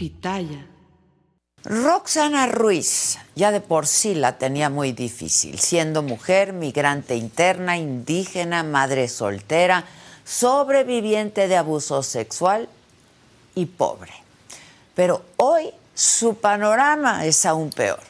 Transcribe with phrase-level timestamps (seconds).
[0.00, 0.66] Pitaya.
[1.62, 8.62] Roxana Ruiz ya de por sí la tenía muy difícil, siendo mujer, migrante interna, indígena,
[8.62, 9.84] madre soltera,
[10.24, 12.70] sobreviviente de abuso sexual
[13.54, 14.14] y pobre.
[14.94, 18.00] Pero hoy su panorama es aún peor,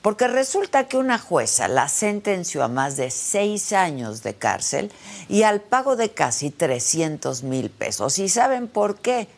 [0.00, 4.90] porque resulta que una jueza la sentenció a más de seis años de cárcel
[5.28, 8.18] y al pago de casi 300 mil pesos.
[8.18, 9.28] ¿Y saben por qué?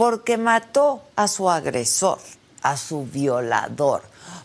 [0.00, 2.20] Porque mató a su agresor,
[2.62, 4.00] a su violador,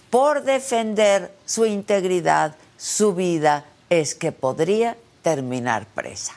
[0.10, 6.34] por defender su integridad, su vida, es que podría terminar presa.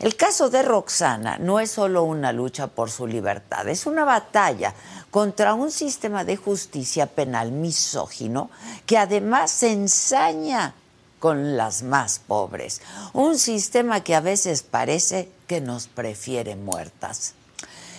[0.00, 4.74] El caso de Roxana no es solo una lucha por su libertad, es una batalla
[5.12, 8.50] contra un sistema de justicia penal misógino
[8.86, 10.74] que además se ensaña
[11.20, 12.80] con las más pobres,
[13.12, 17.34] un sistema que a veces parece que nos prefiere muertas.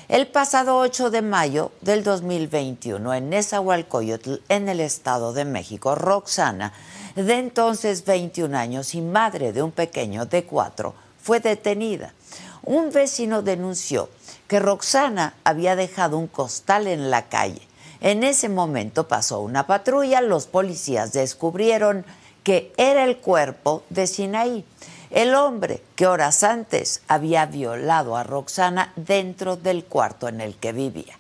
[0.09, 6.73] El pasado 8 de mayo del 2021, en Nezahualcóyotl, en el Estado de México, Roxana,
[7.15, 12.15] de entonces 21 años y madre de un pequeño de 4, fue detenida.
[12.64, 14.09] Un vecino denunció
[14.48, 17.61] que Roxana había dejado un costal en la calle.
[18.02, 22.03] En ese momento pasó una patrulla, los policías descubrieron
[22.43, 24.65] que era el cuerpo de Sinaí.
[25.11, 30.71] El hombre que horas antes había violado a Roxana dentro del cuarto en el que
[30.71, 31.17] vivía.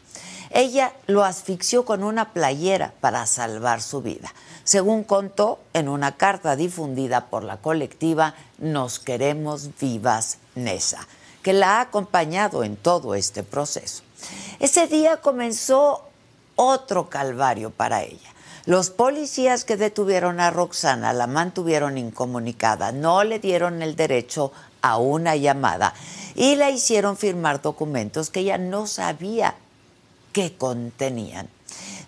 [0.51, 4.33] Ella lo asfixió con una playera para salvar su vida,
[4.63, 11.07] según contó en una carta difundida por la colectiva Nos Queremos Vivas Nesa,
[11.43, 14.03] que la ha acompañado en todo este proceso.
[14.59, 16.03] Ese día comenzó
[16.55, 18.33] otro calvario para ella.
[18.65, 24.97] Los policías que detuvieron a Roxana la mantuvieron incomunicada, no le dieron el derecho a
[24.97, 25.93] una llamada
[26.35, 29.55] y la hicieron firmar documentos que ella no sabía
[30.33, 31.47] qué contenían.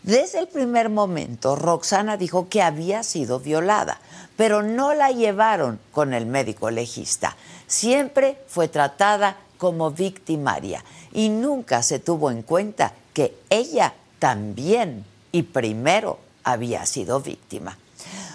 [0.04, 4.00] Desde el primer momento, Roxana dijo que había sido violada,
[4.36, 7.36] pero no la llevaron con el médico legista.
[7.68, 10.84] Siempre fue tratada como victimaria
[11.14, 17.78] y nunca se tuvo en cuenta que ella también y primero había sido víctima.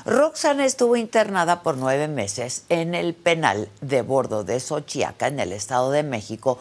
[0.04, 5.52] Roxana estuvo internada por nueve meses en el penal de bordo de Xochiaca, en el
[5.52, 6.58] Estado de México,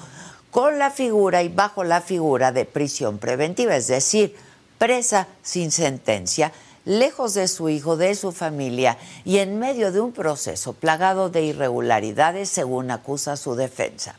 [0.49, 4.35] con la figura y bajo la figura de prisión preventiva, es decir,
[4.77, 6.51] presa sin sentencia,
[6.85, 11.43] lejos de su hijo, de su familia y en medio de un proceso plagado de
[11.43, 14.15] irregularidades, según acusa su defensa.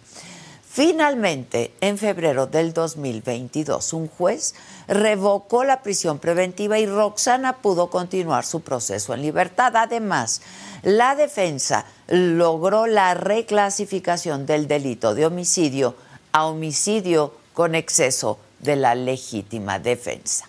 [0.76, 4.54] Finalmente, en febrero del 2022, un juez
[4.86, 9.74] revocó la prisión preventiva y Roxana pudo continuar su proceso en libertad.
[9.74, 10.42] Además,
[10.82, 15.94] la defensa logró la reclasificación del delito de homicidio
[16.32, 20.46] a homicidio con exceso de la legítima defensa.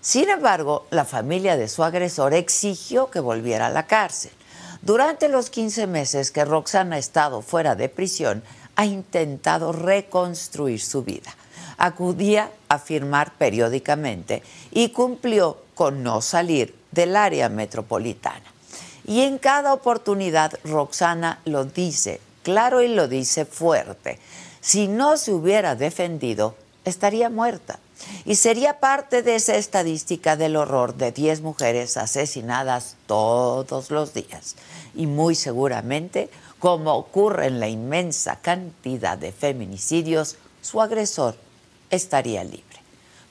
[0.00, 4.32] Sin embargo, la familia de su agresor exigió que volviera a la cárcel.
[4.84, 8.42] Durante los 15 meses que Roxana ha estado fuera de prisión,
[8.76, 11.34] ha intentado reconstruir su vida.
[11.78, 18.44] Acudía a firmar periódicamente y cumplió con no salir del área metropolitana.
[19.04, 24.18] Y en cada oportunidad Roxana lo dice claro y lo dice fuerte.
[24.60, 26.54] Si no se hubiera defendido,
[26.84, 27.78] estaría muerta.
[28.24, 34.56] Y sería parte de esa estadística del horror de 10 mujeres asesinadas todos los días.
[34.94, 36.28] Y muy seguramente
[36.62, 41.34] como ocurre en la inmensa cantidad de feminicidios, su agresor
[41.90, 42.78] estaría libre.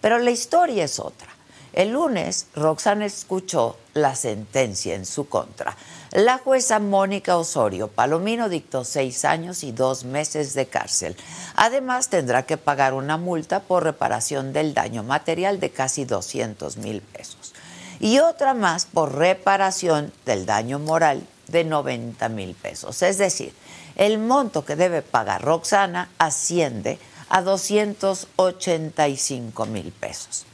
[0.02, 1.30] Pero la historia es otra.
[1.72, 5.78] El lunes, Roxana escuchó la sentencia en su contra.
[6.12, 11.16] La jueza Mónica Osorio Palomino dictó seis años y dos meses de cárcel.
[11.56, 17.00] Además, tendrá que pagar una multa por reparación del daño material de casi 200 mil
[17.00, 17.54] pesos.
[18.02, 23.02] Y otra más por reparación del daño moral de 90 mil pesos.
[23.02, 23.54] Es decir,
[23.96, 27.00] el monto que debe pagar Roxana asciende
[27.30, 30.46] a 285 mil pesos.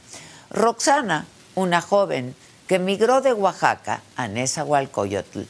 [0.50, 2.34] Roxana, una joven
[2.66, 5.42] que emigró de Oaxaca a Nezahualcóyotl,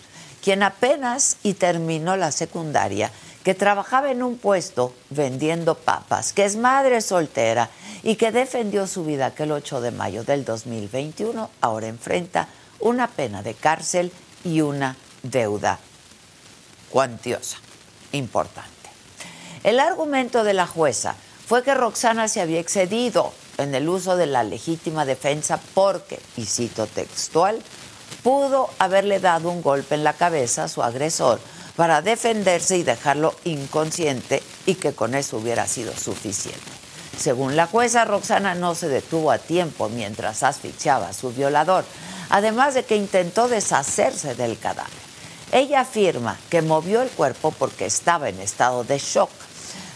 [0.42, 3.10] quien apenas y terminó la secundaria,
[3.44, 7.70] que trabajaba en un puesto vendiendo papas, que es madre soltera
[8.02, 12.48] y que defendió su vida que el 8 de mayo del 2021 ahora enfrenta
[12.80, 14.12] una pena de cárcel
[14.44, 15.79] y una deuda
[16.91, 17.59] cuantiosa,
[18.12, 18.73] importante.
[19.65, 21.15] El argumento de la jueza
[21.47, 26.44] fue que Roxana se había excedido en el uso de la legítima defensa porque, y
[26.44, 27.59] cito textual,
[28.23, 31.41] pudo haberle dado un golpe en la cabeza a su agresor
[31.76, 36.61] para defenderse y dejarlo inconsciente y que con eso hubiera sido suficiente.
[37.17, 41.85] Según la jueza, Roxana no se detuvo a tiempo mientras asfixiaba a su violador,
[42.31, 45.07] además de que intentó deshacerse del cadáver.
[45.52, 49.30] Ella afirma que movió el cuerpo porque estaba en estado de shock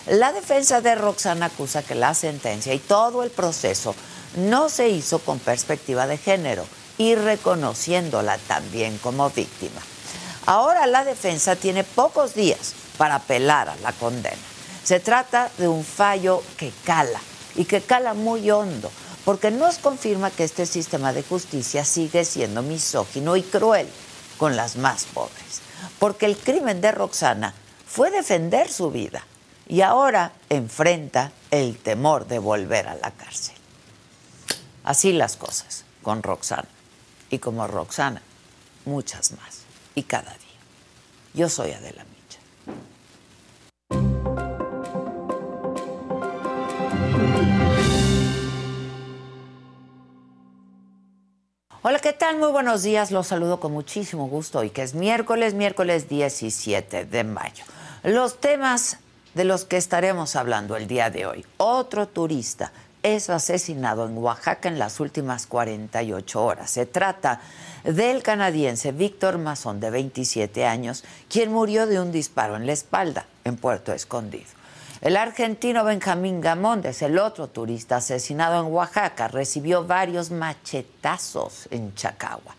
[0.06, 3.94] la defensa de Roxana acusa que la sentencia y todo el proceso
[4.36, 6.66] no se hizo con perspectiva de género
[6.98, 9.80] y reconociéndola también como víctima.
[10.44, 14.36] Ahora la defensa tiene pocos días para apelar a la condena.
[14.82, 17.20] Se trata de un fallo que cala
[17.54, 18.90] y que cala muy hondo,
[19.24, 23.86] porque nos confirma que este sistema de justicia sigue siendo misógino y cruel
[24.42, 25.62] con las más pobres,
[26.00, 27.54] porque el crimen de Roxana
[27.86, 29.24] fue defender su vida
[29.68, 33.54] y ahora enfrenta el temor de volver a la cárcel.
[34.82, 36.66] Así las cosas con Roxana.
[37.30, 38.20] Y como Roxana,
[38.84, 39.60] muchas más.
[39.94, 40.58] Y cada día.
[41.34, 42.40] Yo soy Adela Micha.
[51.84, 52.38] Hola, ¿qué tal?
[52.38, 53.10] Muy buenos días.
[53.10, 57.64] Los saludo con muchísimo gusto hoy que es miércoles, miércoles 17 de mayo.
[58.04, 58.98] Los temas
[59.34, 61.44] de los que estaremos hablando el día de hoy.
[61.56, 62.70] Otro turista
[63.02, 66.70] es asesinado en Oaxaca en las últimas 48 horas.
[66.70, 67.40] Se trata
[67.82, 73.26] del canadiense Víctor Mazón, de 27 años, quien murió de un disparo en la espalda
[73.42, 74.61] en Puerto Escondido.
[75.02, 81.92] El argentino Benjamín Gamón, es el otro turista asesinado en Oaxaca, recibió varios machetazos en
[81.96, 82.54] Chacagua.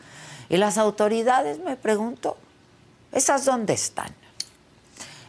[0.50, 2.36] Y las autoridades, me pregunto,
[3.14, 4.14] ¿esas dónde están?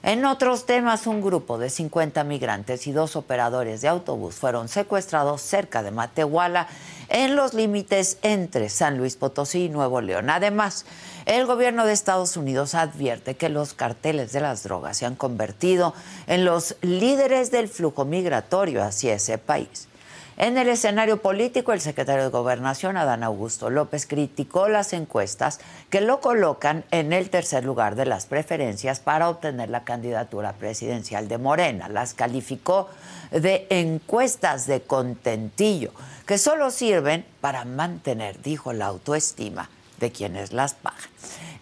[0.05, 5.41] En otros temas, un grupo de 50 migrantes y dos operadores de autobús fueron secuestrados
[5.41, 6.69] cerca de Matehuala,
[7.09, 10.29] en los límites entre San Luis Potosí y Nuevo León.
[10.29, 10.85] Además,
[11.25, 15.95] el gobierno de Estados Unidos advierte que los carteles de las drogas se han convertido
[16.27, 19.89] en los líderes del flujo migratorio hacia ese país.
[20.37, 25.61] En el escenario político, el secretario de Gobernación, Adán Augusto López, criticó las encuestas
[25.91, 31.29] que lo colocan en el tercer lugar de las preferencias para obtener la candidatura presidencial
[31.29, 31.89] de Morena.
[31.89, 32.89] Las calificó
[33.31, 35.93] de encuestas de contentillo,
[36.27, 39.71] que solo sirven para mantener, dijo, la autoestima
[40.01, 40.99] de quienes las pagan.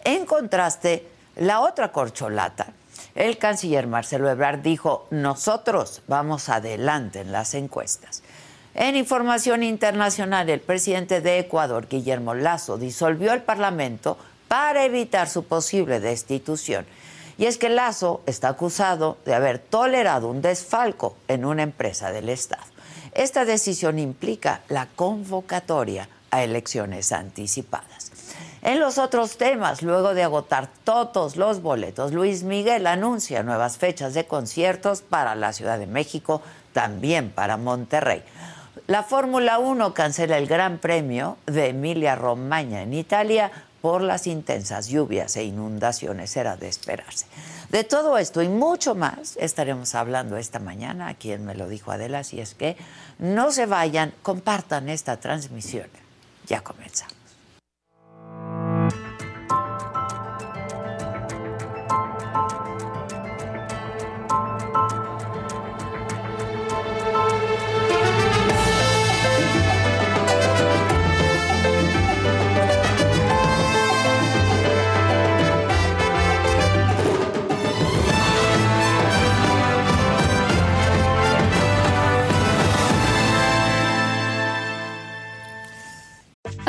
[0.04, 2.68] En contraste, la otra corcholata,
[3.14, 8.22] el canciller Marcelo Ebrard dijo, nosotros vamos adelante en las encuestas.
[8.74, 14.16] En información internacional, el presidente de Ecuador, Guillermo Lazo, disolvió el Parlamento
[14.48, 16.86] para evitar su posible destitución.
[17.36, 22.30] Y es que Lazo está acusado de haber tolerado un desfalco en una empresa del
[22.30, 22.64] Estado.
[23.12, 28.10] Esta decisión implica la convocatoria a elecciones anticipadas.
[28.62, 34.14] En los otros temas, luego de agotar todos los boletos, Luis Miguel anuncia nuevas fechas
[34.14, 36.40] de conciertos para la Ciudad de México,
[36.72, 38.22] también para Monterrey.
[38.88, 44.88] La Fórmula 1 cancela el Gran Premio de Emilia Romagna en Italia por las intensas
[44.88, 46.36] lluvias e inundaciones.
[46.36, 47.26] Era de esperarse.
[47.70, 51.92] De todo esto y mucho más estaremos hablando esta mañana, a quien me lo dijo
[51.92, 52.76] Adela, si es que
[53.20, 55.86] no se vayan, compartan esta transmisión.
[56.48, 57.21] Ya comenzamos.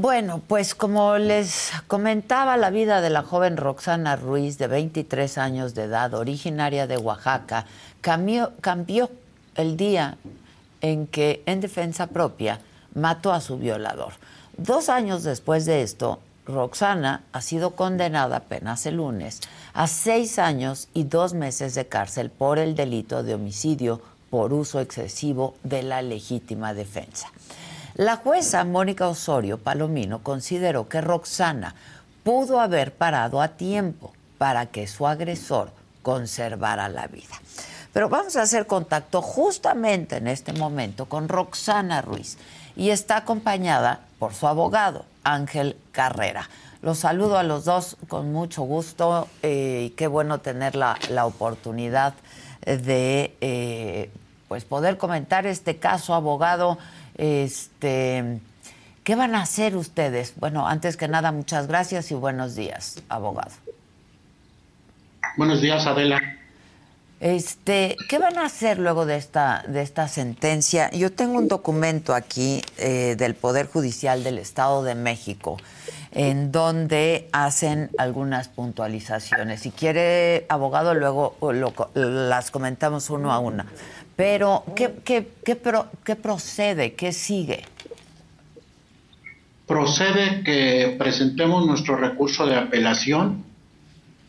[0.00, 5.74] Bueno, pues como les comentaba, la vida de la joven Roxana Ruiz, de 23 años
[5.74, 7.66] de edad, originaria de Oaxaca,
[8.00, 9.10] cambió,
[9.56, 10.16] el día
[10.80, 12.60] en que, en defensa propia,
[12.94, 14.14] mató a su violador.
[14.56, 19.40] Dos años después de esto, Roxana ha sido condenada apenas el lunes
[19.74, 24.80] a seis años y dos meses de cárcel por el delito de homicidio por uso
[24.80, 27.30] excesivo de la legítima defensa.
[28.00, 31.74] La jueza Mónica Osorio Palomino consideró que Roxana
[32.24, 37.34] pudo haber parado a tiempo para que su agresor conservara la vida.
[37.92, 42.38] Pero vamos a hacer contacto justamente en este momento con Roxana Ruiz
[42.74, 46.48] y está acompañada por su abogado, Ángel Carrera.
[46.80, 52.14] Los saludo a los dos con mucho gusto eh, y qué bueno tener la, oportunidad
[52.64, 54.10] de eh,
[54.48, 56.78] pues poder comentar este caso, abogado.
[57.20, 58.40] Este,
[59.04, 60.32] ¿Qué van a hacer ustedes?
[60.36, 63.50] Bueno, antes que nada, muchas gracias y buenos días, abogado.
[65.36, 66.18] Buenos días, Adela.
[67.20, 70.90] Este, ¿qué van a hacer luego de esta de esta sentencia?
[70.92, 75.58] Yo tengo un documento aquí eh, del Poder Judicial del Estado de México
[76.12, 79.60] en donde hacen algunas puntualizaciones.
[79.60, 81.36] Si quiere, abogado, luego
[81.94, 83.66] las comentamos uno a una.
[84.20, 86.92] Pero, ¿qué, qué, qué, procede?
[86.92, 87.64] ¿Qué sigue?
[89.66, 93.42] Procede que presentemos nuestro recurso de apelación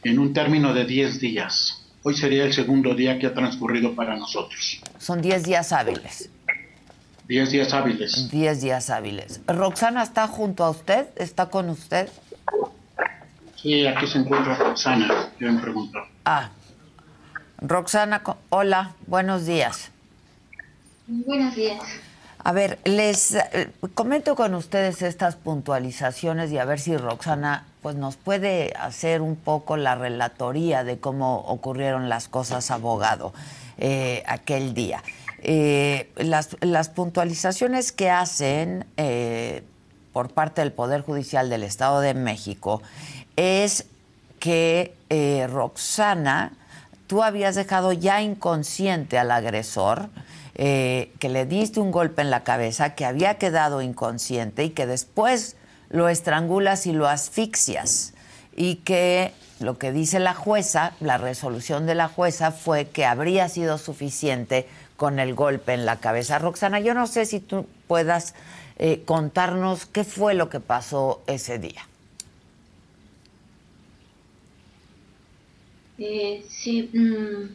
[0.05, 1.83] en un término de 10 días.
[2.03, 4.79] Hoy sería el segundo día que ha transcurrido para nosotros.
[4.97, 6.29] Son 10 días hábiles.
[7.27, 8.31] 10 días hábiles.
[8.31, 9.41] 10 días hábiles.
[9.45, 11.07] ¿Roxana está junto a usted?
[11.17, 12.07] ¿Está con usted?
[13.61, 15.99] Sí, aquí se encuentra Roxana, yo me pregunto.
[16.23, 16.49] Ah,
[17.61, 19.91] Roxana, hola, buenos días.
[21.05, 21.79] Buenos días.
[22.43, 27.95] A ver, les eh, comento con ustedes estas puntualizaciones y a ver si Roxana pues
[27.95, 33.31] nos puede hacer un poco la relatoría de cómo ocurrieron las cosas, abogado,
[33.77, 35.03] eh, aquel día.
[35.43, 38.85] Eh, las, las, puntualizaciones que hacen
[40.13, 42.81] por parte del Poder Judicial del Estado de México
[43.35, 43.85] es
[44.39, 44.95] que
[45.49, 46.53] Roxana
[47.11, 50.07] tú habías dejado ya inconsciente al agresor,
[50.55, 54.85] eh, que le diste un golpe en la cabeza, que había quedado inconsciente y que
[54.85, 55.57] después
[55.89, 58.13] lo estrangulas y lo asfixias.
[58.55, 63.49] Y que lo que dice la jueza, la resolución de la jueza fue que habría
[63.49, 66.39] sido suficiente con el golpe en la cabeza.
[66.39, 68.35] Roxana, yo no sé si tú puedas
[68.77, 71.90] eh, contarnos qué fue lo que pasó ese día.
[76.03, 77.49] Eh, sí, mm,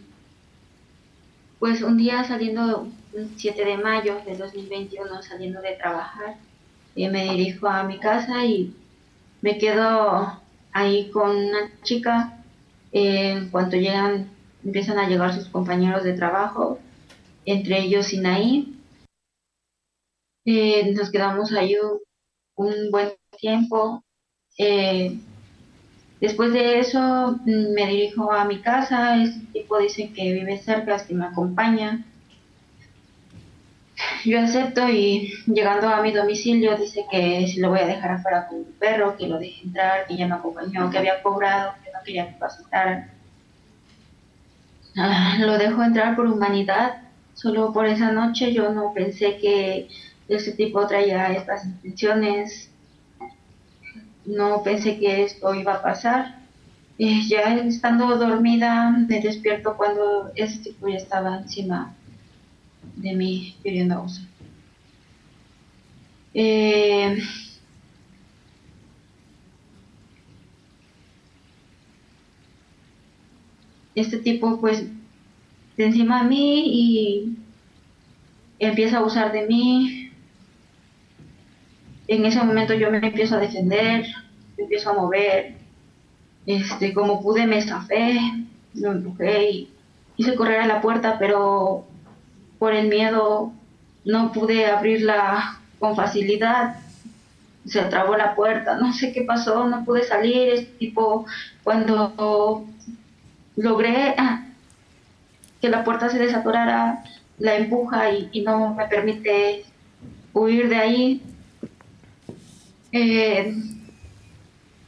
[1.58, 2.86] pues un día saliendo,
[3.36, 6.36] 7 de mayo de 2021, saliendo de trabajar,
[6.94, 8.72] eh, me dirijo a mi casa y
[9.42, 10.40] me quedo
[10.72, 12.44] ahí con una chica.
[12.92, 14.30] Eh, en cuanto llegan,
[14.64, 16.78] empiezan a llegar sus compañeros de trabajo,
[17.46, 18.76] entre ellos Sinaí.
[20.44, 21.74] Eh, nos quedamos ahí
[22.54, 24.04] un buen tiempo.
[26.20, 31.04] Después de eso mm, me dirijo a mi casa, este tipo dice que vive cerca,
[31.04, 32.04] que me acompaña.
[34.24, 38.46] Yo acepto y llegando a mi domicilio dice que si lo voy a dejar afuera
[38.48, 41.90] con mi perro, que lo deje entrar, que ya me acompañó, que había cobrado, que
[41.92, 43.10] no quería que pasara.
[44.96, 47.02] Ah, lo dejo entrar por humanidad,
[47.34, 49.88] solo por esa noche yo no pensé que
[50.28, 52.70] ese tipo traía estas intenciones
[54.26, 56.36] no pensé que esto iba a pasar.
[56.98, 61.94] y ya estando dormida, me despierto cuando ese tipo ya estaba encima
[62.96, 64.28] de mí pidiendo auxilio.
[66.34, 67.18] Eh,
[73.94, 74.86] este tipo pues
[75.76, 77.36] de encima de mí y
[78.58, 80.05] empieza a abusar de mí.
[82.08, 84.06] En ese momento yo me empiezo a defender,
[84.56, 85.54] me empiezo a mover.
[86.46, 88.18] Este, como pude me estafé,
[88.74, 89.70] lo empujé y
[90.16, 91.84] hice correr a la puerta, pero
[92.58, 93.52] por el miedo
[94.04, 96.76] no pude abrirla con facilidad.
[97.66, 100.48] Se trabó la puerta, no sé qué pasó, no pude salir.
[100.50, 101.26] Es tipo
[101.64, 102.64] cuando
[103.56, 104.44] logré ah,
[105.60, 107.02] que la puerta se desatorara,
[107.38, 109.64] la empuja y, no me permite
[110.32, 111.22] huir de ahí.
[112.92, 113.54] Eh,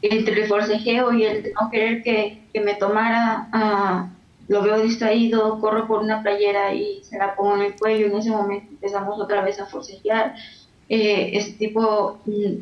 [0.03, 4.09] entre el forcejeo y el no querer que, me tomara, ah,
[4.49, 8.07] lo veo distraído, corro por una playera y se la pongo en el cuello.
[8.07, 10.35] En ese momento empezamos otra vez a forcejear.
[10.89, 12.55] Eh, tipo, mm,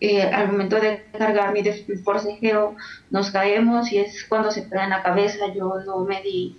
[0.00, 1.62] eh, al momento de cargar mi
[2.04, 2.76] forcejeo,
[3.10, 5.52] nos caemos y es cuando se pega en la cabeza.
[5.54, 6.56] Yo no me di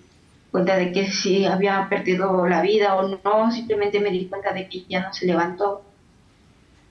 [0.52, 4.68] cuenta de que si había perdido la vida o no, simplemente me di cuenta de
[4.68, 5.84] que ya no se levantó.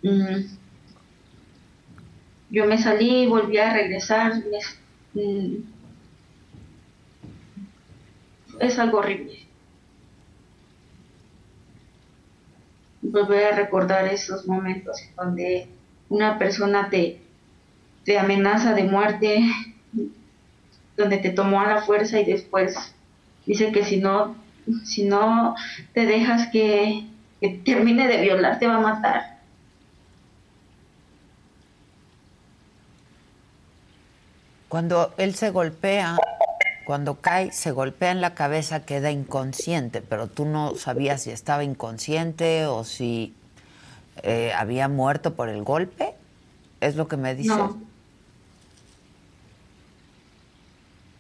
[0.02, 0.59] Mm.
[2.50, 4.32] Yo me salí, volví a regresar.
[5.14, 5.56] Mm,
[8.58, 9.46] es algo horrible.
[13.02, 15.68] Volver a recordar esos momentos donde
[16.08, 17.20] una persona te,
[18.04, 19.42] te amenaza de muerte,
[20.96, 22.74] donde te tomó a la fuerza y después
[23.46, 24.36] dice que si no,
[24.84, 25.54] si no
[25.94, 27.06] te dejas que,
[27.40, 29.29] que termine de violar, te va a matar.
[34.70, 36.16] Cuando él se golpea,
[36.86, 41.64] cuando cae, se golpea en la cabeza, queda inconsciente, pero tú no sabías si estaba
[41.64, 43.34] inconsciente o si
[44.22, 46.14] eh, había muerto por el golpe.
[46.80, 47.56] ¿Es lo que me dices?
[47.56, 47.82] No.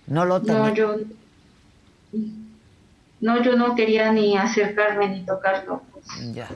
[0.06, 0.98] No lo No, yo.
[3.20, 5.82] No, yo no quería ni acercarme ni tocarlo.
[5.92, 6.06] Pues.
[6.34, 6.46] Ya.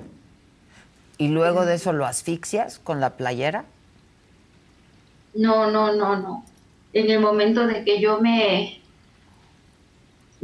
[1.19, 3.65] ¿Y luego de eso lo asfixias con la playera?
[5.35, 6.54] No, no, no, no.
[6.95, 8.81] En el momento de que yo me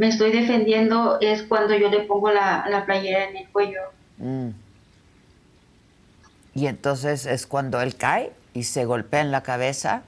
[0.01, 3.81] me estoy defendiendo es cuando yo le pongo la, la playera en el cuello.
[4.17, 4.49] Mm.
[6.55, 10.03] Y entonces es cuando él cae y se golpea en la cabeza.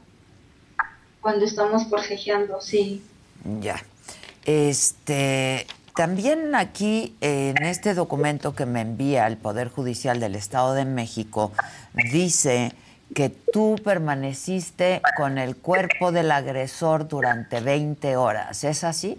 [1.20, 3.02] Cuando estamos forcejeando, sí.
[3.60, 3.84] Ya.
[4.46, 10.86] Este, también aquí en este documento que me envía el Poder Judicial del Estado de
[10.86, 11.52] México
[12.12, 12.72] dice
[13.14, 18.64] que tú permaneciste con el cuerpo del agresor durante 20 horas.
[18.64, 19.18] ¿Es así?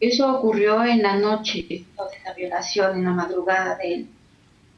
[0.00, 1.84] Eso ocurrió en la noche de
[2.24, 4.08] la violación, en la madrugada del,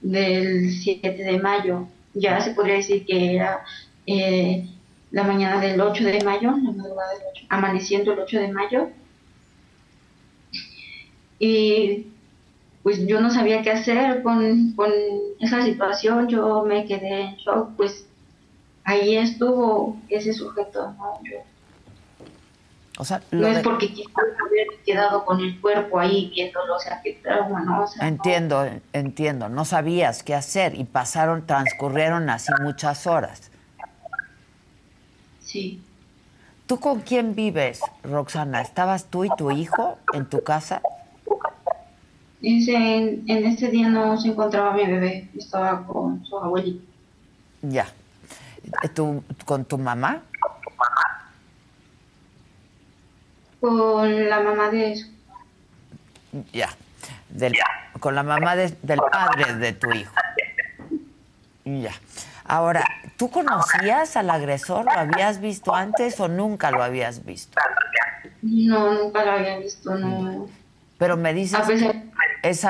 [0.00, 1.88] del 7 de mayo.
[2.12, 3.64] Ya se podría decir que era
[4.06, 4.68] eh,
[5.10, 8.90] la mañana del 8 de mayo, la madrugada del 8, amaneciendo el 8 de mayo.
[11.38, 12.06] Y
[12.84, 14.92] pues yo no sabía qué hacer con, con
[15.40, 18.06] esa situación, yo me quedé en shock, pues
[18.84, 21.18] ahí estuvo ese sujeto, ¿no?
[21.24, 21.38] Yo
[23.32, 27.62] no es porque quizás haber quedado con el cuerpo ahí viéndolo, o sea, qué trauma,
[27.62, 27.84] ¿no?
[28.00, 29.48] entiendo, entiendo.
[29.48, 33.50] No sabías qué hacer y pasaron, transcurrieron así muchas horas.
[35.40, 35.82] Sí.
[36.66, 38.62] ¿Tú con quién vives, Roxana?
[38.62, 40.80] ¿Estabas tú y tu hijo en tu casa?
[42.46, 46.84] En, en este día no se encontraba mi bebé, estaba con su abuelita.
[47.62, 47.86] Ya.
[48.94, 50.22] ¿Tú, ¿Con tu mamá?
[53.64, 55.06] con la mamá de su
[56.52, 56.68] Ya,
[57.98, 58.76] con la mamá del
[59.10, 60.12] padre de tu hijo.
[61.64, 61.92] Ya.
[62.44, 62.84] Ahora,
[63.16, 64.84] ¿tú conocías al agresor?
[64.84, 67.58] ¿Lo habías visto antes o nunca lo habías visto?
[68.42, 70.46] No, nunca lo había visto, no.
[70.98, 71.96] Pero me dices que
[72.42, 72.66] es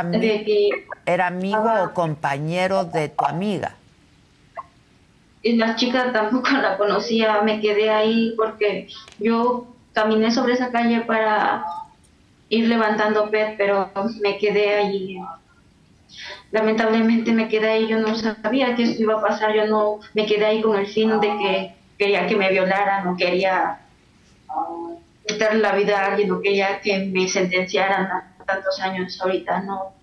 [1.06, 3.74] era amigo o compañero de tu amiga.
[5.42, 11.02] Y la chica tampoco la conocía, me quedé ahí porque yo caminé sobre esa calle
[11.02, 11.64] para
[12.48, 13.90] ir levantando PET, pero
[14.22, 15.18] me quedé allí.
[16.50, 20.24] Lamentablemente me quedé ahí, yo no sabía que esto iba a pasar, yo no me
[20.24, 23.80] quedé ahí con el fin de que quería que me violaran, no quería
[25.26, 28.08] quitarle la vida a alguien, no quería que me sentenciaran
[28.46, 29.94] tantos años ahorita, no,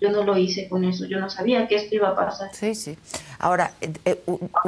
[0.00, 2.48] yo no lo hice con eso, yo no sabía que esto iba a pasar.
[2.52, 2.96] Sí, sí.
[3.38, 4.22] Ahora, eh, eh,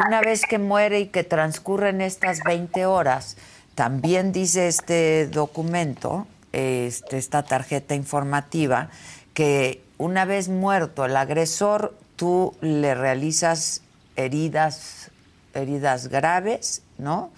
[0.07, 3.37] una vez que muere y que transcurren estas 20 horas,
[3.75, 8.91] también dice este documento, este, esta tarjeta informativa,
[9.33, 13.83] que una vez muerto el agresor, tú le realizas
[14.17, 15.11] heridas,
[15.55, 17.31] heridas graves, ¿no?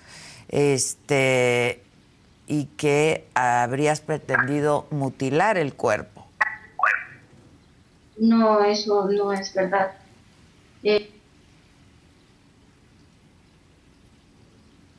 [0.48, 1.83] Este,
[2.46, 6.26] y que habrías pretendido mutilar el cuerpo.
[8.18, 9.92] No, eso no es verdad.
[10.82, 11.10] Eh,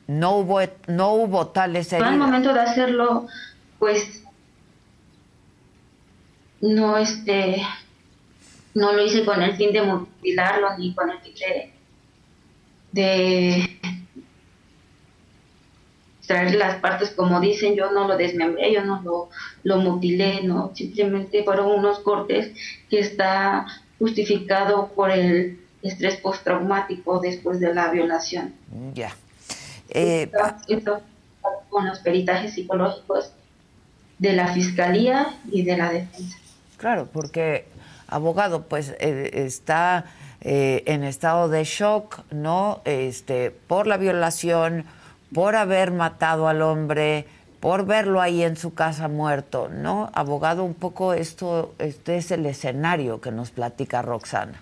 [0.06, 2.12] no hubo no hubo tales heridas.
[2.12, 3.26] Al momento de hacerlo,
[3.78, 4.22] pues
[6.60, 7.62] no este
[8.74, 11.34] no lo hice con el fin de mutilarlo ni con el fin
[12.92, 13.78] de,
[16.26, 19.28] traer las partes como dicen yo no lo desmembré yo no lo,
[19.62, 22.52] lo mutilé no simplemente fueron unos cortes
[22.90, 23.66] que está
[23.98, 28.54] justificado por el estrés postraumático después de la violación.
[28.94, 29.14] Ya.
[29.88, 30.30] Eh,
[31.68, 33.32] con los peritajes psicológicos
[34.18, 36.38] de la fiscalía y de la defensa.
[36.76, 37.66] Claro, porque
[38.08, 40.06] abogado, pues eh, está
[40.40, 42.80] eh, en estado de shock, ¿no?
[42.84, 44.86] Este, por la violación,
[45.32, 47.26] por haber matado al hombre,
[47.60, 50.10] por verlo ahí en su casa muerto, ¿no?
[50.14, 54.60] Abogado, un poco esto, este es el escenario que nos platica Roxana.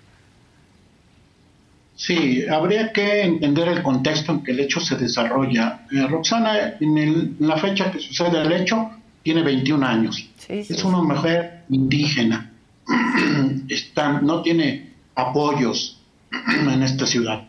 [1.96, 5.86] Sí, habría que entender el contexto en que el hecho se desarrolla.
[5.92, 8.90] Eh, Roxana, en, la fecha que sucede el hecho,
[9.22, 10.28] tiene 21 años.
[10.48, 12.50] Es una mujer indígena.
[13.68, 16.00] Está, no tiene apoyos
[16.48, 17.44] en esta ciudad.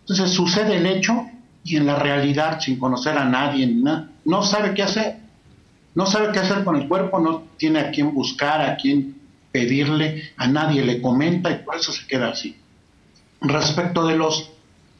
[0.00, 1.26] Entonces sucede el hecho
[1.68, 3.66] y en la realidad, sin conocer a nadie,
[4.24, 5.16] no sabe qué hacer.
[5.94, 9.16] No sabe qué hacer con el cuerpo, no tiene a quién buscar, a quién
[9.50, 12.56] pedirle, a nadie le comenta y por eso se queda así.
[13.40, 14.50] Respecto de los,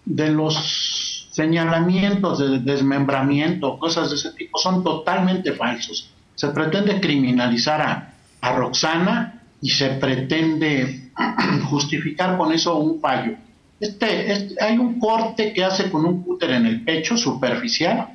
[0.04, 7.80] de los señalamientos de desmembramiento, cosas de ese tipo, son totalmente falsos se pretende criminalizar
[7.80, 8.14] a,
[8.54, 11.10] Roxana y se pretende
[11.68, 13.32] justificar con eso un fallo.
[13.80, 18.08] Este, este, hay un corte que hace con un cúter en el pecho superficial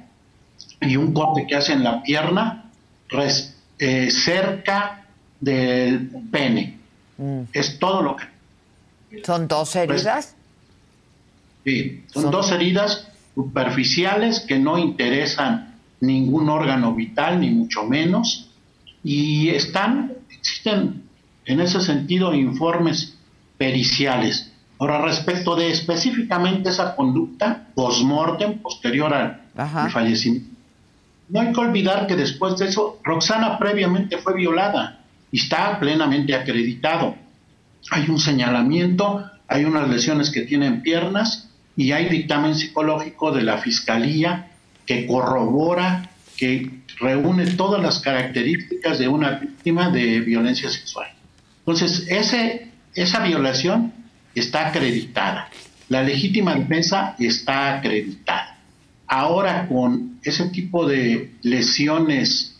[0.81, 2.71] y un corte que hace en la pierna
[3.79, 5.05] eh, cerca
[5.39, 6.79] del pene.
[7.17, 7.41] Mm.
[7.53, 9.23] Es todo lo que...
[9.23, 10.35] ¿Son dos heridas?
[11.63, 18.49] sí, son, dos heridas superficiales que no interesan ningún órgano vital, ni mucho menos,
[19.03, 21.03] y están, existen
[21.45, 23.13] en ese sentido informes
[23.57, 24.52] periciales.
[24.79, 30.53] Ahora, respecto de específicamente esa conducta post-mortem, posterior al fallecimiento,
[31.29, 34.99] no hay que olvidar que después de eso, Roxana previamente fue violada
[35.31, 37.15] y está plenamente acreditado.
[37.91, 43.57] Hay un señalamiento, hay unas lesiones que tienen piernas y hay dictamen psicológico de la
[43.57, 44.51] Fiscalía
[44.85, 51.07] que corrobora, que reúne todas las características de una víctima de violencia sexual.
[51.59, 53.93] Entonces, ese, esa violación
[54.35, 55.49] está acreditada.
[55.89, 58.57] La legítima defensa está acreditada.
[59.07, 62.55] Ahora, con ese tipo de lesiones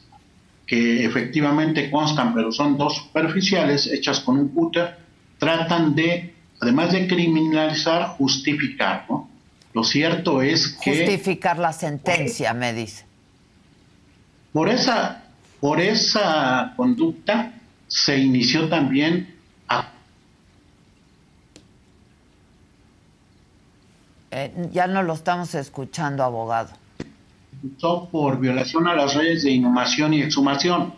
[0.67, 4.97] que efectivamente constan, pero son dos superficiales, hechas con un cúter,
[5.37, 9.29] tratan de, además de criminalizar, justificar, ¿no?
[9.73, 10.97] Lo cierto es que...
[10.97, 13.05] Justificar la sentencia, me dice.
[14.51, 15.23] Por esa,
[15.59, 17.53] por esa conducta
[17.87, 19.35] se inició también
[19.67, 19.91] a...
[24.35, 26.71] Eh, ya no lo estamos escuchando, abogado.
[28.11, 30.95] Por violación a las leyes de inhumación y exhumación.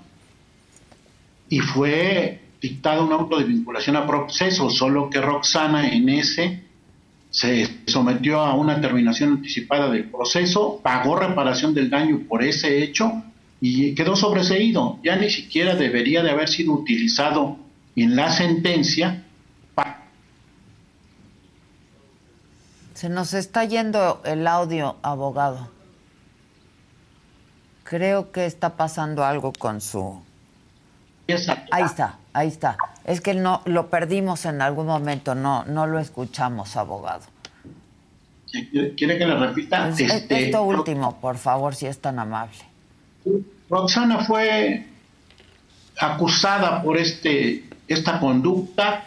[1.49, 6.63] Y fue dictado un auto de vinculación a proceso, solo que Roxana en ese
[7.29, 13.21] se sometió a una terminación anticipada del proceso, pagó reparación del daño por ese hecho
[13.59, 14.97] y quedó sobreseído.
[15.03, 17.57] Ya ni siquiera debería de haber sido utilizado
[17.97, 19.24] en la sentencia.
[23.05, 25.69] Se nos está yendo el audio, abogado.
[27.83, 30.23] Creo que está pasando algo con su...
[31.69, 32.77] Ahí está, ahí está.
[33.03, 37.25] Es que no lo perdimos en algún momento, no, no lo escuchamos, abogado.
[38.49, 39.87] ¿Quiere que le repita?
[39.89, 42.57] este, esto último, por favor, si es tan amable.
[43.69, 44.83] Roxana fue
[45.99, 49.05] acusada por este, esta conducta,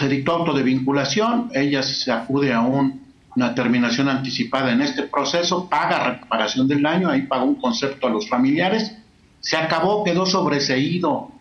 [0.00, 5.68] se dictó auto de vinculación, ella se acude a una terminación anticipada en este proceso,
[5.68, 8.96] paga reparación del daño, ahí pagó un concepto a los familiares,
[9.40, 11.32] se acabó, quedó sobreseído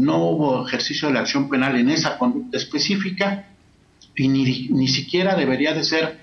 [0.00, 3.46] no hubo ejercicio de la acción penal en esa conducta específica
[4.16, 6.18] y ni, ni siquiera debería de ser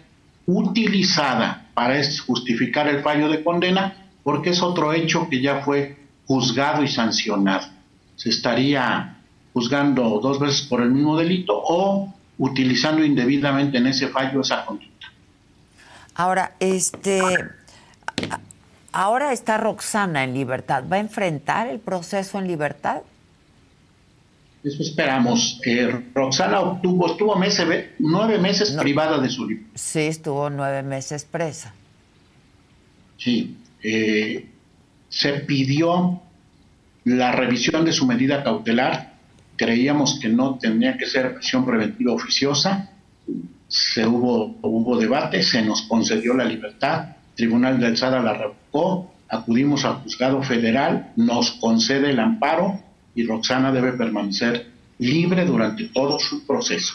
[0.47, 5.95] utilizada para justificar el fallo de condena porque es otro hecho que ya fue
[6.26, 7.67] juzgado y sancionado.
[8.15, 9.16] Se estaría
[9.58, 15.08] juzgando dos veces por el mismo delito o utilizando indebidamente en ese fallo esa conducta.
[16.13, 17.20] Ahora, este,
[18.91, 20.84] ahora está Roxana en libertad.
[20.91, 23.02] ¿Va a enfrentar el proceso en libertad?
[24.63, 25.60] Eso esperamos.
[26.13, 27.67] Roxana obtuvo, estuvo meses,
[27.98, 29.72] nueve meses privada de su libertad.
[29.74, 31.74] Sí, estuvo nueve meses presa.
[33.17, 33.58] Sí.
[33.82, 34.50] Eh,
[35.10, 36.22] se pidió
[37.06, 39.16] la revisión de su medida cautelar.
[39.58, 42.91] Creíamos que no tenía que ser prisión preventiva oficiosa.
[43.67, 47.17] Se hubo, hubo debate, se nos concedió la libertad.
[47.36, 49.13] Tribunal de Alzada la revocó.
[49.30, 52.80] Acudimos al juzgado federal, nos concede el amparo
[53.13, 54.67] y Roxana debe permanecer
[55.00, 56.93] libre durante todo su proceso.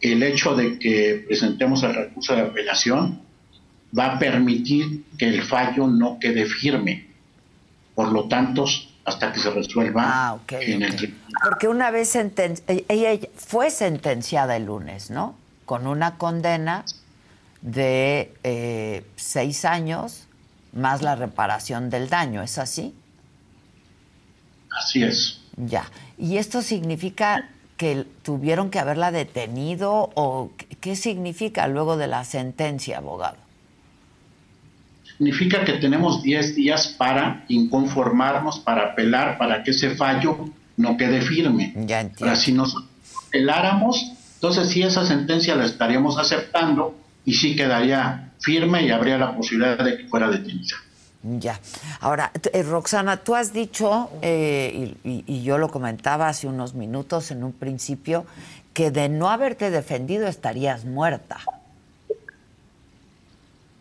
[0.00, 3.20] El hecho de que presentemos el recurso de apelación
[3.98, 7.06] va a permitir que el fallo no quede firme.
[7.94, 8.66] Por lo tanto,
[9.04, 11.30] hasta que se resuelva ah, en el tribunal.
[11.42, 15.36] Porque una vez ella fue sentenciada el lunes, ¿no?
[15.64, 16.84] Con una condena
[17.62, 20.26] de eh, seis años
[20.72, 22.94] más la reparación del daño, ¿es así?
[24.70, 25.40] Así es.
[25.56, 25.90] Ya.
[26.16, 32.98] ¿Y esto significa que tuvieron que haberla detenido o qué significa luego de la sentencia,
[32.98, 33.36] abogado?
[35.20, 41.20] Significa que tenemos 10 días para inconformarnos, para apelar, para que ese fallo no quede
[41.20, 41.74] firme.
[41.76, 42.34] Ya entiendo.
[42.36, 42.74] si nos
[43.28, 46.94] apeláramos, entonces sí esa sentencia la estaríamos aceptando
[47.26, 50.76] y sí quedaría firme y habría la posibilidad de que fuera detenida.
[51.22, 51.60] Ya.
[52.00, 57.44] Ahora, eh, Roxana, tú has dicho, eh, y, yo lo comentaba hace unos minutos en
[57.44, 58.24] un principio,
[58.72, 61.40] que de no haberte defendido estarías muerta.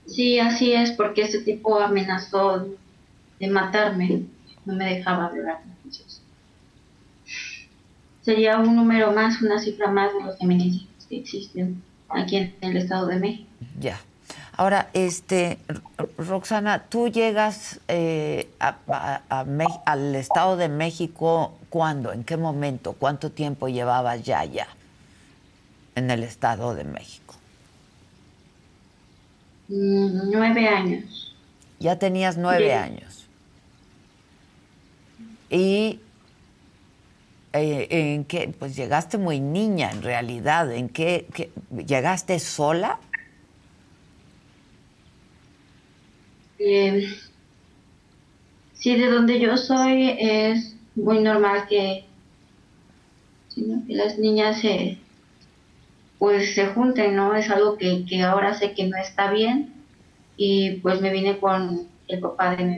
[0.10, 2.68] Sí, así es, porque ese tipo amenazó
[3.40, 4.24] de matarme,
[4.66, 5.60] no me dejaba hablar.
[8.22, 12.78] Sería un número más, una cifra más de los feminicidios que existen aquí en el
[12.78, 13.50] Estado de México.
[13.80, 14.00] Ya.
[14.58, 15.58] Ahora, este,
[16.18, 22.12] Roxana, tú llegas eh, al Estado de México, ¿cuándo?
[22.12, 22.94] ¿En qué momento?
[22.94, 24.68] ¿Cuánto tiempo llevabas ya ya
[25.96, 27.36] en el Estado de México?
[29.70, 31.36] Mm, nueve años.
[31.80, 33.28] Ya tenías nueve años.
[35.50, 36.00] Y
[37.54, 40.72] eh, en qué, pues llegaste muy niña en realidad.
[40.72, 41.28] ¿En qué
[41.88, 43.00] llegaste sola?
[46.58, 47.08] Eh,
[48.74, 52.06] sí, de donde yo soy es muy normal que,
[53.88, 54.98] las niñas se
[56.20, 57.36] pues se junten, ¿no?
[57.36, 59.74] Es algo que, que ahora sé que no está bien
[60.38, 62.78] y pues me vine con el papá de mi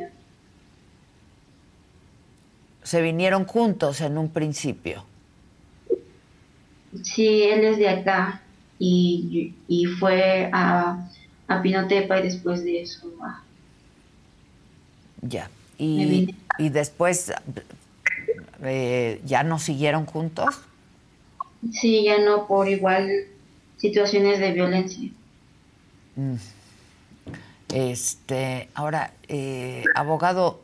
[2.83, 5.05] ¿Se vinieron juntos en un principio?
[7.03, 8.41] Sí, él es de acá
[8.79, 11.09] y, y fue a,
[11.47, 13.43] a Pinotepa y después de eso a,
[15.21, 15.49] ya.
[15.77, 17.33] Y, y después,
[18.63, 20.61] eh, ¿ya no siguieron juntos?
[21.71, 23.09] Sí, ya no, por igual
[23.81, 25.09] situaciones de violencia.
[26.15, 26.35] Mm.
[27.73, 30.61] Este, ahora, eh, abogado,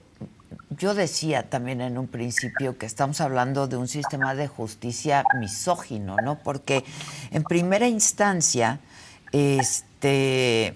[0.70, 6.18] yo decía también en un principio que estamos hablando de un sistema de justicia misógino,
[6.18, 6.38] ¿no?
[6.40, 6.84] Porque
[7.32, 8.80] en primera instancia,
[9.32, 10.76] este,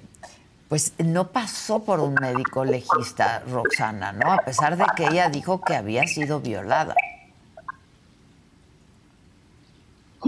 [0.70, 4.32] pues no pasó por un médico legista, Roxana, ¿no?
[4.32, 6.96] A pesar de que ella dijo que había sido violada.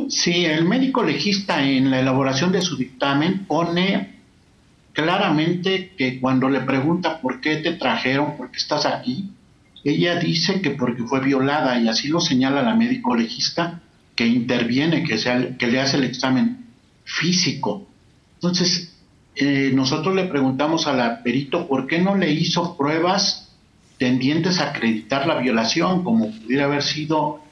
[0.09, 4.13] Sí, el médico legista en la elaboración de su dictamen pone
[4.91, 9.29] claramente que cuando le pregunta por qué te trajeron, por qué estás aquí,
[9.83, 13.81] ella dice que porque fue violada y así lo señala la médico legista
[14.15, 16.65] que interviene, que, sea, que le hace el examen
[17.03, 17.87] físico.
[18.35, 18.95] Entonces,
[19.35, 23.51] eh, nosotros le preguntamos a la perito por qué no le hizo pruebas
[23.97, 27.42] tendientes a acreditar la violación, como pudiera haber sido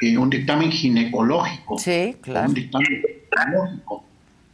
[0.00, 1.78] eh, un dictamen ginecológico.
[1.78, 2.48] Sí, claro.
[2.48, 4.04] Un dictamen ginecológico.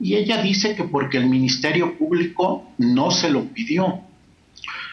[0.00, 4.00] Y ella dice que porque el Ministerio Público no se lo pidió.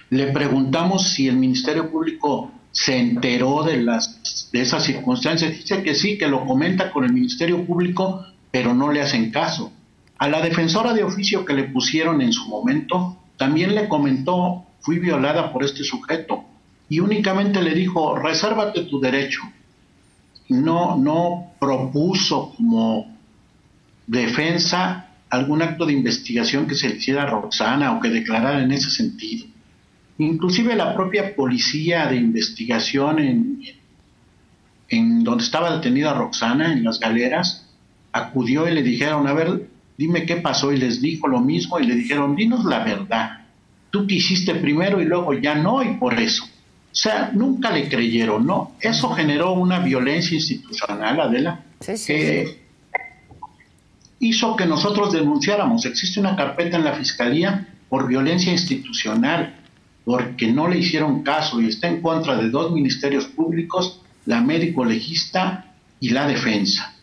[0.10, 5.52] Le preguntamos si el Ministerio Público se enteró de, las, de esas circunstancias.
[5.52, 9.72] Dice que sí, que lo comenta con el Ministerio Público, pero no le hacen caso.
[10.18, 15.00] A la defensora de oficio que le pusieron en su momento, también le comentó, fui
[15.00, 16.44] violada por este sujeto,
[16.90, 19.42] y únicamente le dijo, resérvate tu derecho.
[20.50, 23.16] No, no propuso como
[24.08, 28.72] defensa algún acto de investigación que se le hiciera a Roxana o que declarara en
[28.72, 29.46] ese sentido.
[30.18, 33.62] Inclusive la propia policía de investigación en,
[34.90, 37.68] en donde estaba detenida Roxana, en las galeras,
[38.12, 41.86] acudió y le dijeron, a ver, dime qué pasó, y les dijo lo mismo, y
[41.86, 43.46] le dijeron, dinos la verdad,
[43.92, 46.44] tú quisiste primero y luego ya no, y por eso.
[46.92, 48.74] O sea, nunca le creyeron, ¿no?
[48.82, 52.60] Eso generó una violencia institucional, Adela, que
[54.20, 55.86] hizo que nosotros denunciáramos.
[55.86, 59.56] Existe una carpeta en la Fiscalía por violencia institucional,
[60.04, 64.84] porque no le hicieron caso y está en contra de dos ministerios públicos, la médico
[64.84, 66.96] legista y la defensa.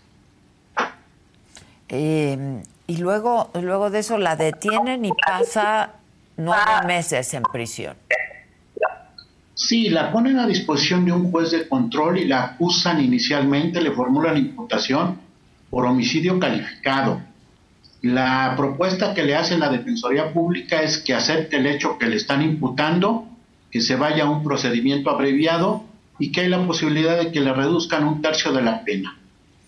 [1.88, 5.92] Eh, y luego, luego de eso la detienen y pasa
[6.36, 7.96] nueve meses en prisión.
[9.56, 13.90] Sí, la ponen a disposición de un juez de control y la acusan inicialmente, le
[13.90, 15.18] formulan imputación
[15.70, 17.22] por homicidio calificado.
[18.02, 22.16] La propuesta que le hace la Defensoría Pública es que acepte el hecho que le
[22.16, 23.26] están imputando,
[23.70, 25.84] que se vaya a un procedimiento abreviado
[26.18, 29.16] y que hay la posibilidad de que le reduzcan un tercio de la pena.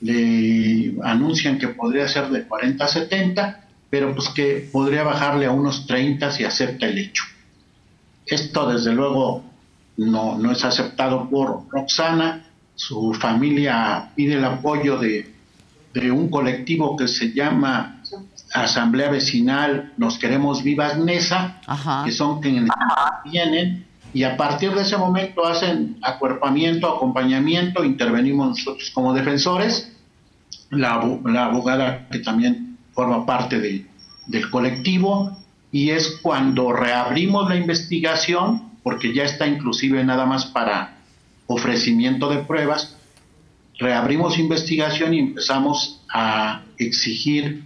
[0.02, 5.50] Le anuncian que podría ser de 40 a 70, pero pues que podría bajarle a
[5.50, 7.24] unos 30 si acepta el hecho.
[8.26, 9.48] Esto desde luego
[9.98, 15.34] no, no es aceptado por Roxana, su familia pide el apoyo de,
[15.92, 18.00] de un colectivo que se llama
[18.54, 21.60] Asamblea Vecinal Nos Queremos Vivas Mesa,
[22.04, 22.70] que son quienes
[23.30, 23.86] vienen.
[24.14, 29.92] Y a partir de ese momento hacen acuerpamiento, acompañamiento, intervenimos nosotros como defensores,
[30.70, 33.86] la, la abogada que también forma parte de,
[34.28, 35.36] del colectivo,
[35.72, 40.98] y es cuando reabrimos la investigación, porque ya está inclusive nada más para
[41.46, 42.96] ofrecimiento de pruebas,
[43.78, 47.62] reabrimos investigación y empezamos a exigir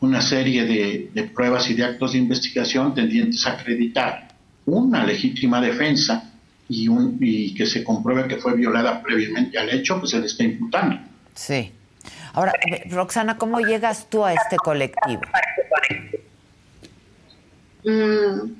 [0.00, 4.28] una serie de, de pruebas y de actos de investigación tendientes a acreditar
[4.66, 6.32] una legítima defensa
[6.68, 10.26] y, un, y que se compruebe que fue violada previamente al hecho, pues se le
[10.26, 10.98] está imputando.
[11.34, 11.72] Sí.
[12.32, 12.52] Ahora,
[12.90, 15.22] Roxana, ¿cómo llegas tú a este colectivo?
[17.84, 18.50] Mm,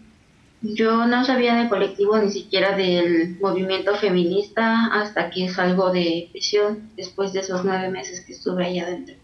[0.63, 6.91] yo no sabía del colectivo ni siquiera del movimiento feminista hasta que salgo de prisión
[6.97, 9.15] después de esos nueve meses que estuve ahí adentro.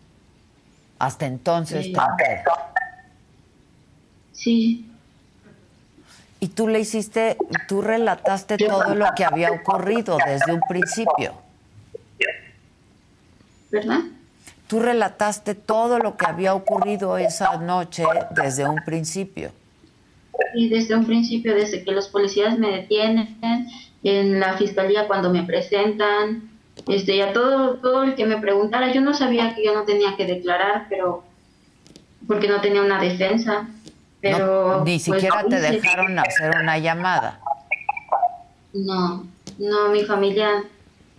[0.99, 1.95] Hasta entonces, sí.
[4.33, 4.88] Sí.
[6.38, 7.37] Y tú le hiciste,
[7.68, 11.35] tú relataste todo lo que había ocurrido desde un principio.
[13.71, 14.01] ¿Verdad?
[14.66, 19.53] Tú relataste todo lo que había ocurrido esa noche desde un principio.
[20.55, 23.38] Y desde un principio, desde que los policías me detienen,
[24.03, 26.51] en la fiscalía cuando me presentan,
[26.88, 30.16] este, ya todo, todo el que me preguntara, yo no sabía que yo no tenía
[30.16, 31.23] que declarar, pero
[32.27, 33.68] porque no tenía una defensa.
[34.21, 37.40] Pero, ni pues, siquiera te dejaron hacer una llamada.
[38.73, 39.27] No,
[39.59, 40.64] no, mi familia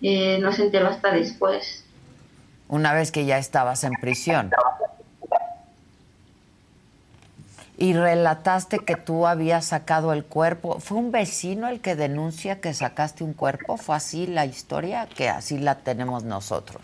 [0.02, 1.86] eh, no se enteró hasta después.
[2.68, 4.52] Una vez que ya estabas en prisión.
[7.78, 10.80] Y relataste que tú habías sacado el cuerpo.
[10.80, 13.78] ¿Fue un vecino el que denuncia que sacaste un cuerpo?
[13.78, 15.08] ¿Fue así la historia?
[15.08, 16.82] Que así la tenemos nosotros.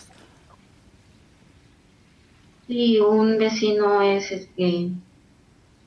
[2.67, 4.89] Sí, un vecino es el que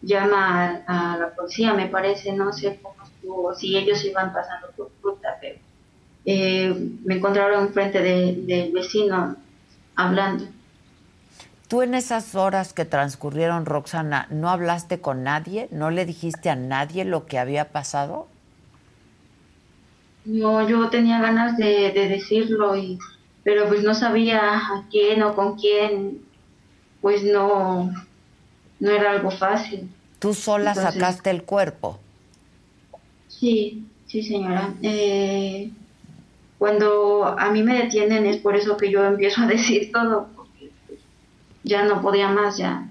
[0.03, 4.91] llama a, la policía, me parece, no sé cómo estuvo, si ellos iban pasando por
[5.01, 5.59] fruta, pero
[6.25, 9.37] eh, me encontraron enfrente del de vecino
[9.95, 10.45] hablando.
[11.73, 15.69] ¿Tú en esas horas que transcurrieron, Roxana, no hablaste con nadie?
[15.71, 18.27] ¿No le dijiste a nadie lo que había pasado?
[20.27, 22.99] No, yo tenía ganas de, de decirlo, y,
[23.43, 26.21] pero pues no sabía a quién o con quién,
[27.01, 27.91] pues no,
[28.79, 29.89] no era algo fácil.
[30.19, 31.99] ¿Tú sola sacaste el cuerpo?
[33.29, 34.75] Sí, sí, señora.
[34.83, 35.71] Eh,
[36.59, 40.29] cuando a mí me detienen es por eso que yo empiezo a decir todo,
[41.65, 42.87] ya no podía más, ya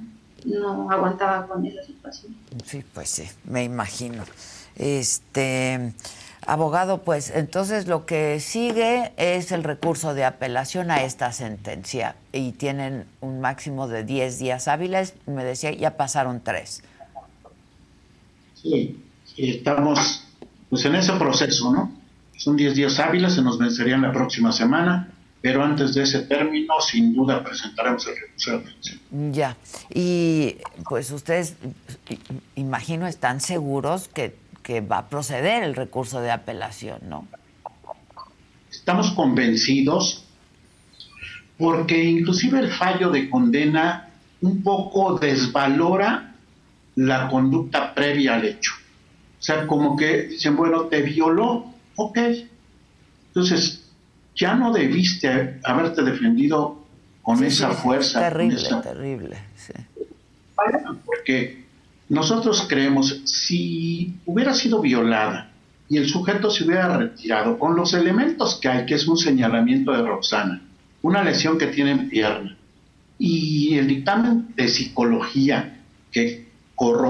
[0.46, 2.36] no aguantaba con esa situación.
[2.66, 4.24] Sí, pues sí, me imagino.
[4.76, 5.94] Este,
[6.46, 12.54] abogado, pues entonces lo que sigue es el recurso de apelación a esta sentencia y
[12.54, 15.14] tienen un máximo de 10 días hábiles.
[15.28, 16.84] Me decía, ya pasaron tres.
[18.56, 19.04] Sí,
[19.38, 20.28] estamos
[20.70, 21.92] pues en ese proceso, ¿no?
[22.38, 25.11] Son 10 días hábiles, se nos vencerían la próxima semana,
[25.42, 29.00] pero antes de ese término, sin duda, presentaremos el recurso de apelación.
[29.34, 29.58] Ya,
[29.94, 30.56] y
[30.88, 31.56] pues ustedes,
[32.56, 37.28] imagino, están seguros que, que va a proceder el recurso de apelación, ¿no?
[38.70, 40.26] Estamos convencidos
[41.58, 44.10] porque inclusive el fallo de condena
[44.42, 46.36] un poco desvalora
[46.96, 48.72] la conducta previa al hecho.
[49.40, 52.18] O sea, como que dicen, bueno, te violó, ok.
[53.28, 53.91] Entonces,
[54.36, 56.84] ya no debiste haberte defendido
[57.22, 58.30] con esa fuerza.
[58.30, 59.38] Terrible, terrible.
[61.06, 61.66] Porque
[62.10, 65.52] nosotros creemos, si hubiera sido violada
[65.88, 69.92] y el sujeto se hubiera retirado con los elementos que hay, que es un señalamiento
[69.92, 70.62] de Roxana,
[71.02, 72.58] una lesión que tiene en pierna,
[73.18, 75.78] y el dictamen de psicología
[76.12, 76.52] que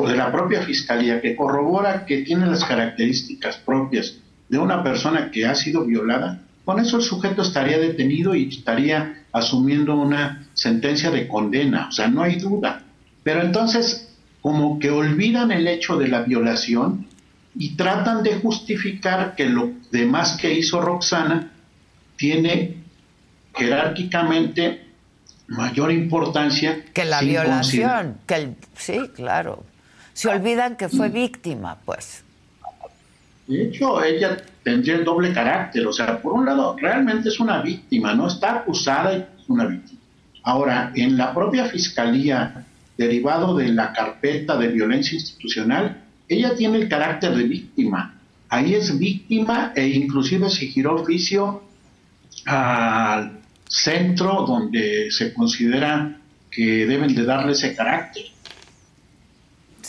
[0.06, 4.18] de la propia fiscalía que corrobora que tiene las características propias
[4.50, 9.26] de una persona que ha sido violada, con eso el sujeto estaría detenido y estaría
[9.32, 12.84] asumiendo una sentencia de condena, o sea, no hay duda.
[13.24, 17.08] Pero entonces, como que olvidan el hecho de la violación
[17.56, 21.52] y tratan de justificar que lo demás que hizo Roxana
[22.16, 22.78] tiene
[23.56, 24.88] jerárquicamente
[25.48, 29.66] mayor importancia que la violación, que el, sí, claro.
[30.14, 32.24] Se olvidan que fue víctima, pues.
[33.52, 37.62] De hecho, ella tendría el doble carácter, o sea, por un lado, realmente es una
[37.62, 40.00] víctima, no está acusada y es una víctima.
[40.44, 42.66] Ahora, en la propia fiscalía,
[42.98, 48.16] derivado de la carpeta de violencia institucional, ella tiene el carácter de víctima.
[48.48, 51.62] Ahí es víctima e inclusive se giró oficio
[52.46, 53.34] al
[53.68, 56.18] centro donde se considera
[56.50, 58.24] que deben de darle ese carácter.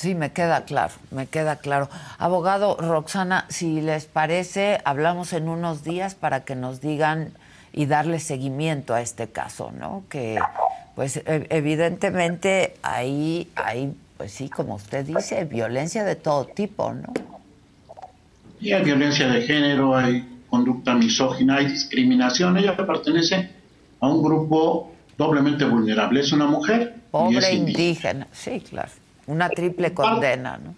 [0.03, 1.89] Sí, me queda claro, me queda claro.
[2.19, 7.31] Abogado Roxana, si les parece, hablamos en unos días para que nos digan
[7.73, 10.03] y darle seguimiento a este caso, ¿no?
[10.09, 10.41] Que,
[10.97, 17.13] pues, e, evidentemente ahí hay, pues sí, como usted dice, violencia de todo tipo, ¿no?
[18.61, 22.57] Y hay violencia de género, hay conducta misógina, hay discriminación.
[22.57, 23.51] Ella pertenece
[24.01, 26.19] a un grupo doblemente vulnerable.
[26.19, 26.97] Es una mujer.
[27.13, 28.27] Pobre indígena.
[28.33, 28.91] sí, claro.
[29.27, 30.75] Una triple condena, ¿no?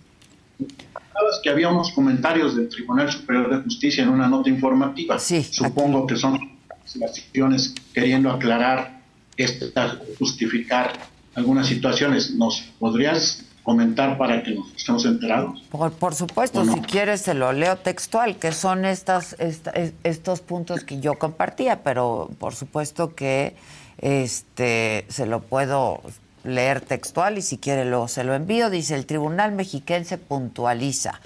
[0.58, 5.18] Sabes que había unos comentarios del Tribunal Superior de Justicia en una nota informativa.
[5.18, 5.42] Sí.
[5.44, 6.38] Supongo que son
[6.84, 9.00] situaciones queriendo aclarar,
[9.36, 10.92] esta, justificar
[11.34, 12.32] algunas situaciones.
[12.32, 15.62] ¿Nos podrías comentar para que nos estemos enterados?
[15.70, 21.14] Por, supuesto, si quieres se lo leo textual, que son estas, estos puntos que yo
[21.18, 23.56] compartía, pero por supuesto que
[23.98, 26.02] este se lo puedo
[26.44, 28.70] leer textual y si quiere luego se lo envío.
[28.70, 31.20] Dice, el Tribunal Mexiquense puntualiza.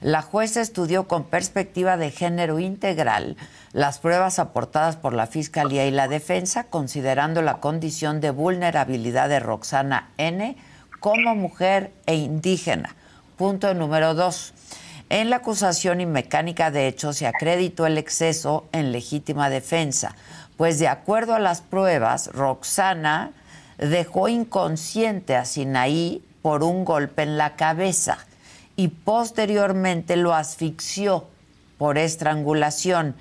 [0.00, 3.36] La jueza estudió con perspectiva de género integral
[3.72, 9.40] las pruebas aportadas por la Fiscalía y la Defensa, considerando la condición de vulnerabilidad de
[9.40, 10.56] Roxana N
[11.00, 12.94] como mujer e indígena.
[13.36, 14.54] Punto número dos.
[15.10, 20.14] En la acusación y mecánica de hecho se acreditó el exceso en legítima defensa,
[20.56, 23.32] pues de acuerdo a las pruebas, Roxana
[23.78, 28.18] dejó inconsciente a Sinaí por un golpe en la cabeza
[28.76, 31.26] y posteriormente lo asfixió
[31.78, 33.14] por estrangulación.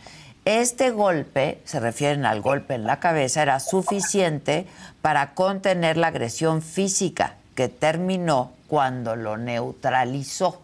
[0.45, 4.65] Este golpe, se refieren al golpe en la cabeza, era suficiente
[5.01, 10.61] para contener la agresión física que terminó cuando lo neutralizó.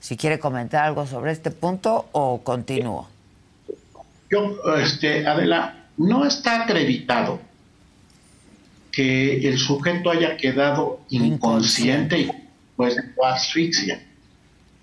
[0.00, 3.08] Si quiere comentar algo sobre este punto o continúo.
[4.30, 7.40] Yo, este, Adela, no está acreditado
[8.92, 12.30] que el sujeto haya quedado inconsciente, y
[12.76, 14.02] pues asfixia.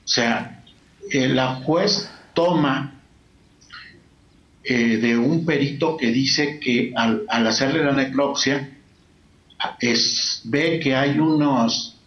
[0.03, 0.63] O sea,
[1.11, 2.99] la juez toma
[4.63, 8.69] eh, de un perito que dice que al, al hacerle la necropsia
[9.79, 11.97] es, ve que hay unos,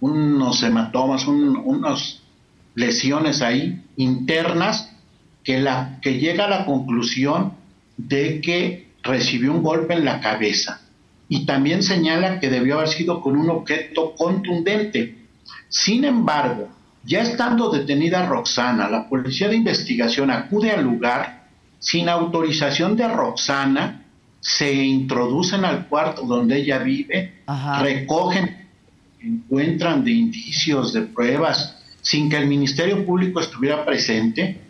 [0.00, 2.22] unos hematomas, unos
[2.74, 4.90] lesiones ahí internas
[5.44, 7.54] que, la, que llega a la conclusión
[7.96, 10.81] de que recibió un golpe en la cabeza.
[11.32, 15.16] Y también señala que debió haber sido con un objeto contundente.
[15.66, 16.68] Sin embargo,
[17.04, 24.02] ya estando detenida Roxana, la policía de investigación acude al lugar sin autorización de Roxana
[24.40, 27.40] se introducen al cuarto donde ella vive,
[27.80, 28.68] recogen,
[29.18, 34.60] encuentran de indicios, de pruebas, sin que el Ministerio Público estuviera presente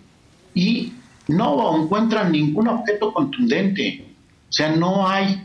[0.55, 0.93] y
[1.27, 4.07] no encuentran ningún objeto contundente.
[4.49, 5.43] O sea, no hay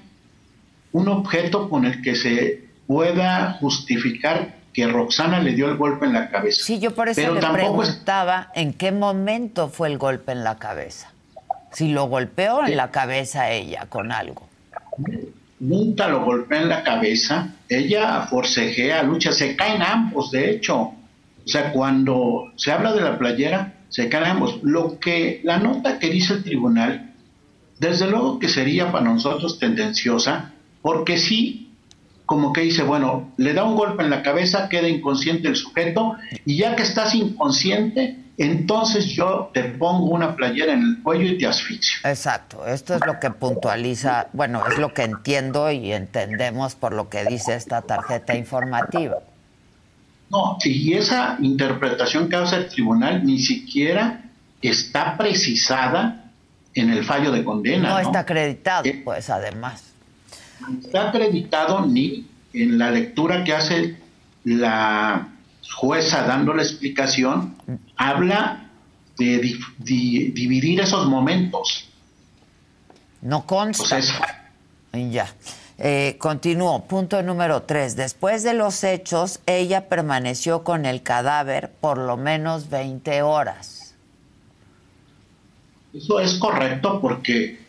[0.97, 6.13] un objeto con el que se pueda justificar que Roxana le dio el golpe en
[6.13, 6.63] la cabeza.
[6.63, 10.57] Sí, yo por eso Pero le preguntaba en qué momento fue el golpe en la
[10.57, 11.11] cabeza
[11.71, 14.47] si lo golpeó en la cabeza ella con algo.
[15.59, 17.53] Nunca lo golpea en la cabeza.
[17.69, 20.75] Ella forcejea, lucha, se caen ambos, de hecho.
[20.77, 20.95] O
[21.45, 24.59] sea, cuando se habla de la playera, se caen ambos.
[24.63, 27.13] Lo que la nota que dice el tribunal,
[27.79, 31.71] desde luego que sería para nosotros tendenciosa, porque sí,
[32.25, 36.15] como que dice, bueno, le da un golpe en la cabeza, queda inconsciente el sujeto,
[36.45, 41.37] y ya que estás inconsciente, entonces yo te pongo una playera en el cuello y
[41.37, 41.99] te asfixio.
[42.03, 47.09] Exacto, esto es lo que puntualiza, bueno, es lo que entiendo y entendemos por lo
[47.09, 49.17] que dice esta tarjeta informativa.
[50.29, 54.25] No, y esa interpretación que hace el tribunal ni siquiera
[54.61, 56.25] está precisada
[56.73, 57.89] en el fallo de condena.
[57.89, 59.93] No, está acreditado, eh, pues además.
[60.83, 63.97] Está acreditado ni en la lectura que hace
[64.43, 65.29] la
[65.75, 67.55] jueza dando la explicación,
[67.95, 68.69] habla
[69.17, 71.89] de dividir esos momentos.
[73.21, 73.99] No consta.
[74.93, 75.27] ya.
[75.79, 76.85] Eh, continúo.
[76.85, 77.95] Punto número tres.
[77.95, 83.95] Después de los hechos, ella permaneció con el cadáver por lo menos 20 horas.
[85.93, 87.59] Eso es correcto porque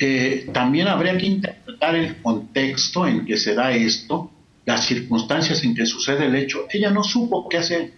[0.00, 4.30] eh, también habría que interpretar el contexto en que se da esto,
[4.64, 6.66] las circunstancias en que sucede el hecho.
[6.70, 7.92] Ella no supo qué hacer,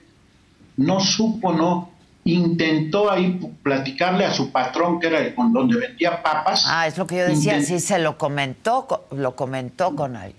[0.77, 1.91] no supo, no
[2.25, 6.65] intentó ahí platicarle a su patrón que era el con donde vendía papas.
[6.67, 10.35] Ah, es lo que yo decía, sí se lo comentó, lo comentó con él.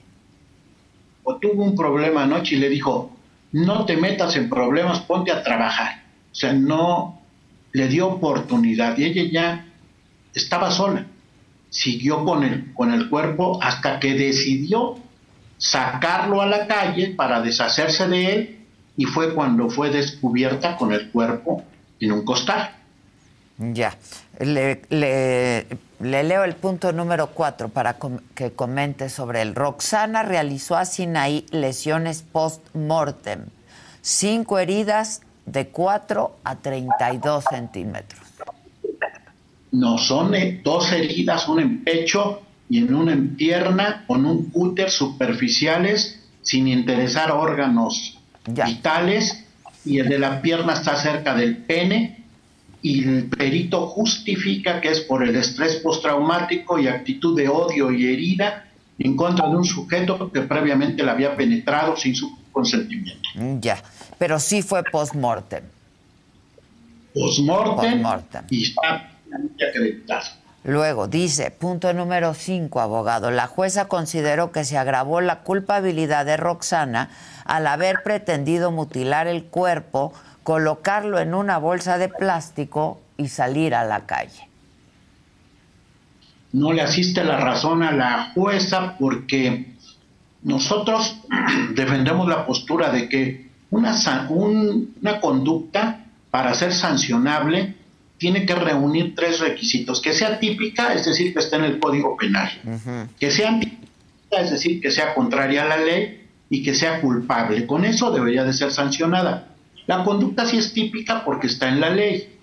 [1.24, 3.12] O tuvo un problema anoche y le dijo,
[3.51, 6.03] no te metas en problemas, ponte a trabajar.
[6.32, 7.22] O sea, no
[7.72, 9.66] le dio oportunidad y ella ya
[10.34, 11.06] estaba sola.
[11.76, 14.97] Siguió con el, con el cuerpo hasta que decidió
[15.57, 18.59] sacarlo a la calle para deshacerse de él
[18.95, 21.65] y fue cuando fue descubierta con el cuerpo
[21.99, 22.71] en un costal.
[23.57, 23.97] Ya.
[24.39, 25.65] Le, le,
[25.99, 27.97] leo el punto número cuatro para
[28.36, 29.53] que comente sobre él.
[29.53, 33.47] Roxana realizó a Sinaí lesiones post-mortem.
[34.01, 38.24] Cinco heridas de 4 a 32 centímetros.
[39.76, 44.89] No, son dos heridas, una en pecho y en una en pierna, con un cúter
[44.89, 48.17] superficiales, sin interesar órganos
[48.47, 49.43] vitales
[49.84, 52.23] y el de la pierna está cerca del pene
[52.82, 58.05] y el perito justifica que es por el estrés postraumático y actitud de odio y
[58.05, 58.67] herida
[58.97, 63.30] en contra de un sujeto que previamente la había penetrado sin su consentimiento.
[63.59, 63.84] Ya,
[64.17, 65.63] pero sí fue post-mortem.
[67.13, 68.03] Post-mortem
[68.49, 69.14] y está
[70.64, 76.38] Luego dice, punto número 5, abogado, la jueza consideró que se agravó la culpabilidad de
[76.38, 77.12] Roxana
[77.46, 80.12] al haber pretendido mutilar el cuerpo,
[80.42, 84.50] colocarlo en una bolsa de plástico y salir a la calle.
[86.52, 89.76] No le asiste la razón a la jueza porque
[90.42, 91.20] nosotros
[91.76, 93.94] defendemos la postura de que una,
[94.30, 97.76] una conducta para ser sancionable
[98.26, 100.01] tiene que reunir tres requisitos.
[100.01, 102.49] Que sea típica, es decir, que esté en el Código Penal.
[103.19, 107.67] Que sea antípica, es decir, que sea contraria a la ley y que sea culpable.
[107.67, 109.49] Con eso debería de ser sancionada.
[109.86, 112.36] La conducta sí es típica porque está en la ley,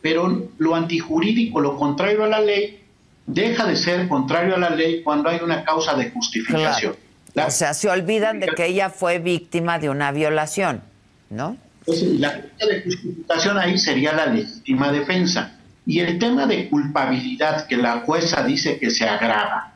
[0.00, 2.84] pero lo antijurídico, lo contrario a la ley,
[3.26, 6.94] deja de ser contrario a la ley cuando hay una causa de justificación.
[7.34, 10.82] o sea, se olvidan de que ella fue víctima de una violación,
[11.30, 11.56] ¿no?
[11.86, 15.52] Entonces, la de justificación ahí sería la legítima defensa.
[15.86, 19.74] Y el tema de culpabilidad que la jueza dice que se agrava,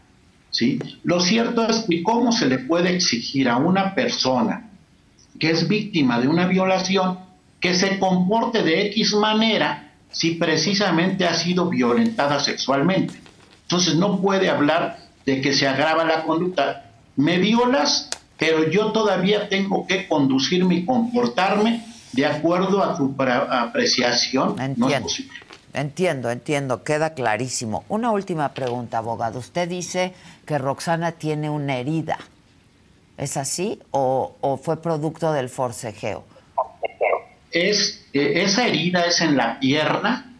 [0.51, 0.81] ¿sí?
[1.05, 4.71] Lo cierto es que cómo se le puede exigir a una persona
[5.39, 7.21] que es víctima de una violación
[7.61, 13.15] que se comporte de X manera si precisamente ha sido violentada sexualmente.
[13.63, 16.91] Entonces no puede hablar de que se agrava la conducta.
[17.15, 24.61] Me violas, pero yo todavía tengo que conducirme y comportarme de acuerdo a tu apreciación.
[24.61, 25.09] Entiendo.
[25.73, 27.85] Entiendo, entiendo, queda clarísimo.
[27.89, 29.39] Una última pregunta, abogado.
[29.39, 32.19] Usted dice que Roxana tiene una herida.
[33.17, 36.25] ¿Es así o, fue producto del forcejeo?
[37.53, 40.33] Es, eh, esa herida es en la pierna,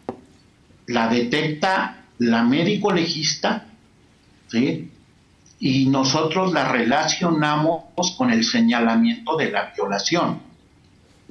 [0.87, 3.65] la detecta la médico legista,
[4.47, 4.91] ¿sí?
[5.59, 7.83] y nosotros la relacionamos
[8.17, 10.50] con el señalamiento de la violación.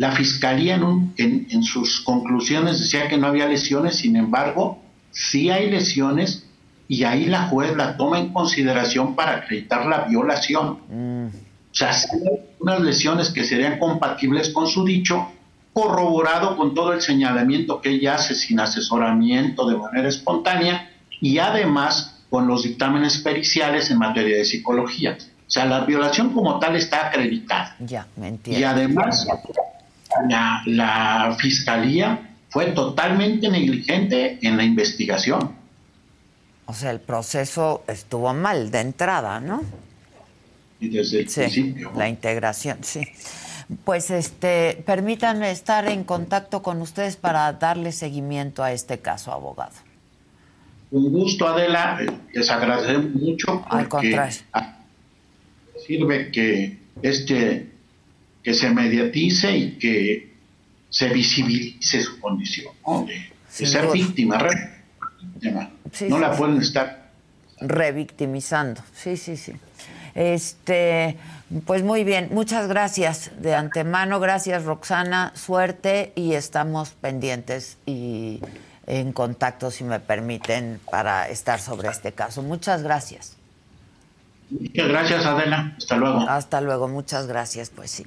[0.00, 0.80] La fiscalía
[1.18, 4.78] en, sus conclusiones decía que no había lesiones, sin embargo,
[5.10, 6.46] sí hay lesiones
[6.88, 10.78] y ahí la juez la toma en consideración para acreditar la violación.
[10.88, 11.26] Mm.
[11.26, 11.94] O sea,
[12.60, 15.32] unas lesiones que serían compatibles con su dicho,
[15.74, 22.22] corroborado con todo el señalamiento que ella hace sin asesoramiento de manera espontánea y además
[22.30, 25.18] con los dictámenes periciales en materia de psicología.
[25.20, 27.76] O sea, la violación como tal está acreditada.
[27.80, 28.60] Ya, me entiendo.
[28.60, 29.26] Y además,
[30.66, 35.54] la, fiscalía fue totalmente negligente en la investigación.
[36.66, 39.62] O sea, el proceso estuvo mal de entrada, ¿no?
[40.80, 41.92] Y desde el principio.
[41.96, 43.06] La integración, sí.
[43.84, 49.74] Pues este, permítanme estar en contacto con ustedes para darle seguimiento a este caso, abogado.
[50.90, 52.00] Un gusto, Adela.
[52.32, 53.64] Les agradecemos mucho.
[53.68, 54.40] Al contrario.
[55.86, 57.69] Sirve que este
[58.42, 60.30] que se mediatice y que
[60.88, 62.74] se visibilice su condición
[63.06, 64.38] de, ser víctima,
[66.08, 67.10] no la pueden estar
[67.60, 68.82] revictimizando.
[68.94, 69.52] Sí, sí, sí.
[70.14, 71.16] Este,
[71.66, 78.40] pues muy bien, muchas gracias de antemano, gracias Roxana, suerte y estamos pendientes y
[78.86, 82.42] en contacto, si me permiten, para estar sobre este caso.
[82.42, 83.36] Muchas gracias.
[84.50, 85.74] Muchas gracias, Adela.
[85.78, 86.28] Hasta luego.
[86.28, 88.06] Hasta luego, muchas gracias, pues sí.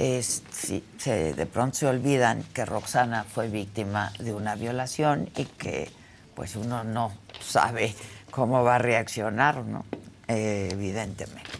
[0.00, 5.90] Se, de pronto se olvidan que Roxana fue víctima de una violación y que
[6.34, 7.94] pues uno no sabe
[8.30, 9.84] cómo va a reaccionar, ¿no?
[10.26, 11.50] Eh, evidentemente.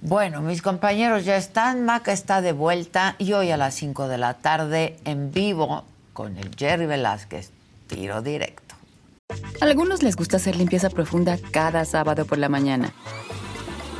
[0.00, 4.18] Bueno, mis compañeros ya están, Maca está de vuelta y hoy a las 5 de
[4.18, 5.84] la tarde en vivo
[6.14, 7.50] con el Jerry Velázquez,
[7.88, 8.74] tiro directo.
[9.60, 12.92] A algunos les gusta hacer limpieza profunda cada sábado por la mañana.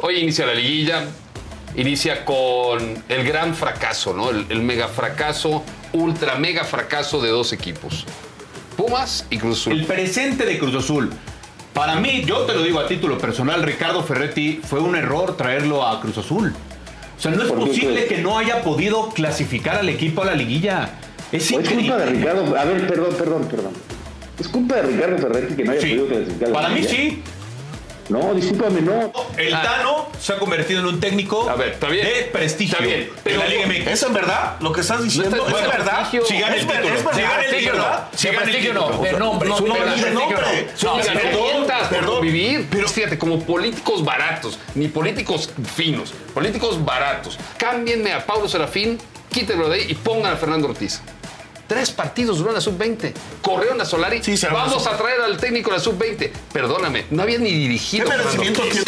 [0.00, 1.06] Hoy inicia la liguilla,
[1.74, 4.30] inicia con el gran fracaso, ¿no?
[4.30, 8.04] El, mega fracaso, ultra mega fracaso de dos equipos.
[8.76, 9.72] Pumas y Cruz Azul.
[9.72, 11.10] El presente de Cruz Azul.
[11.74, 15.84] Para mí, yo te lo digo a título personal, Ricardo Ferretti, fue un error traerlo
[15.84, 16.54] a Cruz Azul.
[17.16, 20.90] O sea, no es posible que no haya podido clasificar al equipo a la liguilla.
[21.32, 22.56] Es, es culpa de Ricardo.
[22.56, 23.72] A ver, perdón, perdón, perdón.
[24.38, 26.52] Es culpa de Ricardo Ferretti que no haya podido clasificar.
[26.52, 27.22] Para mí sí.
[28.08, 29.12] No, discúlpame, no.
[29.36, 29.62] El ah.
[29.62, 32.06] Tano se ha convertido en un técnico a ver, está bien.
[32.06, 32.78] de prestigio.
[32.78, 33.10] Está bien.
[33.22, 33.86] Pero la Liga MX.
[33.86, 35.36] ¿Es en verdad lo que estás diciendo?
[35.36, 36.08] No ¿Es verdad?
[36.10, 37.12] Si gana el título.
[37.12, 37.84] Si gana el título.
[38.14, 38.98] Si gana el título.
[38.98, 39.48] De nombre.
[39.48, 40.68] No, no, de nombre.
[40.82, 40.98] No,
[41.88, 42.22] perdón.
[42.22, 42.66] Vivir.
[42.70, 47.38] Pero fíjate, como políticos baratos, ni políticos finos, políticos baratos.
[47.56, 48.98] Cámbienme a Pablo Serafín,
[49.30, 51.00] quítenlo de ahí y pongan a Fernando Ortiz.
[51.68, 53.12] Tres partidos duró la sub-20.
[53.42, 54.22] Corrieron a Solari.
[54.50, 56.30] Vamos a traer al técnico de la sub-20.
[56.50, 58.06] Perdóname, no había ni dirigido.
[58.06, 58.84] ¿Qué merecimiento tiene?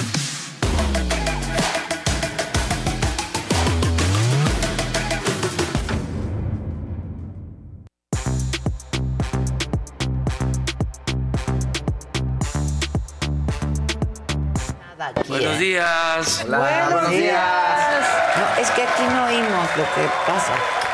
[15.29, 16.45] Buenos días.
[16.47, 18.07] Hola, buenos días.
[18.37, 20.90] No, es que aquí no oímos lo que pasa.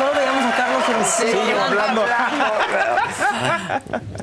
[0.00, 2.04] Solo veíamos a Carlos en sí, hablando.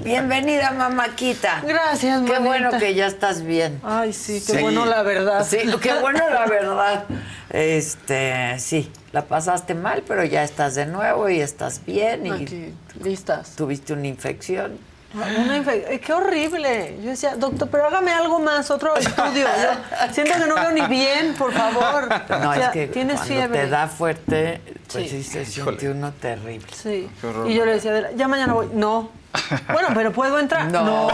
[0.03, 1.61] Bienvenida, mamáquita.
[1.63, 3.79] Gracias, Qué bueno que ya estás bien.
[3.83, 5.45] Ay, sí, qué bueno la verdad.
[5.47, 7.03] Sí, qué bueno la verdad.
[7.51, 12.25] Este, sí, la pasaste mal, pero ya estás de nuevo y estás bien.
[12.25, 12.73] Y Aquí,
[13.03, 13.51] listas.
[13.55, 14.79] Tuviste una infección.
[15.17, 16.97] Una eh, qué horrible.
[17.01, 19.47] Yo decía, doctor, pero hágame algo más, otro estudio.
[20.11, 22.07] siento que no veo ni bien, por favor.
[22.29, 23.61] No, es que tienes fiebre.
[23.61, 24.61] te da fuerte,
[24.91, 26.67] pues sí, se siente uno terrible.
[26.73, 27.09] Sí.
[27.47, 28.69] Y yo le decía, ya mañana voy.
[28.73, 29.09] No,
[29.71, 30.71] bueno, pero ¿puedo entrar?
[30.71, 31.07] No.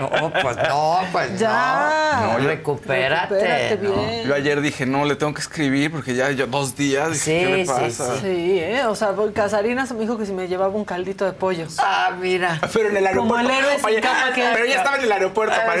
[0.00, 2.36] No, pues no, pues ya.
[2.38, 2.38] no.
[2.38, 3.76] recupérate.
[3.76, 4.26] bien.
[4.26, 7.16] Yo ayer dije, no, le tengo que escribir porque ya yo dos días.
[7.16, 8.14] sí, ¿qué le pasa?
[8.16, 8.58] Sí, sí.
[8.60, 8.84] ¿eh?
[8.86, 11.66] O sea, Casarina me dijo que si me llevaba un caldito de pollo.
[11.78, 12.60] Ah, mira.
[12.72, 13.36] Pero en el aeropuerto.
[13.36, 14.42] Como el héroe sin capa que...
[14.52, 15.56] Pero ya estaba en el aeropuerto.
[15.66, 15.80] para...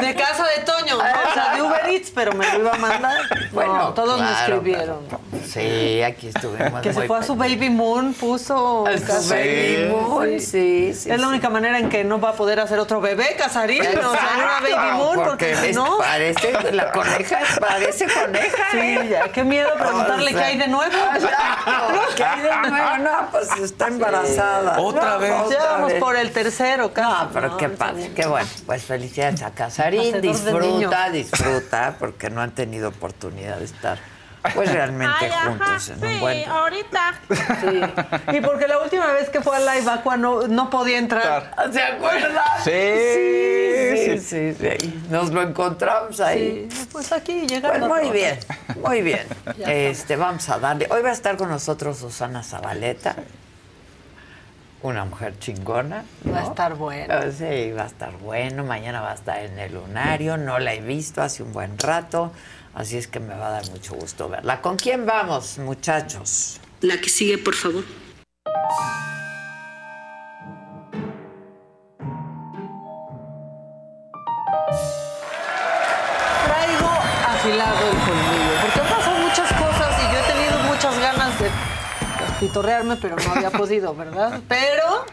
[0.00, 1.30] De casa de Toño, ¿no?
[1.30, 3.18] O sea, de Uber Eats, pero me lo iba a mandar.
[3.52, 4.98] Bueno, todos me escribieron.
[5.44, 6.80] Sí, aquí estuvimos.
[6.82, 8.84] Que se fue a su Baby Moon, puso...
[8.86, 10.37] Su Baby Moon.
[10.40, 11.10] Sí, sí.
[11.10, 14.12] Es la única manera en que no va a poder hacer otro bebé, Casarín, o
[14.12, 15.98] sea, una baby moon, porque, si no.
[15.98, 18.70] Parece, la coneja parece coneja.
[18.70, 19.08] Sí, ¿eh?
[19.10, 20.92] ya, qué miedo preguntarle qué hay de nuevo.
[22.16, 22.96] ¿Qué hay de nuevo?
[22.98, 24.78] No, pues está embarazada.
[24.80, 25.32] Otra vez.
[25.50, 27.08] Ya vamos por el tercero, casi.
[27.08, 28.48] No, pero qué padre, qué bueno.
[28.66, 33.98] Pues felicidades a Casarín, disfruta, disfruta, porque no han tenido oportunidad de estar
[34.54, 37.14] pues realmente Ay, ajá, juntos en un sí, buen ahorita.
[37.28, 38.36] Sí.
[38.36, 41.54] Y porque la última vez que fue a Live Aqua no, no podía entrar.
[41.72, 42.42] ¿Se acuerdan?
[42.64, 45.00] Sí, Sí, sí, sí.
[45.10, 46.68] Nos lo encontramos ahí.
[46.70, 47.88] Sí, pues aquí Pues llegando.
[47.88, 48.38] muy bien,
[48.84, 49.26] muy bien.
[49.66, 50.86] Este, vamos a darle.
[50.90, 53.16] Hoy va a estar con nosotros Susana Zabaleta,
[54.82, 56.04] una mujer chingona.
[56.24, 56.32] ¿no?
[56.32, 57.12] Va a estar bueno.
[57.14, 58.64] Ah, Sí, va a estar bueno.
[58.64, 60.36] Mañana va a estar en el Lunario.
[60.36, 62.32] No la he visto hace un buen rato,
[62.78, 64.62] así es que me va a dar mucho gusto verla.
[64.62, 66.60] ¿Con quién vamos, muchachos?
[66.80, 67.82] La que sigue, por favor.
[76.44, 76.88] Traigo
[77.26, 81.50] afilado el colmillo, porque han pasado muchas cosas y yo he tenido muchas ganas de
[82.38, 84.40] pitorrearme, pero no había podido, ¿verdad?
[84.48, 85.04] Pero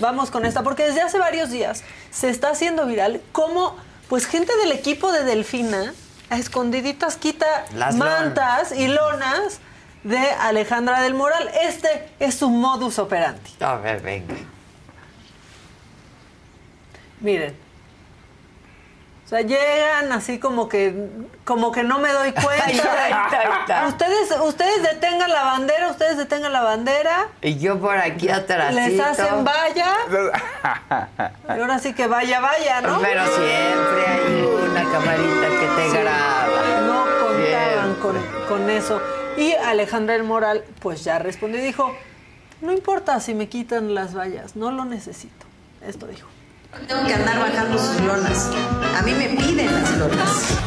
[0.00, 3.76] vamos con esta, porque desde hace varios días se está haciendo viral cómo,
[4.08, 5.94] pues, gente del equipo de Delfina
[6.32, 9.60] a escondiditas quita Las mantas y lonas
[10.02, 11.50] de Alejandra del Moral.
[11.62, 13.50] Este es su modus operandi.
[13.60, 14.34] A ver, venga.
[17.20, 17.61] Miren.
[19.32, 21.08] O sea, llegan así como que
[21.46, 22.66] como que no me doy cuenta.
[22.66, 23.86] Ahí está, ahí está, ahí está.
[23.86, 27.28] Ustedes ustedes detengan la bandera, ustedes detengan la bandera.
[27.40, 28.74] Y yo por aquí atrás.
[28.74, 29.94] Les hacen vaya.
[31.48, 33.00] Y ahora sí que vaya, vaya, ¿no?
[33.00, 35.96] Pero siempre hay una camarita que te Sí.
[35.96, 36.80] graba.
[36.82, 39.00] No contaban con, con eso.
[39.38, 41.90] Y Alejandra el Moral, pues ya respondió y dijo,
[42.60, 45.46] no importa si me quitan las vallas, no lo necesito.
[45.86, 46.28] Esto dijo.
[46.72, 48.50] Tengo que andar bajando sus lonas.
[48.98, 50.58] A mí me piden las lonas.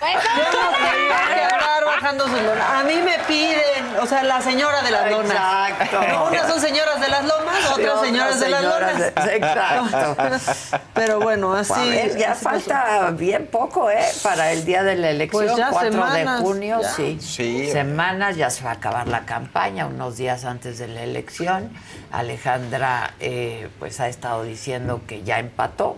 [0.00, 2.70] Yo no tengo que andar bajando sus lonas.
[2.70, 5.70] A mí me piden, o sea, la señora de las lonas.
[5.70, 6.00] Exacto.
[6.30, 8.62] Unas son señoras de las lomas, otras señoras de las
[8.98, 10.16] de- exacto.
[10.94, 11.72] Pero bueno, así.
[11.74, 12.58] a ver, ya así pasó.
[12.70, 14.04] falta bien poco, ¿eh?
[14.22, 16.88] Para el día de la elección, Pues ya 4 semanas, de junio, ya.
[16.90, 17.18] sí.
[17.20, 17.70] Sí.
[17.72, 21.70] Semanas, ya se va a acabar la campaña, unos días antes de la elección.
[22.12, 25.96] Alejandra, eh, pues ha estado diciendo que ya empató.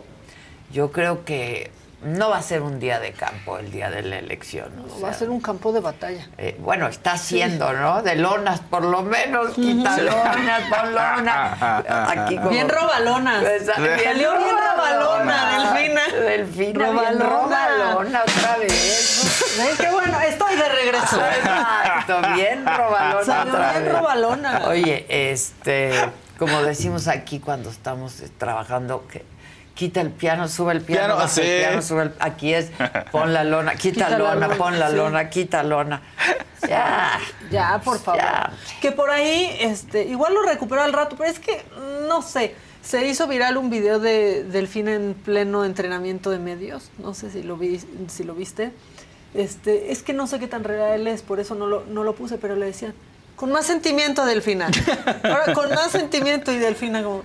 [0.72, 1.70] Yo creo que
[2.02, 4.72] no va a ser un día de campo el día de la elección.
[4.96, 6.26] o Va a ser un campo de batalla.
[6.38, 8.02] eh, bueno, está haciendo, ¿no?
[8.02, 11.62] De lonas, por lo menos, quita lonas, pon lonas.
[12.18, 13.44] Aquí como- Bien robalonas.
[13.66, 16.00] Salió bien robalona, Delfina.
[16.08, 17.68] Delfina, bien Robalona.
[17.68, 19.56] robalona otra vez.
[19.58, 20.20] ¿Ven qué bueno?
[20.20, 21.20] Estoy de regreso.
[21.36, 23.92] Exacto, bien robalona Salió otra bien vez.
[23.92, 24.62] robalona.
[24.68, 25.92] Oye, este,
[26.38, 29.24] como decimos aquí cuando estamos eh, trabajando, que
[29.80, 32.70] quita el piano, sube el piano, Piano, baja el piano, sube el, aquí es,
[33.10, 34.96] pon la lona, quita, Quita la lona, lona, pon la sí.
[34.96, 36.02] lona, quita lona.
[36.68, 37.18] Ya.
[37.50, 38.20] Ya, por favor.
[38.20, 38.52] Ya.
[38.82, 41.64] Que por ahí, este, igual lo recuperó al rato, pero es que,
[42.06, 46.90] no sé, se hizo viral un video de Delfina en pleno entrenamiento de medios.
[46.98, 48.72] No sé si lo vi, si lo viste.
[49.32, 52.14] Este, es que no sé qué tan real es, por eso no lo, no lo
[52.14, 52.92] puse, pero le decían,
[53.34, 54.68] con más sentimiento, Delfina.
[55.24, 57.22] Ahora, con más sentimiento y Delfina como,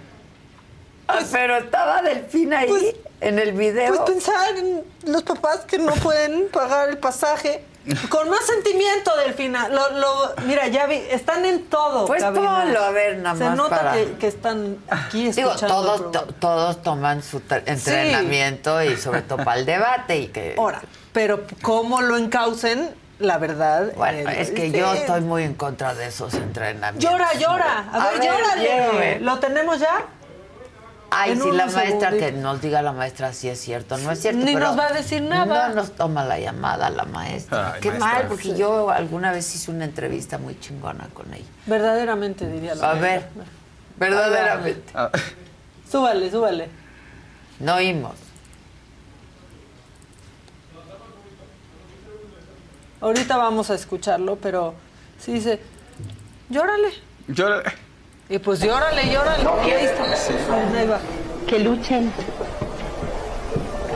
[1.08, 3.96] Ah, pero estaba Delfina ahí Pues- en el video.
[3.96, 7.64] pues pensar en los papás que no pueden pagar el pasaje.
[8.10, 9.70] Con más sentimiento, Delfina.
[9.70, 12.08] Lo, lo, mira, ya vi, están en todo.
[12.08, 12.50] Pues ponlo,
[12.84, 15.94] a ver, nada Se más nota para- que, que están aquí Digo, escuchando.
[15.94, 17.40] el todos, to- todos toman su
[18.00, 20.82] entrenamiento y sobre todo para el debate y que Ahora,
[21.14, 22.90] pero cómo lo encaucen,
[23.20, 23.92] la verdad.
[23.96, 24.78] bueno, eh, es que sí.
[24.78, 27.08] yo estoy muy en contra de esos entrenamientos.
[27.12, 27.86] Llora, llora.
[27.94, 29.20] A, A ver, ver, llórale.
[29.20, 30.06] ¿Lo tenemos ya?
[31.18, 34.12] Ay, En si la maestra, que nos diga la maestra si es cierto o no
[34.12, 34.44] es cierto.
[34.44, 35.70] Ni pero nos va a decir nada.
[35.70, 37.74] No nos toma la llamada la maestra.
[37.76, 38.14] Ay, Qué maestra.
[38.14, 41.46] mal, porque yo alguna vez hice una entrevista muy chingona con ella.
[41.68, 43.28] Verdaderamente, diría la A ver,
[43.98, 44.92] verdaderamente.
[44.94, 45.10] Ah,
[45.90, 46.70] Súbale, súbale.
[47.60, 48.16] No oímos.
[53.02, 54.74] Ahorita vamos a escucharlo, pero
[55.20, 55.60] sí dice,
[56.50, 56.90] llórale.
[57.28, 57.48] Yo,
[58.30, 59.44] Y pues llórale, llórale.
[59.68, 60.04] Y ahí está.
[60.78, 61.00] Ahí va.
[61.48, 62.12] que luchen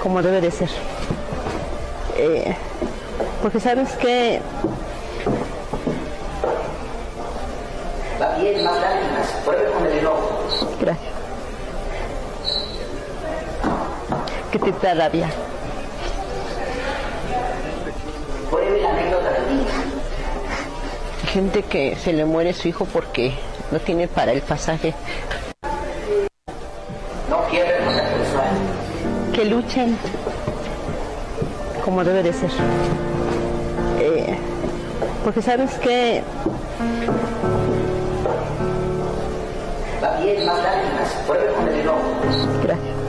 [0.03, 0.69] como debe de ser.
[2.17, 2.55] Eh,
[3.41, 4.41] porque sabes que
[8.21, 9.27] Va bien, más lágrimas.
[9.45, 10.39] Pruebe con el enojo.
[10.79, 11.19] gracias
[14.51, 15.29] que te da rabia.
[18.49, 19.65] Pruebe la anécdota niño.
[21.31, 23.33] Gente que se le muere su hijo porque
[23.71, 24.93] no tiene para el pasaje.
[27.29, 28.47] No quiere el contacto visual.
[29.33, 29.97] Que luchen
[31.83, 32.49] como debe de ser.
[33.99, 34.37] Eh,
[35.23, 36.23] porque sabes que
[40.03, 41.09] Va bien, más lágrimas.
[41.27, 41.99] Pruebe con el enojo.
[42.63, 42.99] gracias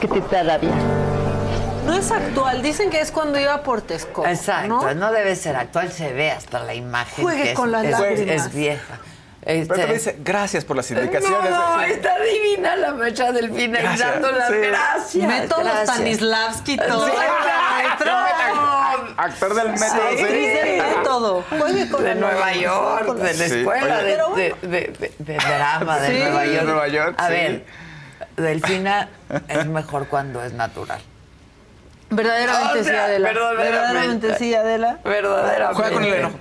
[0.00, 1.05] que te da rabia.
[1.86, 4.26] No es actual, dicen que es cuando iba por Texcoco.
[4.26, 4.94] Exacto, ¿no?
[4.94, 5.12] ¿no?
[5.12, 7.24] debe ser actual, se ve hasta la imagen.
[7.24, 8.46] Juegue que es- con las es, lágrimas.
[8.46, 8.98] es vieja.
[9.44, 11.50] Pero Este- te dice, gracias por las indicaciones.
[11.50, 14.56] No, está divina la mecha del fin ahí Gracias, dando las sí.
[14.58, 15.28] gracias.
[15.28, 15.88] Método gracias.
[15.96, 17.06] Stanislavski, todo.
[17.06, 17.12] Sí.
[19.18, 21.44] Actor del método, Sí, del método.
[21.48, 22.52] Juegue con de Nueva.
[22.54, 23.98] York, de la escuela
[24.32, 24.54] oye.
[24.62, 26.18] de, de, de- de- de drama de.
[26.18, 26.56] Nueva York.
[26.58, 27.32] De Nueva York, A sí.
[27.32, 27.66] ver,
[28.36, 29.08] Delfina
[29.48, 31.00] es mejor cuando es natural.
[32.10, 33.28] Verdaderamente O sea, sí, Adela.
[33.28, 33.70] verdaderamente.
[33.72, 34.98] Verdaderamente sí, Adela.
[35.04, 35.74] Verdaderamente.
[35.74, 36.34] Juega con el enojo.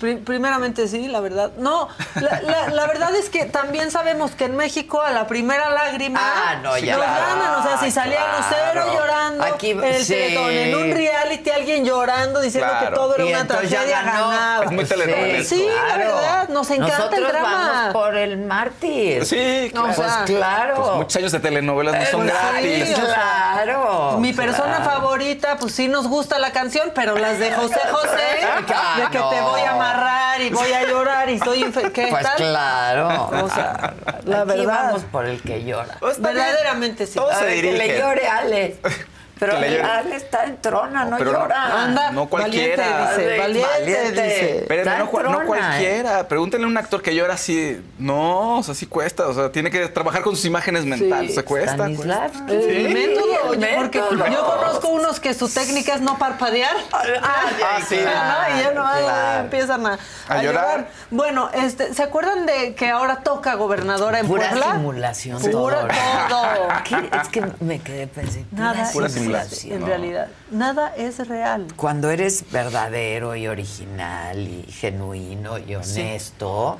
[0.00, 1.50] Pri- Primeramente sí, la verdad.
[1.58, 5.70] No, la, la- la verdad es que también sabemos que en México a la primera
[5.70, 6.96] lágrima Ah, no, ya.
[6.96, 7.54] nos ganan.
[7.60, 8.38] O sea, si salía claro.
[8.38, 10.14] Lucero llorando Aquí- en el sí.
[10.14, 12.88] Teletón, en un reality alguien llorando diciendo Claro.
[12.90, 14.28] que todo era Y una tragedia, ganó.
[14.28, 14.64] ganaba.
[14.64, 15.54] Es muy telenovelesco.
[15.54, 17.48] Sí, la verdad, nos encanta el drama.
[17.52, 19.24] vamos por el mártir.
[19.26, 19.88] Sí, claro.
[19.90, 20.74] o sea, Pues claro.
[20.76, 22.86] Pues muchos años de telenovelas no son Eh, gratis.
[22.86, 24.16] sí, o sea, claro.
[24.18, 24.90] Mi persona claro.
[24.90, 28.18] favorita, pues sí nos gusta la canción, pero las de José José,
[28.74, 29.30] Ah, de que no.
[29.30, 31.92] te voy a amarrar y voy a llorar y soy infeliz.
[31.92, 32.36] ¿Qué Pues tal?
[32.36, 33.28] claro.
[33.44, 34.84] O sea, la Aquí verdad.
[34.86, 35.96] vamos por el que llora.
[36.00, 36.20] Pues.
[36.20, 37.14] Verdaderamente sí.
[37.16, 37.86] Todo se ver, que dirige.
[37.88, 38.76] le llore Ale.
[39.38, 39.52] Pero.
[39.56, 41.84] Ale está en trona, no Pero no- llora.
[41.84, 42.84] Anda, No cualquiera.
[42.86, 43.32] Valiente, dice.
[43.34, 44.22] Sí, Valiente, valiente.
[44.22, 44.74] dice.
[44.78, 46.28] Está no, en cua- no trona, cualquiera.
[46.28, 47.80] Pregúntenle a un actor que llora así.
[47.98, 49.26] No, o sea, sí cuesta.
[49.28, 51.34] O sea, tiene que trabajar con sus imágenes mentales.
[51.34, 51.72] Se cuesta.
[51.74, 52.38] Stanislavski.
[52.38, 52.52] cuesta.
[52.54, 52.94] El Sí.
[52.94, 56.74] método, el porque yo conozco unos que su técnica es no parpadear.
[56.92, 57.96] Ah, sí.
[58.06, 59.40] Ah, no, y ya no claro.
[59.44, 59.98] empiezan a, A
[60.34, 60.42] a llorar.
[60.42, 60.88] llorar.
[61.10, 64.72] Bueno, este, ¿se acuerdan de que ahora toca gobernadora en Pura Puebla?
[64.72, 65.40] simulación.
[65.42, 65.88] Pura
[66.28, 66.38] todo.
[66.42, 66.68] todo.
[66.84, 67.10] ¿Qué?
[67.20, 68.46] Es que me quedé pensando.
[68.52, 70.28] Nada Pura es en realidad.
[70.50, 71.66] Nada es real.
[71.76, 76.78] Cuando eres verdadero y original y genuino y honesto,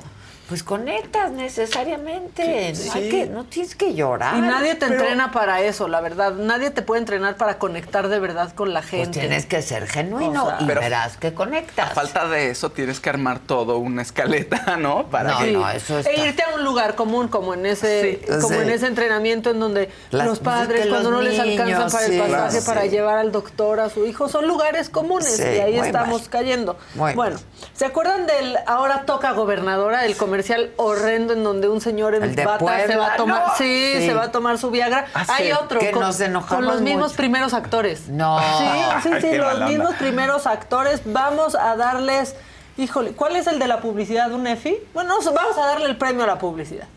[0.49, 2.73] pues conectas necesariamente.
[2.85, 3.09] No, hay Sí.
[3.09, 4.35] que, no tienes que llorar.
[4.37, 6.33] Y nadie te pero- entrena para eso, la verdad.
[6.33, 9.19] Nadie te puede entrenar para conectar de verdad con la Pues gente.
[9.19, 11.91] tienes que ser genuino O sea, y pero- verás que conectas.
[11.91, 15.07] A falta de eso, tienes que armar todo una escaleta, ¿no?
[15.07, 16.11] Para No, que- no, eso está.
[16.11, 18.31] E irte a un lugar común, como en ese, Sí.
[18.41, 18.61] como Sí.
[18.63, 22.05] en ese entrenamiento en donde Las- los padres, cuando los no les alcanza niños, para
[22.05, 22.89] el pasaje claro, para sí.
[22.89, 26.29] llevar al doctor a su hijo, son lugares comunes Sí, y ahí estamos mal.
[26.29, 26.77] cayendo.
[26.95, 27.43] Muy bueno, mal.
[27.73, 32.33] ¿se acuerdan del ahora toca gobernadora, el comercial horrendo en donde un señor en bata
[32.35, 33.55] se va Puebla, a tomar, ¿no?
[33.57, 34.05] sí, Sí.
[34.05, 35.05] se va a tomar su Viagra?
[35.13, 37.17] Ah, Hay sí, otro que con, nos enojamos con los mismos mucho.
[37.17, 38.07] primeros actores.
[38.07, 38.39] No.
[38.39, 38.65] Sí,
[39.03, 41.01] sí, sí, Qué los mismos primeros actores.
[41.05, 42.35] Vamos a darles,
[42.77, 44.77] híjole, ¿cuál es el de la publicidad, un EFI?
[44.93, 46.87] Bueno, vamos a darle el premio a la publicidad.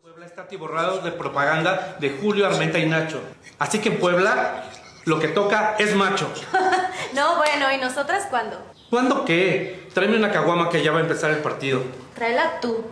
[0.00, 3.20] Puebla está atiborrado de propaganda de Julio Armenta y Nacho.
[3.58, 4.62] Así que en Puebla
[5.04, 6.30] lo que toca es macho.
[7.14, 8.58] No, bueno, ¿y nosotras cuándo?
[8.90, 9.86] ¿Cuándo qué?
[9.92, 11.82] Tráeme una caguama que ya va a empezar el partido.
[12.14, 12.84] Tráela tú.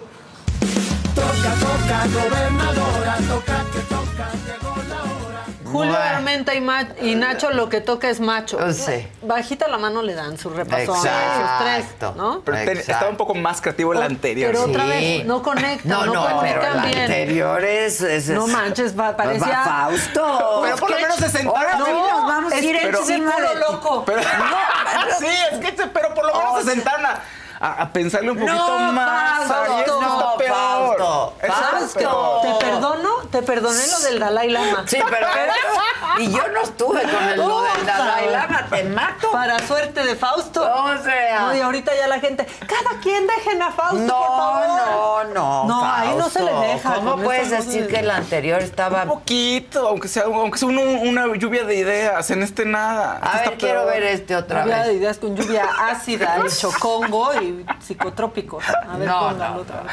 [5.77, 5.97] Julio.
[5.97, 6.59] Armenta y,
[7.03, 8.59] y Nacho lo que toca es macho.
[8.61, 9.07] Oh, sí.
[9.23, 11.41] Bajita la mano le dan su repasón, Exacto.
[11.41, 12.41] sus tres, ¿no?
[12.45, 14.51] Pero te- estaba un poco más creativo el anterior.
[14.53, 14.71] Pero Sí.
[14.71, 16.99] otra vez, no conectan, No, no, no, comunican bien.
[17.01, 20.61] anterior es, es- No es- manches, parecía- Fausto.
[20.65, 21.57] Pero por lo menos se sentaron.
[21.57, 22.93] Ahora No, nos vamos a es ir que en
[23.71, 24.05] loco.
[24.07, 24.27] Pero, No,
[25.21, 27.03] sí, es que pero por lo menos O se sentaron
[27.61, 29.47] a, a- pensarle un poquito No, más.
[29.47, 31.33] Fausto, no, peor.
[31.47, 32.41] Fausto.
[32.43, 34.85] Te perdono, te perdoné lo del Dalai Lama.
[34.87, 35.27] Sí, pero
[36.19, 39.31] y yo no estuve con el lo del Dalai Lama, te mato.
[39.33, 40.63] Para suerte de Fausto.
[40.63, 41.41] O sea.
[41.41, 45.27] No, y ahorita ya la gente, cada quien dejen a Fausto, No, por favor.
[45.29, 45.65] no, no.
[45.65, 49.09] No, ahí no se le deja, ¿Cómo puedes no decir que el anterior estaba Un
[49.11, 53.19] poquito, aunque sea, aunque sea un- una lluvia de ideas, en este nada.
[53.23, 53.93] A Este ver, quiero peor.
[53.93, 54.97] ver este otra Lluvia de vez.
[54.99, 57.46] ideas con lluvia ácida, el chocongo y
[57.81, 58.65] psicotrópicos.
[58.69, 59.93] A ver, No, no, otra vez.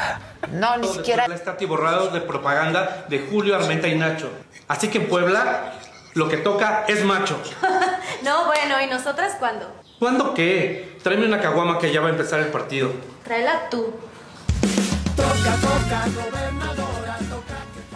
[0.52, 1.24] No, ni siquiera.
[1.24, 4.30] Puebla está atiborrado de propaganda de Julio Armenta y Nacho.
[4.68, 5.72] Así que en Puebla
[6.14, 7.38] lo que toca es macho.
[8.22, 9.66] No, bueno, ¿y nosotras cuándo?
[9.98, 10.96] ¿Cuándo qué?
[11.02, 12.90] Tráeme una caguama que ya va a empezar el partido.
[13.22, 13.92] Tráela tú.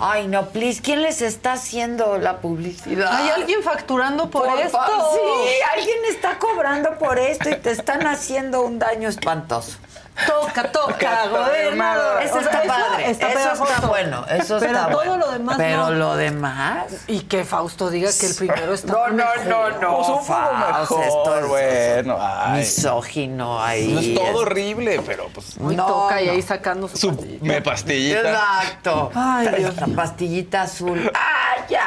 [0.00, 3.12] Ay, no, please, ¿quién les está haciendo la publicidad?
[3.12, 4.78] ¿Hay alguien facturando por, Por esto?
[5.14, 9.78] Sí, alguien está cobrando por esto y te están haciendo un daño espantoso.
[10.26, 12.22] Toca, toca, gobernador.
[12.22, 13.28] Eso O sea, está padre, eso
[13.64, 15.16] está bueno, eso Pero está todo bueno.
[15.16, 15.90] lo demás Pero no.
[15.92, 16.86] lo demás...
[17.06, 19.46] Y que Fausto diga que el primero está No, no, mejor.
[19.46, 22.18] no, no, Pues un Fausto, mejor, esto es bueno.
[22.20, 22.58] ay.
[22.58, 23.92] misógino ahí.
[23.92, 25.56] No es todo horrible, pero pues.
[25.58, 26.32] Muy No, toca y no.
[26.32, 27.38] ahí sacando su, Su pastilla.
[27.42, 28.20] me pastillita.
[28.30, 29.10] Exacto.
[29.14, 31.10] Ay, Dios La pastillita azul.
[31.14, 31.86] ¡Ah, ya!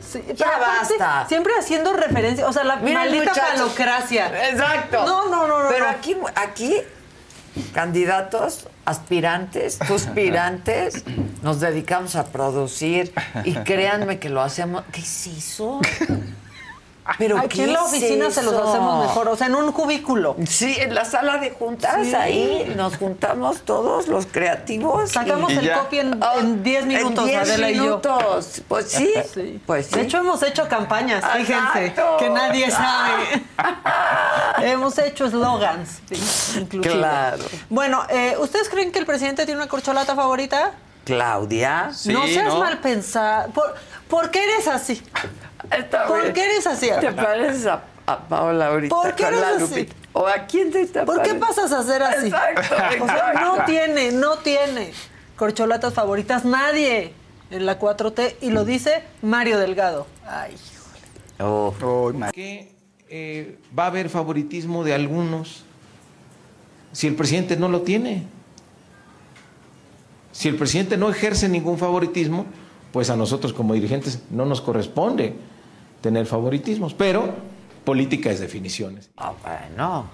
[0.00, 1.28] Sí, Ya pero aparte, basta.
[1.28, 4.48] Siempre haciendo referencia, o sea, la Miren, maldita falocracia.
[4.50, 5.04] Exacto.
[5.06, 5.68] No, no, no, no.
[5.70, 5.90] Pero no.
[5.90, 6.82] aquí, aquí,
[7.72, 11.04] candidatos, aspirantes, suspirantes,
[11.42, 13.12] nos dedicamos a producir
[13.44, 14.84] y créanme que lo hacemos.
[14.92, 15.80] ¿Qué es eso?
[17.18, 19.72] Pero Aquí ¿qué en la es oficina se los hacemos mejor, o sea, en un
[19.72, 20.36] cubículo.
[20.48, 22.14] Sí, en la sala de juntas, Sí.
[22.14, 25.10] ahí nos juntamos todos los creativos.
[25.10, 27.82] Sacamos y- el copy en, en 10 minutos, en 10 Adela y yo.
[27.82, 28.62] minutos.
[28.68, 29.12] Pues sí,
[29.66, 29.94] pues sí.
[29.96, 32.16] De hecho, hemos hecho campañas, fíjense, Exacto.
[32.18, 33.42] que nadie sabe.
[34.62, 36.94] hemos hecho eslogans, sí, inclusive.
[36.94, 37.44] Claro.
[37.68, 40.72] Bueno, eh, ¿ustedes creen que el presidente tiene una corcholata favorita?
[41.04, 41.90] Claudia.
[42.06, 43.50] no seas mal pensado.
[43.52, 43.74] ¿Por,
[44.14, 45.02] por qué eres así?
[46.06, 46.32] ¿Por bien.
[46.32, 46.88] qué eres así?
[47.00, 49.60] ¿Te pareces a, a Paola ahorita ¿Por qué eres así?
[49.60, 49.96] Lupita?
[50.12, 52.26] ¿O a quién te está ¿Por qué pasas a ser así?
[52.28, 53.40] Exacto, O sea, exacto.
[53.40, 54.92] no tiene, no tiene
[55.34, 57.12] corcholatas favoritas nadie
[57.50, 60.06] en la 4T y lo dice Mario Delgado.
[60.24, 60.54] Ay,
[62.32, 62.72] que
[63.08, 65.64] eh, va a haber favoritismo de algunos
[66.92, 68.22] si el presidente no lo tiene.
[70.30, 72.46] Si el presidente no ejerce ningún favoritismo,
[72.94, 75.34] pues a nosotros como dirigentes no nos corresponde
[76.00, 77.34] tener favoritismos, pero
[77.84, 79.10] política es definiciones.
[79.16, 80.06] Ah, bueno.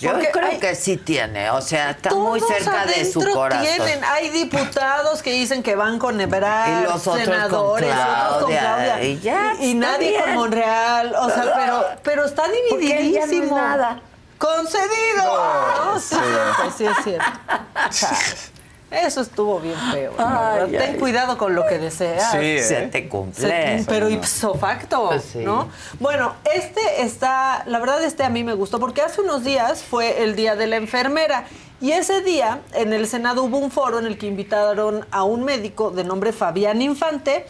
[0.00, 3.32] Yo Porque creo hay- que sí tiene, o sea, está muy cerca de su adentro
[3.34, 3.62] corazón.
[3.76, 4.04] Tienen.
[4.04, 8.50] Hay diputados que dicen que van con Ebrard, Y los otros con senadores, otros con
[8.50, 10.22] Claudia, y ya, y está nadie bien.
[10.24, 11.14] con Monreal.
[11.14, 13.56] O sea, pero, pero está ya no es divididísimo.
[13.56, 14.00] nada.
[14.38, 15.24] ¡Concedido!
[15.24, 16.20] No, No, sí, sí.
[16.20, 17.24] cierto, sí es cierto.
[18.90, 20.12] Eso estuvo bien feo.
[20.18, 20.78] Ay, verdad.
[20.80, 20.98] Ten ay.
[20.98, 22.32] cuidado con lo que deseas.
[22.32, 22.62] Sí, ¿eh?
[22.62, 23.78] Se te cumple.
[23.78, 25.38] Se- pero ipso facto, sí.
[25.38, 25.68] ¿no?
[26.00, 30.22] Bueno, este está, la verdad este a mí me gustó porque hace unos días fue
[30.24, 31.44] el Día de la Enfermera
[31.80, 35.44] y ese día en el Senado hubo un foro en el que invitaron a un
[35.44, 37.46] médico de nombre Fabián Infante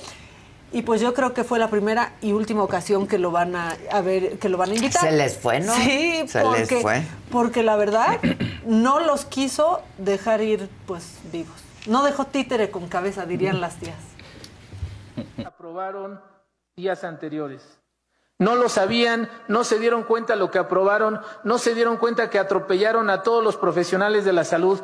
[0.72, 3.76] y pues yo creo que fue la primera y última ocasión que lo van a,
[3.90, 5.02] a ver, que lo van a invitar.
[5.02, 5.74] Se les fue, ¿no?
[5.74, 7.02] Sí, Se les porque, fue.
[7.30, 8.18] porque la verdad
[8.66, 11.56] no los quiso dejar ir pues vivos.
[11.86, 13.96] No dejó títere con cabeza, dirían las tías.
[15.44, 16.20] aprobaron
[16.76, 17.62] días anteriores.
[18.38, 22.38] No lo sabían, no se dieron cuenta lo que aprobaron, no se dieron cuenta que
[22.38, 24.80] atropellaron a todos los profesionales de la salud,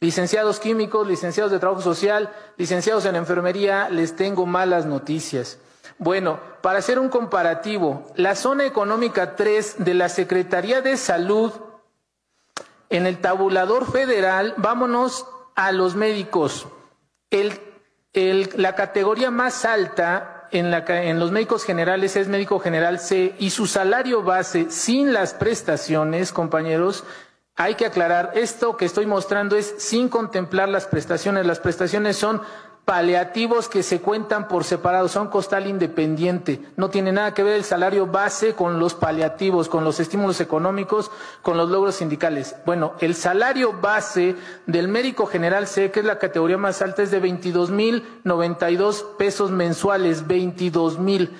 [0.00, 5.58] licenciados químicos, licenciados de trabajo social, licenciados en enfermería, les tengo malas noticias.
[5.98, 11.52] Bueno, para hacer un comparativo, la zona económica 3 de la Secretaría de Salud
[12.90, 16.66] en el tabulador federal, vámonos a los médicos.
[17.30, 17.58] El,
[18.56, 23.50] la categoría más alta en, la en los médicos generales es médico general C y
[23.50, 27.04] su salario base sin las prestaciones, compañeros,
[27.56, 31.46] hay que aclarar, esto que estoy mostrando es sin contemplar las prestaciones.
[31.46, 32.42] Las prestaciones son
[32.84, 36.60] paliativos que se cuentan por separado, son costal independiente.
[36.76, 41.10] No tiene nada que ver el salario base con los paliativos, con los estímulos económicos,
[41.40, 42.54] con los logros sindicales.
[42.66, 44.36] Bueno, el salario base
[44.66, 49.04] del médico general C, que es la categoría más alta, es de 22 mil 92
[49.18, 51.36] pesos mensuales, 22 mil.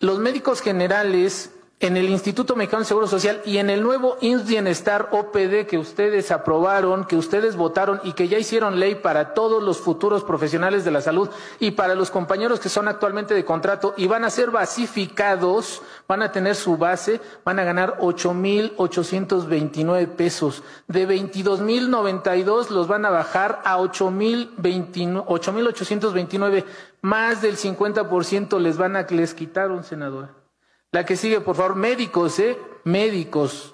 [0.00, 1.52] Los médicos generales
[1.82, 5.78] en el Instituto Mexicano de Seguro Social y en el nuevo INS Bienestar OPD que
[5.78, 10.84] ustedes aprobaron, que ustedes votaron y que ya hicieron ley para todos los futuros profesionales
[10.84, 11.28] de la salud
[11.58, 16.22] y para los compañeros que son actualmente de contrato y van a ser basificados, van
[16.22, 20.62] a tener su base, van a ganar 8.829 pesos.
[20.86, 26.64] De 22.092 los van a bajar a 8.029 8.829,
[27.00, 30.41] más del 50% les van a les quitaron, senadora.
[30.92, 32.58] La que sigue, por favor, médicos, ¿eh?
[32.84, 33.72] Médicos.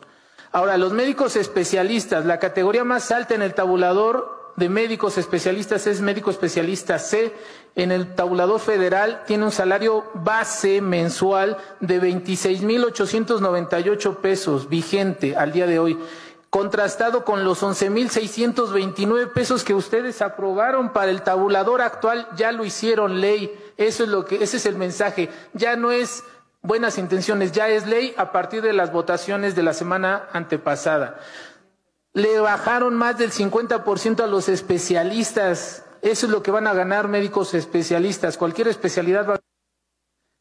[0.53, 6.01] Ahora, los médicos especialistas, la categoría más alta en el tabulador de médicos especialistas es
[6.01, 7.35] médico especialista C.
[7.75, 15.67] En el tabulador federal tiene un salario base mensual de 26.898 pesos, vigente al día
[15.67, 15.99] de hoy,
[16.51, 23.21] contrastado con los 11.629 pesos que ustedes aprobaron para el tabulador actual, ya lo hicieron
[23.21, 23.53] ley.
[23.77, 25.31] Eso es lo que, ese es el mensaje.
[25.53, 26.23] Ya no es
[26.63, 31.19] buenas intenciones, ya es ley a partir de las votaciones de la semana antepasada.
[32.13, 35.85] Le bajaron más del 50% a los especialistas.
[36.03, 38.37] Eso es lo que van a ganar médicos especialistas.
[38.37, 39.41] Cualquier especialidad va a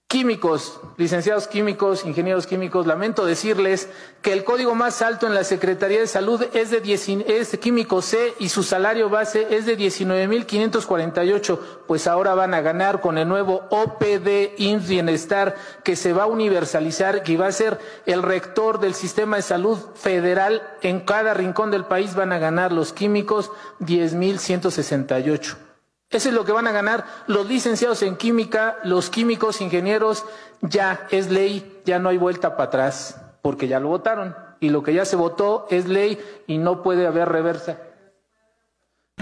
[0.10, 3.90] Químicos, licenciados químicos, ingenieros químicos, lamento decirles
[4.22, 8.02] que el código más alto en la Secretaría de Salud es de, 10 es químico
[8.02, 13.28] C y su salario base es de 19.548, pues ahora van a ganar con el
[13.28, 14.56] nuevo OPD
[14.88, 19.42] Bienestar que se va a universalizar y va a ser el rector del sistema de
[19.42, 23.52] salud federal en cada rincón del país van a ganar los químicos
[23.82, 25.67] 10.168.
[26.10, 30.24] Eso es lo que van a ganar los licenciados en química, los químicos, ingenieros.
[30.62, 34.36] Ya es ley, ya no hay vuelta para atrás, porque ya lo votaron.
[34.60, 37.78] Y lo que ya se votó es ley y no puede haber reversa.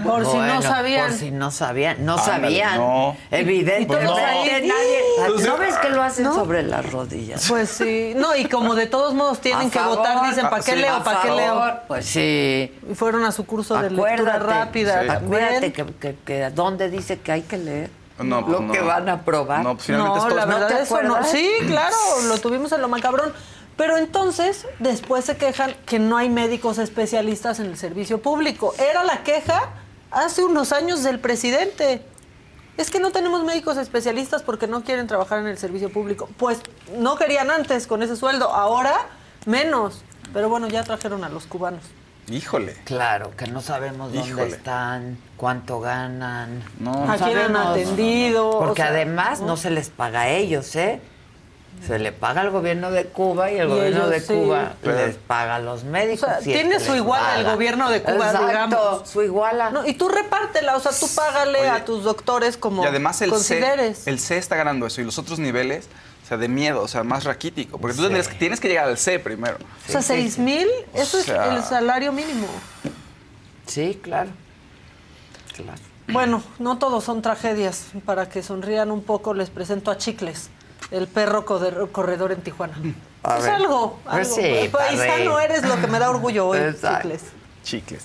[0.02, 1.08] Por si no sabían.
[1.08, 2.04] Por si no sabían.
[2.04, 2.76] No Ándale, sabían.
[2.76, 3.16] no.
[3.30, 5.00] Evidentemente todos ahí, nadie.
[5.32, 6.34] Pues, ¿No ves que lo hacen ¿no?
[6.34, 7.46] sobre las rodillas?
[7.48, 9.96] Pues sí, no, y como de todos modos tienen A que favor.
[9.98, 10.78] votar, dicen, ¿para Ah, qué sí.
[10.78, 11.02] leo?
[11.02, 11.80] ¿Para qué favor, leo?
[11.88, 12.78] Pues sí.
[12.90, 15.02] Y fueron a su curso de lectura rápida.
[15.02, 15.08] Sí.
[15.08, 17.90] Acuérdate que, que, que ¿dónde dice que hay que leer?
[18.18, 18.72] No, pues lo no.
[18.74, 19.62] que van a aprobar.
[19.62, 21.24] No, pues finalmente No, es la ¿No verdad te eso no.
[21.24, 21.96] Sí, claro,
[22.28, 23.32] lo tuvimos en lo macabrón.
[23.78, 28.74] Pero entonces, después se quejan que no hay médicos especialistas en el servicio público.
[28.78, 29.70] Era la queja
[30.16, 32.02] hace unos años del presidente.
[32.76, 36.28] Es que no tenemos médicos especialistas porque no quieren trabajar en el servicio público.
[36.36, 36.60] Pues
[36.98, 38.94] no querían antes con ese sueldo, ahora
[39.46, 40.02] menos.
[40.34, 41.82] Pero bueno, ya trajeron a los cubanos.
[42.28, 42.74] Híjole.
[42.84, 44.48] Claro, que no sabemos dónde Híjole.
[44.48, 46.62] están, cuánto ganan.
[46.80, 47.10] No.
[47.10, 48.50] ¿A quién han atendido?
[48.58, 51.00] Porque O sea, además no se les paga a ellos, ¿eh?
[51.84, 54.34] Se le paga al gobierno de Cuba y el Y gobierno ellos de sí.
[54.34, 56.22] Cuba les paga a los médicos.
[56.28, 59.08] O sea, tiene su iguala el gobierno de Cuba, Exacto, digamos.
[59.08, 59.70] su iguala.
[59.70, 63.20] No, y tú repártela, o sea, tú págale Oye, a tus doctores como Y además
[63.22, 64.06] el C, consideres.
[64.06, 65.88] el C está ganando eso y los otros niveles,
[66.24, 67.78] o sea, de miedo, o sea, más raquítico.
[67.78, 69.58] Porque tú tendrías tienes que llegar al C primero.
[69.88, 72.48] o sea, seis mil, eso O sea- es el salario mínimo.
[73.66, 74.30] Sí, claro.
[75.54, 75.78] Claro.
[76.08, 77.86] Bueno, no todos son tragedias.
[78.04, 80.50] Para que sonrían un poco, les presento a Chicles,
[80.90, 82.76] el perro corredor en Tijuana.
[83.22, 83.52] A es ver.
[83.54, 84.34] algo, Pues algo.
[84.36, 85.44] sí, Paisano padre.
[85.46, 87.08] eres lo que me da orgullo hoy, Exacto.
[87.08, 87.32] Chicles.
[87.62, 88.04] Chicles.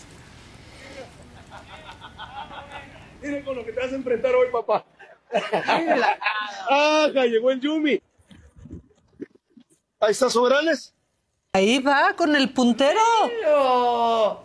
[3.21, 4.83] Miren con lo que te vas a enfrentar hoy, papá.
[6.69, 7.25] ¡Ajá!
[7.25, 8.01] Llegó el Yumi.
[9.99, 10.93] Ahí está Soberanes.
[11.53, 12.99] Ahí va, con el puntero.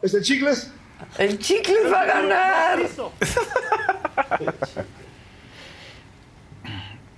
[0.02, 0.70] ¿Es el Chicles?
[1.18, 2.78] El Chicles va a ganar.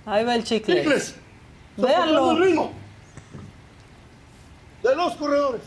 [0.05, 0.77] Ahí va el Chicles.
[0.77, 1.15] Chicles.
[1.77, 2.31] Véanlo.
[2.31, 2.71] el ritmo.
[4.83, 5.61] De los corredores.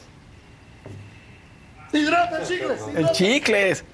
[1.92, 2.80] Hidrata, Chicles.
[2.94, 3.84] El Chicles.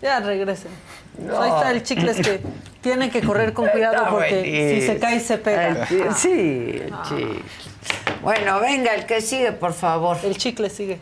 [0.00, 0.70] Ya regresen.
[1.18, 2.40] Ahí está el Chicles que
[2.80, 5.68] tiene que correr con cuidado Está porque si se cae se pega.
[5.90, 7.02] El sí, el Ah.
[7.08, 7.42] Chicles.
[8.22, 10.16] Bueno, venga, el que sigue, por favor.
[10.22, 11.00] El Chicle sigue.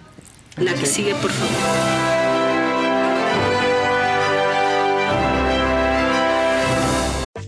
[0.57, 2.06] La que sigue, por favor.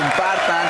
[0.00, 0.66] Compartan,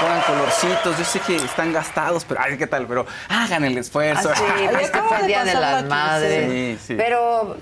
[0.00, 0.98] pongan colorcitos.
[0.98, 2.86] Yo sé que están gastados, pero ay, ¿qué tal?
[2.86, 4.30] Pero hagan el esfuerzo.
[4.30, 6.50] Ah, sí, es que fue el Día de las Madres.
[6.78, 6.94] Sí, sí.
[6.96, 7.56] Pero,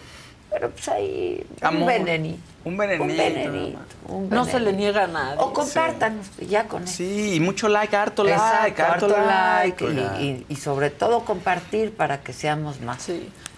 [0.51, 2.43] pero pues ahí, un venenito.
[2.65, 3.03] Un venenito.
[3.05, 3.79] Un venenito.
[4.09, 5.37] un No se le niega a nadie.
[5.39, 6.95] O compártanos, ya con eso.
[6.99, 9.85] Sí, y mucho like, harto like, Exacto, harto, harto like.
[10.21, 13.09] y, y- y sobre todo compartir para que seamos más.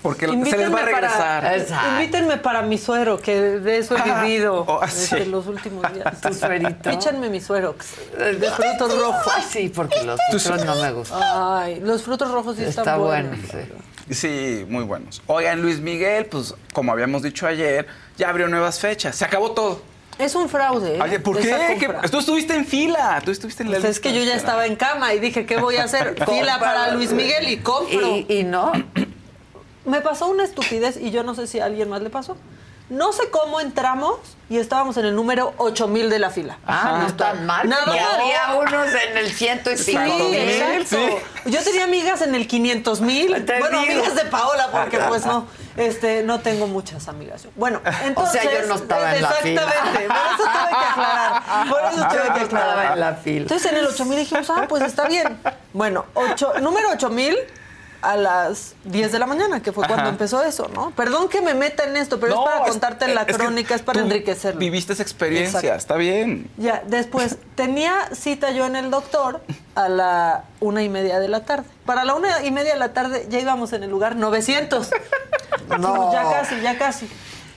[0.04, 1.42] Porque se les va a regresar.
[1.42, 1.88] Para, Exacto.
[1.92, 5.30] invítenme para mi suero, que de eso he Ah, vivido oh, este, sí.
[5.30, 6.20] los últimos días.
[6.20, 6.90] Tu suerito.
[6.90, 7.74] Échanme mi suero
[8.18, 9.32] de frutos rojos.
[9.34, 10.50] Ay, sí, porque los sí.
[10.66, 11.20] no me gustan.
[11.22, 13.50] Ay, los frutos rojos sí Está están bueno, buenos.
[13.50, 14.14] sí.
[14.14, 15.22] Sí, muy buenos.
[15.26, 17.86] Oigan, Luis Miguel, pues como habíamos dicho ayer,
[18.18, 19.16] ya abrió nuevas fechas.
[19.16, 19.80] Se acabó todo.
[20.18, 20.96] Es un fraude.
[20.96, 21.00] ¿eh?
[21.02, 21.76] Oye, ¿por qué?
[21.80, 22.08] ¿Qué- compra.
[22.10, 23.22] Tú estuviste en fila.
[23.24, 25.56] Tú estuviste en la Pues es que yo ya estaba en cama y dije, ¿qué
[25.56, 26.14] voy a hacer?
[26.28, 28.16] Fila para Luis Miguel y compro.
[28.18, 28.70] Y, y no,
[29.84, 32.36] Me pasó una estupidez y yo no sé si a alguien más le pasó.
[32.90, 34.18] No sé cómo entramos
[34.50, 36.58] y estábamos en el número 8000 de la fila.
[36.66, 37.66] ah, no están mal.
[37.66, 40.34] Nada había unos en el ciento y Sí, pico mil.
[40.34, 40.98] exacto.
[41.46, 43.28] Yo tenía amigas en el 500 mil.
[43.58, 43.92] Bueno, digo.
[43.94, 45.46] amigas de Paola, porque pues no,
[45.78, 47.46] este, no tengo muchas amigas.
[47.56, 48.42] Bueno, entonces.
[48.44, 49.62] yo no estaba en la fila.
[49.62, 50.08] Exactamente.
[50.08, 51.68] Por eso tuve que aclarar.
[51.70, 52.92] Por eso tuve que no estaba aclarar.
[52.92, 53.42] en la fila.
[53.42, 55.38] Entonces en el 8000 dijimos, ah, pues está bien.
[55.72, 57.34] Bueno, ocho, número 8000.
[58.04, 60.90] A las 10 de la mañana, que fue cuando empezó eso, ¿no?
[60.92, 63.74] Perdón que me meta en esto, pero No, es para es- contarte la es crónica,
[63.74, 64.58] es para tú enriquecerlo.
[64.60, 65.76] Viviste esa experiencia, Exacto.
[65.78, 66.50] está bien.
[66.56, 69.40] Ya, después tenía cita yo en el doctor
[69.74, 71.64] a la una y media de la tarde.
[71.86, 74.90] Para la una y media de la tarde ya íbamos en el lugar 900.
[75.78, 76.12] No.
[76.12, 77.08] Ya casi, ya casi.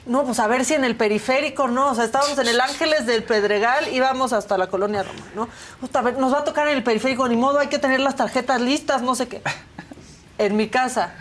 [0.05, 1.91] No, pues a ver si en el periférico, no.
[1.91, 5.49] O sea, estábamos en el Ángeles del Pedregal, íbamos hasta la colonia Roma, ¿no?
[5.93, 8.15] A ver, nos va a tocar en el periférico, ni modo, hay que tener las
[8.15, 9.41] tarjetas listas, no sé qué.
[10.37, 11.11] En mi casa,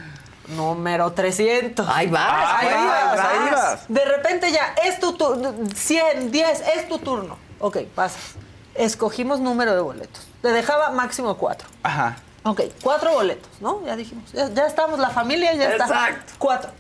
[0.48, 1.88] número 300.
[1.88, 3.26] Ahí vas, ahí ahí vas, vas.
[3.26, 3.84] ahí vas.
[3.88, 7.38] De repente ya, es tu turno, 100, 10, es tu turno.
[7.59, 8.34] Ok, pasas.
[8.74, 10.26] Escogimos número de boletos.
[10.43, 11.68] Te dejaba máximo cuatro.
[11.82, 12.16] Ajá.
[12.44, 13.84] Ok, cuatro boletos, ¿no?
[13.84, 15.84] Ya dijimos, ya, ya estamos, la familia ya está.
[15.84, 16.32] Exacto.
[16.38, 16.70] Cuatro.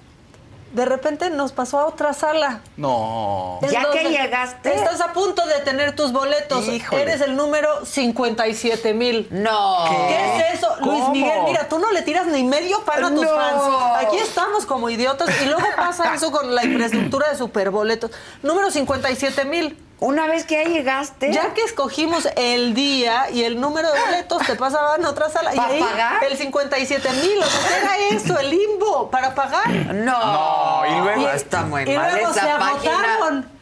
[0.72, 2.60] De repente nos pasó a otra sala.
[2.76, 3.60] No.
[3.70, 4.74] Ya que llegaste.
[4.74, 6.66] Estás a punto de tener tus boletos.
[6.68, 7.02] Híjole.
[7.02, 9.26] Eres el número 57 mil.
[9.30, 9.76] No.
[10.08, 10.68] ¿Qué es eso?
[10.80, 11.08] Luis.
[11.10, 13.28] Miguel, mira, tú no le tiras ni medio palo a tus No.
[13.30, 14.06] fans.
[14.06, 18.10] Aquí estamos como idiotas y luego pasa eso con la infraestructura de superboletos.
[18.42, 19.78] Número 57 mil.
[19.98, 21.32] Una vez que ya llegaste.
[21.32, 25.54] Ya que escogimos el día y el número de boletos, te pasaban a otra sala.
[25.54, 26.22] Y ¿Para ahí pagar?
[26.24, 27.38] el 57 mil.
[27.38, 29.68] O sea, era eso, el limbo, para pagar.
[29.70, 30.18] No.
[30.18, 32.92] No, y luego- está muy Y mal luego esa se página.
[33.14, 33.55] agotaron.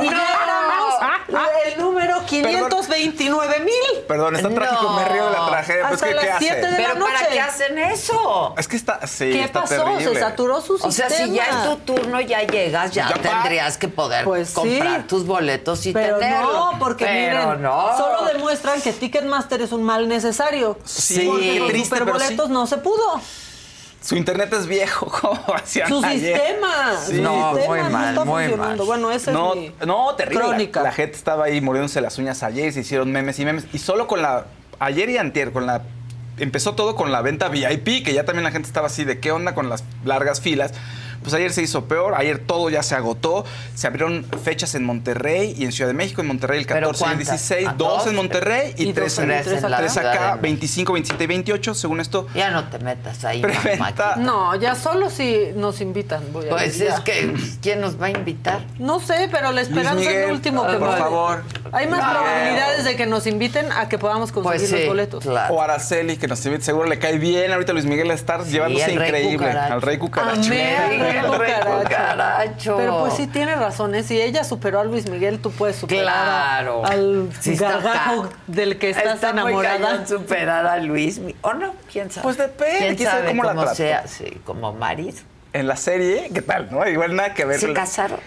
[0.00, 0.94] Y ya éramos
[1.66, 4.04] el número 529 mil.
[4.06, 4.54] Perdón, está No.
[4.54, 5.82] trágico, me río de la tragedia.
[5.88, 6.44] Pues, Hasta ¿qué, las ¿qué hace?
[6.44, 7.26] siete de- ¿Pero la para noche.
[7.32, 8.54] qué hacen eso?
[8.58, 9.74] Es que está, sí, ¿Qué está pasó?
[9.84, 10.14] terrible.
[10.14, 10.88] Se saturó su sistema.
[10.88, 14.48] O sea, si ya es tu turno, ya llegas, ya, Ya tendrías que poder Pues
[14.48, 14.54] sí.
[14.54, 16.52] comprar tus boletos y Pero tenerlo.
[16.72, 17.96] no, porque Pero miren, no.
[17.96, 20.78] solo demuestran que Ticketmaster es un mal necesario.
[20.84, 22.52] Sí, porque qué triste, superboletos sí.
[22.52, 23.20] no se pudo.
[24.02, 26.36] Su internet es viejo, ¿cómo hacían Su ayer?
[26.36, 26.92] sistema.
[27.06, 27.16] Sí.
[27.16, 28.76] su No, sistema muy no mal, está muy funcionando.
[28.84, 28.86] mal.
[28.86, 30.40] Bueno, esa No, es mi no, terrible.
[30.42, 30.82] La- crónica.
[30.82, 33.64] La, gente estaba ahí muriéndose las uñas ayer, se hicieron memes y memes.
[33.72, 34.46] Y solo con la.
[34.80, 35.82] Ayer y antier, con la.
[36.38, 39.30] Empezó todo con la venta VIP, que ya también la gente estaba así de qué
[39.30, 40.72] onda con las largas filas.
[41.22, 43.44] Pues ayer se hizo peor, ayer todo ya se agotó.
[43.74, 47.04] Se abrieron fechas en Monterrey y en Ciudad de México, en Monterrey el ¿Pero 14
[47.04, 47.28] y el cuántas?
[47.48, 50.38] 16, ¿A dos en Monterrey y, Y tres, en, tres en la tres acá, México.
[50.42, 52.26] 25, 27 y 28, según esto.
[52.34, 53.40] Ya no te metas ahí.
[53.40, 54.16] Preventa.
[54.16, 56.22] No, ya solo si nos invitan.
[56.32, 58.60] Voy a Pues ir, es que, ¿quién nos va a invitar?
[58.78, 61.42] No sé, pero la esperanza es Miguel, lo último que por favor.
[61.72, 65.24] Hay más probabilidades de que nos inviten a que podamos conseguir Pues sí, los boletos.
[65.24, 65.54] claro.
[65.54, 67.52] O Araceli, que nos invite, seguro le cae bien.
[67.52, 69.36] Ahorita Luis Miguel a estar llevándose increíble.
[69.38, 69.72] cucaracho.
[69.74, 70.40] Al rey cucaracho.
[70.42, 71.82] Amé al Sí, rey el rey cucaracho.
[71.82, 72.76] cucaracho.
[72.76, 74.02] Pero pues sí tiene razón, ¿eh?
[74.02, 76.22] Si ella superó a Luis Miguel, tú puedes superar a-
[76.60, 76.84] Claro.
[76.86, 79.78] al Sí gargajo del que estás Está muy enamorada.
[79.78, 81.18] cañón superar a Luis.
[81.18, 81.74] Mi- ¿O no?
[81.90, 82.22] ¿Quién sabe?
[82.24, 84.06] Pues depende, ¿Quién quién sabe cómo la sea?
[84.06, 85.18] Sí, como marido.
[85.52, 86.68] En la serie, ¿qué tal?
[86.70, 86.86] ¿No?
[86.88, 87.60] Igual nada que ver.
[87.60, 88.18] ¿Se casaron?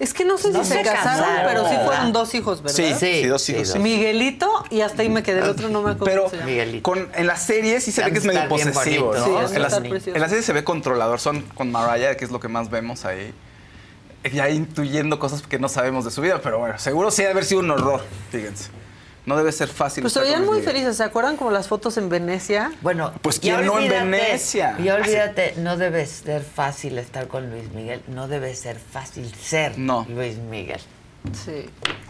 [0.00, 1.46] Es que no sé No si se, se casaron, casaron.
[1.46, 2.76] pero sí fueron dos hijos, ¿verdad?
[2.76, 3.68] Sí, Sí, sí, dos sí, hijos.
[3.68, 3.78] dos.
[3.78, 5.40] Miguelito y hasta ahí me quedé.
[5.42, 6.28] El otro no me acuerdo.
[6.30, 6.44] Pero.
[6.44, 6.82] Miguelito.
[6.82, 9.24] con, en la serie sí se ve que es de medio posesivo, ¿no?
[9.24, 10.14] Sí, de en, la, estar preciosos.
[10.16, 11.20] en la serie se ve controlador.
[11.20, 13.32] Son con Mariah, que es lo que más vemos ahí.
[14.32, 17.44] Ya intuyendo cosas que no sabemos de su vida, pero bueno, seguro sí debe haber
[17.44, 18.70] sido un horror, fíjense.
[19.24, 20.02] No debe ser fácil.
[20.02, 20.96] Pues se veían muy felices.
[20.96, 22.72] ¿Se acuerdan como las fotos en Venecia?
[22.80, 24.76] Bueno, Pues, ¿quién no en Venecia?
[24.78, 28.02] Y olvídate, no debe ser fácil estar con Luis Miguel.
[28.08, 30.06] No debe ser fácil ser No.
[30.08, 30.80] Luis Miguel.
[31.44, 31.68] Sí.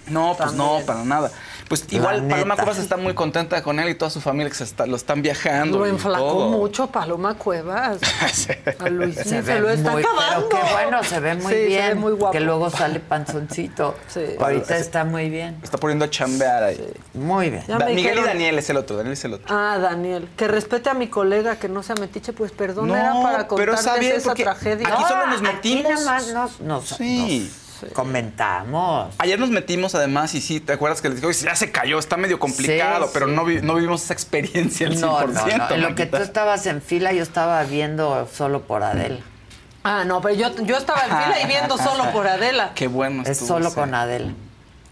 [0.08, 1.30] No, pues no, para nada.
[1.68, 2.56] Pues La igual Paloma.
[2.56, 5.22] Cuevas está muy contenta con él y toda su familia que se está- lo están
[5.22, 5.78] viajando.
[5.78, 6.48] Lo enflacó todo.
[6.50, 7.98] mucho Paloma Cuevas.
[8.80, 10.48] A Luis Se lo está muy, acabando.
[10.50, 11.88] pero qué bueno, se ve muy Sí, se bien.
[11.88, 12.32] ve muy guapo.
[12.32, 13.94] Que luego sale panzoncito.
[14.08, 14.20] Sí.
[14.40, 15.58] Ahorita está muy bien.
[15.62, 16.92] Está poniendo a chambear ahí.
[17.14, 17.64] Muy bien.
[17.68, 19.46] Da- Miguel dijeron- y Daniel es el otro, Daniel es el otro.
[19.54, 23.12] Ah, Daniel, que respete a mi colega, que no sea metiche, pues perdón, No, era
[23.22, 24.88] para pero contarles bien, esa tragedia.
[24.88, 25.90] aquí solo nos Aquí metimos.
[25.92, 27.50] nada más nos, nos- Sí.
[27.50, 27.61] nos
[27.92, 29.14] comentamos.
[29.18, 31.98] Ayer nos metimos además y sí, ¿te acuerdas que les dije, "Oye, ya se cayó,
[31.98, 33.32] está medio complicado, Sí, pero sí.
[33.32, 35.24] No, vi- no vivimos esa experiencia al 100%.
[35.24, 35.74] pues No, no, no.
[35.74, 39.20] En lo que tú estabas en fila, yo estaba viendo solo por Adela.
[39.84, 42.72] Ah, no, pero yo, yo estaba en fila y viendo solo por Adela.
[42.74, 43.48] Qué bueno Es estuvo.
[43.48, 43.74] solo sí.
[43.74, 44.32] con Adela.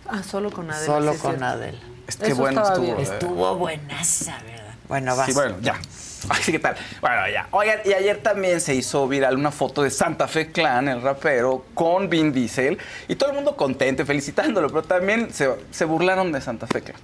[0.09, 0.87] Ah, solo con Adela.
[0.87, 1.47] Solo sí, es con cierto.
[1.47, 1.79] Adela.
[2.09, 2.85] Es que bueno estuvo.
[2.85, 2.97] bien.
[2.97, 4.75] de- Estuvo buenaza, ¿verdad?
[4.89, 5.27] Bueno, vas.
[5.27, 5.79] Sí, bueno, ya.
[6.29, 6.77] Así que tal.
[7.01, 7.49] Bueno, ya.
[7.51, 11.65] Oigan, y ayer también se hizo viral una foto de Santa Fe Clan, el rapero,
[11.75, 12.79] con Vin Diesel.
[13.09, 17.01] Y todo el mundo contento, felicitándolo, pero también se, se burlaron de Santa Fe Clan.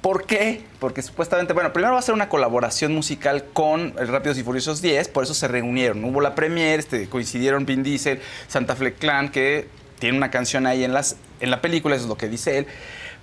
[0.00, 0.64] ¿Por qué?
[0.80, 4.82] Porque supuestamente, bueno, primero va a ser una colaboración musical con el Rápidos y Furiosos
[4.82, 6.04] 10, por eso se reunieron.
[6.04, 9.68] Hubo la premiere, este, coincidieron Vin Diesel, Santa Fe Clan, que
[10.00, 12.66] tiene una canción ahí en, las, en la película, eso es lo que dice él.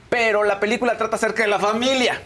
[0.10, 2.22] Pero la película trata acerca de la familia.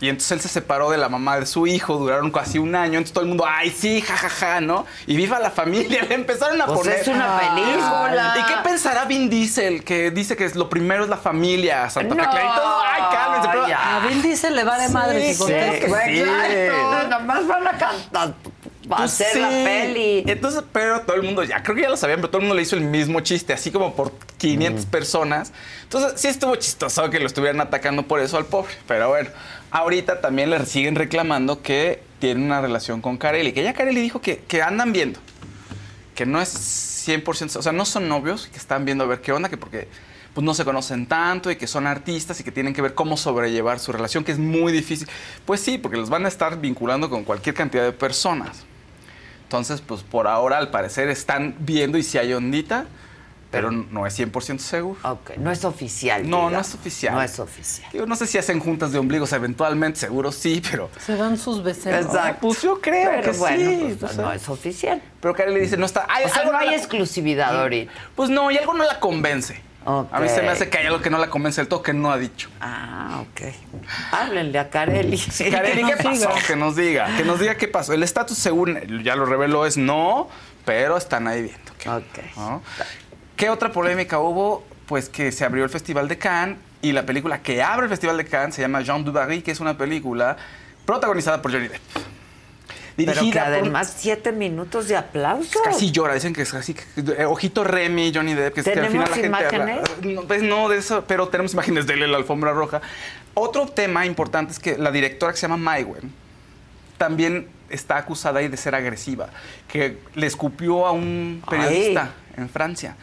[0.00, 2.94] Y entonces él se separó de la mamá de su hijo, duraron casi un año,
[2.98, 4.86] entonces todo el mundo, ay, sí, jajaja, ¿no?
[5.06, 7.00] Y viva la familia, le empezaron a Pues poner.
[7.00, 8.34] es una película.
[8.38, 9.84] ¿Y qué pensará Vin Diesel?
[9.84, 12.80] Que dice que es lo primero es la familia, Santa No, todo.
[12.82, 13.96] Ay, cálmense, pero ya.
[13.96, 15.86] A Vin Diesel se le vale madre que Sí, conteste.
[15.86, 17.08] exacto.
[17.08, 18.34] Nomás van a cantar.
[18.90, 19.62] Va a Pues ser la sí.
[19.64, 20.24] peli.
[20.26, 22.56] Entonces, pero todo el mundo, ya creo que ya lo sabían, pero todo el mundo
[22.56, 25.52] le hizo el mismo chiste, así como por 500 personas.
[25.82, 28.72] Entonces, sí estuvo chistoso que lo estuvieran atacando por eso al pobre.
[28.88, 29.30] Pero bueno,
[29.70, 34.20] ahorita también le siguen reclamando que tiene una relación con Carelli, que ya Carelli dijo
[34.20, 35.20] que, que andan viendo,
[36.14, 39.32] que no es 100%, o sea, no son novios, que están viendo a ver qué
[39.32, 39.88] onda, que porque
[40.34, 43.16] pues no se conocen tanto y que son artistas y que tienen que ver cómo
[43.16, 45.08] sobrellevar su relación, que es muy difícil.
[45.44, 48.64] Pues sí, porque los van a estar vinculando con cualquier cantidad de personas.
[49.42, 52.86] Entonces, pues por ahora al parecer están viendo y si hay ondita,
[53.50, 54.98] pero no es 100% seguro.
[55.02, 56.28] Ok, no es oficial.
[56.28, 57.14] No, no es oficial.
[57.14, 57.88] No es oficial.
[57.92, 60.88] Digo, no sé si hacen juntas de ombligos, eventualmente, seguro sí, pero...
[61.04, 62.06] Se dan sus becerros.
[62.06, 62.38] Exacto.
[62.48, 63.96] Pues yo creo Pero que bueno, sí.
[63.98, 64.34] pues, o no sea.
[64.36, 65.02] es oficial.
[65.20, 66.06] Pero Karen le dice, no está...
[66.08, 67.92] Ay, O sea, algo no hay la- exclusividad ahorita.
[68.14, 69.60] Pues no, y algo no la convence.
[69.84, 70.52] A mí se me Ok.
[70.54, 72.50] hace que hay algo que no la convence del todo, que no ha dicho.
[72.60, 73.50] Ah, ok.
[74.12, 75.16] Háblenle a Carelli.
[75.38, 76.10] ¿y Que qué pasó?
[76.10, 76.34] diga.
[76.46, 77.94] Que nos diga, que nos diga qué pasó.
[77.94, 80.28] El estatus, según ya lo reveló, es no,
[80.66, 81.72] pero están ahí viendo.
[81.78, 81.88] ¿qué?
[82.36, 82.62] ¿no?
[83.40, 84.62] ¿Qué otra polémica hubo?
[84.84, 88.18] Pues que se abrió el Festival de Cannes y la película que abre el Festival
[88.18, 90.36] de Cannes se llama Jean du Barry, que es una película
[90.84, 91.80] protagonizada por Johnny Depp.
[92.96, 95.58] Pero que por- además siete minutos de aplauso.
[95.64, 96.74] Casi llora, dicen que es así.
[96.74, 96.82] que-
[97.16, 100.14] eh, ojito Remy, Johnny Depp, que es que al ¿Tenemos final la gente habla- imágenes?
[100.14, 102.82] No, pues no de eso, pero tenemos imágenes de él en la alfombra roja.
[103.32, 106.10] Otro tema importante es que la directora que se llama Maïwen
[106.98, 109.30] también está acusada ahí de ser agresiva,
[109.66, 112.96] que le escupió a un periodista en Francia.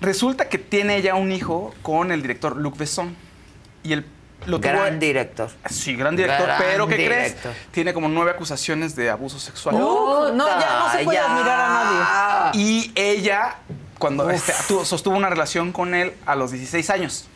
[0.00, 3.16] Resulta que tiene ella un hijo con el director Luc Besson
[3.82, 4.04] y el
[4.46, 5.50] lo tuvo- Gran director.
[5.70, 7.52] Sí, gran director, Gran pero ¿qué director.
[7.52, 7.66] crees?
[7.70, 9.78] Tiene como nueve acusaciones de abuso sexual.
[9.78, 11.32] No, no, ya no se puede Ya.
[11.32, 11.68] admirar a
[12.52, 12.60] nadie.
[12.60, 13.56] Y ella,
[13.98, 17.26] cuando este, tuvo- sostuvo una relación con él a los 16 años.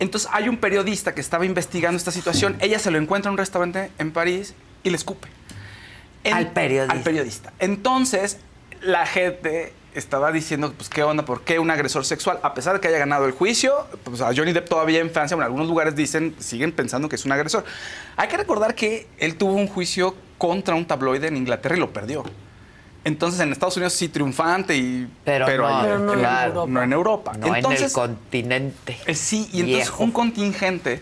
[0.00, 2.56] Entonces hay un periodista que estaba investigando esta situación.
[2.60, 4.52] Ella se lo encuentra en un restaurante en París
[4.82, 5.28] y le escupe.
[6.24, 6.92] En- Al periodista.
[6.92, 7.52] Al periodista.
[7.58, 8.36] Entonces
[8.82, 11.24] la gente estaba diciendo, pues, ¿qué onda?
[11.24, 12.38] ¿Por qué un agresor sexual?
[12.42, 15.34] A pesar de que haya ganado el juicio, pues a Johnny Depp todavía en Francia,
[15.34, 17.64] en algunos lugares dicen, siguen pensando que es un agresor.
[18.16, 21.92] Hay que recordar que él tuvo un juicio contra un tabloide en Inglaterra y lo
[21.92, 22.24] perdió.
[23.04, 27.32] Entonces en Estados Unidos sí triunfante y Pero no, en claro, no en Europa.
[27.38, 28.98] No en el continente.
[29.06, 30.04] eh, sí, y entonces viejo.
[30.04, 31.00] un contingente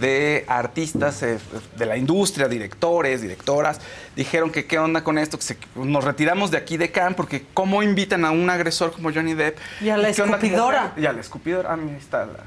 [0.00, 1.38] de artistas eh,
[1.76, 3.80] de la industria, directores, directoras,
[4.14, 7.44] dijeron que qué onda con esto, que se- nos retiramos de aquí de Cannes porque
[7.54, 9.58] cómo invitan a un agresor como Johnny Depp.
[9.80, 10.92] Y a la ¿Qué onda con escupidora.
[10.96, 11.72] Y a la escupidora.
[11.72, 12.26] Ah, mira, ahí está.
[12.26, 12.44] la-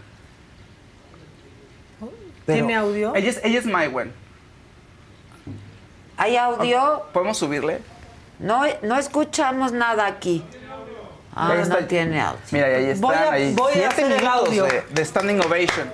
[2.45, 3.13] ¿Tiene audio?
[3.15, 4.11] Ella es, ella es Maïwen.
[6.17, 7.03] ¿Hay audio?
[7.13, 7.79] ¿Podemos subirle?
[8.39, 10.43] No, no escuchamos nada aquí.
[11.35, 11.79] Ah, Ahí está.
[11.81, 12.39] no tiene audio.
[12.51, 13.01] Mira, ahí están.
[13.01, 13.53] Voy a- ahí.
[13.53, 14.63] voy a Siete hacer el audio.
[14.65, 15.89] De, de Standing Ovation.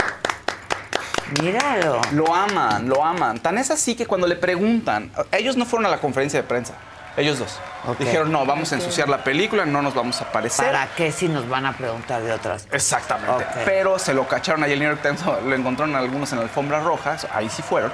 [1.41, 2.02] Míralo.
[2.11, 3.39] Lo aman, lo aman.
[3.39, 6.73] Tan es así que cuando le preguntan, ellos no fueron a la conferencia de prensa,
[7.18, 7.60] ellos dos.
[7.99, 10.65] Dijeron, no, vamos a ensuciar la película, no nos vamos a aparecer.
[10.65, 12.73] ¿Para qué si nos van a preguntar de otras cosas?
[12.73, 13.45] Exactamente.
[13.64, 16.80] Pero se lo cacharon ahí el New York Times, lo encontraron algunos en la alfombra
[16.80, 17.91] roja, ahí sí fueron.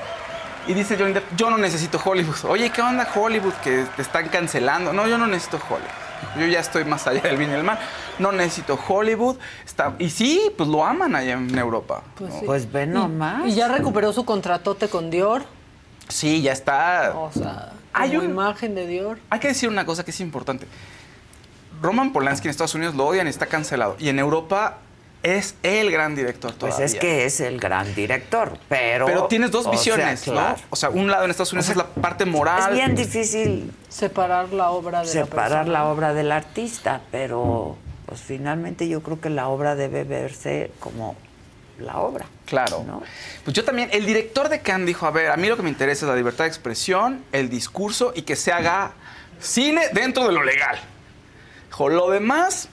[0.68, 2.46] Y dice Johnny Depp, yo no necesito Hollywood.
[2.46, 4.94] Oye, ¿qué onda Hollywood que te están cancelando?
[4.94, 5.90] No, yo no necesito Hollywood.
[6.40, 7.80] Yo ya estoy más allá del bien y el mal.
[8.20, 9.38] No necesito Hollywood.
[9.66, 9.94] Está...
[10.00, 12.02] Y sí, pues lo aman allá en Europa.
[12.16, 12.40] Pues, ¿no?
[12.40, 12.46] sí.
[12.46, 13.48] Pues ve nomás.
[13.48, 15.44] Y, ya recuperó su contratote con Dior.
[16.08, 17.14] Sí, ya está.
[17.16, 19.20] O sea, Hay como un- imagen de Dior.
[19.30, 20.68] Hay que decir una cosa que es importante.
[21.82, 23.96] Roman Polanski en Estados Unidos lo odian y está cancelado.
[24.00, 24.78] Y en Europa
[25.24, 26.86] es el gran director Pues todavía.
[26.86, 29.06] es que es el gran director, pero...
[29.06, 30.58] Pero tienes dos sea, visiones, claro.
[30.58, 30.64] ¿no?
[30.72, 32.72] O sea, un lado en Estados Unidos es la parte moral.
[32.72, 38.88] Es bien difícil Separar la obra de separar la obra del artista, pero pues finalmente
[38.88, 41.16] yo creo que la obra debe verse como
[41.78, 42.26] la obra.
[42.46, 42.86] Claro.
[43.44, 45.70] Pues yo también, el director de Cannes dijo, a ver, a mí lo que me
[45.70, 48.94] interesa es la libertad de expresión, el discurso y que se haga
[49.40, 50.78] cine dentro de lo legal.
[51.68, 52.70] Dijo, lo demás,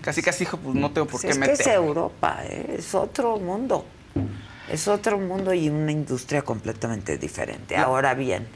[0.00, 1.60] casi casi dijo, pues no tengo por Pues qué es que meter.
[1.60, 2.76] es Europa, ¿eh?
[2.78, 3.84] es otro mundo.
[4.70, 7.74] Es otro mundo y una industria completamente diferente.
[7.76, 8.46] La- Ahora bien,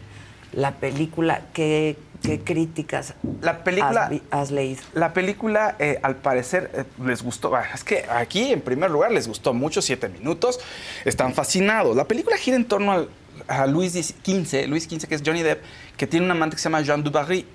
[0.52, 4.82] la película, ¿qué, qué críticas La película- has, leído?
[4.92, 7.56] La película, eh, al parecer, eh, les gustó.
[7.74, 10.60] Es que aquí, en primer lugar, les gustó mucho, siete minutos.
[11.06, 11.96] Están fascinados.
[11.96, 13.08] La película gira en torno al-
[13.48, 15.62] a Luis XV, Luis XV, que es Johnny Depp,
[15.96, 17.46] que tiene un amante que se llama Jean du Barry,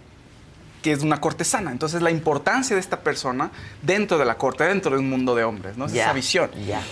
[0.87, 1.71] que es una cortesana.
[1.71, 3.51] Entonces, la importancia de esta persona
[3.81, 5.85] dentro de la corte, dentro de un mundo de hombres, ¿no?
[5.87, 6.49] Es esa visión.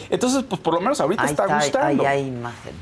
[0.10, 2.04] Entonces, pues por lo menos ahorita Ahí está, está, gustando.
[2.06, 2.76] ahí hay imágenes.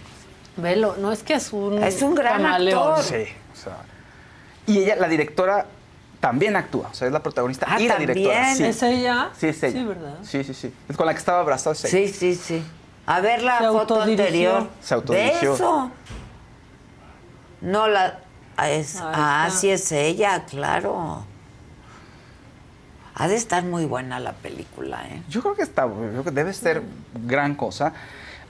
[0.57, 2.94] Velo, no es que es un Es un gran camaleón.
[2.94, 3.03] actor.
[3.03, 3.77] Sí, o sea.
[4.65, 5.68] Y ella, la directora,
[6.19, 6.88] también actúa.
[6.91, 8.14] O sea, es la protagonista Ah, y la ¿también?
[8.18, 8.56] directora.
[8.56, 8.64] Sí.
[8.64, 9.30] ¿Es ella?
[9.38, 9.80] Sí, es ella.
[9.80, 10.15] Sí, ¿verdad?
[10.23, 10.73] Sí, sí, sí.
[10.90, 11.73] Es con la que estaba abrazado.
[11.73, 12.07] es ella.
[12.07, 12.64] Sí, sí, sí.
[13.06, 14.23] A ver la Se foto autodirigió.
[14.56, 14.68] anterior.
[14.81, 15.49] Se autodirigió.
[15.52, 15.91] ¿De eso?
[17.61, 18.19] No la.
[18.57, 21.25] Ah, Es, ah, sí es ella, claro.
[23.15, 25.21] Ha de estar muy buena la película, ¿eh?
[25.30, 26.81] Yo creo que está, yo creo que debe ser
[27.13, 27.93] gran cosa.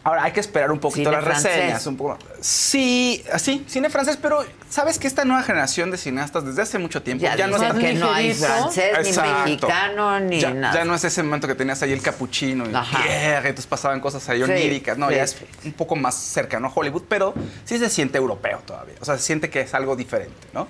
[0.06, 1.56] Ahora hay que esperar un poquito Cine las francés.
[1.56, 1.88] reseñas.
[1.88, 2.18] Un poco.
[2.42, 7.02] Sí, sí, cine francés, pero sabes que esta nueva generación de cineastas desde hace mucho
[7.02, 10.74] tiempo Ya, no es que no hay francés, ni mexicano, ni ya, nada.
[10.74, 13.02] ya no es ese momento que tenías ahí el capuchino y Ajá.
[13.02, 14.98] Pierre, y entonces pasaban cosas ahí Sí, oníricas.
[14.98, 15.38] No, sí, ya sí.
[15.60, 18.96] es un poco más cercano a Hollywood, pero sí se siente europeo todavía.
[19.00, 20.68] O sea, se siente que es algo diferente, ¿no?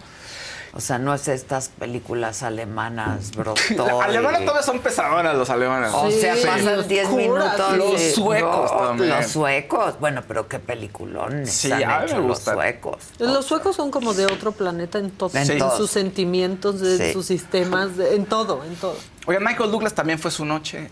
[0.76, 3.54] O sea, no es estas películas alemanas, bro.
[3.78, 5.92] Los alemanes todavía son pesadonas los alemanes.
[5.94, 7.58] O sea, Sí, pasan 10 oscuras.
[7.60, 7.78] minutos.
[7.78, 9.10] Los y- suecos no, también.
[9.12, 10.00] Los suecos.
[10.00, 12.98] Bueno, pero qué peliculones Sí, han a mí hecho los suecos.
[13.20, 15.30] Los suecos son como de otro planeta en todo.
[15.38, 15.78] En En, todo.
[15.78, 17.14] sus sentimientos, en Sí.
[17.14, 18.96] sus sistemas, de- en todo, en todo.
[19.28, 20.90] Oigan, Michael Douglas también fue su noche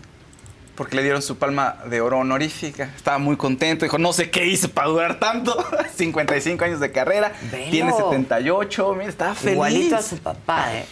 [0.74, 2.84] porque le dieron su palma de oro honorífica.
[2.96, 3.84] Estaba muy contento.
[3.84, 5.56] Dijo, no sé qué hice para durar tanto.
[5.96, 7.32] 55 años de carrera.
[7.50, 7.70] Velo.
[7.70, 8.94] Tiene 78.
[8.94, 9.52] Mira, estaba feliz.
[9.54, 10.84] Igualito a su papá, ¿eh?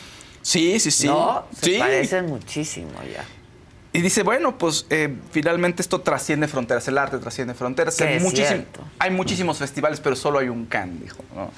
[0.42, 1.06] Sí, sí, sí.
[1.06, 1.78] No, se sí.
[1.78, 3.24] parecen muchísimo ya.
[3.92, 8.00] Y dice, bueno, pues eh, finalmente esto trasciende fronteras, el arte trasciende fronteras.
[8.00, 8.84] Hay, es muchísim- cierto.
[9.00, 11.24] hay muchísimos festivales, pero solo hay un Cannes, dijo.
[11.34, 11.50] ¿no?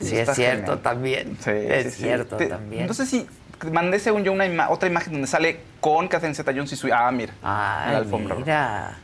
[0.00, 1.38] Sí, es cierto también.
[1.42, 2.02] Sí, es sí, sí.
[2.02, 2.88] cierto Te- también.
[2.88, 3.24] No sé si
[3.72, 6.88] mandé según yo una ima- otra imagen donde sale con Catherine Zeta-Jones y su...
[6.92, 7.32] Ah, mira.
[7.32, 8.98] en la Ay, alfombra mira.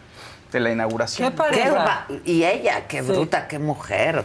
[0.50, 1.30] de la inauguración.
[1.30, 2.06] Qué Qué pareja.
[2.24, 3.08] y ella, qué Sí.
[3.12, 4.24] bruta, qué mujer.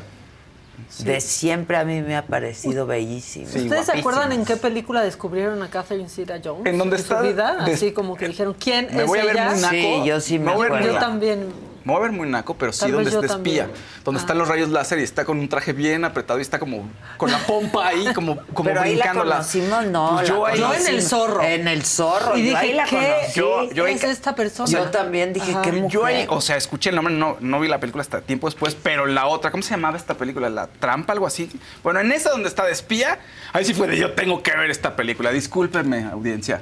[0.99, 3.48] De siempre a mí me ha parecido bellísima.
[3.49, 3.62] Sí.
[3.64, 6.66] ¿Ustedes se acuerdan en qué película descubrieron a Catherine Zeta-Jones?
[6.68, 7.64] En donde su está vida?
[7.66, 9.49] des- Así como que dijeron, ¿quién Me es voy a ver ella?
[9.52, 9.74] muy naco.
[9.74, 10.94] Sí, yo sí me Me voy a ver acuerdo.
[10.94, 11.52] Yo también.
[11.88, 13.64] Me voy a ver muy naco, pero sí Tal donde está espía.
[13.64, 13.72] también.
[14.03, 14.23] Donde Ah.
[14.23, 17.31] están los rayos láser y está con un traje bien apretado y está como con
[17.31, 19.23] la pompa ahí, como, como Pero ahí la brincando.
[19.31, 20.15] conocimos, no.
[20.15, 21.41] Pues yo la ahí- Yo en el zorro.
[21.43, 22.35] En el zorro.
[22.38, 23.15] Y yo dije, ahí la ¿qué.
[23.35, 24.69] Yo- yo ahí es esta persona?
[24.69, 25.61] Yo también dije, Ajá.
[25.61, 25.89] qué mujer.
[25.91, 28.76] Yo ahí, o sea, escuché el nombre, no, no vi la película hasta tiempo después,
[28.76, 30.49] pero la otra, ¿cómo se llamaba esta película?
[30.49, 31.49] ¿La Trampa, algo así?
[31.84, 33.19] Bueno, en esa donde está de espía,
[33.53, 35.31] ahí sí fue de yo tengo que ver esta película.
[35.31, 36.61] Discúlpenme, audiencia.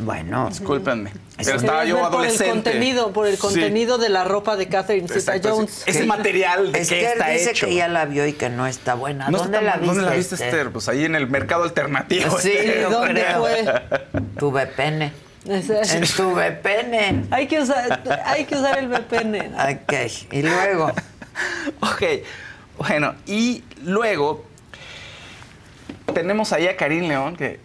[0.00, 1.10] Bueno, Discúlpenme.
[1.10, 2.44] Pero Querías estaba yo adolescente.
[2.44, 3.40] Por el contenido, por el Sí.
[3.40, 5.84] contenido de la ropa de Catherine Zeta-Jones.
[5.86, 7.66] Ese material de es qué que está dice hecho.
[7.66, 9.28] que ya la vio y que no está buena.
[9.28, 10.48] No ¿Dónde, está la ¿Dónde la viste, Esther?
[10.48, 10.70] Esther?
[10.70, 12.38] Pues ahí en el mercado alternativo.
[12.38, 12.88] Sí, Esther.
[12.90, 13.40] ¿Dónde creo.
[13.40, 13.64] fue?
[14.38, 15.12] Tu VPN.
[15.46, 17.26] En tu VPN.
[17.30, 19.52] Hay que usar, hay que usar el VPN.
[19.54, 19.92] Ok,
[20.32, 20.92] y luego.
[21.80, 22.02] Ok,
[22.78, 24.44] bueno, y luego
[26.12, 27.60] tenemos ahí a Karim León que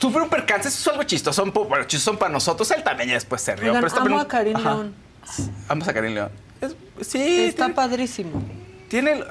[0.00, 3.40] sufrió un percance, eso es algo chistoso, bueno, chistoso para nosotros, él también ya después
[3.42, 3.70] se rió.
[3.72, 4.56] Oigan, pero está amo a Karim.
[4.56, 4.94] León.
[5.68, 6.30] Vamos a Karim León.
[6.60, 6.74] Es-
[7.06, 8.42] sí, Está tiene, padrísimo.
[8.88, 9.24] tiene-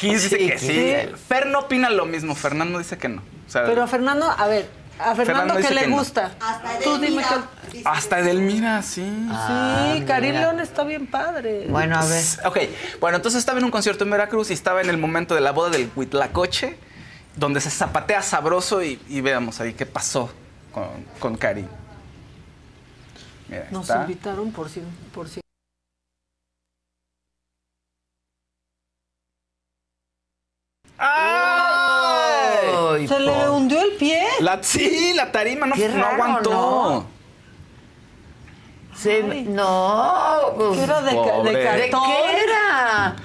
[0.00, 0.66] Gis dice Sí, que sí.
[0.68, 1.14] sí.
[1.28, 3.22] Fer no opina lo mismo, Fernando dice que no.
[3.46, 4.68] O sea, Pero a Fernando, a ver,
[4.98, 5.96] a Fernando, Fernando ¿qué le que no.
[5.98, 6.32] gusta?
[6.82, 7.22] Tú dime
[7.72, 7.82] que...
[7.84, 9.02] hasta Edelmira, sí.
[9.04, 11.66] sí, Karim León está bien padre.
[11.68, 12.24] Bueno, a ver.
[12.46, 12.58] Ok,
[13.00, 15.52] bueno, entonces estaba en un concierto en Veracruz y estaba en el momento de la
[15.52, 16.76] boda del Huitlacoche,
[17.36, 20.30] donde se zapatea sabroso y, y veamos ahí qué pasó
[20.72, 20.88] con,
[21.20, 21.64] con Cari.
[23.48, 24.02] Mira, Nos está.
[24.02, 24.82] invitaron por si...
[25.14, 25.40] Por si.
[30.98, 33.06] ¡Ay!
[33.06, 34.24] ¿Se le hundió el pie?
[34.40, 36.50] La, sí, la tarima no, Qué no aguantó.
[36.50, 37.06] ¿no?
[39.46, 40.52] No.
[40.56, 41.12] pues, ¿Qué era de,
[41.52, 41.62] de
[42.42, 43.16] era?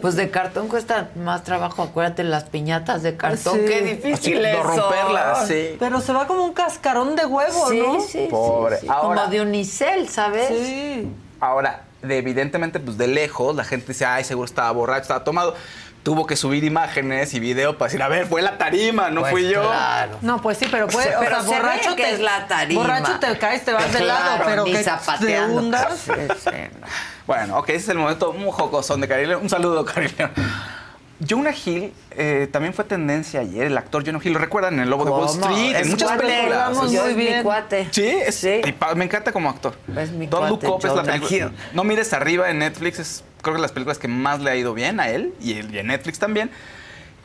[0.00, 3.64] Pues de cartón cuesta más trabajo, acuérdate, las piñatas de cartón, Sí.
[3.66, 5.76] qué difícil es no romperlas, sí.
[5.78, 8.00] Pero se va como un cascarón de huevo, Sí, ¿no?
[8.00, 8.78] sí, sí, Pobre.
[8.78, 8.86] sí.
[8.88, 10.48] Ahora- Como de unicel, ¿sabes?
[10.48, 11.08] Sí.
[11.40, 15.54] Ahora, de, evidentemente, pues de lejos, la gente dice, ay, seguro estaba borracho, estaba tomado.
[16.02, 19.30] Tuvo que subir imágenes y video para decir, a ver, fue la tarima, no Pues
[19.32, 19.62] fui yo.
[19.62, 20.18] Claro.
[20.20, 22.46] No, pues sí, pero puede, o Pero sea, se ve borracho que te es la
[22.48, 22.80] tarima.
[22.82, 24.84] Borracho te caes, te vas de lado, pero que
[25.20, 25.98] te hundas.
[25.98, 26.10] Sí,
[26.42, 26.50] sí,
[26.80, 26.86] no.
[27.26, 29.42] Bueno, ok, ese es el momento muy jocosón de Cari León.
[29.42, 30.30] Un saludo, Cari León.
[31.28, 34.32] Jonah Hill eh, también fue tendencia ayer, el actor Jonah Hill.
[34.32, 35.28] ¿Lo recuerdan en El Lobo de Wall.
[35.28, 35.76] Street?
[35.76, 36.58] Es En muchas cuate, películas.
[36.76, 37.88] vamos, muy mi cuate.
[37.92, 38.60] Sí, es- Sí.
[38.96, 39.74] me encanta como actor.
[39.96, 41.52] Es mi Don't Look cuate, Up es la película.
[41.74, 44.74] No mires arriba en Netflix, es creo que las películas que más le ha ido
[44.74, 46.50] bien a él y, y en Netflix también.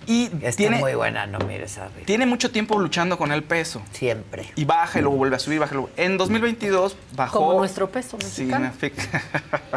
[0.07, 2.05] Y Está tiene, muy buena, no mires arriba.
[2.05, 3.81] tiene mucho tiempo luchando con el peso.
[3.91, 4.49] Siempre.
[4.55, 5.89] Y baja y luego vuelve a subir, baja y luego.
[5.97, 7.39] En 2022 bajó.
[7.39, 8.71] Como nuestro peso mexicano.
[8.79, 9.21] signific-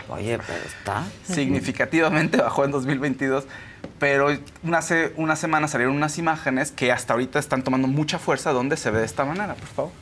[0.09, 1.05] Oye, pero está.
[1.35, 3.45] significativamente bajó en 2022,
[3.99, 4.29] pero
[4.63, 8.77] una hace una semana salieron unas imágenes que hasta ahorita están tomando mucha fuerza donde
[8.77, 9.93] se ve de esta manera, por favor.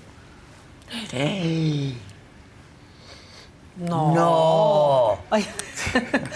[3.78, 4.14] No.
[4.14, 5.18] No.
[5.30, 5.46] Ay,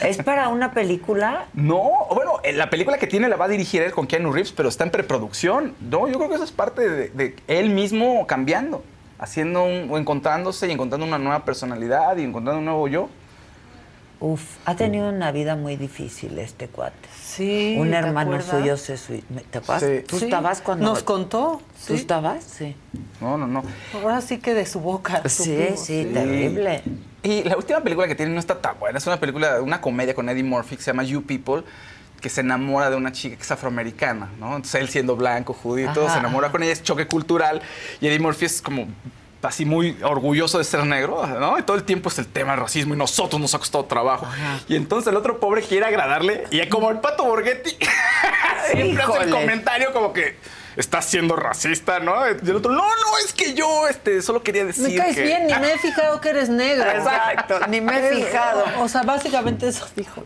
[0.03, 1.47] ¿Es para una película?
[1.55, 4.53] No, bueno, eh, la película que tiene la va a dirigir él con Keanu Reeves,
[4.53, 5.75] pero está en preproducción.
[5.81, 8.85] No, yo creo que eso es parte de, de él mismo cambiando.
[9.19, 13.09] haciendo un, o encontrándose y encontrando una nueva personalidad y encontrando un nuevo yo.
[14.21, 17.09] Uf, ha tenido una vida muy difícil este cuate.
[17.21, 17.75] Sí.
[17.77, 19.41] Un ¿te hermano suyo se suicidó.
[19.51, 19.83] ¿Te acuerdas?
[19.83, 20.05] Sí.
[20.07, 20.25] ¿Tú Sí.
[20.27, 20.85] estabas cuando.?
[20.85, 21.61] Nos contó.
[21.89, 22.01] ¿Tú sí.
[22.01, 22.45] estabas?
[22.45, 22.77] Sí.
[23.21, 23.65] No, no, no.
[23.95, 25.23] Ahora sí que de su boca.
[25.29, 26.83] Sí, supimos, sí, terrible.
[27.23, 28.99] Y la última película que tiene no está tan buena.
[28.99, 31.63] Es una película, una comedia con Eddie Murphy que se llama You People,
[32.21, 34.57] que se enamora de una chica que es afroamericana, ¿no?
[34.57, 37.63] Entonces él siendo blanco, judío y todo, se enamora con ella, es choque cultural.
[38.01, 38.89] Y Eddie Murphy es como
[39.43, 41.59] así muy orgulloso de ser negro, ¿no?
[41.59, 44.27] Y todo el tiempo es el tema del racismo y nosotros nos ha costado trabajo.
[44.69, 47.71] Y entonces el otro pobre quiere agradarle y como el pato Borghetti
[48.73, 50.37] siempre hace el comentario como que
[50.77, 52.15] está siendo racista, ¿no?
[52.29, 55.23] Y el otro, no, no, es que yo este, solo quería decir Me caes que...
[55.23, 56.91] bien, ni me he fijado que eres negro.
[56.91, 58.65] Exacto, ni me he fijado.
[58.83, 60.25] O sea, básicamente eso dijo.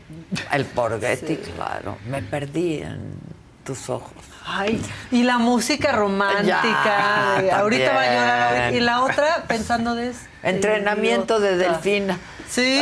[0.52, 1.98] El Borghetti, claro.
[2.06, 3.26] Me perdí en
[3.66, 4.12] tus ojos.
[4.47, 4.80] Ay,
[5.10, 7.43] y la música romántica.
[7.44, 8.74] Ya, ahorita va a llorar.
[8.74, 11.56] Y la otra pensando de este Entrenamiento de.
[11.56, 12.18] Delfina.
[12.48, 12.80] Sí.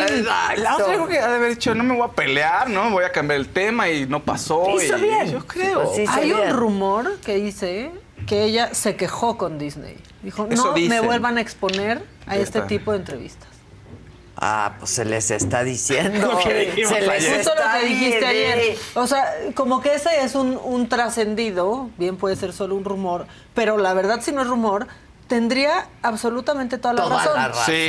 [0.59, 2.91] La otra creo que ha de haber dicho, no me voy a pelear, ¿no?
[2.91, 4.79] Voy a cambiar el tema y no pasó.
[4.79, 5.33] Hizo y bien.
[5.33, 5.85] Yo creo.
[5.85, 6.05] Pues sí.
[6.07, 6.49] Hay bien.
[6.49, 7.91] un rumor que hice
[8.27, 9.97] que ella se quejó con Disney.
[10.23, 13.54] Dijo, Eso no me vuelvan a exponer a este tipo de entrevistas.
[14.37, 16.33] Ah, pues se les está diciendo.
[16.33, 17.37] Lo que dijimos se les ayer.
[17.37, 18.77] Justo lo que dijiste ayer.
[18.95, 23.27] O sea, como que ese es un, un trascendido, bien puede ser solo un rumor,
[23.55, 24.89] pero la verdad si no es rumor,
[25.29, 27.35] tendría absolutamente toda la Toda razón.
[27.37, 27.65] la razón.
[27.67, 27.89] Sí.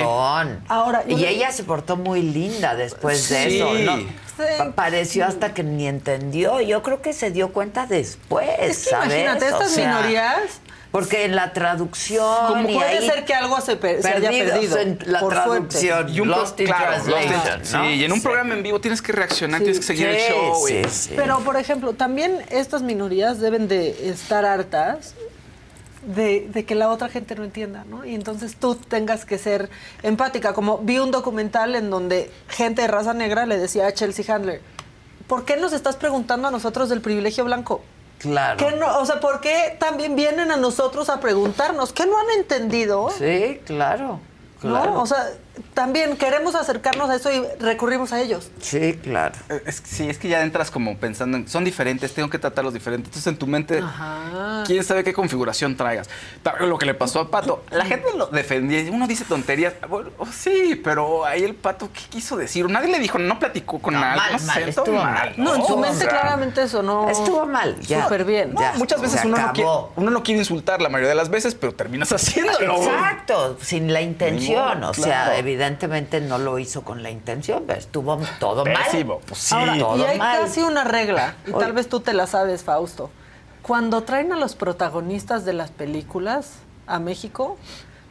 [0.70, 3.98] Ahora, y le- ella se portó muy linda después de eso, ¿no?
[3.98, 4.44] Sí.
[4.58, 6.62] Pa- Pareció hasta que ni entendió.
[6.62, 9.08] Yo creo que se dio cuenta después, Es que ¿sabes?
[9.08, 10.42] imagínate, O estas sea, minorías,
[10.92, 14.30] Porque en la traducción como y puede ahí ser que algo se, per- se haya
[14.30, 14.78] perdido.
[14.78, 15.70] en la por traducción.
[15.98, 16.12] suerte.
[16.14, 17.84] Y un Lost in claro, translation, Lost in- ¿no?
[17.86, 18.24] Sí, y en un Sí.
[18.24, 20.66] programa en vivo tienes que reaccionar, tienes que seguir el show.
[20.68, 21.14] sí, y- sí.
[21.16, 25.16] Pero, por ejemplo, también estas minorías deben de estar hartas
[26.06, 28.06] de, de que la otra gente no entienda, ¿no?
[28.06, 29.70] Y entonces tú tengas que ser
[30.04, 30.54] empática.
[30.54, 34.62] Como vi un documental en donde gente de raza negra le decía a Chelsea Handler,
[35.28, 37.82] ¿por qué nos estás preguntando a nosotros del privilegio blanco?
[38.20, 38.58] Claro.
[38.58, 41.94] ¿Qué no, o sea, ¿por qué también vienen a nosotros a preguntarnos?
[41.94, 43.10] ¿Qué no han entendido?
[43.10, 44.20] Sí, claro.
[44.60, 44.92] claro.
[44.92, 45.02] ¿No?
[45.02, 45.32] O sea,
[45.74, 48.50] también queremos acercarnos a eso y recurrimos a ellos.
[48.60, 49.36] Sí, claro.
[49.50, 52.74] Eh, Es, sí, es que ya entras como pensando en, son diferentes, tengo que tratarlos
[52.74, 53.08] diferentes.
[53.10, 54.64] Entonces en tu mente, Ajá.
[54.66, 56.10] quién sabe qué configuración traigas.
[56.44, 59.74] Pero Lo que le pasó al pato, la gente lo defendía, y uno dice tonterías.
[59.90, 62.70] Bueno, oh, sí, pero ahí el pato, ¿qué quiso decir?
[62.70, 64.18] Nadie le dijo, no platicó con No, nadie.
[64.22, 65.34] mal, no mal, sé, estuvo mal.
[65.38, 67.10] No, en su o mente sea, claramente eso no...
[67.10, 68.04] Estuvo mal, ya.
[68.04, 68.54] Súper bien.
[68.54, 71.30] no, Ya, muchas veces uno no, quiere, uno no quiere insultar la mayoría de las
[71.30, 72.76] veces, pero terminas haciéndolo.
[72.84, 74.84] Exacto, sin la intención.
[74.84, 75.38] O sea.
[75.50, 79.24] Evidentemente no lo hizo con la intención, pero estuvo todo Pésimo, mal.
[79.28, 79.56] pues sí.
[79.56, 80.42] Ahora, todo y hay mal.
[80.42, 81.60] casi una regla, y Oye.
[81.64, 83.10] tal vez tú te la sabes, Fausto.
[83.62, 86.54] Cuando traen a los protagonistas de las películas
[86.88, 87.58] a México,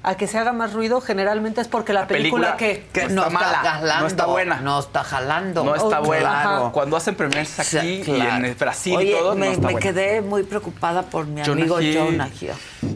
[0.02, 3.00] a que se haga más ruido, generalmente es porque la, película, película- que...
[3.06, 4.60] Que No está mala, jalando, no está buena.
[4.60, 5.64] No está jalando.
[5.64, 6.42] No está Oh, buena.
[6.42, 6.72] claro.
[6.72, 8.44] Cuando hacen premiers aquí Sí, y claro.
[8.46, 9.80] en Brasil Oye, y todo, me, no está me buena.
[9.80, 11.96] quedé muy preocupada por mi Jonah amigo Hill.
[11.98, 12.50] Jonah Hill.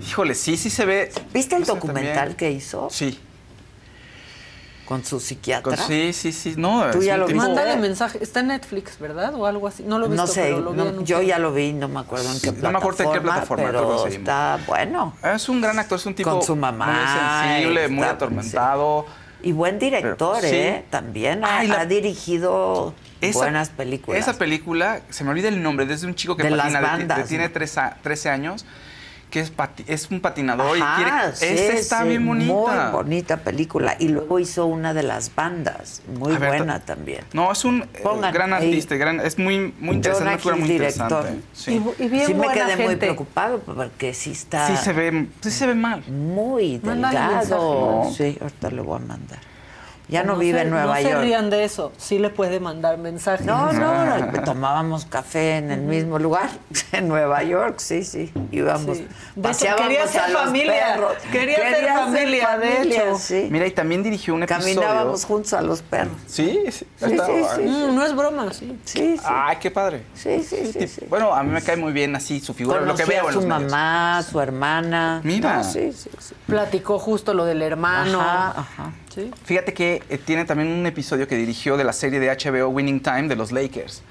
[0.06, 1.10] Híjole, sí, sí se ve.
[1.32, 3.18] ¿Viste el documental que hizo Sí.
[4.88, 5.76] Con su psiquiatra?
[5.76, 6.54] Con- sí, sí, sí.
[6.56, 7.38] No, ¿Tú ya lo viste?
[7.38, 8.18] Mándale mensaje.
[8.22, 9.34] Está en Netflix, ¿verdad?
[9.34, 9.82] O algo así.
[9.82, 11.52] No lo he visto, no sé, pero lo vi no, en un yo ya lo
[11.52, 15.14] vi, no me acuerdo en qué No me acuerdo en qué plataforma, pero está bueno.
[15.22, 19.04] Es un gran actor, es un tipo Con su mamá, muy sensible, muy atormentado.
[19.42, 20.56] Y buen director, Pero, sí.
[20.56, 20.84] ¿eh?
[20.90, 24.18] También ha, Ay, la- ha dirigido Esa- buenas películas.
[24.20, 26.86] Esa película, se me olvida el nombre, desde un chico que De las patina, de-
[26.86, 27.52] bandas, de- tiene ¿no?
[27.52, 28.64] tres a- 13 años,
[29.30, 31.36] que es, pati- es un patinador Ajá, y quiere...
[31.36, 32.52] sí, esa está sí, bien bonita.
[32.54, 33.94] Muy bonita película.
[33.98, 37.24] Y luego hizo una de las bandas, muy ver, buena ta- también.
[37.32, 41.06] No, es un eh, Pongan gran artista, gran, es muy, muy interesante, figura muy director.
[41.10, 41.42] interesante.
[41.52, 41.82] Sí.
[41.98, 42.96] Y, y bien sí me buena quedé muy gente.
[42.96, 46.02] preocupado porque sí está Sí se ve, sí se ve mal.
[46.08, 48.04] muy delgado.
[48.04, 48.32] mensaje.
[48.32, 49.38] Sí, ahorita le voy a mandar.
[50.08, 51.14] Ya no, vive se- en Nueva no York.
[51.16, 51.92] se rían de eso.
[51.98, 53.44] Sí le puede mandar mensajes.
[53.46, 56.48] No, no, no, tomábamos café en el mismo lugar,
[56.92, 58.32] en Nueva York, sí, sí.
[58.50, 59.06] Íbamos, Sí.
[59.42, 60.72] Paseábamos quería a ser los familia.
[60.94, 61.12] perros.
[61.30, 63.18] Quería ser familia, de hecho.
[63.18, 63.48] Sí.
[63.50, 64.80] Mira, y también dirigió un episodio...
[64.80, 66.14] Caminábamos juntos a los perros.
[66.26, 66.86] Sí, sí.
[66.96, 67.62] Sí, está- sí, sí.
[67.62, 68.78] Mm, no es broma, sí.
[68.84, 69.24] Sí, sí.
[69.24, 70.04] Ay, qué padre.
[70.14, 71.04] Sí, sí, sí, sí.
[71.08, 73.34] Bueno, a mí me cae muy bien así su figura, lo que veo a en
[73.34, 73.70] su medios.
[73.70, 75.20] mamá, su hermana.
[75.22, 75.58] Mira.
[75.58, 76.34] No, sí, sí, sí.
[76.46, 78.20] Platicó justo lo del hermano.
[78.20, 78.92] Ajá, ajá.
[79.18, 79.32] Sí.
[79.44, 83.00] Fíjate que eh, tiene también un episodio que dirigió de la serie de HBO Winning
[83.00, 84.02] Time de los Lakers.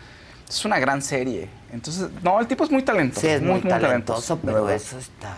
[0.49, 1.47] Es una gran serie.
[1.71, 3.21] Entonces, no, el tipo es muy talentoso.
[3.21, 5.37] Sí, es muy, talentoso, pero eso está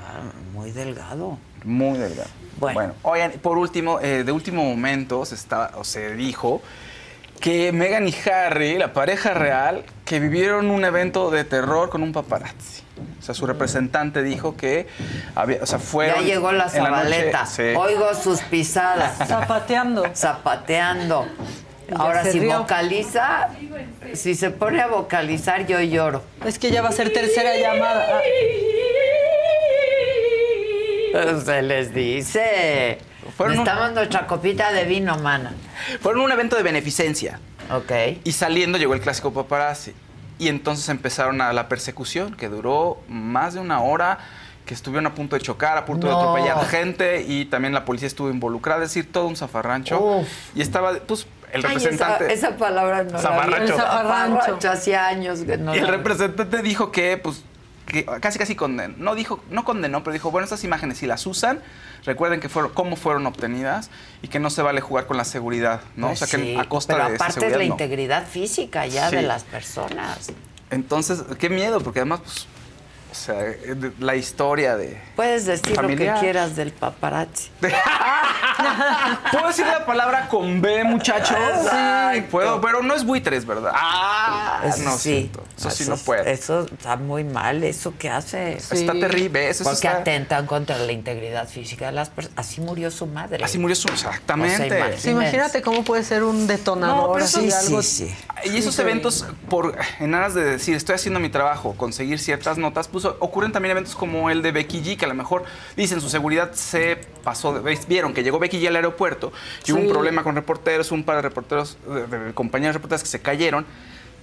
[0.54, 1.38] muy delgado.
[1.64, 2.30] Muy delgado.
[2.60, 2.94] Bueno.
[3.04, 6.64] oigan, por último, eh, de último momento se, está, o se dijo
[7.40, 12.12] que Meghan y Harry, la pareja real, que vivieron un evento de terror con un
[12.12, 12.82] paparazzi.
[13.20, 14.88] O sea, su representante dijo que
[15.36, 17.46] había, o sea, fueron Ya llegó la noche- zabaleta.
[17.46, 17.64] sí.
[17.78, 19.18] Oigo sus pisadas.
[19.28, 20.04] Zapateando.
[20.16, 21.26] Zapateando.
[21.90, 22.60] Ya Ahora, si rió.
[22.60, 23.50] vocaliza,
[24.14, 26.24] si se pone a vocalizar, yo lloro.
[26.46, 28.22] Es que ya va a ser tercera llamada.
[31.16, 33.00] Ah, Se les dice.
[33.36, 35.54] Fueron un- Necesitamos nuestra copita de vino, mana.
[36.02, 37.40] Fueron un evento de beneficencia.
[37.72, 37.92] Ok.
[38.24, 39.94] Y saliendo llegó el clásico paparazzi.
[40.40, 44.18] Y entonces empezaron a la persecución, que duró más de una hora,
[44.66, 46.14] que estuvieron a punto de chocar, a punto No.
[46.14, 50.00] de atropellar gente, y también la policía estuvo involucrada, es decir, todo un zafarrancho.
[50.00, 50.28] Uf.
[50.56, 52.32] Y estaba, pues, el Ay, representante...
[52.32, 53.74] esa, esa palabra no la Zafarrancho.
[53.74, 54.36] El zafarrancho.
[54.40, 57.44] Zafarrancho, Hacía años que no Y el representante dijo que, pues,
[57.90, 61.26] que casi casi condenó, no dijo, no condenó, pero dijo, bueno, estas imágenes si las
[61.26, 61.62] usan,
[62.06, 63.90] recuerden que fueron, cómo fueron obtenidas
[64.22, 66.08] y que no se vale jugar con la seguridad, ¿no?
[66.08, 67.64] Pues o sea, que sí, a costa pero de aparte es la no.
[67.64, 70.32] integridad física ya de las personas.
[70.70, 72.48] Entonces, qué miedo, porque además, pues,
[73.12, 73.54] o sea,
[74.00, 75.02] la historia de...
[75.16, 76.10] Puedes decir Familiar.
[76.10, 77.50] lo que quieras del paparazzi.
[79.32, 81.36] ¿Puedo decir la palabra con B, muchachos?
[81.38, 82.30] Exacto.
[82.30, 83.72] Puedo, pero no es buitres, ¿verdad?
[83.74, 84.98] Ah, Eso no, sí.
[85.00, 85.44] siento.
[85.58, 86.24] Eso sí no puedo.
[86.24, 88.54] Eso está muy mal, eso que hace.
[88.54, 92.38] Está terrible, eso Porque está- atentan contra la integridad física de las personas.
[92.40, 93.44] Así murió su madre.
[93.44, 93.88] Así murió su...
[93.90, 94.54] Exactamente.
[94.54, 95.02] O sea, imagínense.
[95.02, 97.20] Sí, imagínate cómo puede ser un detonador.
[97.20, 97.82] No, pero algo
[98.46, 102.88] Y esos eventos, por, en aras de decir, estoy haciendo mi trabajo, conseguir ciertas notas,
[102.88, 105.44] pues ocurren también eventos como el de Becky G, que a lo mejor
[105.76, 109.32] dicen su seguridad se pasó, vieron que llegó Becky G al aeropuerto
[109.66, 109.92] y hubo un Sí.
[109.92, 113.66] problema con reporteros, un par de reporteros, de, de compañías reporteras que se cayeron.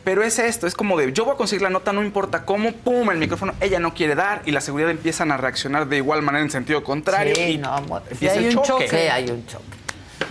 [0.04, 2.70] Pero es esto, es como de, yo voy a conseguir la nota, no importa cómo,
[2.70, 6.22] pum, el micrófono, ella no quiere dar y la seguridad empiezan a reaccionar de igual
[6.22, 7.34] manera en sentido contrario.
[7.34, 7.76] Sí, y no,
[8.08, 8.84] empieza hay el un choque.
[8.84, 8.88] choque.
[8.88, 9.64] Sí, hay un choque.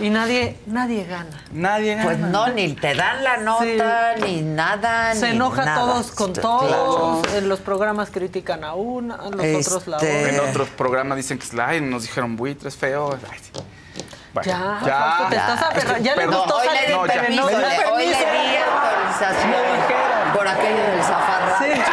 [0.00, 1.42] Y nadie, nadie gana.
[1.52, 2.04] Nadie gana.
[2.04, 5.14] Pues no, ni te dan la nota, ni nada.
[5.14, 5.80] Se ni enoja nada.
[5.80, 6.48] todos con Claro.
[6.48, 7.34] todos.
[7.34, 10.50] En los programas critican a una, a los otros la Este, En otra.
[10.50, 13.16] otros programas dicen que ay, nos dijeron buitres feo.
[13.30, 13.52] Ay, sí.
[14.34, 16.04] Bueno, Ya, Fausto, te estás aferrando.
[16.04, 17.14] Ya le gustó Hoy le di No, ya.
[17.14, 17.44] permiso,
[17.94, 19.62] hoy le di autorización
[20.34, 21.64] por aquello del zafarrancho.
[21.64, 21.92] Sí, sí.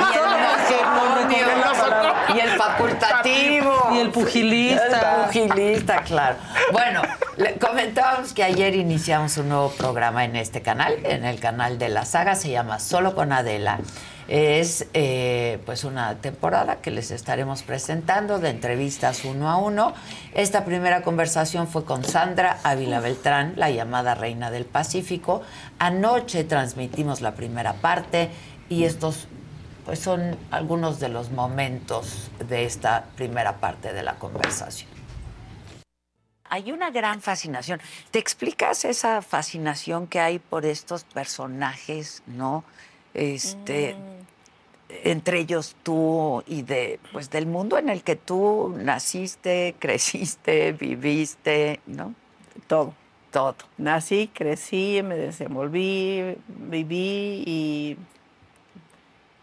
[0.00, 1.46] Y el matrimonio.
[1.46, 2.25] Con la palabra.
[2.36, 3.72] Y el facultativo.
[3.94, 5.26] Y el pugilista.
[5.32, 6.36] El pugilista, claro.
[6.72, 7.02] Bueno,
[7.36, 11.88] le comentábamos que ayer iniciamos un nuevo programa en este canal, en el canal de
[11.88, 13.78] la saga, se llama Solo con Adela.
[14.28, 19.94] Es eh, pues una temporada que les estaremos presentando de entrevistas uno a uno.
[20.34, 25.42] Esta primera conversación fue con Sandra Ávila Beltrán, la llamada Reina del Pacífico.
[25.78, 28.30] Anoche transmitimos la primera parte
[28.68, 29.28] y estos
[29.86, 34.90] pues son algunos de los momentos de esta primera parte de la conversación.
[36.48, 37.80] Hay una gran fascinación.
[38.10, 42.64] ¿Te explicas esa fascinación que hay por estos personajes, no?
[43.14, 43.96] Este,
[44.88, 51.80] entre ellos tú y de, pues, del mundo en el que tú naciste, creciste, viviste,
[51.86, 52.14] ¿no?
[52.66, 52.92] Todo.
[53.30, 53.56] Todo.
[53.76, 57.98] Nací, crecí, me desenvolví, viví y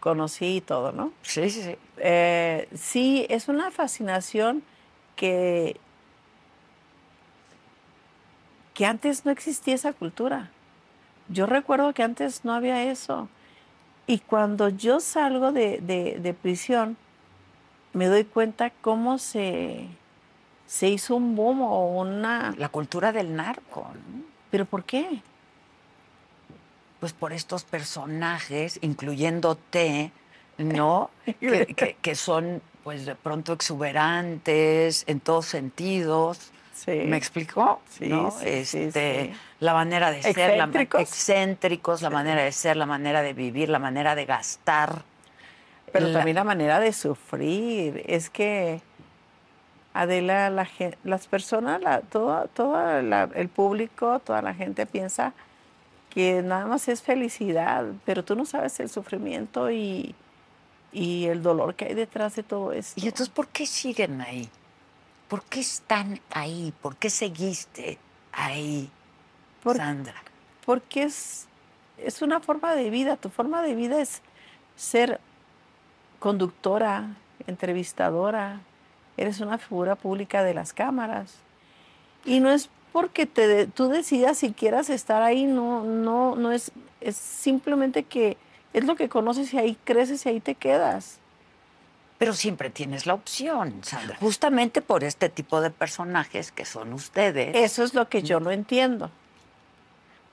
[0.04, 1.12] conocí todo, ¿no?
[1.22, 1.76] Sí, sí, sí.
[1.96, 4.62] Eh, sí, es una fascinación
[5.16, 5.76] que,
[8.74, 10.50] que antes no existía esa cultura.
[11.30, 13.28] Yo recuerdo que antes no había eso.
[14.06, 16.98] Y cuando yo salgo de, de- de prisión,
[17.94, 19.86] me doy cuenta cómo se,
[20.66, 22.54] se hizo un boom o una...
[22.58, 24.22] La cultura del narco, ¿no?
[24.50, 25.22] ¿Pero por qué?
[27.04, 30.10] Pues por estos personajes, incluyéndote,
[30.56, 31.10] ¿no?
[31.38, 36.50] que, que- que son, pues de pronto exuberantes en todos sentidos.
[36.86, 37.82] ¿Me explicó?
[37.90, 38.30] Sí, ¿no?
[38.30, 39.38] sí, sí, este, sí.
[39.60, 41.00] La manera de ser, la, ma- Excéntricos.
[41.02, 45.02] excéntricos, la manera de ser, la manera de vivir, la manera de gastar.
[45.92, 48.02] Pero La- también la manera de sufrir.
[48.06, 48.80] Es que,
[49.92, 50.66] Adela, la
[51.04, 55.34] las personas, la, todo, todo la- el público, toda la gente piensa
[56.14, 60.14] que nada más es felicidad, pero tú no sabes el sufrimiento y,
[60.92, 63.00] y el dolor que hay detrás de todo esto.
[63.00, 64.48] ¿Y entonces por qué siguen ahí?
[65.28, 66.72] ¿Por qué están ahí?
[66.80, 67.98] ¿Por qué seguiste
[68.32, 68.88] ahí,
[69.62, 70.14] Por- Sandra?
[70.64, 71.46] Porque es,
[71.98, 73.16] es una forma de vida.
[73.16, 74.22] Tu forma de vida es
[74.76, 75.20] ser
[76.20, 77.16] conductora,
[77.46, 78.60] entrevistadora.
[79.16, 81.34] Eres una figura pública de las cámaras.
[82.24, 86.52] Y no es porque te, de- tú decidas si quieras estar ahí, no, no, no
[86.52, 88.36] es, es simplemente que
[88.72, 91.18] es lo que conoces y ahí creces y ahí te quedas.
[92.18, 94.16] Pero siempre tienes la opción, Sandra.
[94.20, 97.56] Justamente por este tipo de personajes que son ustedes.
[97.56, 99.10] Eso es lo que yo no entiendo.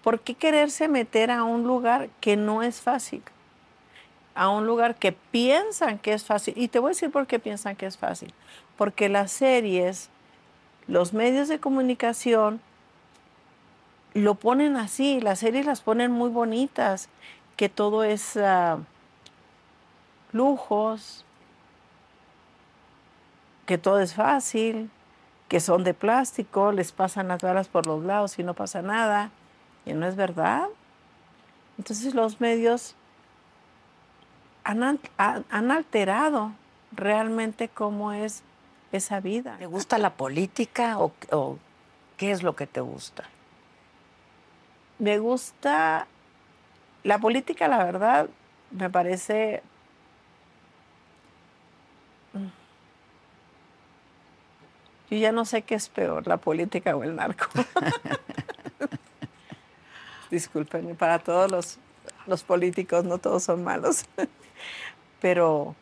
[0.04, 3.24] ¿Por qué quererse meter a un lugar que no es fácil?
[4.36, 6.54] A un lugar que piensan que es fácil.
[6.56, 8.32] Y te voy a decir por qué piensan que es fácil.
[8.78, 10.11] Porque las series,
[10.92, 12.60] los medios de comunicación
[14.14, 17.08] lo ponen así, las series las ponen muy bonitas,
[17.56, 18.78] que todo es ah,
[20.34, 21.24] lujos,
[23.66, 24.92] que todo es fácil,
[25.48, 29.32] que son de plástico, les pasan las balas por los lados y no pasa nada.
[29.86, 30.68] Y no es verdad.
[31.78, 32.96] Entonces los medios
[34.66, 36.52] han, han alterado
[36.92, 38.44] realmente cómo es
[38.92, 39.58] esa vida.
[39.58, 41.58] ¿Te gusta la política o, o
[42.18, 43.24] qué es lo que te gusta?
[45.00, 46.08] Me gusta
[47.04, 48.30] la política, la verdad,
[48.72, 49.64] me parece
[55.12, 57.48] Yo ya no sé qué es peor, la política o el narco.
[60.32, 61.80] Discúlpenme, para todos los,
[62.28, 64.06] los políticos no todos son malos,
[65.20, 65.76] pero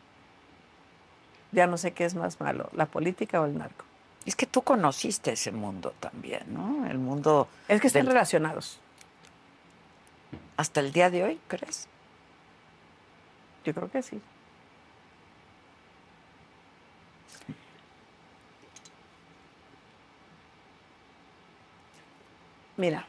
[1.52, 3.84] ya no sé qué es más malo, la política o el narco.
[4.26, 6.86] Es que tú conociste ese mundo también, ¿no?
[6.86, 7.48] El mundo...
[7.68, 8.78] Es que están del- relacionados.
[10.56, 11.88] ¿Hasta el día de hoy, crees?
[13.64, 14.20] Yo creo que sí.
[22.76, 23.06] Mira,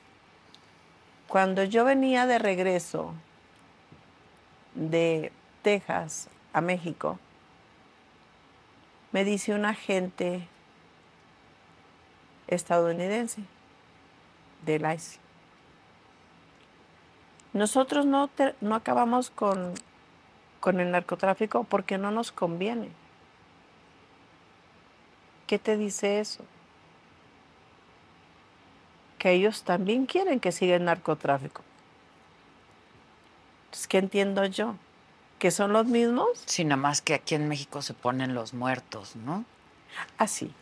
[1.27, 3.13] cuando yo venía de regreso
[4.75, 5.31] de
[5.61, 7.19] Texas a México,
[9.11, 10.47] me dice un agente
[12.47, 13.41] estadounidense
[14.65, 15.19] del ICE.
[17.53, 19.73] Nosotros no, te- no acabamos con,
[20.59, 22.89] con el narcotráfico porque no nos conviene.
[25.47, 26.45] ¿Qué te dice eso?
[29.19, 31.61] Que ellos también quieren que siga el narcotráfico.
[33.65, 34.75] Entonces, ¿qué entiendo yo?
[35.41, 36.27] ¿Que son los mismos?
[36.45, 39.43] Sí, nada más que aquí en México se ponen los muertos, ¿no?
[40.19, 40.53] Así.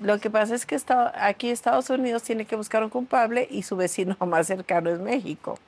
[0.00, 0.78] Lo que pasa es que
[1.14, 5.58] aquí Estados Unidos tiene que buscar un culpable y su vecino más cercano es México.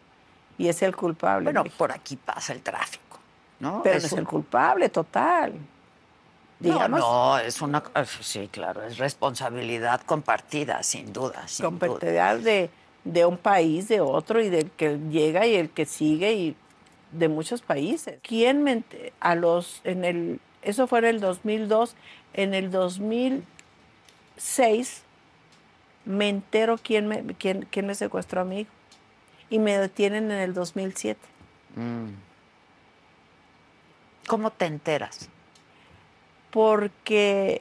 [0.57, 1.44] Y es el culpable.
[1.53, 3.19] Bueno, por aquí pasa el tráfico,
[3.61, 3.82] ¿no?
[3.82, 5.53] Pero Es no es un- el culpable total.
[6.59, 6.98] Digamos, No,
[7.36, 7.82] no, es una...
[8.23, 11.86] Sí, claro, es responsabilidad compartida, sin duda, sin duda.
[11.89, 12.70] competencial de,
[13.05, 16.57] de un país, de otro, y del que llega y el que sigue, y
[17.12, 18.19] de muchos países.
[18.23, 18.83] ¿Quién me
[19.20, 21.97] a los, en el, eso fue en el 2002,
[22.35, 25.03] en el 2006
[26.05, 28.70] me entero quién me, quién, quién me secuestró a mi hijo,
[29.51, 31.20] y me detienen en el 2007.
[31.74, 32.11] Mm.
[34.27, 35.28] ¿Cómo te enteras?
[36.57, 37.61] porque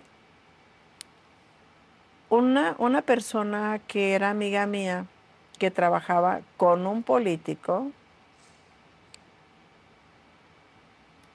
[2.29, 5.05] una, una persona que era amiga mía,
[5.59, 7.91] que trabajaba con un político,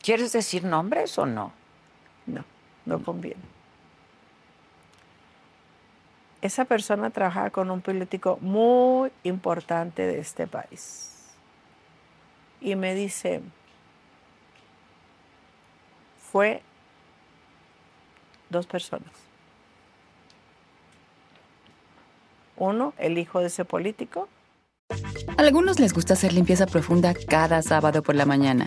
[0.03, 1.53] ¿Quieres decir nombres o no?
[2.27, 2.45] No,
[2.87, 3.43] no conviene.
[6.41, 11.35] Esa persona trabajaba con un político muy importante de este país.
[12.63, 13.43] Y me dice,
[16.33, 16.63] fue
[18.49, 19.11] dos personas.
[22.57, 24.29] Uno, el hijo de ese político.
[25.37, 28.67] A algunos les gusta hacer limpieza profunda cada sábado por la mañana.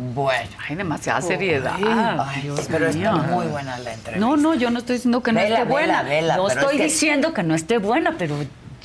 [0.00, 1.74] Bueno, Hay demasiada seriedad.
[1.76, 3.10] ay, Dios pero mío.
[3.10, 4.24] está muy buena la entrevista.
[4.26, 6.02] No, no, yo no estoy diciendo que no Vela, esté buena.
[6.02, 8.36] vela, vela, no estoy es que- diciendo que no esté buena, pero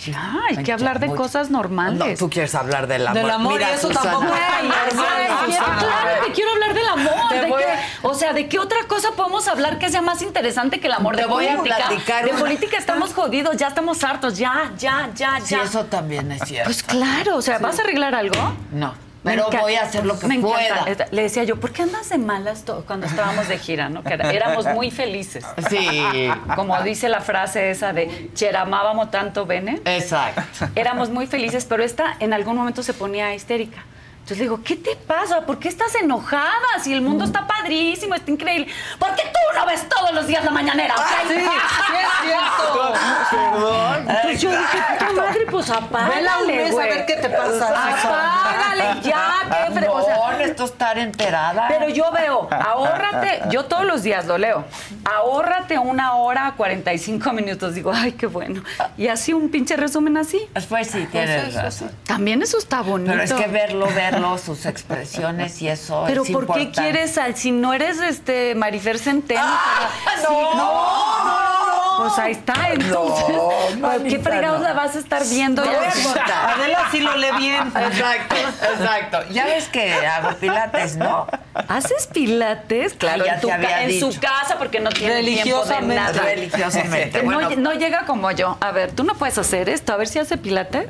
[0.05, 1.99] Ya, hay que hablar de cosas normales.
[1.99, 3.21] No, tú quieres hablar del amor.
[3.21, 4.09] Del amor, Mira, y eso Susana.
[4.11, 7.29] tampoco es normal, claro que quiero hablar del amor.
[7.31, 10.87] ¿de a- O sea, ¿de qué otra cosa podemos hablar que sea más interesante que
[10.87, 11.15] el amor?
[11.15, 11.77] Te de voy a política.
[11.87, 15.61] platicar de una- política estamos jodidos, ya estamos hartos, ya, ya, ya, Sí, ya.
[15.63, 16.65] eso también es cierto.
[16.69, 18.35] Pues claro, o sea, ¿vas a arreglar algo?
[18.71, 20.83] No, pero voy a hacer lo que me encanta.
[20.85, 21.07] pueda.
[21.11, 23.89] Le decía yo, ¿por qué andas de malas to- cuando estábamos de gira?
[23.89, 24.03] ¿no?
[24.03, 25.45] Que éramos muy felices.
[25.69, 26.27] Sí.
[26.55, 29.81] Como dice la frase esa de Cheramábamos tanto bene.
[29.85, 30.41] Exacto.
[30.75, 33.83] Éramos muy felices, pero esta en algún momento se ponía histérica.
[34.23, 35.41] Entonces le digo, ¿qué te pasa?
[35.41, 36.47] ¿Por qué estás enojada?
[36.81, 38.67] Si el mundo está padrísimo, está increíble.
[38.97, 40.95] ¿Por qué tú no ves todos los días la mañanera?
[40.95, 41.27] ok?
[41.27, 42.93] Sí, sí es cierto.
[43.31, 43.99] Perdón.
[44.09, 47.67] Entonces yo dije, puta madre, pues apágale, Vela un mes a ver qué te pasa,
[47.67, 49.87] Apágale ya, qué fre...
[49.89, 51.65] o sea, No, esto estar enterada.
[51.67, 54.63] pero yo veo, ahórrate, yo todos los días lo leo,
[55.03, 57.75] ahórrate una hora, 45 minutos.
[57.75, 58.63] Digo, ay, qué bueno.
[58.97, 60.47] Y así un pinche resumen así.
[60.69, 61.91] Pues sí, tienes eso razón.
[62.05, 63.11] También eso está bonito.
[63.11, 67.35] Pero es que verlo, verlo, sus expresiones y eso Pero es ¿por qué quieres, al-
[67.35, 69.41] si no eres este Marifer Centeno?
[69.41, 73.35] para- no, Sí, no, no, Pues ahí está, entonces.
[73.77, 74.65] No, ¿Por ¿Qué fregados no.
[74.67, 75.63] la vas a estar viendo?
[75.63, 76.59] Contar.
[76.59, 77.67] Adela sí lo lee bien.
[77.67, 79.19] Exacto, exacto.
[79.31, 81.27] Ya ves que hago pilates, ¿no?
[81.67, 82.93] ¿Haces pilates?
[82.93, 84.11] Claro, ya en, tu te había ca- en dicho.
[84.11, 85.95] su casa porque no tiene tiempo de Religiosamente.
[85.95, 86.21] nada.
[86.23, 87.49] Religiosamente, No, bueno.
[87.57, 88.57] no llega como yo.
[88.61, 89.93] A ver, ¿tú no puedes hacer esto?
[89.93, 90.87] A ver si hace pilates.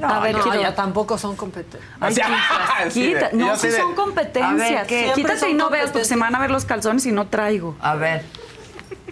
[0.00, 0.60] No, a ver, No, quiero...
[0.60, 1.80] ya tampoco son competentes.
[2.00, 3.30] Ay, O sea, quita, sí, quita.
[3.30, 4.88] yo No, sí son competencias.
[4.88, 7.12] Ver, Quítate son y no veas porque se me van a ver los calzones y
[7.12, 7.76] no traigo.
[7.80, 8.24] A ver.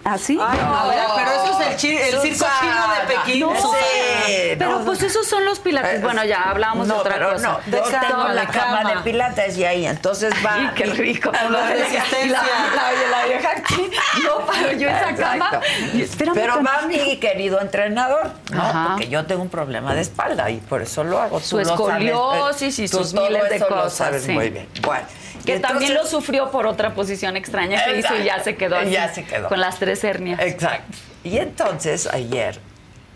[0.05, 0.37] ¿Así?
[0.39, 3.39] Ay, no, vea, pero eso es el, chi- el circo chino de Pekín.
[3.39, 3.55] No.
[3.55, 4.85] Sí, Pero no.
[4.85, 5.99] pues esos son los pilates.
[6.03, 7.47] Bueno, ya hablábamos de No, otra pero cosa.
[7.47, 8.93] no, yo tengo la la cama cama.
[8.95, 10.73] de pilates y ahí, entonces va.
[10.75, 11.31] Qué rico.
[11.49, 12.27] La Y resistencia.
[12.29, 12.41] la,
[12.75, 13.89] la- la vieja aquí,
[14.23, 15.39] no paro yo esa Exacto.
[15.49, 15.61] cama.
[15.95, 18.61] Espérame Pero va mi querido entrenador, ¿no?
[18.61, 18.87] Ajá.
[18.91, 21.39] Porque yo tengo un problema de espalda y por eso lo hago.
[21.39, 24.31] Su Tú sabes, escoliosis y sus miles de eso lo cosas, sabes sí.
[24.33, 24.69] muy bien.
[24.83, 25.05] Bueno,
[25.45, 28.91] Que también lo sufrió por otra posición extraña que hizo y ya se quedó así,
[28.91, 29.47] Ya se quedó.
[29.49, 30.39] con las tres hernias.
[30.41, 30.97] Exacto.
[31.23, 32.59] Y entonces ayer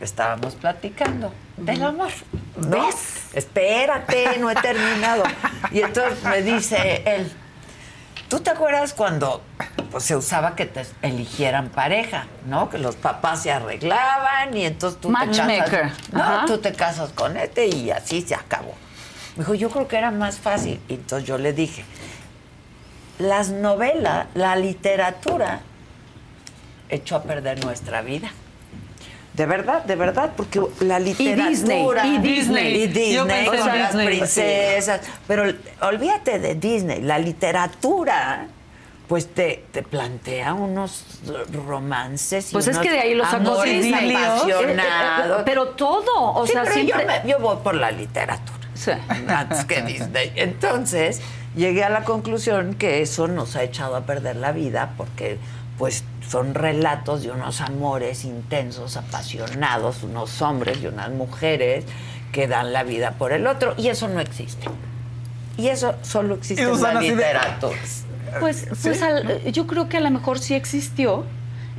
[0.02, 2.12] estábamos platicando del amor.
[2.58, 2.70] ¿no?
[2.88, 3.24] ¿Ves?
[3.34, 5.24] Espérate, no he terminado.
[5.72, 7.32] Y entonces me dice él,
[8.30, 9.42] ¿tú te acuerdas cuando
[9.92, 12.70] pues, se usaba que te eligieran pareja, ¿no?
[12.70, 15.92] Que los papás se arreglaban y entonces tú te casas.
[16.12, 16.46] No, Ajá.
[16.48, 18.74] tú te casas con este y así se acabó.
[19.36, 20.80] Me dijo, yo creo que era más fácil.
[20.88, 21.84] Y entonces yo le dije,
[23.20, 25.62] las novelas, la literatura
[26.90, 28.32] echó a perder nuestra vida.
[29.34, 32.76] De verdad, de verdad, porque la literatura Disney, y Disney.
[32.84, 34.08] y Disney Yo pensé con las Disney.
[34.08, 35.44] princesas, pero
[35.82, 38.48] olvídate de Disney, la literatura
[39.08, 41.04] pues te, te plantea unos
[41.66, 44.14] romances y Pues es que de ahí lo sacó Disney.
[44.16, 45.40] apasionados.
[45.40, 47.02] Eh, eh, pero todo, o Sí, sea, pero siempre...
[47.02, 48.92] yo, me- yo voy por la literatura Sí.
[49.28, 50.32] antes que Disney.
[50.36, 51.22] Entonces,
[51.60, 55.38] llegué a la conclusión que eso nos ha echado a perder la vida porque
[55.78, 61.86] pues son relatos de unos amores intensos, apasionados, unos hombres y unas mujeres
[62.32, 64.68] que dan la vida por el otro y eso no existe.
[65.58, 67.78] Y eso solo existe en la de- literatura.
[68.40, 71.26] Pues, pues al- yo creo que a lo mejor sí existió.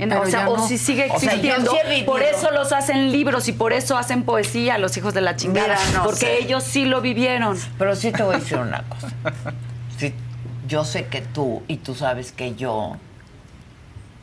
[0.00, 0.66] o sea, ya o no.
[0.66, 1.72] si sigue O sea, yo existiendo.
[1.94, 5.36] sí por eso los hacen libros y por eso hacen poesía los hijos de la
[5.36, 5.76] chingada.
[5.86, 6.38] Mira, no porque sé.
[6.42, 7.56] ellos sí lo vivieron.
[7.78, 9.08] Pero sí te voy a decir una cosa.
[10.68, 12.96] Yo sé que tú, y tú sabes que yo,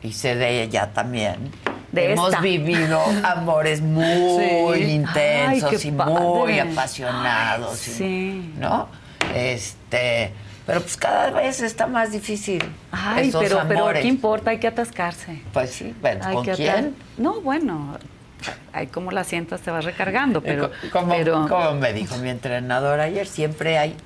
[0.02, 1.50] y sé de ella también,
[1.92, 2.40] De hemos esta.
[2.40, 4.90] vivido amores muy Sí.
[4.92, 7.78] intensos Ay, y muy apasionados.
[7.78, 8.54] Sí.
[8.58, 8.88] ¿No?
[9.34, 10.32] Este.
[10.66, 12.62] Pero pues cada vez está más difícil.
[12.92, 14.02] Ay, esos pero, pero amores.
[14.02, 14.50] ¿qué importa?
[14.50, 15.40] Hay que atascarse.
[15.52, 16.94] Pues sí, bueno, ¿con quién?
[17.16, 17.96] No, bueno,
[18.72, 20.70] ahí como la sientas te vas recargando, pero...
[20.70, 23.96] Co- como, pero como me dijo mi entrenador ayer, siempre hay,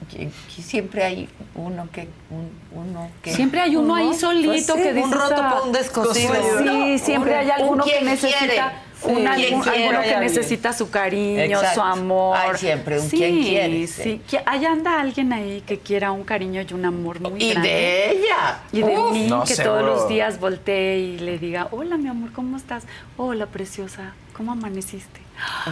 [0.48, 4.88] siempre hay uno que, un- uno que Siempre hay uno ahí solito Pues sí, que
[4.90, 6.34] un dice roto por un descosido.
[6.62, 8.72] Sí, siempre hay alguno que necesita
[9.04, 10.20] un, alguno que alguien.
[10.20, 11.74] necesita su cariño, Exacto.
[11.74, 12.36] su amor.
[12.36, 16.62] Hay siempre un sí, quien quiere, Sí, allá anda alguien ahí que quiera un cariño
[16.68, 17.68] y un amor muy Y grande.
[17.68, 18.58] de ella.
[18.72, 19.80] Y de Uf, mí, no, que seguro.
[19.80, 22.84] todos los días voltee y le diga, hola mi amor, ¿cómo estás?
[23.16, 25.20] Hola preciosa, ¿cómo amaneciste?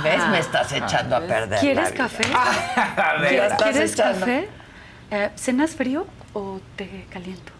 [0.02, 0.20] ¿Ves?
[0.20, 1.60] Ah, Me estás echando a perder.
[1.60, 2.24] ¿Quieres café?
[3.20, 4.20] Me ¿Quieres, la estás ¿quieres echando.
[4.20, 4.48] café?
[5.12, 7.52] Eh, ¿Cenas frío o te caliento?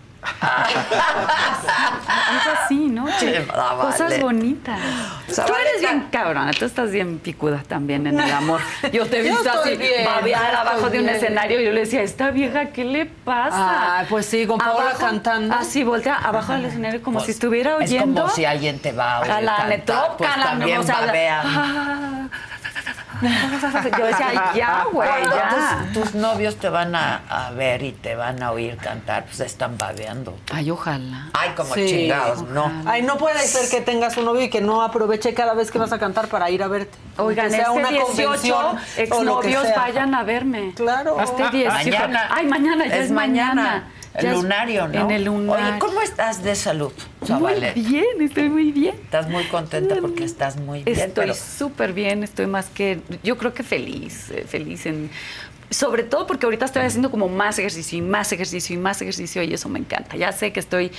[2.31, 3.07] Es así, ¿no?
[3.19, 3.91] Che, ah, vale.
[3.91, 4.79] Cosas bonitas.
[5.29, 8.61] O sea, tú vale, eres bien cabrona, tú estás bien picuda también en el amor.
[8.93, 12.03] Yo te he visto así bien, babear abajo de un escenario y yo le decía,
[12.03, 13.99] esta vieja, ¿qué le pasa?
[14.01, 15.55] Ay, pues sí, con Paola Abajo- cantando.
[15.55, 18.21] Así, voltea abajo del escenario como Pues, si estuviera oyendo.
[18.21, 20.79] Es como si alguien te va a oír a la Netrop, pues a la también
[20.79, 20.99] o sea.
[21.45, 22.29] Ah,
[23.99, 25.87] Yo decía, ya, güey, ya.
[25.93, 29.41] Tus, tus novios te van a, a ver y te van a oír cantar, pues
[29.41, 30.37] están babeando.
[30.53, 31.29] Ay, ojalá.
[31.33, 31.87] Ay, como Sí.
[31.87, 32.71] chingados, no.
[32.87, 35.79] Ay, no puede ser que tengas un novio y que no aproveche cada vez que
[35.79, 36.97] vas a cantar para ir a verte.
[37.19, 40.73] Oigan, Que sea este una 18 convención o lo que exnovios vayan a verme.
[40.75, 41.21] Claro.
[41.21, 41.73] Este 18.
[41.73, 42.29] Mañana.
[42.31, 43.85] Ay, mañana, ya es, mañana.
[44.29, 45.01] El lunario, ¿no?
[45.01, 45.69] En el lunario.
[45.71, 47.75] Oye, ¿cómo estás de salud, Muy Zabalet?
[47.75, 48.95] bien, estoy muy bien.
[49.03, 53.37] Estás muy contenta porque estás muy bien, Estoy pero súper bien, estoy más que, yo
[53.39, 55.11] creo que feliz, eh, feliz en,
[55.71, 59.43] sobre todo porque ahorita estoy haciendo como más ejercicio y más ejercicio y más ejercicio
[59.45, 60.17] y eso me encanta.
[60.17, 60.91] Ya sé que estoy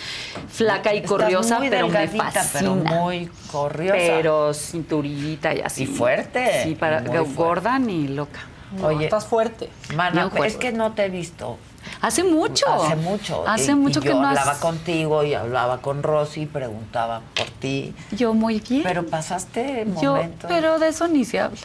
[0.50, 2.42] flaca y Estás corriosa, muy pero me fascina.
[2.54, 3.98] pero muy corriosa.
[3.98, 5.84] Pero cinturita y así.
[5.84, 7.34] Y fuerte, Sí, para muy fuerte.
[7.36, 8.40] gorda ni loca.
[8.78, 9.68] No, Oye, estás fuerte.
[9.94, 11.58] Mana, es que no te he visto.
[12.02, 12.66] Hace mucho.
[12.68, 13.48] Hace mucho.
[13.48, 17.22] Hace Y- mucho y que yo no has- hablaba contigo y hablaba con Rosy, preguntaba
[17.36, 17.94] por ti.
[18.12, 18.84] Yo muy bien.
[18.84, 20.48] Pero pasaste Yo, momentos.
[20.50, 21.60] pero de eso ni se habla.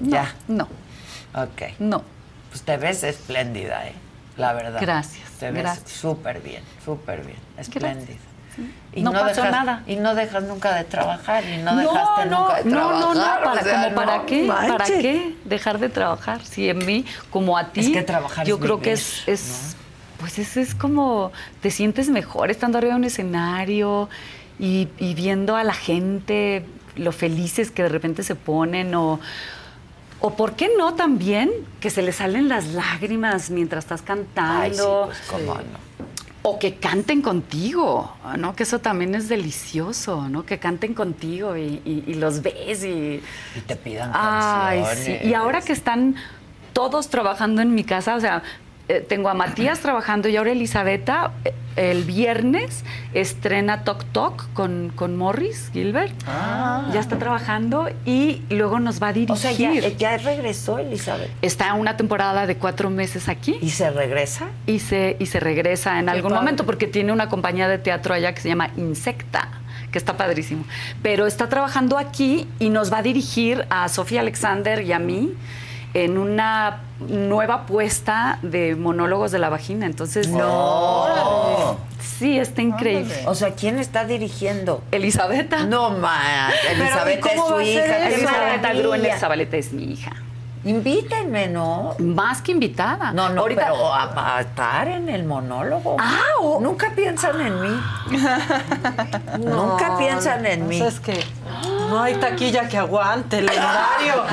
[0.00, 0.34] No, Ya.
[0.48, 0.64] No,
[1.34, 1.62] Ok.
[1.78, 2.02] no.
[2.50, 3.94] Pues te ves espléndida, ¿eh?
[4.36, 4.80] La verdad.
[4.80, 7.38] Gracias, Te ves súper bien, súper bien.
[7.58, 8.16] Espléndida.
[8.92, 9.82] Y No pasó dejas, nada.
[9.86, 11.44] Y no dejas nunca de trabajar.
[11.44, 13.04] Y no No, dejaste no, nunca de no, trabajar.
[13.04, 16.44] no, no, o para, sea, como para no qué, para qué dejar de trabajar.
[16.44, 19.76] Si en mí, como a ti, Es que trabajar yo es creo que es, es
[20.18, 21.32] pues es, es como
[21.62, 24.10] te sientes mejor estando arriba de un escenario
[24.58, 26.66] y, y viendo a la gente
[26.96, 29.18] lo felices que de repente se ponen o
[30.22, 31.50] o por qué no también
[31.80, 35.04] que se le salen las lágrimas mientras estás cantando.
[35.10, 35.89] Ay, sí, pues cómo no.
[36.42, 38.56] O que canten contigo, ¿no?
[38.56, 40.46] Que eso también es delicioso, ¿no?
[40.46, 43.20] Que canten contigo y, y- y los ves y...
[43.56, 45.20] Y te pidan Ay, canciones.
[45.22, 45.28] sí.
[45.28, 46.16] Y ahora que están
[46.72, 48.42] todos trabajando en mi casa, o sea,
[48.90, 52.84] eh, tengo a Matías trabajando y ahora Elisabetta eh, el viernes
[53.14, 56.12] estrena Tok Tok con, con Morris Gilbert.
[56.26, 56.90] Ah.
[56.92, 59.32] Ya está trabajando y luego nos va a dirigir.
[59.32, 61.30] O sea, ya, ya regresó Elizabeth.
[61.40, 63.56] Está una temporada de cuatro meses aquí.
[63.62, 64.48] ¿Y se regresa?
[64.66, 66.40] Y se, y se regresa en Qué algún padre.
[66.42, 69.48] momento porque tiene una compañía de teatro allá que se llama Insecta,
[69.92, 70.64] que está padrísimo.
[71.02, 75.32] Pero está trabajando aquí y nos va a dirigir a Sofía Alexander y a mí
[75.94, 79.86] en una nueva apuesta de monólogos de la vagina.
[79.86, 81.78] Entonces, No.
[82.18, 83.14] Sí, está increíble.
[83.26, 84.82] O sea, ¿quién está dirigiendo?
[84.90, 85.64] Elisabetta.
[85.64, 86.50] No, ma.
[86.70, 88.08] Elizabeth es su hija.
[88.08, 88.72] Elisabetta.
[88.74, 90.12] Gruener Zabaleta es mi hija.
[90.62, 91.94] Invítenme, ¿no?
[91.98, 93.12] Más que invitada.
[93.12, 95.96] No, no, Ahorita- pero a, a estar en el monólogo.
[95.98, 96.18] Ah,
[96.60, 97.80] Nunca piensan en mí.
[99.38, 100.78] Nunca piensan en mí.
[100.82, 101.24] Es que
[101.88, 104.24] no hay taquilla que aguante el horario.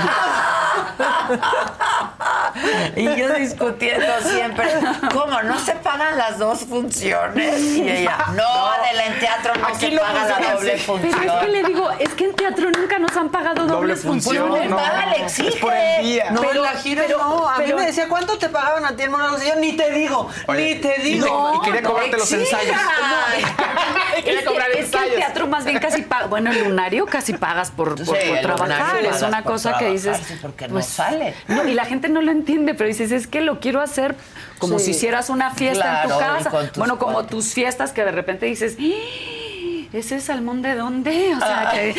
[2.95, 4.67] Y yo discutiendo siempre,
[5.13, 5.41] ¿cómo?
[5.43, 7.59] ¿No se pagan las dos funciones?
[7.61, 11.13] Y ella, no, Adela, en teatro no Aquí se lo paga la doble función.
[11.19, 14.47] Pero es que le digo, es que en teatro nunca nos han pagado dobles función,
[14.47, 14.69] funciones.
[14.69, 14.77] no.
[14.77, 15.49] Paga, le exige.
[15.49, 16.31] Es por el día.
[16.31, 17.47] No, Pero- en la gira pero- no.
[17.47, 19.43] A mí pero- me decía, ¿cuánto te pagaban a ti en monólogos?
[19.43, 21.51] Y yo, ni te digo, Oye, ni te digo.
[21.51, 22.61] te- y quería cobrarte los exija.
[22.61, 22.81] ensayos.
[24.23, 25.15] Quería Es cobrar que, es que el ensayos.
[25.15, 26.25] teatro más bien casi paga.
[26.27, 28.97] Bueno, el lunario casi pagas por, por- Sí, por trabajar.
[29.05, 30.19] Es una cosa que dices.
[30.41, 31.35] porque no pues, sale.
[31.47, 34.15] No, y la gente no lo entiende, pero dices, es que lo quiero hacer
[34.59, 34.85] como Sí.
[34.85, 36.51] si hicieras una fiesta en tu casa.
[36.75, 38.77] Bueno, como tus fiestas que de repente dices.
[38.79, 39.87] "¡Ah!
[39.93, 41.33] ¿Ese salmón de dónde?
[41.33, 41.95] O sea, que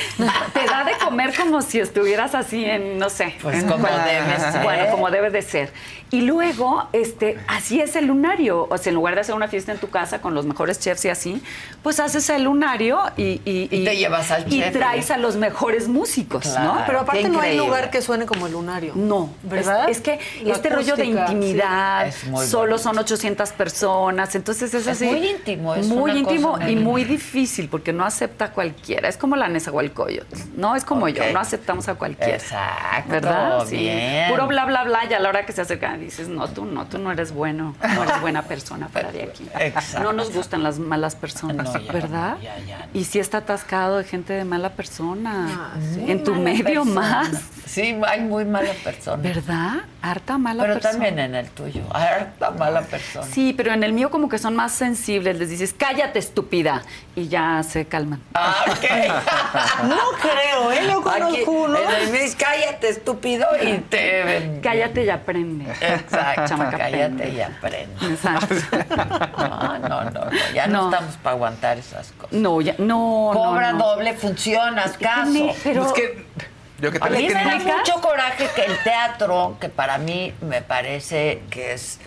[0.53, 3.35] te da de comer como si estuvieras así en, no sé.
[3.41, 4.63] Pues en- como debe ser.
[4.63, 5.73] Bueno, como debe de ser.
[6.11, 8.67] Y luego, este, así es el lunario.
[8.71, 11.05] O sea, en lugar de hacer una fiesta en tu casa con los mejores chefs
[11.05, 11.43] y así,
[11.83, 15.15] pues haces el lunario y, y, Y te llevas al y chef, traes ¿eh?
[15.15, 16.75] a los mejores músicos, Claro.
[16.75, 16.83] ¿no?
[16.87, 18.93] Pero aparte no hay lugar que suene como el lunario.
[18.95, 19.89] No, ¿Verdad?
[19.91, 22.27] Es, es que La este rollo de intimidad, sí.
[22.27, 25.05] Es muy solo son 800 personas, entonces es Es así.
[25.07, 28.53] muy íntimo, es muy una íntimo cosa muy y muy difícil porque no acepta a
[28.53, 29.09] cualquiera.
[29.09, 32.35] Es como la Nezahualcóyotl, no es como yo, no aceptamos a cualquiera.
[32.35, 33.67] Exacto, ¿Verdad?
[33.67, 33.77] Sí.
[33.77, 34.31] bien.
[34.31, 36.87] Puro bla bla bla y a la hora que se acercan dices, "No, tú no,
[36.87, 40.03] tú no eres bueno, no eres buena persona para de aquí." Exacto.
[40.03, 42.37] No nos gustan las malas personas, No, ya, ¿verdad?
[42.43, 42.89] ya, ya.
[42.95, 45.49] Y si está atascado de gente de mala persona.
[45.75, 46.05] Ah, sí.
[46.11, 46.95] en tu medio persona.
[46.95, 47.29] más.
[47.67, 49.23] Sí, hay muy mala persona.
[49.23, 49.75] ¿Verdad?
[50.01, 50.93] Harta mala Pero persona.
[50.93, 51.83] también en el tuyo.
[51.93, 53.27] Harta mala persona.
[53.27, 55.39] Sí, pero en el mío como que son más sensibles.
[55.39, 56.83] Les dices, cállate, estúpida.
[57.15, 58.21] Y ya se calman.
[58.35, 58.85] Ah, ok.
[59.89, 60.81] No creo, ¿eh?
[60.89, 61.79] No conozco uno.
[61.79, 64.61] en el cállate, estúpido, y te...
[64.63, 65.65] Cállate y aprende.
[65.95, 68.07] Exacto, cállate y aprende.
[68.07, 68.55] Exacto.
[69.39, 70.91] No, no, no, no, ya no, No.
[70.91, 72.33] estamos para aguantar esas cosas.
[72.33, 73.79] No, ya, no, no, Cobra no.
[73.79, 75.55] doble función, haz caso.
[75.65, 76.27] Pero- Es que
[76.81, 80.33] yo que A mí te me da mucho coraje que el teatro, que para mí
[80.41, 81.99] me parece que es,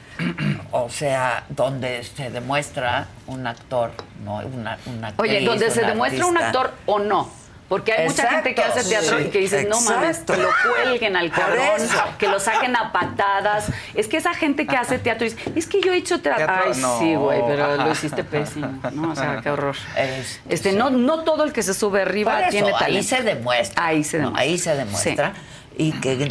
[0.71, 3.91] o sea, donde se demuestra un actor,
[4.23, 7.29] no una, una Oye, actriz, donde se demuestra un actor o no.
[7.71, 10.49] Porque hay mucha gente que hace teatro y que dices, no mames, que lo
[10.83, 11.79] cuelguen al cabrón,
[12.19, 13.67] que lo saquen a patadas.
[13.95, 16.47] Es que esa gente que hace teatro dice, es que yo he hecho teatro.
[16.49, 16.99] Ay, no.
[16.99, 17.85] sí, güey, pero Ajá.
[17.85, 18.77] lo hiciste pésimo.
[18.91, 19.11] ¿no?
[19.13, 19.77] O sea, qué horror.
[19.95, 22.85] Es- Este, no, no todo el que se sube arriba Por eso, tiene talento.
[22.97, 23.85] ahí se demuestra.
[23.85, 24.41] Ahí se No, demuestra.
[24.43, 25.33] ahí se demuestra.
[25.77, 26.27] Y que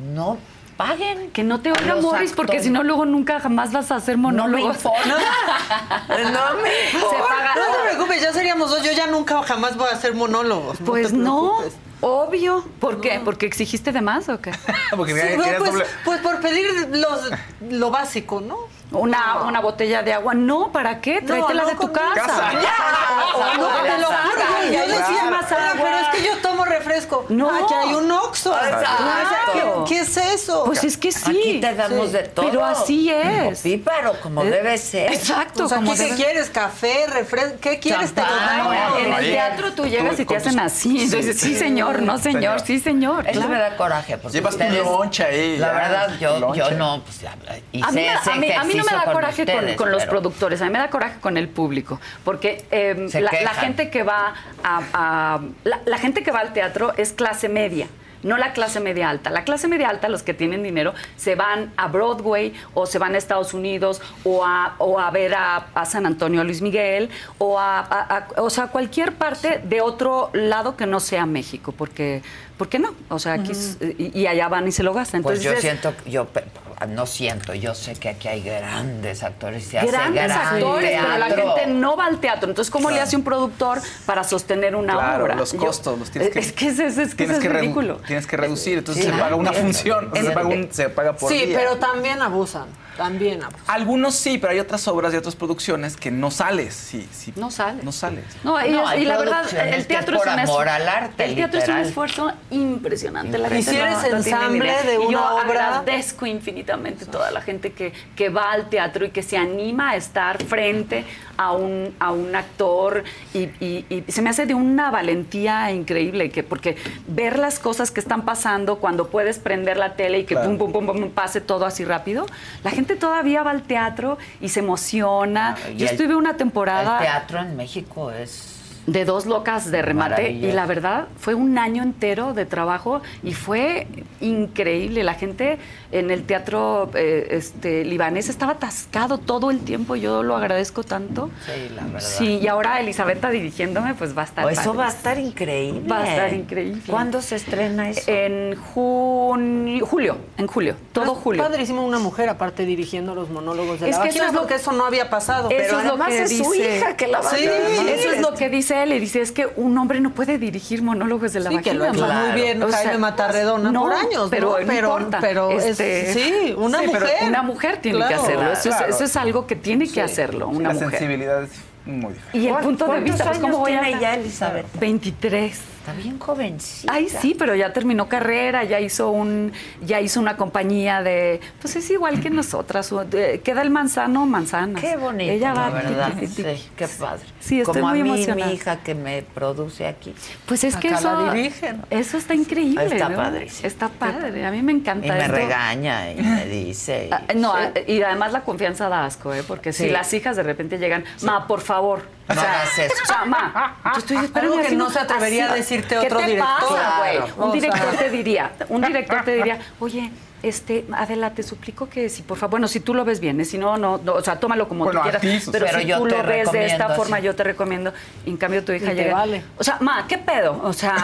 [0.00, 0.38] no
[0.88, 1.30] paguen.
[1.30, 4.76] Que no te oiga Morris, porque si no, luego nunca jamás vas a hacer monólogos.
[4.76, 5.02] importa.
[6.08, 7.18] No me Se importa.
[7.28, 7.54] paga.
[7.54, 8.82] No te preocupes, ya seríamos dos.
[8.82, 10.80] Yo ya nunca jamás voy a hacer monólogos.
[10.80, 11.58] no Pues te no,
[12.00, 12.64] obvio.
[12.80, 13.20] ¿Por qué?
[13.24, 14.52] ¿Porque exigiste de más o qué?
[14.96, 17.30] Porque Sí, no, pues, doble- pues por pedir los,
[17.70, 18.56] lo básico, ¿no?
[18.92, 20.34] Una, una botella de agua.
[20.34, 21.20] No, ¿para qué?
[21.22, 22.14] Tráetela no, de tu casa.
[22.14, 22.52] Casa.
[22.52, 25.82] Ya, no, te lo juro, yo, decía Más "Oiga, agua".
[25.84, 27.26] pero es que yo tomo refresco.
[27.28, 27.50] No.
[27.50, 28.54] Aquí hay un Oxxo.
[28.54, 29.84] Exacto.
[29.88, 30.64] ¿Qué, qué es eso?
[30.64, 31.30] Pues es que sí.
[31.30, 32.12] Aquí te damos Sí.
[32.12, 32.46] de todo.
[32.46, 33.60] Pero así es.
[33.60, 35.12] Píparo, como Eh, debe ser.
[35.12, 35.64] Exacto.
[35.64, 36.50] O sea, como ¿qué, debe- quieres?
[36.50, 37.06] ¿Café?
[37.08, 37.58] ¿Refresco?
[37.60, 38.12] ¿Qué quieres?
[38.14, 38.58] Te Champán.
[38.64, 38.98] lo damos.
[39.00, 41.02] en el teatro tú llegas y te hacen así.
[41.04, 43.26] Entonces, sí, señor, no, señor, sí, señor.
[43.26, 43.48] Eso claro.
[43.54, 44.18] me da coraje.
[44.30, 46.38] Llevas tu loncha ahí, La verdad, yo,
[46.76, 47.34] no, pues ya,
[47.72, 50.78] hice ese no me da coraje con, ustedes, con los pero- productores, a mí me
[50.78, 55.98] da coraje con el público, porque eh, la, gente que va a, a- la, la
[55.98, 57.86] gente que va al teatro es clase media.
[58.22, 59.30] No la clase media alta.
[59.30, 63.16] La clase media alta, los que tienen dinero, se van a Broadway o se van
[63.16, 67.58] a Estados Unidos o a, o a ver a, a San Antonio Luis Miguel o
[67.58, 72.22] a, a- a- o sea, cualquier parte de otro lado que no sea México, porque,
[72.62, 72.94] ¿por qué no?
[73.08, 75.20] O sea, aquí es- y, y allá van y se lo gastan.
[75.22, 76.44] Pues yo siento, yo pe-
[76.88, 79.64] no siento, yo sé que aquí hay grandes actores.
[79.64, 82.48] Se hace grandes gran actores, pero la gente no va al teatro.
[82.48, 85.34] Entonces, ¿cómo le hace un productor para sostener una Claro, obra?
[85.34, 87.58] los Yo- costos los tienes que es que es, es que tienes ese es que
[87.60, 87.96] ridículo.
[88.06, 90.88] Tienes que reducir, entonces Sí, se paga una función, o sea, se paga, un- se
[90.88, 91.58] paga por Sí, día.
[91.58, 92.66] pero también abusan.
[93.02, 93.62] También abusan.
[93.66, 96.74] Algunos sí, pero hay otras obras y otras producciones que no sales.
[96.74, 97.32] Sí, sí.
[97.36, 97.82] No sales.
[97.84, 98.24] No sales.
[98.44, 101.34] No, y, No, y la verdad, el teatro es un es- amor al arte, El
[101.34, 103.38] teatro es un esfuerzo impresionante.
[103.38, 105.40] La Y gente si no- eres no ensamble de Y una yo obra-
[105.78, 109.96] agradezco infinitamente toda la gente que, que va al teatro y que se anima a
[109.96, 111.04] estar frente
[111.36, 113.04] a un, a un actor
[113.34, 116.76] y, y- y se me hace de una valentía increíble que porque
[117.08, 120.56] ver las cosas que están pasando cuando puedes prender la tele y que Claro.
[120.56, 122.26] pum, pum, pum, pum, pase todo así rápido,
[122.64, 125.56] la gente todavía va al teatro y se emociona.
[125.72, 128.51] Y Yo el- estuve una temporada El teatro en México es...
[128.86, 133.32] de dos locas de remate y la verdad fue un año entero de trabajo y
[133.32, 133.86] fue
[134.20, 135.04] increíble.
[135.04, 135.58] La gente
[135.92, 139.94] en el teatro eh, este, libanés estaba atascado todo el tiempo.
[139.94, 141.30] Yo lo agradezco tanto.
[141.46, 142.00] Sí, la verdad.
[142.00, 144.44] Sí, y ahora Elisabetta dirigiéndome, pues va a estar.
[144.46, 144.78] Oh, eso padre.
[144.78, 145.88] va a estar increíble.
[145.88, 146.82] Va a estar increíble.
[146.88, 148.02] ¿Cuándo se estrena eso?
[148.10, 151.42] En junio, julio, en julio, todo Es julio.
[151.42, 154.54] Padrísimo una mujer aparte dirigiendo los monólogos de Es la que eso es lo- porque
[154.54, 155.50] eso no había pasado.
[155.50, 157.44] Eso Pero es lo que es su hija que la va Sí.
[157.44, 160.82] Eso es lo que dice él y dice es que un hombre no puede dirigir
[160.82, 161.72] monólogos de la Sí, vagina.
[161.72, 162.26] que lo ha hecho ¿no?
[162.26, 164.60] muy bien O sea, Jaime Matarredona no, por años, pero ¿no?
[164.60, 165.18] no pero, importa.
[165.20, 167.28] pero es- Este, sí, una sí, pero mujer.
[167.28, 168.52] una mujer tiene que Claro, hacerlo.
[168.52, 168.86] Eso, claro.
[168.88, 170.90] es, eso es algo que tiene que hacerlo una la mujer.
[170.90, 171.50] sensibilidad es
[171.84, 172.38] muy diferente.
[172.38, 174.66] Y el punto de ¿Cuántos vista, pues, ¿cómo voy a ya Elizabeth?
[174.78, 175.60] 23.
[175.82, 176.92] Está bien jovencita.
[176.92, 179.52] Ay, sí, pero ya terminó carrera, ya hizo un,
[179.84, 182.94] ya hizo una compañía de, pues es igual que nosotras,
[183.42, 184.80] queda el manzano, manzanas.
[184.80, 186.12] Qué bonito, Ella va, la verdad.
[186.20, 186.26] tiqui.
[186.44, 187.24] Sí, qué padre.
[187.40, 188.46] Sí, estoy Como muy a mí, emocionada.
[188.46, 190.14] mi hija que me produce aquí.
[190.46, 191.82] Pues es que eso, la dirigen.
[191.90, 192.84] eso está increíble.
[192.86, 193.16] Está ¿no?
[193.16, 193.66] padrísimo.
[193.66, 195.32] Está padre, a mí me encanta Y me esto.
[195.34, 197.08] regaña y me dice.
[197.10, 197.58] y- Ah, No, Sí.
[197.74, 199.42] ah, y además la confianza da asco, ¿eh?
[199.42, 202.02] Porque si las hijas de repente llegan, ma, por favor.
[202.28, 202.94] O No sea, hagas eso.
[203.02, 206.24] O sea, ma, yo estoy esperando Algo que no se atrevería a decirte otro ¿Qué
[206.24, 206.58] te director.
[206.60, 207.16] pasa, güey?
[207.16, 207.34] Claro.
[207.36, 207.98] Un O director sea.
[207.98, 210.10] te diría, un director te diría, oye,
[210.42, 213.44] este, Adela, te suplico que si por favor, bueno, si tú lo ves bien, ¿eh?
[213.44, 215.86] si no, no, no, o sea, tómalo como Bueno, tú quieras, ti, pero, pero si
[215.86, 217.92] yo tú lo ves de esta forma, yo te recomiendo.
[218.26, 219.42] Y en cambio tu hija llega, vale.
[219.58, 220.60] o sea, ma, ¿qué pedo?
[220.64, 220.96] O sea,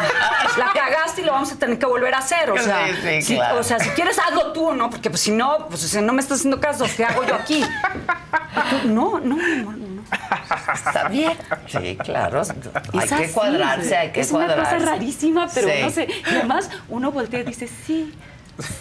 [0.58, 3.22] la cagaste y lo vamos a tener que volver a hacer, o sea, Sí, sí,
[3.22, 3.60] si- claro.
[3.60, 4.90] o sea, si quieres hazlo tú, ¿no?
[4.90, 7.62] Porque pues si no, pues sea, no me estás haciendo caso, ¿qué hago yo aquí?
[8.70, 9.88] Tú, no, no, no, no.
[10.74, 11.32] Está bien.
[11.66, 12.40] Sí, claro.
[12.40, 14.74] Hay Es que así, cuadrarse, hay que Es una cuadrarse.
[14.76, 15.74] cosa rarísima, pero Sí.
[15.82, 16.08] no sé.
[16.30, 18.14] Y además uno voltea y dice, sí,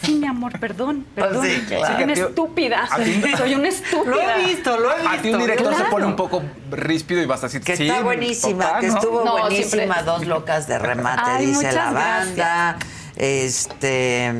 [0.04, 1.46] sí, mi amor, perdón, perdón.
[1.46, 1.86] Sí, claro.
[1.88, 2.90] Soy Sí, una estúpida.
[3.38, 4.12] Soy una estúpida.
[4.12, 5.10] Lo he visto, lo he visto.
[5.10, 7.88] A ti un director se pone un poco ríspido y vas a decir Que sí,
[7.88, 11.92] está buenísima, papá, que estuvo No, buenísima, siempre- dos locas de remate, Ay, dice la
[11.92, 12.78] banda.
[13.16, 14.34] Este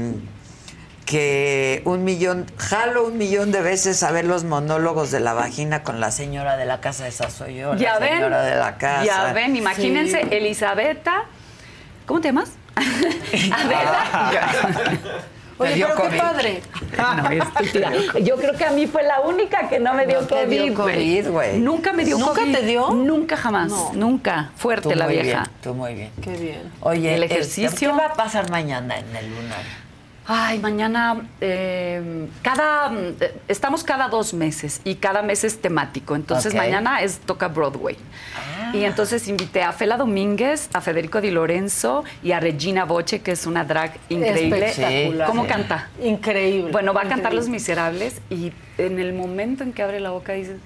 [1.06, 5.82] que un millón, jalo un millón de veces a ver los monólogos de la vagina
[5.82, 8.78] con la señora de la casa, esa soy yo, Ya la ven, señora de la
[8.78, 9.06] casa.
[9.06, 11.24] ya ven, imagínense, Elisabetta,
[12.06, 12.50] ¿cómo te llamas?
[13.52, 14.32] Adela.
[15.60, 16.62] Oye, dio pero qué padre.
[16.98, 17.92] No, estúpida.
[18.24, 21.30] Yo creo que a mí fue la única que no me dio No dio COVID,
[21.30, 21.60] güey.
[21.60, 22.56] Nunca me dio ¿Nunca COVID.
[22.56, 22.92] te dio?
[22.92, 23.70] Nunca jamás.
[23.70, 23.92] No.
[23.94, 24.52] Nunca.
[24.56, 25.40] Fuerte Tú la muy vieja.
[25.42, 26.12] bien, tú muy bien.
[26.22, 26.72] Qué bien.
[26.82, 27.72] Oye, El este, ejercicio.
[27.80, 29.88] ¿qué va a pasar mañana en el lunar?
[30.30, 36.16] Ay, mañana, eh, cada, eh, estamos cada dos meses y cada mes es temático.
[36.16, 37.98] Entonces mañana es toca Broadway.
[38.78, 43.32] Y entonces invité a Fela Domínguez, a Federico Di Lorenzo y a Regina Boche, que
[43.32, 44.68] es una drag increíble.
[44.68, 45.28] Espectacular.
[45.28, 45.50] ¿Cómo Sí.
[45.50, 45.90] canta?
[46.04, 46.72] Increíble.
[46.72, 47.34] Bueno, va a cantar.
[47.34, 50.58] Los Miserables y en el momento en que abre la boca dices...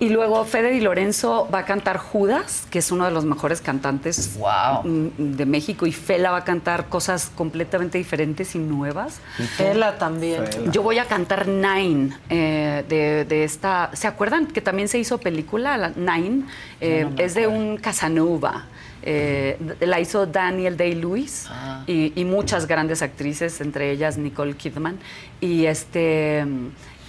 [0.00, 3.60] Y luego Fede Di Lorenzo va a cantar Judas, que es uno de los mejores
[3.60, 4.38] cantantes
[4.84, 9.20] mm, de México, y Fela va a cantar cosas completamente diferentes y nuevas.
[9.56, 10.44] Fela también.
[10.70, 13.90] Yo voy a cantar Nine, eh, de, de esta...
[13.92, 16.44] ¿Se acuerdan que también se hizo película, la Nine?
[16.80, 18.66] Eh, es de un Casanova.
[19.02, 21.48] Eh, la hizo Daniel Day-Lewis
[21.88, 24.98] y, y muchas grandes actrices, entre ellas Nicole Kidman.
[25.40, 26.44] Y, este,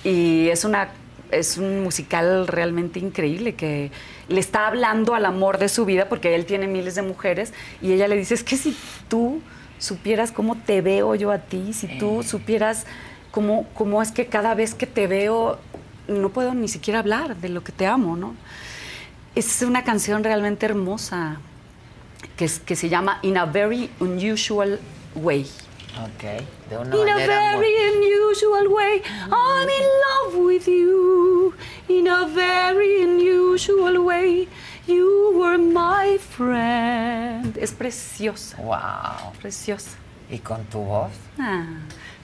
[0.03, 0.89] y es una
[1.31, 3.91] es un musical realmente increíble que
[4.27, 7.91] le está hablando al amor de su vida porque él tiene miles de mujeres y
[7.93, 8.75] ella le dice, es que si
[9.07, 9.41] tú
[9.77, 12.85] supieras cómo te veo yo a ti, si tú supieras
[13.31, 15.57] cómo, cómo es que cada vez que te veo
[16.07, 18.35] no puedo ni siquiera hablar de lo que te amo, ¿no?
[19.35, 21.37] Es una canción realmente hermosa
[22.35, 24.79] que, es- que se llama In a Very Unusual
[25.15, 25.45] Way.
[26.05, 26.23] Ok,
[26.69, 27.65] de una In a manera muy...
[27.65, 29.01] very unusual way,
[29.31, 31.53] I'm in love with you.
[31.89, 34.47] In a very unusual way,
[34.87, 37.57] you were my friend.
[37.57, 38.55] Es preciosa.
[38.57, 39.33] Wow.
[39.41, 39.97] Preciosa.
[40.29, 41.11] ¿Y con tu voz?
[41.37, 41.65] Ah,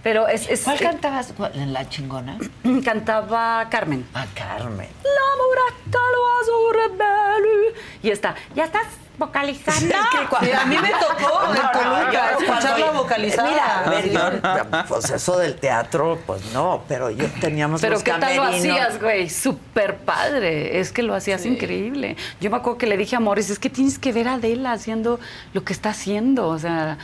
[0.04, 0.48] pero es.
[0.50, 2.38] es ¿Cuál eh, cantabas en la chingona?
[2.86, 4.06] Cantaba Carmen.
[4.14, 4.88] Ah, Carmen.
[5.04, 7.80] La murata lo azul rebelde.
[8.04, 8.88] Y está, ya estás
[9.18, 9.96] vocalizando.
[10.42, 13.50] Sí, a mí me tocó en Toluca escucharla vocalizada.
[13.50, 14.12] Mira, a ver, Sí.
[14.12, 18.44] yo, pues eso del teatro, pues no, pero yo teníamos Pero los ¿qué tal lo
[18.44, 19.30] hacías, güey?
[19.30, 20.80] Súper padre.
[20.80, 22.16] Es que lo hacías increíble.
[22.42, 24.72] Yo me acuerdo que le dije a Morris, es que tienes que ver a Adela
[24.74, 25.20] haciendo
[25.54, 26.48] lo que está haciendo.
[26.48, 26.98] O sea,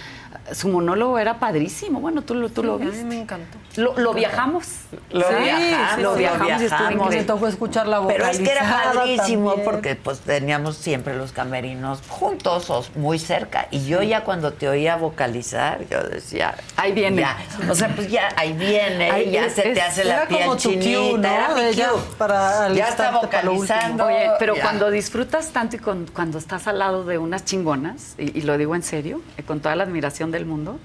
[0.53, 1.99] su monólogo era padrísimo.
[1.99, 3.05] Bueno, tú, lo- tú lo Sí, a mí viste.
[3.05, 3.57] me encantó.
[3.77, 4.65] Lo, lo viajamos.
[5.11, 6.91] Lo Sí, viajamos, sí, lo viajamos y estuvo viajamos.
[6.93, 7.17] increíble.
[7.17, 9.65] Me tocó escucharla Pero es que era padrísimo también.
[9.71, 13.67] porque pues teníamos siempre los camerinos juntos o muy cerca.
[13.71, 17.21] Y yo ya cuando te oía vocalizar, yo decía, ahí viene.
[17.21, 17.37] Ya.
[17.69, 20.27] O sea, pues ya ahí viene, Ahí ya es- se te es- hace la era
[20.27, 21.35] piel como tu cue, chinita, ¿no?
[21.35, 22.01] era mi De ya cue.
[22.17, 24.05] para ya está vocalizando.
[24.05, 24.61] Oye, pero ya.
[24.63, 28.57] cuando disfrutas tanto y con- cuando estás al lado de unas chingonas, y, y lo
[28.57, 30.79] digo en serio, eh, con toda la admiración del mundo,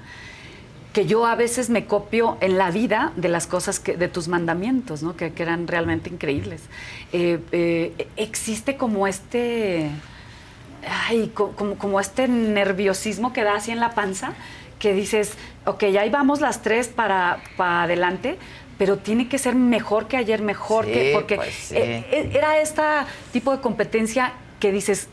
[0.95, 4.29] que yo a veces me copio en la vida de las cosas que, de tus
[4.29, 5.15] mandamientos, ¿no?
[5.15, 6.63] Que, que eran realmente increíbles.
[7.13, 9.91] Eh, eh, existe como este,
[11.09, 14.33] ay, como, como este nerviosismo que da así en la panza,
[14.79, 15.35] que dices,
[15.67, 18.39] ok, ahí vamos las tres para, para adelante,
[18.79, 21.77] pero tiene que ser mejor que ayer, mejor Sí, que, porque pues sí.
[21.77, 22.83] eh, eh, era este
[23.33, 25.09] tipo de competencia que dices,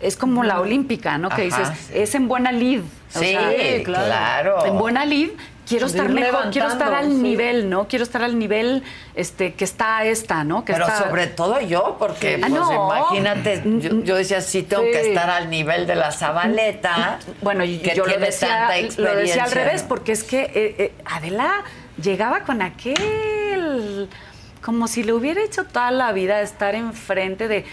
[0.00, 1.28] es como la olímpica, ¿no?
[1.28, 1.92] Que Ajá, dices, sí.
[1.94, 2.80] es en buena lid.
[3.08, 3.36] Sí,
[3.84, 4.64] claro.
[4.66, 5.30] En buena lid
[5.66, 7.14] quiero De estar mejor, quiero estar al sí.
[7.14, 7.88] nivel, ¿no?
[7.88, 8.82] Quiero estar al nivel
[9.14, 10.64] este, que está esta, ¿no?
[10.64, 12.40] Que Pero está- sobre todo yo, porque Sí.
[12.40, 12.86] pues Ah, no.
[12.96, 14.90] imagínate, yo, yo decía, sí tengo Sí.
[14.92, 17.18] que estar al nivel de la Zabaleta.
[17.42, 19.88] Bueno, y que yo lo tiene decía, tanta lo decía al revés, ¿no?
[19.88, 21.64] porque es que eh, eh, Adela
[22.02, 24.08] llegaba con aquel,
[24.62, 27.66] como si le hubiera hecho toda la vida estar enfrente de, de-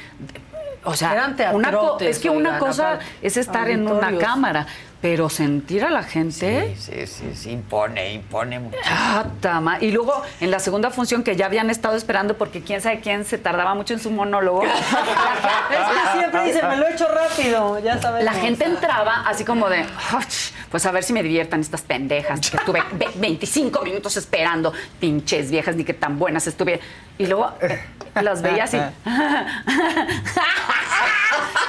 [0.86, 4.68] o sea, una es que una cosa es estar en una cámara,
[5.06, 6.74] pero sentir a la gente...
[6.80, 8.76] Sí, sí, sí, sí, impone, impone mucho.
[8.90, 9.78] Ah, tama.
[9.80, 13.24] Y luego en la segunda función que ya habían estado esperando porque quién sabe quién
[13.24, 14.64] se tardaba mucho en su monólogo.
[14.66, 18.24] Es que siempre dice, me lo he hecho rápido, ya sabes.
[18.24, 20.26] La gente entraba así como de, "Ach,
[20.72, 25.52] pues a ver si me diviertan estas pendejas, que estuve ve- 25 minutos esperando, pinches
[25.52, 26.80] viejas, ni que tan buenas estuve.
[27.20, 27.80] Y luego eh,
[28.22, 28.78] las veía así.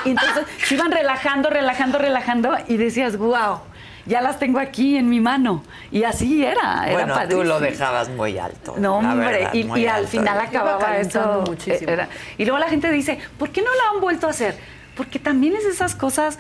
[0.05, 3.59] y entonces se iban relajando, relajando, relajando y decías, wow,
[4.07, 5.63] ya las tengo aquí en mi mano.
[5.91, 8.75] Y así era, era Bueno, tú lo dejabas muy alto.
[8.79, 11.45] No, la hombre, verdad, y, al final acababa eso.
[11.47, 11.91] muchísimo.
[11.91, 12.09] era-
[12.39, 14.57] y luego la gente dice, ¿por qué no lo han vuelto a hacer?
[14.97, 16.39] Porque también es esas cosas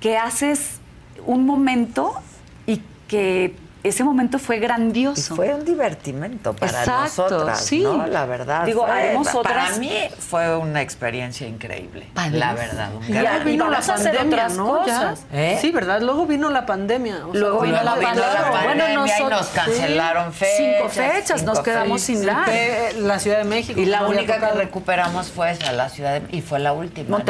[0.00, 0.80] que haces
[1.26, 2.14] un momento
[2.66, 5.34] y que ese momento fue Y grandioso.
[5.36, 7.80] fue un divertimento para Exacto, nosotras, sí.
[7.80, 8.06] ¿no?
[8.06, 8.64] La verdad.
[8.64, 12.06] Digo, fue- haremos Para otras- mí fue una experiencia increíble.
[12.32, 12.90] La verdad.
[12.94, 14.66] un Y gran- ya Luego vino la vamos a hacer pandemia, otras ¿no?
[14.78, 15.24] cosas.
[15.32, 15.38] Ya.
[15.52, 15.58] ¿Eh?
[15.60, 16.00] Sí, ¿verdad?
[16.02, 17.26] Luego vino la pandemia.
[17.26, 18.50] o sea, Luego vino la vino la pandemia.
[18.50, 20.38] pandemia Bueno, y nosotros- nos cancelaron sí.
[20.40, 20.56] fechas.
[20.58, 22.20] Cinco fechas, nos quedamos fechas.
[22.20, 23.80] sin La Ciudad de México.
[23.80, 27.18] Y la única que recuperamos fue esa, la ciudad de- y fue la última.
[27.18, 27.24] ¿no?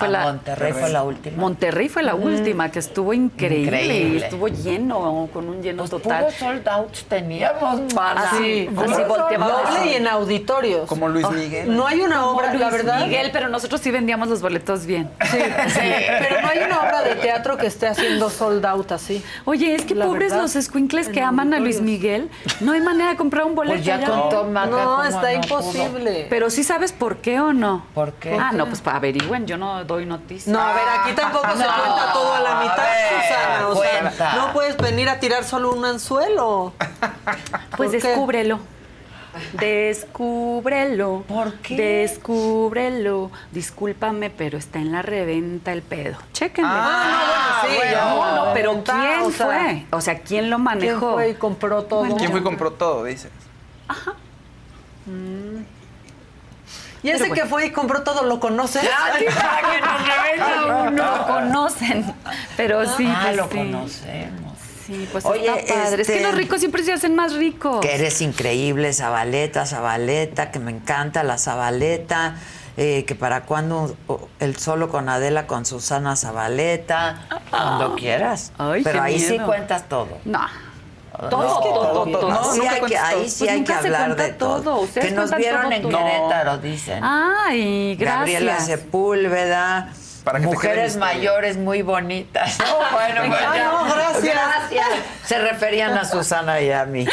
[0.00, 1.36] Fue Ah, la, Monterrey fue la última.
[1.36, 4.24] Monterrey fue la última, que estuvo increíble, Increíble.
[4.24, 6.20] estuvo lleno, con un lleno total.
[6.24, 8.22] Puros sold outs teníamos, mana.
[8.30, 9.62] Así, así volteaba.
[9.86, 10.86] y en auditorios.
[10.88, 11.76] Como Luis Miguel.
[11.76, 13.06] No hay una obra, la Luis verdad.
[13.06, 15.10] Miguel, pero nosotros sí vendíamos los boletos bien.
[15.30, 15.80] Sí, sí,
[16.20, 19.22] pero no hay una obra de teatro que esté haciendo sold out así.
[19.44, 21.80] Oye, es que La pobres verdad, los escuincles que aman a Luis.
[21.80, 22.28] Miguel,
[22.60, 23.76] no hay manera de comprar un boleto.
[23.76, 26.26] Pues ya contó Maca No, está no imposible.
[26.28, 27.84] Pero sí sabes por qué o no.
[27.94, 28.36] ¿Por qué?
[28.38, 30.46] Ah, no, pues para averigüen, yo no doy noticias.
[30.48, 33.68] No, a ver, aquí tampoco se cuenta todo a la a mitad, ver, Susana.
[33.68, 34.10] O cuenta.
[34.12, 36.72] sea, no puedes venir a tirar solo un anzuelo.
[37.76, 38.58] Pues descúbrelo.
[39.54, 41.22] Descúbrelo.
[41.28, 41.76] ¿Por qué?
[41.76, 43.30] Descúbrelo.
[43.52, 46.18] Discúlpame, pero está en la reventa el pedo.
[46.32, 46.68] Chéquenme.
[46.70, 49.86] Ah, no, bueno, sí, no, ya, no, pero reventa, ¿quién o sea, fue?
[49.92, 51.12] O sea, ¿quién lo ¿Quién manejó?
[51.14, 52.16] fue y compró todo?
[52.16, 53.30] ¿Quién fue y compró todo, dices?
[57.02, 58.82] Y ese que fue y compró todo, ¿lo?
[58.92, 60.90] Ah, para que nos reventa uno.
[61.16, 62.14] Lo conocen.
[62.56, 63.56] Pero sí, Ah, pues lo sí.
[63.56, 64.50] conocemos.
[64.86, 66.02] Sí, pues Oye, está padre.
[66.02, 67.80] Es que este- los ricos siempre se hacen más ricos.
[67.80, 72.34] Que eres increíble, Zabaleta, Zabaleta, que me encanta la Zabaleta.
[72.76, 73.94] eh, que para cuando
[74.38, 78.52] el solo con Adela, con Susana Zabaleta, cuando quieras.
[78.58, 80.18] Ay, Pero ahí sí cuentas todo.
[80.24, 80.40] No.
[81.22, 82.30] No, Todo, todo, todo.
[82.30, 83.28] no, sí Nunca hay que, ahí todo.
[83.28, 84.88] sí Pues hay que hablar de todo.
[84.92, 85.98] Que nos vieron todo, en todo.
[86.04, 87.00] Querétaro, dicen.
[87.04, 88.18] Ay, gracias.
[88.18, 89.92] Gabriela Sepúlveda.
[90.24, 92.58] Para que Mujeres mayores muy bonitas.
[92.70, 93.64] Oh, bueno, pues Ay, ya.
[93.72, 94.88] no, gracias.
[95.24, 97.06] Se referían a Susana y a mí.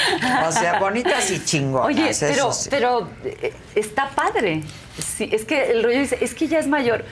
[0.48, 1.88] O sea, bonitas y chingonas.
[1.88, 2.68] Oye, eso pero, sí.
[2.70, 4.64] pero eh, está padre.
[5.00, 7.06] Sí, es que el rollo dice, es que ya es mayor.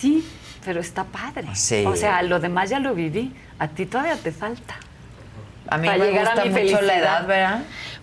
[0.00, 0.26] Sí,
[0.64, 1.48] pero está padre.
[1.54, 1.84] Sí.
[1.86, 3.34] O sea, lo demás ya lo viví.
[3.58, 4.76] A ti todavía te falta.
[5.68, 7.60] A mí para me llegar a gusta mi mucho la edad, ¿verdad?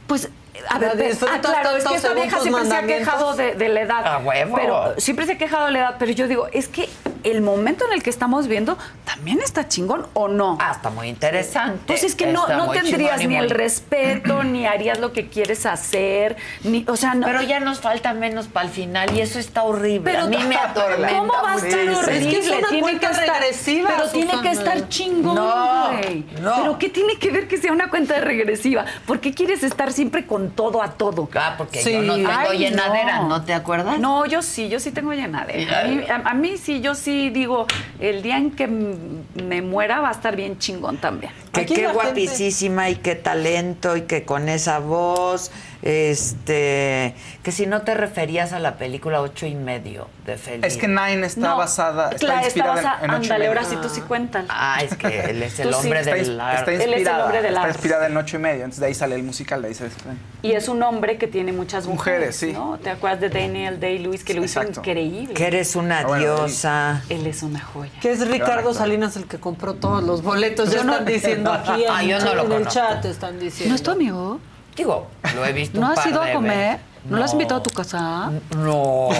[0.08, 0.30] Pues,
[0.70, 3.82] a ver, ah, claro, es que esta vieja siempre se ha quejado de, de la
[3.82, 4.06] edad.
[4.06, 4.56] A huevo.
[4.56, 6.90] Pero siempre se ha quejado de la edad, pero yo digo, es que
[7.24, 10.58] el momento en el que estamos viendo también está chingón o no.
[10.62, 11.82] Ah, está muy interesante.
[11.88, 15.66] Pues es que no, Está no tendrías ni el respeto, ni harías lo que quieres
[15.66, 17.26] hacer, ni, o sea, no.
[17.26, 20.12] Pero ya nos falta menos para el final y eso está horrible.
[20.12, 21.18] Pero a mí me atormenta.
[21.18, 22.18] ¿Cómo va a estar horrible?
[22.18, 25.92] Es que es una tiene cuenta que estar regresiva, Pero tiene que estar chingón, No,
[25.92, 26.26] güey.
[26.42, 26.56] no.
[26.62, 28.86] Pero ¿qué tiene que ver que sea una cuenta regresiva?
[29.06, 31.30] ¿Por qué quieres estar siempre con todo a todo?
[31.36, 31.92] Ah, porque Sí.
[31.94, 33.28] yo no tengo Ay, llenadera, no.
[33.30, 33.44] no.
[33.44, 34.00] te acuerdas?
[34.00, 35.82] No, yo sí, yo sí tengo llenadera.
[35.82, 37.68] A mí, a- a mí sí, yo sí digo,
[38.00, 41.43] el día en que me muera va a estar bien chingón también.
[41.54, 45.52] Que qué la gente- guapísima y qué talento y que con esa voz,
[45.84, 47.14] este,
[47.44, 50.64] que si no te referías a la película ocho y medio de Feliz.
[50.66, 53.40] Es que Nine está No, basada, está la- inspirada basada- en, en ocho y ándale,
[53.50, 53.60] medio.
[53.60, 54.46] ahora sí tú sí cuentas.
[54.50, 56.60] Ah, es que él es el Tú hombre Está, del arte.
[56.60, 57.74] está Él es el inspirada, hombre del está arte.
[57.74, 60.22] inspirada en ocho y medio, entonces de ahí sale el musical, de ahí se desprende.
[60.42, 62.52] Y es un hombre que tiene muchas mujeres, Mujeres, sí.
[62.54, 62.78] ¿no?
[62.80, 64.80] ¿Te acuerdas de Daniel Day-Lewis que lo hizo Exacto.
[64.82, 65.34] increíble?
[65.34, 67.02] Que eres una Ah, bueno, diosa.
[67.10, 67.92] Él es una joya.
[68.02, 70.70] Que es Ricardo Salinas el que compró todos los boletos.
[70.72, 71.06] Ya Yo no- están
[71.44, 73.70] diciendo aquí en, Ah, yo no lo en el chat, están diciendo.
[73.70, 74.40] ¿No es tu amigo?
[74.76, 76.78] Digo, lo he visto ¿No un has par ido a comer?
[76.78, 76.82] veces.
[77.06, 78.32] ¿No, lo has invitado a tu casa?
[78.58, 79.10] No.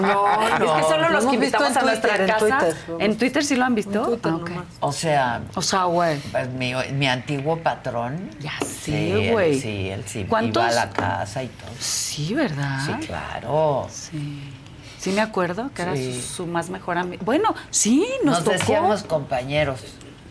[0.00, 0.76] No, Es no.
[0.76, 2.38] que solo Lo los que invitamos en a nuestra en casa.
[2.58, 2.76] Twitter.
[2.98, 4.02] ¿En Twitter sí lo han visto?
[4.02, 4.64] Twitter Ah.
[4.80, 6.18] O sea, O sea, güey.
[6.18, 8.30] pues, mi, mi antiguo patrón.
[8.40, 9.58] Ya Sí, sé, güey.
[9.60, 10.62] Sí, él sí ¿Cuántos?
[10.62, 11.70] iba a la casa y todo.
[11.78, 12.78] Sí, ¿verdad?
[12.86, 13.86] Sí, claro.
[13.90, 14.52] Sí.
[14.98, 17.22] Sí me acuerdo que era su, su más mejor amigo.
[17.24, 18.52] Bueno, sí, nos, Nos, tocó.
[18.58, 19.80] decíamos compañeros,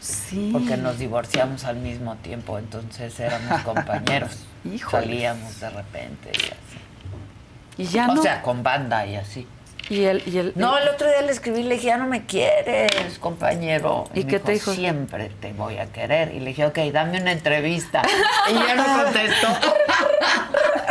[0.01, 0.49] Sí.
[0.51, 4.31] porque nos divorciamos al mismo tiempo, entonces éramos compañeros.
[4.89, 6.57] Salíamos de repente y así.
[7.77, 8.21] Y ya o no.
[8.21, 9.47] sea, con banda y así.
[9.91, 12.07] Y el, y el, No, el otro día le escribí y le dije, ya no
[12.07, 14.05] me quieres, compañero.
[14.13, 14.73] ¿Y me qué te dijo?
[14.73, 16.33] Siempre te voy a querer.
[16.33, 18.01] Y le dije, ok, dame una entrevista.
[18.49, 19.47] y ya no contestó.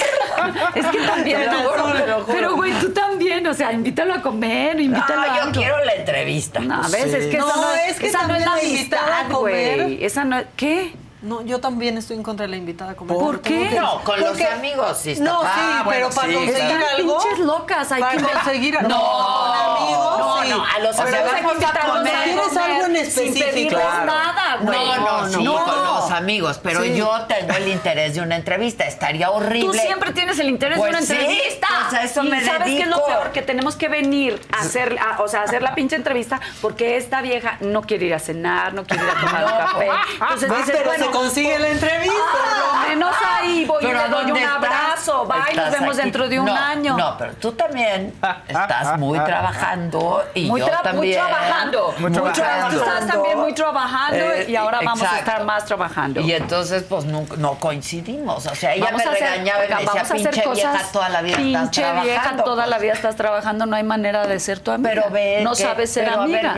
[0.75, 1.41] Es que también.
[1.41, 2.27] Te lo juro, te lo juro.
[2.27, 3.47] Pero, güey, tú también.
[3.47, 5.27] O sea, invítalo a comer, invítalo a.
[5.27, 6.61] No, yo quiero la entrevista.
[6.61, 8.53] No, a veces es que No, esa no es, es que esa no es la
[8.53, 9.79] a amistad, güey.
[9.79, 10.03] comer.
[10.03, 10.47] Esa no es.
[10.57, 10.93] ¿Qué?
[11.23, 13.17] No, yo también estoy en contra de la invitada a comer.
[13.17, 13.69] ¿Por qué?
[13.69, 15.47] que- No, con los amigos sí está No, sí.
[15.51, 17.19] Ah, bueno, pero para sí, conseguir algo.
[17.19, 18.89] Pinches locas, hay para que conseguir algo.
[18.89, 20.49] No, con amigos, no, sí.
[20.49, 22.15] no, a los O sea, amigos vamos a comer.
[22.15, 23.77] a ¿Quieres comer algo en específico?
[23.77, 24.07] Claro.
[24.07, 24.79] nada, güey.
[24.79, 25.65] No, no, sí, no.
[25.65, 26.97] con los amigos, pero Sí.
[26.97, 28.85] yo tengo el interés de una entrevista.
[28.85, 29.67] Estaría horrible.
[29.67, 31.69] Tú siempre tienes el interés Pues de una sí, entrevista.
[31.91, 34.61] pues a eso y me sabes qué es lo peor que tenemos que venir a
[34.63, 38.15] hacer, a- o sea, a hacer la pinche entrevista porque esta vieja no quiere ir
[38.15, 39.89] a cenar, no quiere ir a tomar un café.
[40.21, 42.15] Entonces dices, bueno, consigue la entrevista.
[42.33, 44.55] por lo menos ahí voy y le doy un ¿dónde estás?
[44.57, 46.03] abrazo, va y nos vemos aquí.
[46.05, 46.97] dentro de un No, año.
[46.97, 48.15] No, pero tú también
[48.49, 51.15] estás muy trabajando y muy, yo tra- muy también.
[51.21, 51.95] trabajando.
[51.99, 52.77] Muy Muy tra- trabajando.
[52.83, 55.31] Tú estás también muy trabajando y entonces- y ahora vamos a exacto.
[55.31, 56.21] estar más trabajando.
[56.21, 58.47] Y entonces, pues no, no coincidimos.
[58.47, 60.51] O sea, ella Vamos me a hacer- regañaba y me decía, vamos a hacer pinche
[60.53, 62.11] vieja, cosas- toda la vida estás Pinche trabajando.
[62.11, 62.83] vieja, toda la pues".
[62.83, 64.91] vida estás trabajando, no hay manera de ser tu amiga.
[64.91, 66.55] Pero ve No que- sabes ser pero a ver, amiga.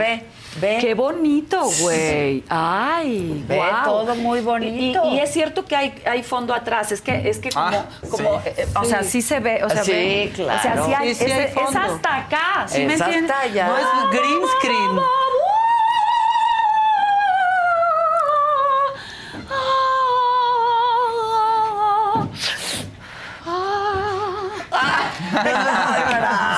[0.59, 0.77] Ve.
[0.81, 2.43] Qué bonito, güey.
[2.49, 3.83] Ay, Ve, guau.
[3.85, 5.01] todo muy bonito.
[5.05, 6.91] Y, y es cierto que hay, hay fondo atrás.
[6.91, 8.49] Es que, es que como, Ah, como sí.
[8.57, 9.21] eh, o sea, Sí.
[9.21, 9.63] se ve.
[9.63, 10.31] O sea, Sí, ve.
[10.35, 10.59] claro.
[10.59, 11.79] O sea, sí hay, Sí, sí es, hay es fondo.
[11.79, 12.65] hasta acá.
[12.67, 13.31] ¿sí me Es entiendes?
[13.31, 13.67] hasta allá.
[13.67, 14.99] No es green screen.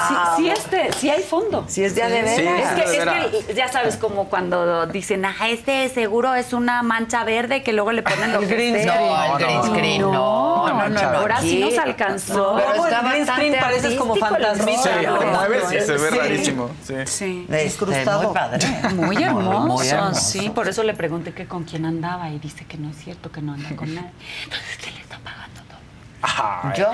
[0.08, 0.15] Sí,
[0.96, 1.66] sí, sí hay fondo.
[1.68, 2.32] Sí es de veras.
[2.32, 6.82] es, que, de es que ya sabes, como cuando dicen, ah, este seguro es una
[6.84, 8.86] mancha verde que luego le ponen lo El que green.
[8.86, 10.12] No, el green screen, no,
[10.68, 11.00] no, no, no.
[11.18, 12.56] Ahora sí nos alcanzó.
[12.56, 14.82] Pero está el green screen pareces como fantasmita.
[14.84, 16.18] Sí, mueves y se ve Sí.
[16.18, 16.70] rarísimo.
[16.84, 16.94] Sí.
[17.06, 17.48] Sí.
[17.50, 18.24] Este, Incrustado.
[18.24, 18.68] muy padre.
[18.96, 20.20] Muy hermoso, Muy hermoso.
[20.22, 20.50] sí.
[20.50, 23.42] Por eso le pregunté que con quién andaba y dice que no es cierto, que
[23.42, 24.10] no anda con nadie.
[24.44, 26.74] Entonces, ¿qué le está pagando todo?
[26.76, 26.92] Yo,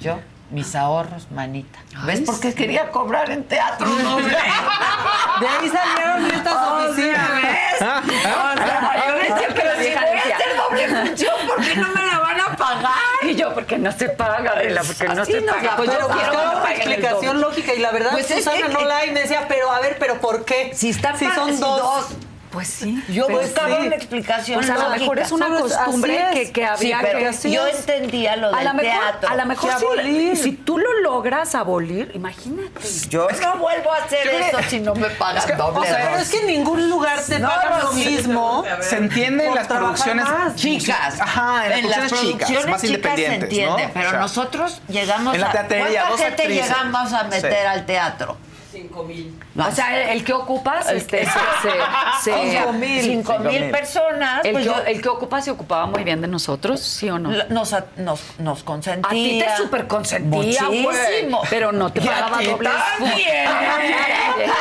[0.00, 0.18] yo,
[0.52, 1.78] mis ahorros, manita.
[2.04, 3.86] ¿Ves por qué quería cobrar en teatro?
[3.86, 4.16] No.
[5.40, 7.30] De ahí salieron estas oficinas.
[7.74, 8.02] O sea,
[9.06, 12.40] yo decía, pero si voy a hacer doble función, ¿por qué no me la van
[12.40, 12.92] a pagar?
[13.22, 15.76] Y yo, porque no se paga, Adela, porque no se paga.
[15.76, 19.10] Pues yo buscaba una explicación lógica y la verdad Pues es Susana no la hay.
[19.10, 20.72] Me decía, pero a ver, pero ¿por qué?
[20.74, 22.08] Si están si son dos.
[22.52, 23.02] Pues sí.
[23.08, 23.86] Yo Pues buscaba sí.
[23.86, 26.34] una explicación Pues a lo mejor es una es- costumbre es.
[26.34, 27.78] que, que Sí, había pero que así yo es.
[27.80, 29.28] entendía lo a del mejor, teatro.
[29.30, 30.36] a lo mejor si, abolir.
[30.36, 32.80] si tú lo logras abolir, imagínate.
[33.08, 35.80] Yo no vuelvo a hacer eso si no me pagan doble.
[35.80, 38.04] O sea, pero es que en ningún lugar te No, pagan no, lo sí.
[38.06, 38.64] mismo.
[38.82, 40.54] Se entiende en las producciones más.
[40.54, 41.20] chicas.
[41.20, 43.90] Ajá, en las producciones chicas, más chicas se independientes, entiende, ¿no?
[43.94, 45.52] pero O sea, nosotros llegamos en la a...
[45.52, 48.36] teatería, ¿Cuánta gente llegamos a meter al teatro?
[48.70, 49.38] Cinco mil.
[49.56, 51.26] O sea, el, el que ocupas, este,
[52.22, 53.02] se- Cinco mil.
[53.02, 54.44] Cinco mil personas.
[54.44, 57.18] el, pues que, yo- el que ocupa se ocupaba muy bien de nosotros, ¿sí o
[57.18, 57.30] no?
[57.50, 59.08] nos, nos, nos consentía.
[59.08, 60.62] A ti te super consentía.
[60.64, 61.42] Muchísimo.
[61.50, 63.50] Pero no te Y a pagaba ti doble también.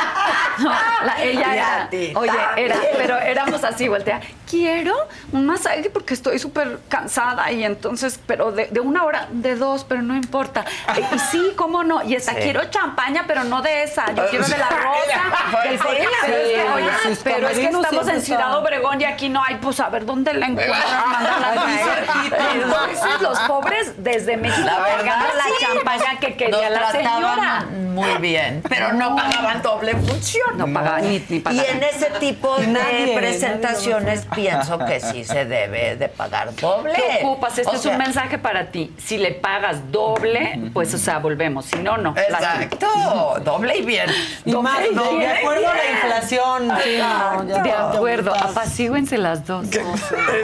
[0.60, 4.22] No, la- ella a era, ti oye, era, pero éramos así, voltea.
[4.48, 4.94] Quiero
[5.32, 9.86] un masaje porque estoy súper cansada y entonces, pero de, de una hora, de dos,
[9.86, 10.66] pero no importa.
[10.98, 12.04] Y, sí, cómo no.
[12.04, 12.30] Y Sí.
[12.36, 14.14] quiero champaña, pero no de esa.
[14.14, 15.62] Yo quiero de la rosa.
[15.64, 15.98] del Sí, color.
[16.26, 19.06] pero es que, sí, oye, sus pero es que camerinos estamos en Ciudad Obregón y
[19.06, 20.82] aquí no hay, pues a ver dónde la encuentran,
[23.22, 27.66] los pobres desde México La verdad, la champaña que quería la señora.
[27.72, 30.58] muy bien, pero no pagaban doble función.
[30.58, 35.46] No pagaban ni, ni Y en ese tipo de Nadie, presentaciones pienso que sí se
[35.46, 36.94] debe de pagar doble.
[36.94, 37.58] ¿Qué ocupas?
[37.58, 38.94] Este O es sea, un mensaje para ti.
[38.98, 41.66] Si le pagas doble, pues, o sea, volvemos.
[41.66, 42.14] Si no, no.
[42.18, 44.10] Exacto, doble y bien.
[44.46, 46.72] Y Doble más, no, de acuerdo a la inflación.
[46.84, 49.68] sí, no, ya- De acuerdo, apacíguense las dos.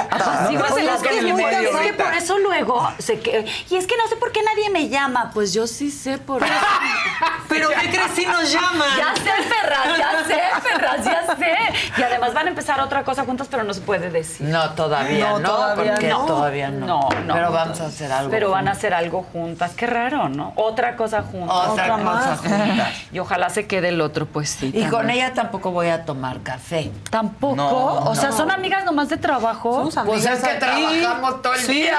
[0.09, 1.11] Apacíguense Oye, las dos.
[1.11, 4.69] es que por eso luego se que y es que no sé por qué nadie
[4.69, 5.31] me llama.
[5.33, 6.53] Pues yo sí sé por eso.
[7.49, 8.89] Pero ¿qué crees si nos llaman?
[8.97, 11.55] Ya sé, Ferraz, ya sé, Ferraz, ya sé.
[11.97, 14.47] Y además van a empezar otra cosa juntas, pero no se puede decir.
[14.47, 16.25] No, todavía no, No, todavía porque no.
[16.25, 16.85] todavía no.
[16.85, 17.33] No, no.
[17.33, 18.29] Pero vamos a hacer algo.
[18.31, 19.71] Pero van a hacer algo juntas.
[19.75, 20.51] Qué raro, ¿no?
[20.55, 21.55] Otra cosa juntas.
[21.69, 22.39] Otra, cosa más.
[22.39, 22.87] juntas.
[23.11, 24.71] Y ojalá se quede el otro, pues sí.
[24.73, 26.91] Y con ella tampoco voy a tomar café.
[27.11, 27.55] Tampoco.
[27.55, 28.37] No, o sea, no.
[28.37, 29.89] son amigas nomás de trabajo.
[29.91, 30.99] Somos Pues amigas es que aquí.
[30.99, 31.73] trabajamos todo el Sí.
[31.73, 31.97] día.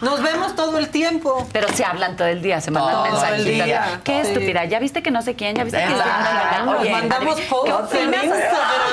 [0.00, 1.46] Nos vemos todo el tiempo.
[1.52, 3.44] Pero se hablan todo el día, se mandan Todo el mensajitos.
[3.66, 4.00] día.
[4.04, 4.28] Qué Sí.
[4.28, 4.64] estúpida.
[4.66, 5.56] ¿Ya viste que no sé quién?
[5.56, 5.86] ¿Ya viste que.
[6.64, 8.24] Nos Oye, mandamos ¿qué opinas?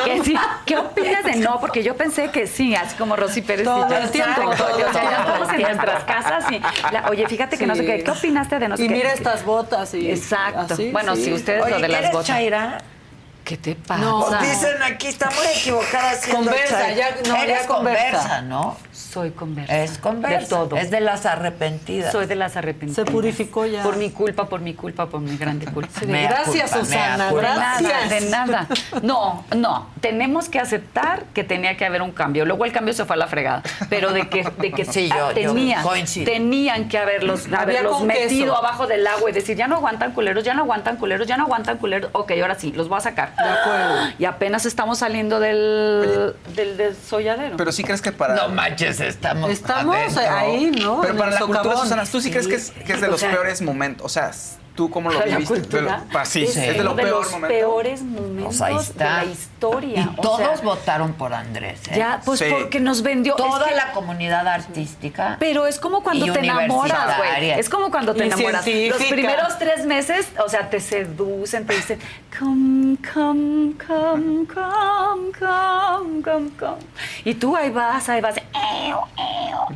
[0.06, 1.60] Que sí, ¿Qué opinas de no?
[1.60, 3.98] Porque yo pensé que sí, así como Rosy Pérez Todo y yo.
[3.98, 6.60] el tiempo, todo el ya estamos en nuestras casas y
[6.92, 7.88] la- oye, fíjate que no sé Sí.
[7.88, 8.04] qué.
[8.04, 8.94] ¿Qué opinaste de no sé Y qué?
[8.94, 10.74] mira estas botas y Exacto.
[10.74, 11.26] así, bueno, sí.
[11.26, 12.28] si ustedes Oye, lo de ¿qué las eres, botas.
[12.28, 12.78] Chaira?
[13.44, 14.02] ¿Qué te pasa?
[14.02, 18.12] No, Dicen aquí, está muy equivocada haciendo Conversa, ya- no, ya Eres conversa.
[18.18, 18.78] conversa, ¿no?
[18.96, 19.78] Soy conversa.
[19.78, 20.40] Es conversa.
[20.40, 20.78] De todo.
[20.78, 22.12] Es de las arrepentidas.
[22.12, 23.06] Soy de las arrepentidas.
[23.06, 23.84] Se purificó ya.
[23.84, 25.90] Por mi culpa, por mi culpa, por mi grande culpa.
[26.00, 27.30] Sí, gracias, culpa, Susana.
[27.30, 27.48] culpa.
[27.52, 28.10] De nada, Gracias.
[28.24, 28.68] de nada.
[29.02, 29.90] No, no.
[30.00, 32.46] Tenemos que aceptar que tenía que haber un cambio.
[32.46, 33.64] Luego el cambio se fue a la fregada.
[33.90, 36.32] Pero de que, de que Sí, yo- yo tenían, coincido.
[36.32, 38.56] tenían que haberlos, metido queso.
[38.58, 41.44] abajo del agua y decir, ya no aguantan culeros, ya no aguantan culeros, ya no
[41.44, 42.12] aguantan culeros.
[42.14, 43.36] Ok, ahora sí, los voy a sacar.
[43.36, 44.14] De acuerdo.
[44.20, 47.58] Y apenas estamos saliendo del, del desolladero.
[47.58, 48.36] Pero sí crees que para.
[48.36, 50.24] No manches, estamos Estamos adentro.
[50.38, 51.02] ahí, ¿no?
[51.02, 51.84] Pero En para la cultura, socavón.
[51.84, 54.06] Susana, ¿tú sí crees que es, que es de los peores momentos?
[54.06, 54.32] O sea,
[54.76, 55.56] ¿tú cómo lo ¿Para la viviste?
[55.62, 56.04] cultura?
[56.12, 57.48] Lo- sí, es, es de uno lo de peor los momento.
[57.48, 59.20] peores momentos Pues está.
[59.20, 60.02] de la historia.
[60.02, 61.80] Y O todos sea, votaron por Andrés.
[61.90, 61.96] ¿eh?
[61.98, 62.46] Ya, pues Sí.
[62.52, 63.36] porque nos vendió.
[63.36, 65.38] Toda es que- la comunidad artística.
[65.40, 67.52] Pero es como cuando te enamoras, güey.
[67.52, 68.66] Es como cuando te enamoras.
[68.68, 72.00] Los primeros tres meses, o sea, te seducen, te dicen,
[72.38, 76.78] come come, come, come, come, come, come, come.
[77.24, 78.36] Y tú ahí vas, ahí vas.
[78.38, 79.68] "Eo, eo,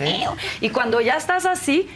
[0.00, 0.36] eo, eo".
[0.60, 1.88] Y cuando ya estás así,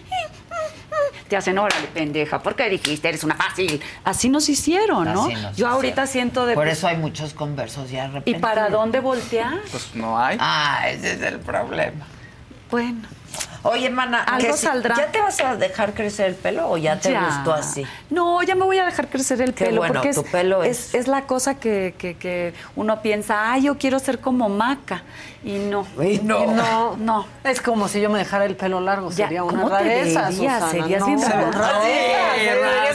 [1.29, 3.09] te hacen, órale, pendeja, ¿por qué dijiste?
[3.09, 3.81] Eres una fácil.
[4.05, 5.25] Así nos hicieron, ¿no?
[5.25, 6.09] Así nos Yo ahorita hicieron.
[6.13, 6.55] siento de...
[6.55, 8.41] Por eso hay muchos conversos ya ¿Y arrepentidos.
[8.41, 9.55] para dónde voltear?
[9.71, 10.37] Pues no hay.
[10.41, 12.07] Ah, ese es el problema.
[12.71, 13.01] Bueno.
[13.65, 14.95] Oye, hermana, Algo que si- saldrá.
[14.97, 17.25] ¿ya te vas a dejar crecer el pelo o ya te Ya.
[17.25, 17.87] gustó así?
[18.11, 20.63] No, ya me voy a dejar crecer el Qué pelo bueno, porque es, tu pelo
[20.63, 25.03] es- es la cosa que, que- que uno piensa, ay, yo quiero ser como Maca.
[25.43, 25.87] Y no.
[26.03, 26.47] Y no.
[26.53, 27.27] No, no.
[27.43, 29.11] Es como si yo me dejara el pelo largo.
[29.11, 30.31] Ya, Sería una ¿cómo te rareza?
[30.33, 30.71] Susana.
[30.71, 31.07] Serías no.
[31.07, 31.51] bien Se ve rara.
[31.51, 31.81] rara.
[31.85, 31.91] Sí,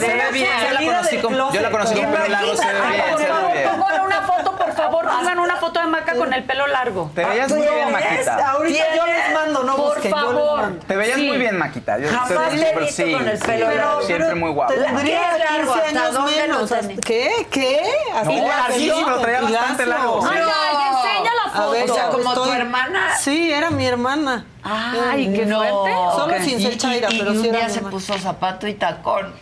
[0.00, 0.48] Se se ve bien.
[0.68, 1.70] Yo la conocí con, yo la closet.
[1.70, 3.68] conocí con pelo largo, se ve Ay, bien, por se ve favor, bien.
[3.70, 7.10] pongan una foto, por favor, pongan una foto de Maca con el pelo largo.
[7.14, 8.50] Te veías muy bien, Maquita.
[8.50, 10.59] Ahorita yo les mando, no Por busquen, yo les favor.
[10.86, 11.26] Te veías Sí.
[11.26, 11.98] muy bien, Maquita.
[11.98, 14.02] Yo Jamás te- le he pero visto sí, con el sí, pelo largo.
[14.02, 14.72] Siempre muy guapo.
[14.74, 15.72] Tendría ¿Qué largo?
[15.74, 16.70] 15 ¿Hasta años dónde lo menos.
[16.70, 17.00] tenés?
[17.00, 17.46] ¿Qué?
[17.50, 17.82] ¿Qué?
[18.14, 20.04] Así No, larguísimo, sí, lo traía bastante lacio.
[20.04, 20.28] largo, sí.
[20.32, 21.70] Ay, ay, enseña la A foto.
[21.70, 23.16] ver, O sea, como tu hermana.
[23.16, 24.44] Sí, era mi hermana.
[24.62, 25.56] Ay, qué No.
[25.58, 25.96] fuerte.
[26.16, 28.66] Solo sin ser Y- chaira, y, pero y un sí era día se puso zapato
[28.68, 29.34] y tacón.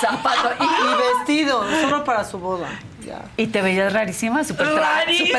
[0.00, 0.50] Zapato.
[0.60, 2.68] Y, y vestido, solo para su boda.
[3.12, 3.22] Ya.
[3.36, 5.38] Y te veías rarísima, súper Rarísima.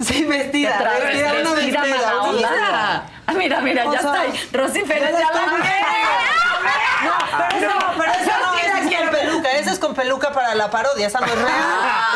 [0.00, 2.48] Sí, vestida, vestida, vestida vestida, mala onda.
[2.50, 3.02] vestida.
[3.26, 4.48] Ah, mira, mira, O ya sea, está ahí.
[4.52, 5.56] Rosy Pérez ya ya estoy la
[7.06, 7.12] No,
[7.48, 9.10] pero no, pero esa no, esa es quiero.
[9.10, 11.50] con peluca, esa es con peluca para la parodia, esa no es real.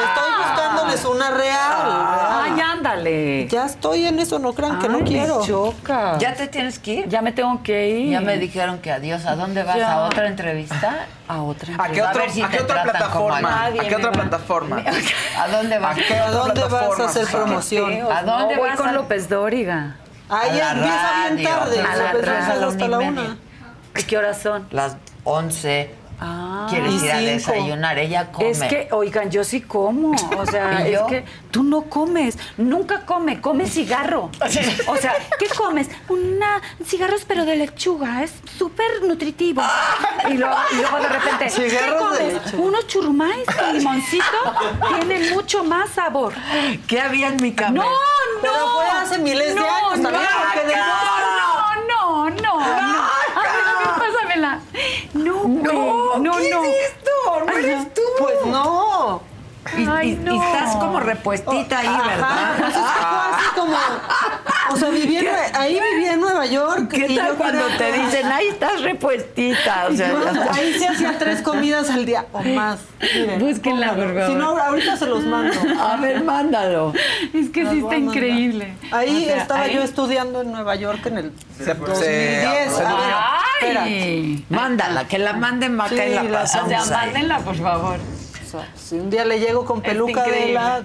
[0.04, 2.06] Estoy buscándoles una real.
[2.42, 3.48] Ay, ándale.
[3.48, 5.40] Ya estoy en eso, no crean que no Ay, quiero.
[5.40, 6.16] me choca.
[6.18, 7.08] ¿Ya te tienes que ir?
[7.08, 8.10] Ya me tengo que ir.
[8.12, 9.26] Ya me dijeron que adiós.
[9.26, 9.76] ¿A dónde vas?
[9.76, 9.92] Ya.
[9.94, 11.06] ¿A otra entrevista?
[11.26, 13.36] A otra ¿A qué, A otro- ver si a qué otra plataforma?
[13.36, 14.12] a ¿A nadie qué otra va.
[14.12, 14.82] plataforma?
[15.38, 15.98] ¿A dónde vas?
[15.98, 17.92] ¿A qué ¿A dónde vas a hacer promoción?
[18.12, 19.96] ¿A dónde no, voy vas con a- López Dóriga.
[20.28, 21.80] Ahí empieza bien tarde.
[21.80, 23.22] A la hasta la una y una.
[23.22, 23.36] media.
[23.96, 24.68] ¿Y qué horas son?
[24.70, 25.99] Las 11.
[26.22, 27.30] Ah, ¿Quieres ir a cinco.
[27.32, 27.98] desayunar?
[27.98, 28.50] Ella come.
[28.50, 30.10] Es que, oigan, yo sí como.
[30.36, 31.06] O sea, ¿Y es yo?
[31.06, 32.38] que tú no comes.
[32.58, 33.40] Nunca come.
[33.40, 34.30] Come cigarro.
[34.86, 35.88] O sea, ¿qué comes?
[36.08, 38.22] Una cigarros, pero de lechuga.
[38.22, 39.62] Es súper nutritivo.
[40.28, 42.54] Y luego, y luego de repente, ¿qué comes?
[42.54, 44.24] Unos churrumais con limoncito.
[44.98, 46.32] Tienen mucho más sabor.
[46.86, 47.72] ¿Qué había en mi cama?
[47.72, 47.88] No, no.
[48.42, 52.99] Pero fue hace miles de No, años no, de- no, no, no, no.
[55.14, 55.62] No, güey.
[55.62, 56.64] No, ¿qué no.
[56.64, 57.10] es esto?
[57.46, 58.02] ¿No eres tú?
[58.18, 59.22] Pues no.
[59.82, 60.42] Y, Ay, y- y no.
[60.42, 62.54] estás como repuestita ahí, Ajá, ¿verdad?
[62.58, 63.76] pues es que fue así como.
[64.72, 66.88] O sea, viví en, ahí viví en Nueva York.
[66.90, 69.86] ¿Qué y tal yo cuando te dicen, ahí estás repuestita?
[69.90, 72.78] O sea, yo ya estás- ahí se hacía tres comidas al día o más.
[73.14, 74.26] Miren, Búsquenla, por favor.
[74.28, 75.54] Si no, ahorita se los mando.
[75.80, 76.92] A ver, mándalo.
[77.34, 78.74] Es que Las sí está increíble.
[78.92, 82.72] Ahí O sea, estaba ahí- yo estudiando en Nueva York en el Se- se- 2010.
[82.72, 83.14] se- A ver,
[83.60, 83.88] espérate.
[83.90, 84.44] ¡Ay!
[84.50, 87.06] Mándala, que la mande Maca Sí, y la la- O sea, ahí.
[87.06, 87.98] mándenla, por favor.
[88.50, 90.82] Sea, si un día le llego con peluca de la.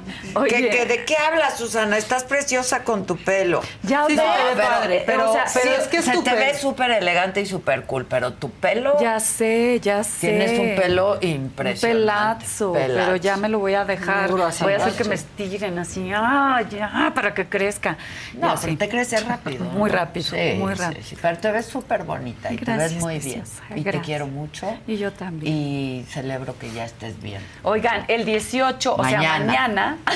[0.47, 1.97] ¿Qué- qué- ¿De qué hablas, Susana?
[1.97, 3.61] Estás preciosa con tu pelo.
[3.83, 5.97] ya Sí, no, se te ve pero- padre, pero, o sea, pero Sí, es que
[5.97, 6.45] es se tu te pelo.
[6.45, 10.27] ve súper elegante y súper cool, pero tu pelo ya sé, ya sé.
[10.27, 11.99] tienes un pelo Un impresionante.
[12.45, 13.15] pelazo, pero Pelazo.
[13.17, 14.29] ya me lo voy a dejar.
[14.29, 17.97] Duro voy a hacer que me estiren así, ah, ya, para que crezca.
[18.35, 18.77] No, Ya pero sé.
[18.77, 19.65] te crece rápido.
[19.75, 21.01] Muy rápido, Sí, muy sí, rápido.
[21.03, 21.17] sí.
[21.21, 23.43] Pero te ves súper bonita y te ves muy bien.
[23.75, 24.67] Y te quiero mucho.
[24.87, 25.51] Y yo también.
[25.53, 27.41] Y celebro que ya estés bien.
[27.63, 29.45] Oigan, el 18, o sea, Mañana.
[29.45, 29.97] mañana.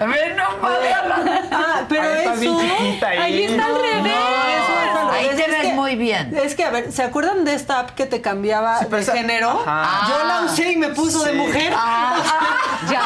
[0.00, 2.58] A ver, no Ah, pero Ahí está eso.
[3.06, 3.18] ahí.
[3.18, 4.12] Ahí está al revés.
[4.12, 5.10] No.
[5.10, 6.36] Ahí te ves que- muy bien.
[6.36, 9.12] Es que, a ver, ¿se acuerdan de esta app que te cambiaba pero de esa-
[9.14, 9.62] género?
[9.66, 10.08] Ajá.
[10.08, 11.36] Yo la usé y me puso de Sí.
[11.36, 11.72] mujer.
[12.90, 13.02] Ya.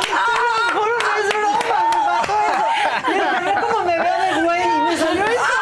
[0.00, 3.08] Te lo juro, no es broma, me pasó eso.
[3.08, 5.56] Mira, a ver cómo me veo de güey y me salió eso.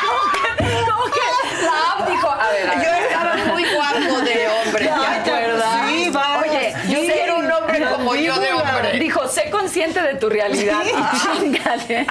[0.00, 2.30] ¿Cómo que la app dijo?
[2.30, 2.84] A ver, a ver.
[2.84, 5.88] Yo estaba muy guapo de hombre, ¿te Ay, te- acuerdas?
[5.88, 6.42] sí, vamos.
[6.48, 7.10] Oye, Yo Sí.
[7.12, 8.98] quiero un hombre como yo de hombre.
[8.98, 10.82] Dijo, sé consciente de tu realidad.
[11.40, 12.06] Chingale.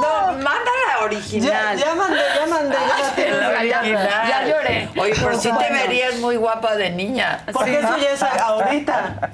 [0.00, 1.76] No, manda la Ya, original.
[1.76, 3.34] ya mandé, ya mandé, ya.
[3.34, 4.28] La Ya, original.
[4.28, 4.88] ya lloré.
[4.96, 7.40] Oye, pero sí te verías muy guapa de niña.
[7.52, 9.30] Porque eso ya es ahorita.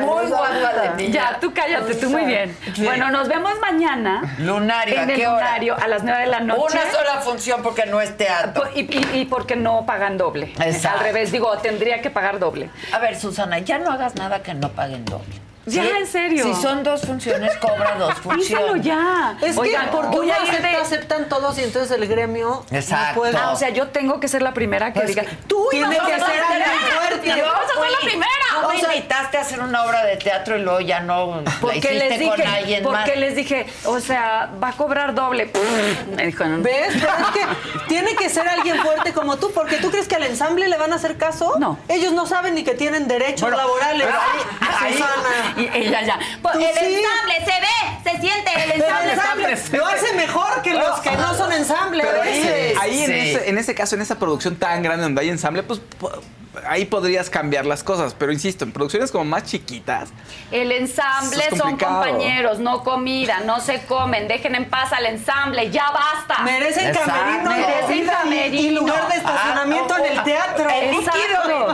[0.00, 1.12] Muy guapa de niña.
[1.32, 2.56] Ya, tú cállate, tú muy bien.
[2.78, 4.22] Bueno, nos vemos mañana.
[4.38, 5.42] Lunario, ¿a qué hora?
[5.42, 6.62] lunario a las 9 de la noche.
[6.78, 8.64] Una sola función porque no es teatro.
[8.74, 10.52] Y, y, y porque no pagan doble.
[10.60, 10.98] Exacto.
[11.00, 12.70] Al revés, digo, tendría que pagar doble.
[12.92, 15.34] A ver, Susana, ya no hagas nada que no paguen doble.
[15.66, 16.44] Ya, Sí, en serio.
[16.44, 18.48] Si son dos funciones, cobra dos funciones.
[18.48, 19.36] Písalo ya.
[19.40, 22.06] Es Oigan, que porque voy uno a ir acepta, de- aceptan todos y entonces el
[22.08, 23.08] gremio Exacto.
[23.14, 23.36] no puede.
[23.36, 25.92] Ah, o sea, yo tengo que ser la primera que Pues diga, tú ibas a
[26.06, 26.26] que ser la
[26.98, 27.28] fuerte.
[27.28, 28.28] Yo vas a ser la primera.
[28.60, 31.40] No me O sea, invitaste a hacer una obra de teatro y luego ya no
[31.42, 32.92] la porque hiciste les dije, con alguien más.
[33.04, 35.50] porque les dije, o sea, va a cobrar doble.
[36.16, 36.62] Me dijo, no.
[36.62, 36.92] ¿Ves?
[36.92, 40.24] Pero es que tiene que ser alguien fuerte como tú, porque tú crees que al
[40.24, 41.54] ensamble le van a hacer caso.
[41.58, 41.78] No.
[41.88, 44.06] Ellos no saben ni que tienen derechos Bueno, laborales.
[44.06, 45.51] pero ahí- ahí- Susana.
[45.56, 46.18] Y ella ya.
[46.42, 46.94] Tú El sí.
[46.94, 51.34] ensamble se ve, se siente, el el ensamble lo hace mejor que los que no
[51.34, 52.04] son ensamble.
[52.04, 55.20] Pero a ahí, ahí en, ese, en ese caso, en esa producción tan grande donde
[55.20, 55.80] hay ensamble, pues
[56.66, 58.14] ahí podrías cambiar las cosas.
[58.18, 60.10] Pero insisto, en producciones como más chiquitas,
[60.50, 65.70] El ensamble es son compañeros, no comida, no se comen, dejen en paz al ensamble,
[65.70, 66.42] ya basta.
[66.42, 67.10] Merecen Exacto.
[67.12, 68.80] camerino, Merecen y- y camerino.
[68.80, 70.68] lugar de estacionamiento Ah, en el teatro.
[70.70, 71.72] El líquido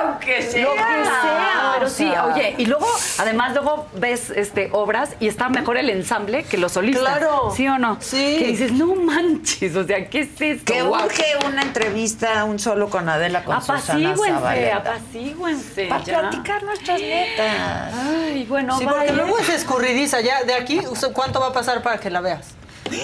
[0.00, 0.62] aunque sea.
[0.62, 2.86] Lo que sea, pero sí, oye, y luego,
[3.18, 7.04] además, luego ves este, obras y está mejor el ensamble que los solistas.
[7.18, 7.52] Claro.
[7.54, 7.96] ¿Sí o no?
[8.00, 8.36] Sí.
[8.38, 10.72] Que dices, no manches, o sea, ¿qué es esto?
[10.72, 14.76] Que urge una entrevista, un solo con Adela con Susana Apacíguense, Zabaleta.
[14.76, 15.86] apacíguense.
[15.86, 16.20] Para ya.
[16.20, 17.94] platicar nuestras netas.
[17.94, 19.12] Ay, bueno, Sí, porque vaya.
[19.12, 20.20] luego es escurridiza.
[20.20, 20.80] Ya de aquí,
[21.14, 22.54] ¿cuánto va a pasar para que la veas?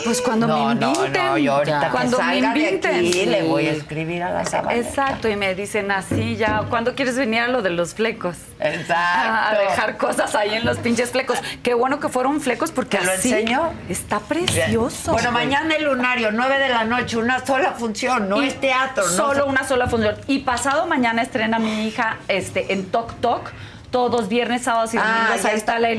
[0.05, 1.13] Pues cuando No, me inviten.
[1.13, 1.87] no, yo ahorita ya.
[1.87, 2.95] que cuando salga me de inviten.
[2.95, 3.47] aquí le sí.
[3.47, 4.89] voy a escribir a la Zabaleta.
[4.89, 8.37] Exacto, y me dicen así ya, ¿cuándo quieres venir a lo de los flecos?
[8.59, 9.57] Exacto.
[9.57, 11.39] A dejar cosas ahí en los pinches flecos.
[11.63, 13.73] Qué bueno que fueron flecos porque ¿Te lo así enseño?
[13.89, 15.13] está precioso.
[15.13, 19.05] Bueno, mañana el lunario, 9 de la noche, una sola función, no Y es teatro,
[19.05, 19.11] ¿no?
[19.13, 20.17] Solo una sola función.
[20.27, 23.51] Y pasado mañana estrena mi hija este, en Tok Tok.
[23.91, 25.43] Todos viernes, sábados y Ah, domingos.
[25.43, 25.77] ya ahí está.
[25.77, 25.91] está la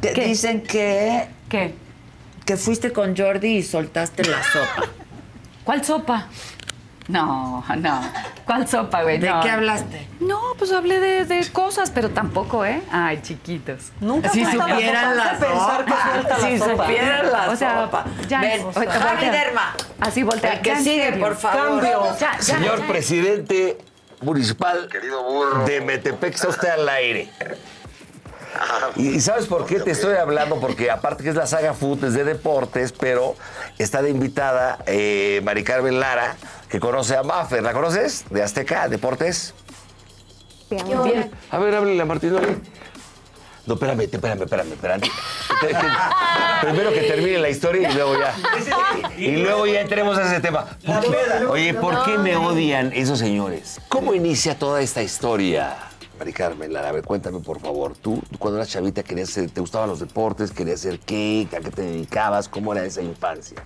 [0.00, 0.12] ¿Qué?
[0.26, 1.74] Dicen que, ¿Qué?
[2.44, 4.88] Que fuiste con Jordi y soltaste la sopa.
[5.64, 6.26] ¿Cuál sopa?
[7.06, 8.00] No, no.
[8.46, 9.18] ¿Cuál sopa, güey?
[9.18, 9.40] ¿De No.
[9.42, 10.06] qué hablaste?
[10.20, 12.80] No, pues hablé de, de cosas, pero tampoco, ¿eh?
[12.90, 13.92] Ay, chiquitos.
[14.00, 15.24] Nunca Si la supieran sopa.
[15.24, 16.10] la pensar que sopa.
[16.12, 16.86] suelta la Si sopa.
[16.86, 18.04] supieran la O sea, sopa.
[18.26, 19.32] ya, Ven, o sea, Javi voltea.
[19.32, 19.74] Derma.
[20.00, 20.52] Así voltea.
[20.54, 21.80] El que sigue, por favor.
[21.82, 22.16] Cambio.
[22.18, 22.86] Ya, ya, Señor ya.
[22.86, 23.78] presidente
[24.22, 24.88] municipal
[25.66, 27.28] de Metepec, está usted al aire.
[28.96, 30.60] Y, y ¿sabes por qué te estoy hablando?
[30.60, 33.34] Porque aparte que es la saga Food, es de deportes, pero
[33.78, 36.36] está de invitada eh, Mari Carmen Lara,
[36.68, 37.62] que conoce a Maffer.
[37.62, 38.24] ¿La conoces?
[38.30, 39.54] De Azteca, Deportes.
[40.70, 41.30] Bien.
[41.50, 42.56] A ver, háblele a Martín Oli.
[43.66, 45.00] No, espérame, espérame, espérame, espérame.
[46.60, 48.34] Primero que termine la historia y luego ya.
[49.16, 50.66] Y luego ya entremos a ese tema.
[50.84, 53.80] ¿Por qué- Oye, ¿por qué me odian esos señores?
[53.88, 55.76] ¿Cómo inicia toda esta historia?
[56.18, 57.96] Mari Carmen, Lara, a ver, cuéntame por favor.
[57.96, 60.52] Tú, cuando eras chavita, querías ser- ¿te gustaban los deportes?
[60.52, 61.48] ¿Querías ser qué?
[61.56, 62.48] ¿A qué te dedicabas?
[62.48, 63.62] ¿Cómo era esa infancia?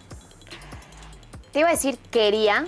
[1.52, 2.66] Te iba a decir quería,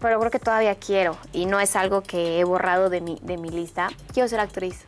[0.00, 1.16] pero creo que todavía quiero.
[1.32, 3.88] Y no es algo que he borrado de mi, de mi lista.
[4.12, 4.80] Quiero ser actriz.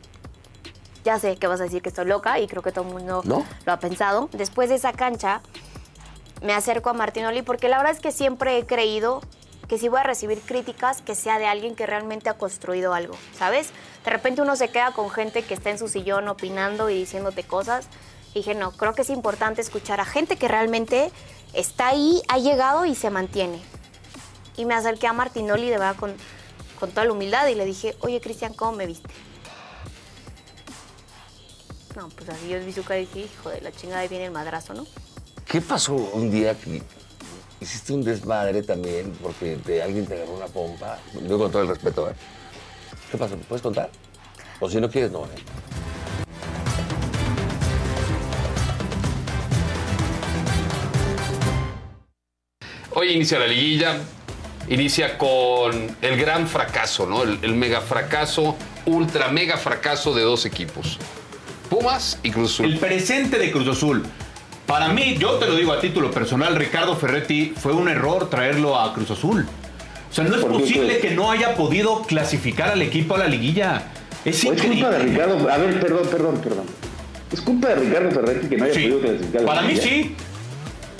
[1.03, 3.21] Ya sé que vas a decir que estoy loca y creo que todo el mundo
[3.25, 3.45] ¿No?
[3.65, 4.29] lo ha pensado.
[4.31, 5.41] Después de esa cancha,
[6.43, 9.21] me acerco a Martinoli porque la verdad es que siempre he creído
[9.67, 13.15] que si voy a recibir críticas, que sea de alguien que realmente ha construido algo,
[13.37, 13.69] ¿sabes?
[14.05, 17.43] De repente uno se queda con gente que está en su sillón opinando y diciéndote
[17.43, 17.87] cosas.
[18.35, 21.11] Dije, no, creo que es importante escuchar a gente que realmente
[21.53, 23.59] está ahí, ha llegado y se mantiene.
[24.57, 26.13] Y me acerqué a Martinoli de verdad con,
[26.79, 29.09] con toda la humildad y le dije, oye Cristian, ¿cómo me viste?
[31.95, 34.73] No, pues así yo vi y dije, hijo de la chingada, ahí viene el madrazo,
[34.73, 34.85] ¿no?
[35.47, 36.83] ¿Qué pasó un día que
[37.59, 40.99] hiciste un desmadre también porque alguien te agarró una pompa?
[41.27, 42.13] Yo con todo el respeto, ¿eh?
[43.15, 43.37] ¿Qué pasó?
[43.37, 43.89] ¿Puedes contar?
[44.59, 45.29] O si no quieres, no, ¿eh?
[52.93, 54.01] Hoy inicia la liguilla,
[54.67, 57.23] inicia con el gran fracaso, ¿no?
[57.23, 60.99] El, el mega fracaso, ultra mega fracaso de dos equipos.
[61.69, 62.65] Pumas y Cruz Azul.
[62.65, 64.03] El presente de Cruz Azul.
[64.65, 68.77] Para mí, yo te lo digo a título personal, Ricardo Ferretti fue un error traerlo
[68.77, 69.47] a Cruz Azul.
[70.15, 70.97] O sea, no es ¿Por qué, posible pues?
[70.99, 73.83] que no haya podido clasificar al equipo a la liguilla.
[74.23, 74.99] Es ¿O es culpa de.
[74.99, 75.49] Ricardo?
[75.51, 76.63] A ver, perdón, perdón, perdón.
[77.33, 78.79] ¿Es culpa de Ricardo Ferretti que no haya Sí.
[78.83, 79.41] podido clasificar?
[79.41, 80.15] a la Para mí sí.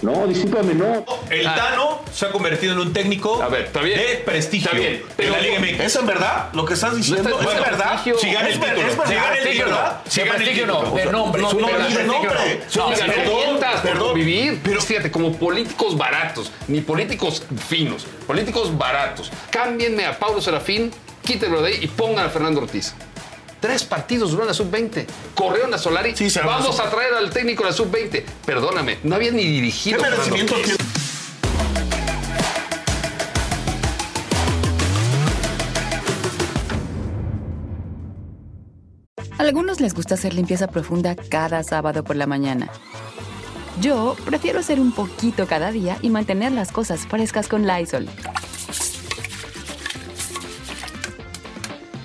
[0.01, 1.05] No, discúlpame, no.
[1.29, 3.97] El Tano se ha convertido en un técnico A ver, está bien.
[3.97, 5.79] de prestigio Está bien, pero- en la Liga MX.
[5.85, 6.49] ¿Eso en verdad?
[6.53, 8.01] ¿Lo que estás diciendo No está- es no, verdad?
[8.03, 8.81] Si gana el Es título.
[8.87, 9.71] es verdad, Si gana el título.
[9.71, 9.77] no.
[10.07, 10.89] Si De gana el prestigio título.
[10.89, 11.41] no, de nombre.
[11.41, 12.61] No, Su no, prestigio nombre.
[12.75, 12.85] no.
[13.81, 14.59] Por convivir.
[14.63, 19.31] Pero fíjate, como políticos baratos, ni políticos finos, políticos baratos.
[19.49, 20.91] Cámbienme a Paulo Serafín,
[21.23, 22.93] quítenlo de ahí y pongan a Fernando Ortiz.
[23.65, 25.07] Tres partidos duró la sub-20.
[25.33, 26.15] Corrieron a Solari.
[26.15, 28.23] Sí, se Vamos a traer al técnico de la sub-20.
[28.45, 29.99] Perdóname, no había ni ¿Qué dirigido.
[30.01, 30.75] Fernando merecimiento tiene?
[39.39, 42.69] Algunos les gusta hacer limpieza profunda cada sábado por la mañana.
[43.81, 48.07] Yo prefiero hacer un poquito cada día y mantener las cosas frescas con Lysol.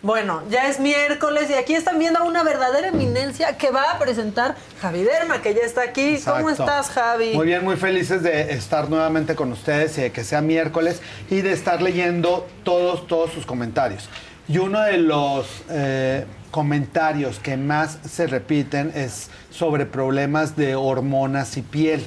[0.00, 3.98] Bueno, ya es miércoles y aquí están viendo a una verdadera eminencia que va a
[3.98, 6.20] presentar Javi Derma, que ya está aquí.
[6.24, 7.34] ¿Cómo estás, Javi?
[7.34, 11.40] Muy bien, muy felices de estar nuevamente con ustedes y de que sea miércoles y
[11.40, 14.08] de estar leyendo todos, todos sus comentarios.
[14.46, 21.56] Y uno de los eh, comentarios que más se repiten es sobre problemas de hormonas
[21.56, 22.06] y piel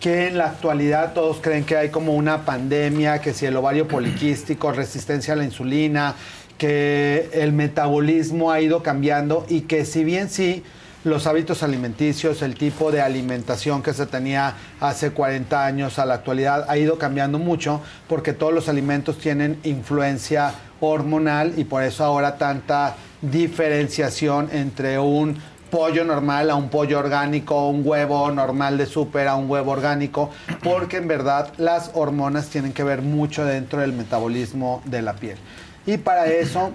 [0.00, 3.86] que en la actualidad todos creen que hay como una pandemia, que si el ovario
[3.86, 6.14] poliquístico, resistencia a la insulina,
[6.60, 10.62] que el metabolismo ha ido cambiando y que si bien sí
[11.04, 16.12] los hábitos alimenticios, el tipo de alimentación que se tenía hace 40 años a la
[16.12, 17.80] actualidad ha ido cambiando mucho
[18.10, 25.38] porque todos los alimentos tienen influencia hormonal y por eso ahora tanta diferenciación entre un
[25.70, 30.28] pollo normal a un pollo orgánico, un huevo normal de súper a un huevo orgánico,
[30.62, 35.38] porque en verdad las hormonas tienen que ver mucho dentro del metabolismo de la piel.
[35.86, 36.72] Y para eso,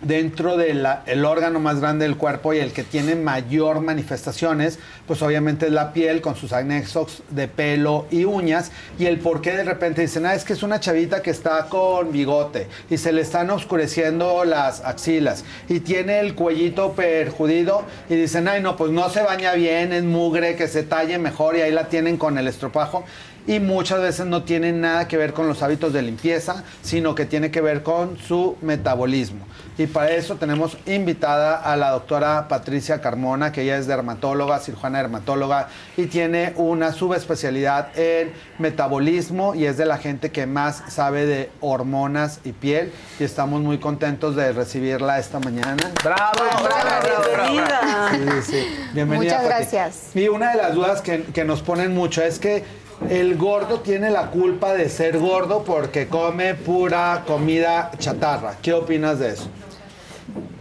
[0.00, 5.66] dentro del órgano más grande del cuerpo y el que tiene mayor manifestaciones, pues obviamente
[5.66, 8.70] es la piel con sus anexos de pelo y uñas.
[8.98, 11.66] Y el por qué de repente dicen, ah, es que es una chavita que está
[11.68, 18.14] con bigote y se le están oscureciendo las axilas y tiene el cuellito perjudido y
[18.14, 21.62] dicen, ay, no, pues no se baña bien, es mugre, que se talle mejor y
[21.62, 23.04] ahí la tienen con el estropajo
[23.48, 27.24] y muchas veces no tiene nada que ver con los hábitos de limpieza, sino que
[27.24, 29.46] tiene que ver con su metabolismo.
[29.78, 34.98] Y para eso tenemos invitada a la doctora Patricia Carmona, que ella es dermatóloga, cirujana
[34.98, 41.24] dermatóloga y tiene una subespecialidad en metabolismo y es de la gente que más sabe
[41.24, 42.92] de hormonas y piel.
[43.18, 45.90] Y estamos muy contentos de recibirla esta mañana.
[46.04, 48.42] ¡Bravo, bravo, bienvenida!
[48.42, 48.66] Sí, sí.
[48.92, 49.38] Bienvenida.
[49.38, 49.48] Muchas Pati.
[49.48, 50.16] gracias.
[50.16, 54.10] Y una de las dudas que, que nos ponen mucho es que el gordo tiene
[54.10, 58.54] la culpa de ser gordo porque come pura comida chatarra.
[58.62, 59.48] ¿Qué opinas de eso?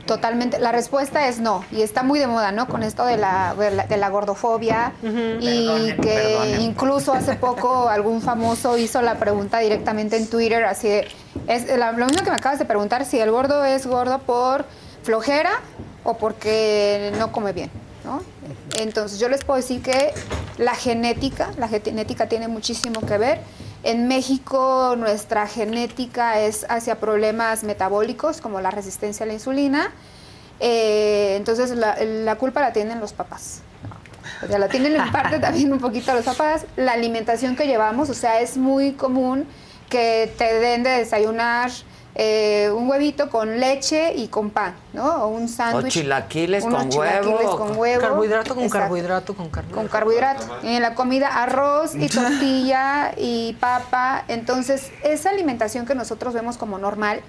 [0.06, 0.58] Totalmente.
[0.60, 1.66] La respuesta es no.
[1.70, 2.68] Y está muy de moda, ¿no?
[2.70, 4.94] Con esto de la, de la, de la gordofobia.
[5.04, 6.62] Y que perdonen.
[6.62, 10.64] incluso hace poco algún famoso hizo la pregunta directamente en Twitter.
[10.64, 11.08] Así de-
[11.48, 14.66] es la- lo mismo que me acabas de preguntar, si el gordo es gordo por
[15.04, 15.52] flojera
[16.06, 17.70] o porque no come bien,
[18.08, 18.24] ¿no?
[18.80, 20.14] Entonces yo les puedo decir que
[20.58, 23.40] la genética, la genética tiene muchísimo que ver.
[23.84, 29.92] En México nuestra genética es hacia problemas metabólicos como la resistencia a la insulina.
[30.60, 33.62] Eh, entonces la, la culpa la tienen los papás.
[34.44, 36.66] O sea, la tienen en parte también un poquito los papás.
[36.78, 39.46] La alimentación que llevamos, o sea, es muy común
[39.90, 41.72] que te den de desayunar
[42.20, 45.26] eh, un huevito con leche y con pan, ¿no?
[45.26, 45.94] O un sándwich.
[45.94, 47.58] chilaquiles unos con chilaquiles huevo.
[47.58, 48.02] con huevo.
[48.02, 48.84] Carbohidrato con Exacto.
[48.86, 49.76] carbohidrato con carbohidrato.
[49.80, 50.58] Con carbohidrato.
[50.64, 54.24] Y en la comida arroz y tortilla y papa.
[54.30, 57.22] Entonces, esa alimentación que nosotros vemos como normal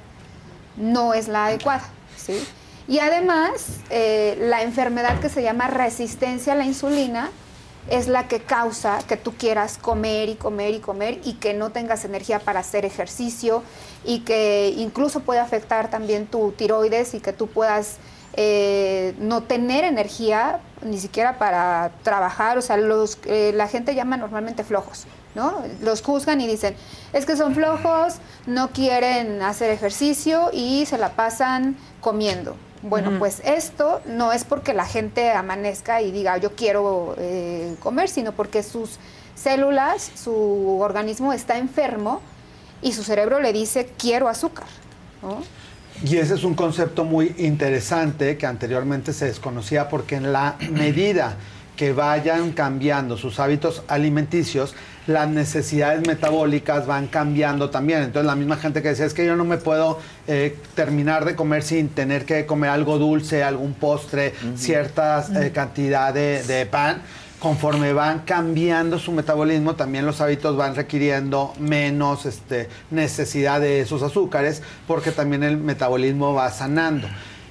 [0.78, 1.82] no es la adecuada,
[2.16, 2.42] ¿sí?
[2.86, 7.28] Y además, eh, la enfermedad que se llama resistencia a la insulina
[7.90, 11.70] es la que causa que tú quieras comer y comer y comer y que no
[11.72, 13.62] tengas energía para hacer ejercicio
[14.04, 17.96] y que incluso puede afectar también tu tiroides y que tú puedas
[18.34, 22.58] eh, no tener energía ni siquiera para trabajar.
[22.58, 25.62] O sea, los, eh, la gente llama normalmente flojos, ¿no?
[25.82, 26.76] Los juzgan y dicen,
[27.12, 28.14] es que son flojos,
[28.46, 32.56] no quieren hacer ejercicio y se la pasan comiendo.
[32.82, 38.08] Bueno, pues esto no es porque la gente amanezca y diga yo quiero eh, comer,
[38.08, 38.98] sino porque sus
[39.34, 42.20] células, su organismo está enfermo
[42.82, 44.66] y su cerebro le dice quiero azúcar.
[45.22, 45.42] ¿no?
[46.04, 51.36] Y ese es un concepto muy interesante que anteriormente se desconocía porque en la medida
[51.76, 54.74] que vayan cambiando sus hábitos alimenticios,
[55.06, 58.02] las necesidades metabólicas van cambiando también.
[58.02, 61.36] Entonces la misma gente que decía, es que yo no me puedo eh, terminar de
[61.36, 67.00] comer sin tener que comer algo dulce, algún postre, cierta eh, cantidad de, de pan.
[67.38, 74.02] Conforme van cambiando su metabolismo, también los hábitos van requiriendo menos este, necesidad de esos
[74.02, 77.06] azúcares, porque también el metabolismo va sanando.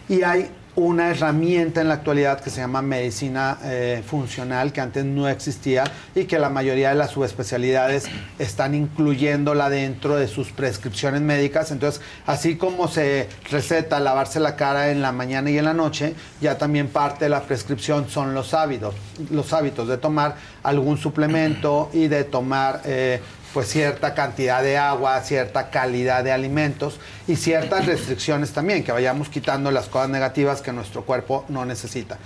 [0.09, 5.03] Y hay una herramienta en la actualidad que se llama medicina eh, funcional, que antes
[5.03, 5.83] no existía
[6.13, 8.05] y que la mayoría de las subespecialidades
[8.37, 11.71] están incluyéndola dentro de sus prescripciones médicas.
[11.71, 16.13] Entonces, así como se receta lavarse la cara en la mañana y en la noche,
[16.41, 18.93] ya también parte de la prescripción son los hábitos,
[19.31, 23.19] los hábitos de tomar algún suplemento y de tomar eh,
[23.57, 29.29] pues cierta cantidad de agua, cierta calidad de alimentos y ciertas restricciones también, que vayamos
[29.29, 32.19] quitando las cosas negativas que nuestro cuerpo no necesita.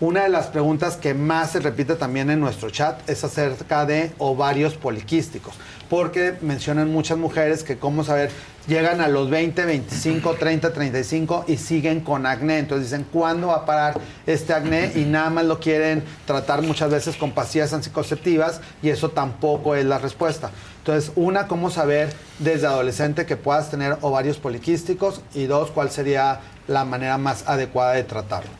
[0.00, 4.10] Una de las preguntas que más se repite también en nuestro chat es acerca de
[4.18, 5.54] ovarios poliquísticos,
[5.88, 8.32] porque mencionan muchas mujeres que cómo saber,
[8.66, 12.58] llegan a los 20, 25, 30, 35 y siguen con acné.
[12.58, 14.90] Entonces dicen, ¿cuándo va a parar este acné?
[14.96, 19.84] Y nada más lo quieren tratar muchas veces con pastillas anticonceptivas y eso tampoco es
[19.84, 20.50] la respuesta.
[20.82, 26.40] Entonces, una, cómo saber desde adolescente que puedas tener ovarios poliquísticos y dos, cuál sería
[26.66, 28.50] la manera más adecuada de tratarlo.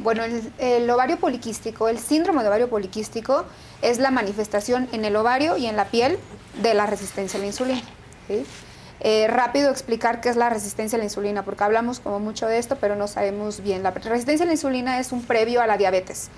[0.00, 0.24] Bueno,
[0.58, 3.44] el, ovario poliquístico, el síndrome de ovario poliquístico
[3.82, 6.18] es la manifestación en el ovario y en la piel
[6.60, 7.82] de la resistencia a la insulina.
[8.98, 12.58] Eh, rápido explicar qué es la resistencia a la insulina, porque hablamos como mucho de
[12.58, 13.84] esto, pero no sabemos bien.
[13.84, 16.30] La resistencia a la insulina es un previo a la diabetes.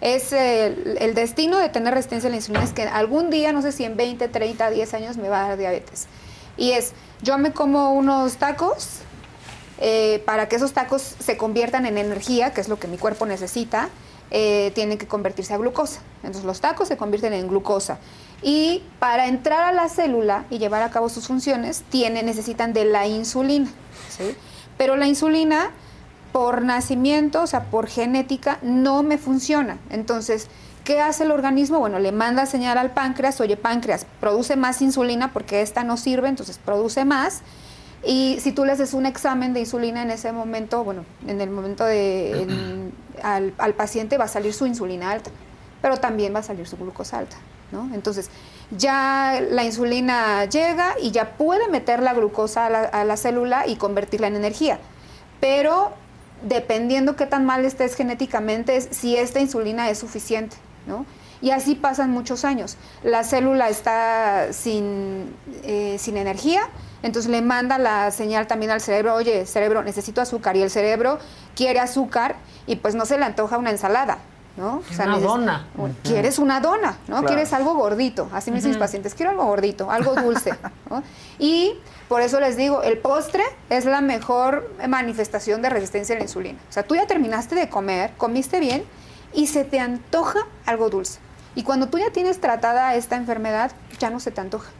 [0.00, 3.72] Es el, destino de tener resistencia a la insulina es que algún día, no sé
[3.72, 6.06] si en 20, 30, 10 años me va a dar diabetes.
[6.56, 6.92] Y es,
[7.22, 9.00] yo me como unos tacos,
[9.78, 13.26] eh, para que esos tacos se conviertan en energía, que es lo que mi cuerpo
[13.26, 13.88] necesita,
[14.30, 16.00] eh, tienen que convertirse a glucosa.
[16.16, 17.98] Entonces los tacos se convierten en glucosa.
[18.42, 22.84] Y para entrar a la célula y llevar a cabo sus funciones, tiene, necesitan de
[22.84, 23.70] la insulina.
[24.10, 24.34] ¿sí?
[24.76, 25.70] Pero la insulina,
[26.34, 29.78] por nacimiento, o sea, por genética, no me funciona.
[29.88, 30.48] Entonces,
[30.82, 31.78] ¿qué hace el organismo?
[31.78, 36.28] Bueno, le manda señal al páncreas, oye, páncreas, produce más insulina porque esta no sirve,
[36.28, 37.42] entonces produce más.
[38.04, 41.50] Y si tú le haces un examen de insulina en ese momento, bueno, en el
[41.50, 45.30] momento de en- al, al paciente va a salir su insulina alta,
[45.82, 47.36] pero también va a salir su glucosa alta,
[47.70, 47.88] ¿no?
[47.94, 48.28] Entonces,
[48.76, 53.68] ya la insulina llega y ya puede meter la glucosa a la, a la célula
[53.68, 54.80] y convertirla en energía.
[55.38, 56.02] Pero
[56.44, 60.56] dependiendo qué tan mal estés genéticamente, es si esta insulina es suficiente,
[60.86, 61.06] ¿no?
[61.40, 62.76] Y así pasan muchos años.
[63.02, 66.62] La célula está sin, eh, sin energía,
[67.02, 70.56] entonces le manda la señal también al cerebro, oye, cerebro, necesito azúcar.
[70.56, 71.18] Y el cerebro
[71.54, 74.18] quiere azúcar y pues no se le antoja una ensalada,
[74.56, 74.82] ¿no?
[74.92, 75.66] Una dona.
[76.02, 77.16] Quieres una dona, ¿no?
[77.16, 77.26] Claro.
[77.26, 78.28] Quieres algo gordito.
[78.32, 80.52] Así me dicen mis pacientes, quiero algo gordito, algo dulce.
[80.90, 81.02] ¿no?
[81.38, 81.74] Y
[82.08, 86.58] por eso les digo, el postre es la mejor manifestación de resistencia a la insulina.
[86.68, 88.84] O sea, tú ya terminaste de comer, comiste bien
[89.32, 91.18] y se te antoja algo dulce.
[91.56, 94.70] Y cuando tú ya tienes tratada esta enfermedad, ya no se te antoja.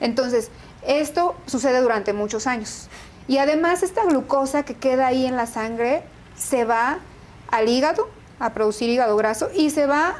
[0.00, 0.50] Entonces,
[0.86, 2.88] esto sucede durante muchos años.
[3.28, 6.02] Y además esta glucosa que queda ahí en la sangre
[6.36, 6.98] se va
[7.50, 8.08] al hígado,
[8.40, 10.16] a producir hígado graso, y se va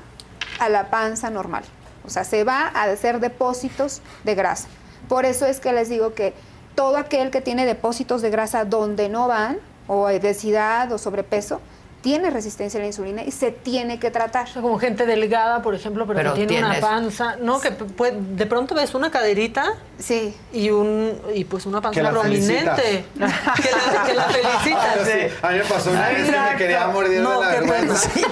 [0.61, 1.65] a la panza normal.
[2.05, 4.69] O sea, se va a hacer depósitos de grasa.
[5.09, 6.35] Por eso es que les digo que
[6.75, 9.59] todo aquel que tiene depósitos de grasa donde no van,
[9.89, 11.61] o obesidad o sobrepeso,
[12.03, 14.49] tiene resistencia a la insulina y se tiene que tratar.
[14.55, 17.61] Como gente delgada, por ejemplo, pero, Pero que tiene una tienes- panza, ¿no?
[17.61, 20.35] Que puede- de pronto ves una caderita sí.
[20.53, 23.05] y un y pues una panza prominente.
[23.15, 24.97] que, la, que la felicitas.
[24.99, 25.35] Ah, sí.
[25.43, 28.11] A mí me pasó una vez que me quería morir No, de la vergüenza.
[28.11, 28.23] Sí,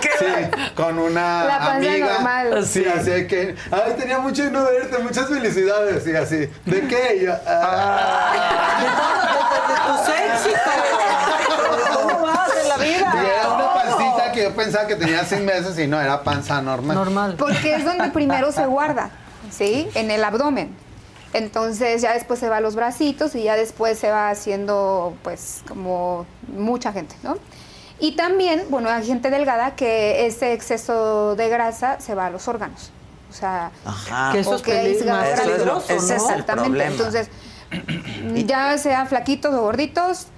[0.75, 2.13] con una La panza amiga.
[2.15, 2.67] normal.
[2.67, 6.07] Sí, así de que, ay, tenía mucho de no verte, muchas felicidades.
[6.07, 7.17] Y así, ¿de qué?
[7.21, 8.33] Y yo, ah.
[9.87, 10.63] tus éxitos.
[11.95, 13.15] ¿Cómo vas en la vida?
[13.23, 16.63] Y era una pancita que yo pensaba que tenía seis meses y no, era panza
[16.63, 16.97] normal.
[16.97, 17.35] Normal.
[17.39, 19.11] Porque es donde primero se guarda,
[19.51, 19.89] ¿sí?
[19.95, 20.75] En el abdomen.
[21.33, 25.63] Entonces ya después se va a los bracitos y ya después se va haciendo pues
[25.69, 26.27] como
[26.57, 27.37] mucha gente, ¿no?
[28.01, 32.47] Y también, bueno, hay gente delgada que ese exceso de grasa se va a los
[32.47, 32.93] órganos.
[33.29, 34.31] O sea, Ajá.
[34.33, 36.93] que eso es peligroso, ese es el problema.
[36.93, 37.29] Entonces,
[38.47, 40.29] ya sean flaquitos o gorditos,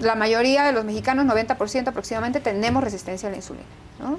[0.00, 3.66] la mayoría de los mexicanos, 90% aproximadamente, tenemos resistencia a la insulina,
[4.00, 4.18] ¿no?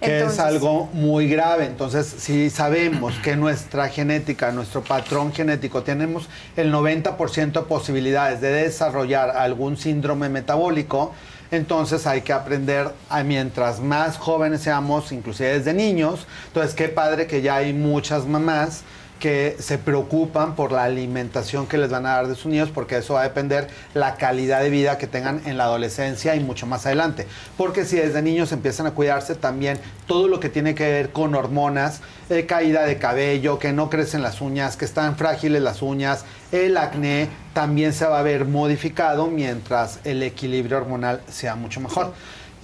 [0.00, 1.66] que Entonces- es algo muy grave.
[1.66, 8.52] Entonces, si sabemos que nuestra genética, nuestro patrón genético, tenemos el 90% de posibilidades de
[8.52, 11.12] desarrollar algún síndrome metabólico,
[11.50, 16.26] entonces hay que aprender a mientras más jóvenes seamos, inclusive desde niños.
[16.48, 18.82] Entonces, qué padre que ya hay muchas mamás
[19.24, 22.98] que se preocupan por la alimentación que les van a dar de sus niños, porque
[22.98, 26.66] eso va a depender la calidad de vida que tengan en la adolescencia y mucho
[26.66, 27.26] más adelante.
[27.56, 31.34] Porque si desde niños empiezan a cuidarse, también todo lo que tiene que ver con
[31.34, 36.26] hormonas, eh, caída de cabello, que no crecen las uñas, que están frágiles las uñas,
[36.52, 42.12] el acné, también se va a ver modificado mientras el equilibrio hormonal sea mucho mejor.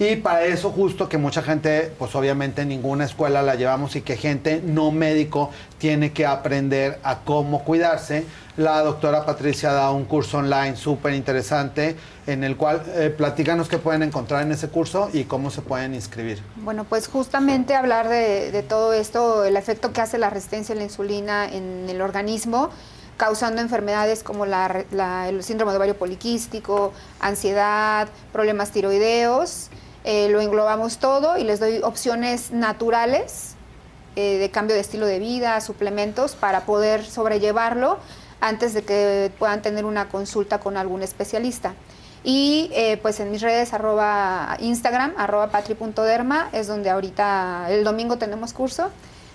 [0.01, 4.01] Y para eso justo que mucha gente, pues obviamente en ninguna escuela la llevamos y
[4.01, 8.25] que gente no médico tiene que aprender a cómo cuidarse.
[8.57, 13.77] La doctora Patricia da un curso online súper interesante en el cual eh, platícanos qué
[13.77, 16.41] pueden encontrar en ese curso y cómo se pueden inscribir.
[16.55, 20.79] Bueno, pues justamente hablar de, de todo esto, el efecto que hace la resistencia a
[20.79, 22.71] la insulina en el organismo,
[23.17, 29.67] causando enfermedades como la la- el síndrome de ovario poliquístico, ansiedad, problemas tiroideos.
[30.03, 33.55] Eh, lo englobamos todo y les doy opciones naturales
[34.15, 37.99] eh, de cambio de estilo de vida, suplementos para poder sobrellevarlo
[38.39, 41.75] antes de que puedan tener una consulta con algún especialista.
[42.23, 48.17] Y eh, pues en mis redes, arroba Instagram, arroba patri.derma, es donde ahorita el domingo
[48.17, 48.89] tenemos curso.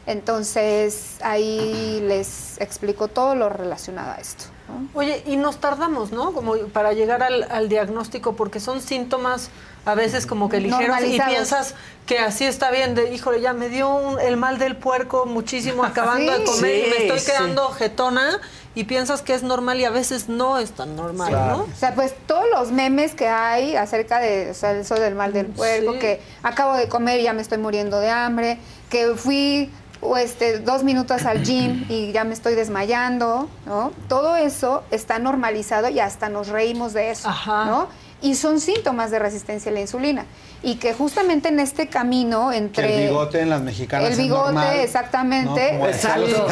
[0.06, 4.55] Entonces ahí les explico todo lo relacionado a esto.
[4.94, 6.32] Oye, y nos tardamos, ¿no?
[6.32, 9.50] Como para llegar al, al diagnóstico, porque son síntomas
[9.84, 11.74] a veces como que ligeros y piensas
[12.06, 15.84] que así está bien, de híjole, ya me dio un- el mal del puerco muchísimo
[15.84, 16.38] acabando Sí.
[16.40, 17.26] de comer y me Sí, estoy sí.
[17.30, 18.40] quedando jetona
[18.74, 21.58] y piensas que es normal y a veces no es tan normal, ¿no?
[21.62, 25.32] O sea, pues todos los memes que hay acerca de o sea, eso del mal
[25.32, 25.98] del puerco, Sí.
[26.00, 28.58] que acabo de comer y ya me estoy muriendo de hambre,
[28.90, 29.70] que fui
[30.06, 33.92] o, este, dos minutos al gym y ya me estoy desmayando, ¿no?
[34.08, 37.88] Todo eso está normalizado y hasta nos reímos de eso, ¿no?
[38.22, 40.24] Y son síntomas de resistencia a la insulina.
[40.62, 43.02] Y que justamente en este camino Que entre...
[43.04, 45.74] el bigote en las mexicanas El es bigote, normal, exactamente.
[45.74, 45.86] ¿no?
[45.86, 46.46] Exacto.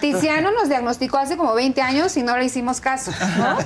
[0.00, 3.58] Tiziano nos diagnosticó hace como 20 años y no le hicimos caso, ¿no?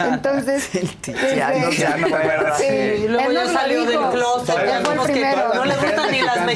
[0.14, 0.68] Entonces,
[1.02, 2.54] Tiziano, desde- ya no me acuerdo.
[2.56, 2.64] Sí,
[3.04, 5.54] Y luego él ya salió del closet, ya fue el que primero.
[5.54, 5.64] no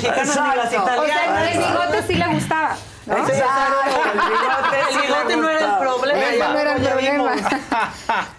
[0.02, 1.02] le gustan ni las mexicanas Exacto.
[1.02, 1.52] O sea, italianas.
[1.52, 2.76] el bigote sí le gustaba.
[3.06, 3.16] ¿no?
[3.18, 3.74] Exacto,
[4.12, 6.20] el bigote, el bigote no era el problema.
[6.38, 7.32] Ya no era el problema.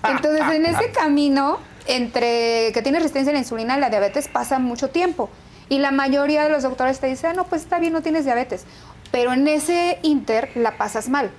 [0.10, 4.60] Entonces, en ese camino, entre que tienes resistencia a la insulina y la diabetes, pasa
[4.60, 5.30] mucho tiempo.
[5.70, 8.26] Y la mayoría de los doctores te dicen, ah, no, pues está bien, no tienes
[8.26, 8.66] diabetes.
[9.12, 11.32] Pero en ese inter la pasas mal.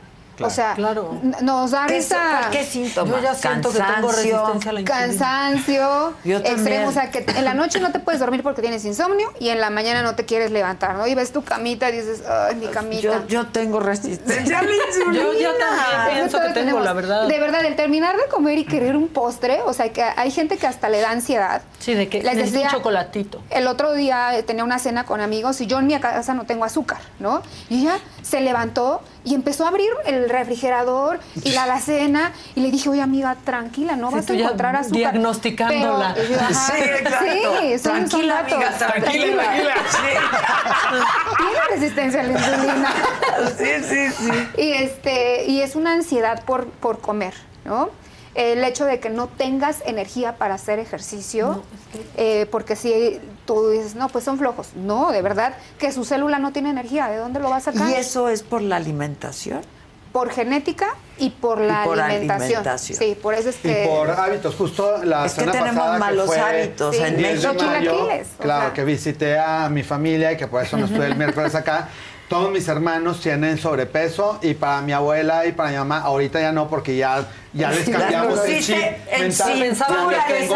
[0.46, 2.48] O sea, n- nos da ¿Qué- esa...
[2.50, 3.16] qué síntomas?
[3.16, 4.84] Yo ya siento que tengo resistencia a la insulina.
[4.84, 9.32] Cansancio, extremo, o sea, que en la noche no te puedes dormir porque tienes insomnio
[9.40, 11.06] y en la mañana no te quieres levantar, ¿no?
[11.06, 13.02] Y ves tu camita y dices, ay, mi camita.
[13.02, 15.24] Yo, yo tengo resistencia a la insulina.
[15.24, 16.84] Yo- yo también pienso que tengo, tenemos.
[16.84, 17.28] la verdad.
[17.28, 20.56] De verdad, el terminar de comer y querer un postre, o sea, que hay gente
[20.58, 21.62] que hasta le da ansiedad.
[21.78, 23.42] Sí, de que Les decía- un chocolatito.
[23.50, 26.44] El otro día eh, tenía una cena con amigos y yo en mi casa no
[26.44, 27.42] tengo azúcar, ¿no?
[27.68, 32.70] Y ella se levantó y empezó a abrir el refrigerador y la alacena y le
[32.70, 34.96] dije, oye amiga, tranquila, no Sí, vas a encontrar azúcar.
[34.98, 36.14] diagnosticándola.
[36.14, 37.60] Pero, yo, Sí, exacto.
[37.60, 38.52] Sí, son, son Tranquila, datos.
[38.52, 39.74] amiga, tranquila, tranquila.
[41.38, 42.92] Tiene resistencia a la insulina.
[43.56, 44.48] Sí, sí, sí.
[44.62, 47.34] Y, este, y es una ansiedad por, por comer,
[47.64, 47.90] ¿no?
[48.34, 51.62] El hecho de que no tengas energía para hacer ejercicio,
[52.16, 54.68] eh, porque si tú dices, no, pues son flojos.
[54.76, 57.08] No, de verdad, que su célula no tiene energía.
[57.08, 57.88] ¿De dónde lo va a sacar?
[57.88, 59.60] ¿Y eso es por la alimentación?
[60.12, 60.86] Por genética
[61.18, 62.58] y por la por alimentación.
[62.60, 62.98] alimentación.
[62.98, 63.84] Sí, por eso es que...
[63.84, 67.02] Y por hábitos, justo la Es que tenemos pasada malos que fue hábitos Sí.
[67.02, 67.64] en 10 de México.
[67.66, 68.72] mayo, Chilaquiles, o claro, sea.
[68.72, 71.88] que visité a mi familia y que por eso no estuve el miércoles acá.
[72.28, 76.52] Todos mis hermanos tienen sobrepeso y para mi abuela y para mi mamá ahorita ya
[76.52, 78.76] no porque ya, ya les cambiamos el chip
[79.18, 79.76] mental.
[80.28, 80.54] tengo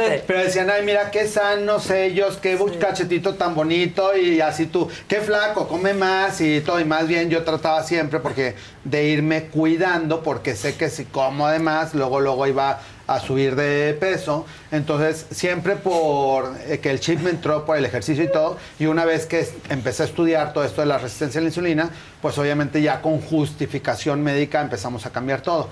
[0.00, 0.22] de.
[0.24, 5.20] Pero decían, ay, mira qué sanos ellos, qué cachetito tan bonito y así tú, qué
[5.20, 6.78] flaco, come más y todo.
[6.78, 11.48] Y más bien yo trataba siempre porque de irme cuidando porque sé que si como
[11.48, 14.46] además, luego, luego iba a subir de peso.
[14.70, 18.56] Entonces, siempre por eh, que el chip me entró por el ejercicio y todo.
[18.78, 21.90] Y una vez que empecé a estudiar todo esto de la resistencia a la insulina,
[22.20, 25.68] pues obviamente ya con justificación médica empezamos a cambiar todo.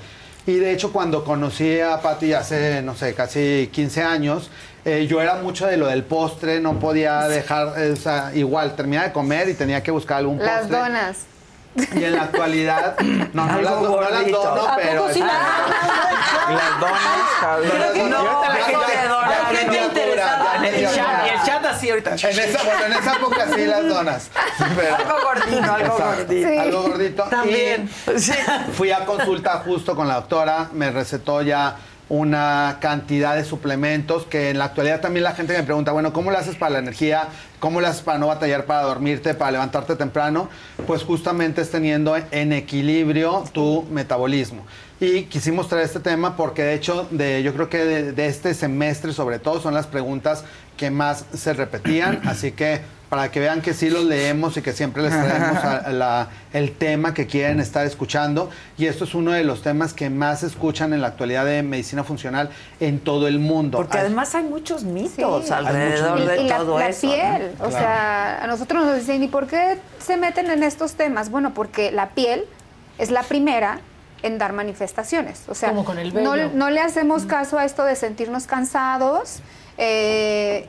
[0.47, 4.51] Y de hecho, cuando conocí a Patti hace, no sé, casi 15 años,
[4.85, 8.77] eh, yo era mucho de lo del postre, no podía dejar, eh, o sea, igual,
[8.77, 10.79] terminaba de comer y tenía que buscar algún Las postre.
[10.79, 11.17] donas.
[11.95, 15.13] Y en la actualidad, no, no las, do- no las dono, ¿A pero...
[15.13, 15.33] sí las
[16.51, 17.01] Las donas,
[17.41, 17.67] Javi.
[17.67, 19.43] No, no, No, te la gente- ya adora.
[19.47, 20.57] aprendí gente interesada.
[20.57, 22.11] En el chat, y el chat así ahorita.
[22.15, 24.31] En esa, bueno, en esa época sí las donas.
[24.77, 26.49] Pero, Algo gordito, algo gordito.
[26.49, 26.59] Sí.
[26.59, 27.23] Algo gordito.
[27.25, 27.91] También.
[28.07, 31.77] Y fui a consulta justo con la doctora, me recetó ya
[32.09, 36.31] una cantidad de suplementos que en la actualidad también la gente me pregunta, bueno, ¿cómo
[36.31, 37.29] le haces para la energía?
[37.61, 40.49] ¿Cómo le haces para no batallar para dormirte, para levantarte temprano?
[40.87, 44.67] Pues justamente es teniendo en equilibrio tu metabolismo.
[45.01, 48.55] Y quisimos traer este tema porque de hecho, de, yo creo que de, de este
[48.55, 50.45] semestre sobre todo son las preguntas
[50.77, 52.81] que más se repetían, así que
[53.15, 56.29] para que vean que sí los leemos y que siempre les traemos a- a la-
[56.53, 58.51] el tema que quieren estar escuchando.
[58.77, 61.63] Y esto es uno de los temas que más se escuchan en la actualidad de
[61.63, 63.79] medicina funcional en todo el mundo.
[63.79, 65.53] Porque Hay- además hay muchos mitos Sí.
[65.53, 67.03] alrededor de y la, todo la eso.
[67.09, 67.67] piel, ¿no?
[67.67, 71.31] o sea, a nosotros nos dicen, ¿y por qué se meten en estos temas?
[71.31, 72.45] Bueno, porque la piel
[72.99, 73.79] es la primera
[74.25, 75.43] en dar manifestaciones.
[75.47, 79.39] O sea, Como con el no, no le hacemos caso a esto de sentirnos cansados,
[79.79, 80.67] eh,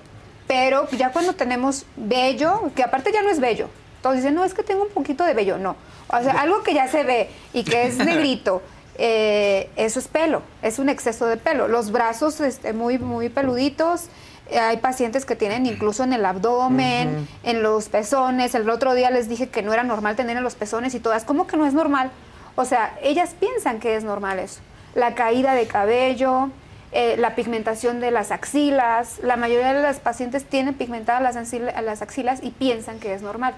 [0.48, 3.68] pero ya cuando tenemos vello, que aparte ya no es vello,
[4.02, 5.76] todos dicen, no, es que tengo un poquito de vello, no.
[6.08, 8.62] O sea, algo que ya se ve y que es negrito,
[8.98, 11.68] eh, eso es pelo, es un exceso de pelo.
[11.68, 14.06] Los brazos este, muy, muy peluditos.
[14.52, 18.54] eh, Hay pacientes que tienen incluso en el abdomen, en los pezones.
[18.56, 21.26] El otro día les dije que no era normal tener en los pezones y todas.
[21.26, 22.12] ¿Cómo que no es normal?
[22.56, 24.62] O sea, ellas piensan que es normal eso.
[24.94, 26.52] La caída de cabello,
[26.96, 29.20] eh, la pigmentación de las axilas.
[29.22, 33.22] La mayoría de las pacientes tienen pigmentadas las, axila- las axilas y piensan que es
[33.22, 33.54] normal.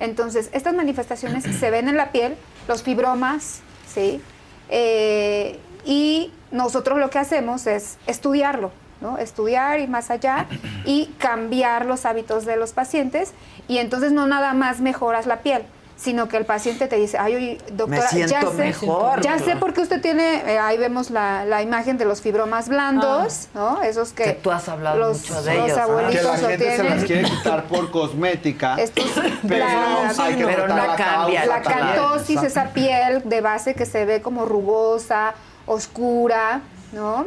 [0.00, 2.36] Entonces, estas manifestaciones se ven en la piel,
[2.68, 3.60] los fibromas,
[3.92, 4.20] ¿sí?
[4.68, 9.18] Eh, y nosotros lo que hacemos es estudiarlo, ¿no?
[9.18, 10.46] Estudiar y más allá
[10.84, 13.32] y cambiar los hábitos de los pacientes
[13.68, 15.62] y entonces no nada más mejoras la piel,
[15.96, 19.56] sino que el paciente te dice, ay, oye, doctora, siento ya sé, mejor, ya sé
[19.56, 23.80] por qué usted tiene, eh, ahí vemos la, la imagen de los fibromas blandos, ¿no?
[23.82, 25.82] Esos que, Que tú has hablado los, mucho de los ellos, ¿no?
[25.84, 26.94] abuelitos que la lo gente se tienen.
[26.96, 28.74] las quiere quitar por cosmética.
[28.78, 29.10] Estos-
[29.48, 31.46] pero la- hay que Pero no la cambia.
[31.46, 35.32] la cantosis, esa piel de base que se ve como rugosa,
[35.64, 36.60] oscura,
[36.92, 37.26] ¿no?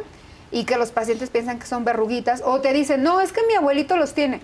[0.52, 2.42] Y que los pacientes piensan que son verruguitas.
[2.44, 4.40] O te dicen, no, es que mi abuelito los tiene.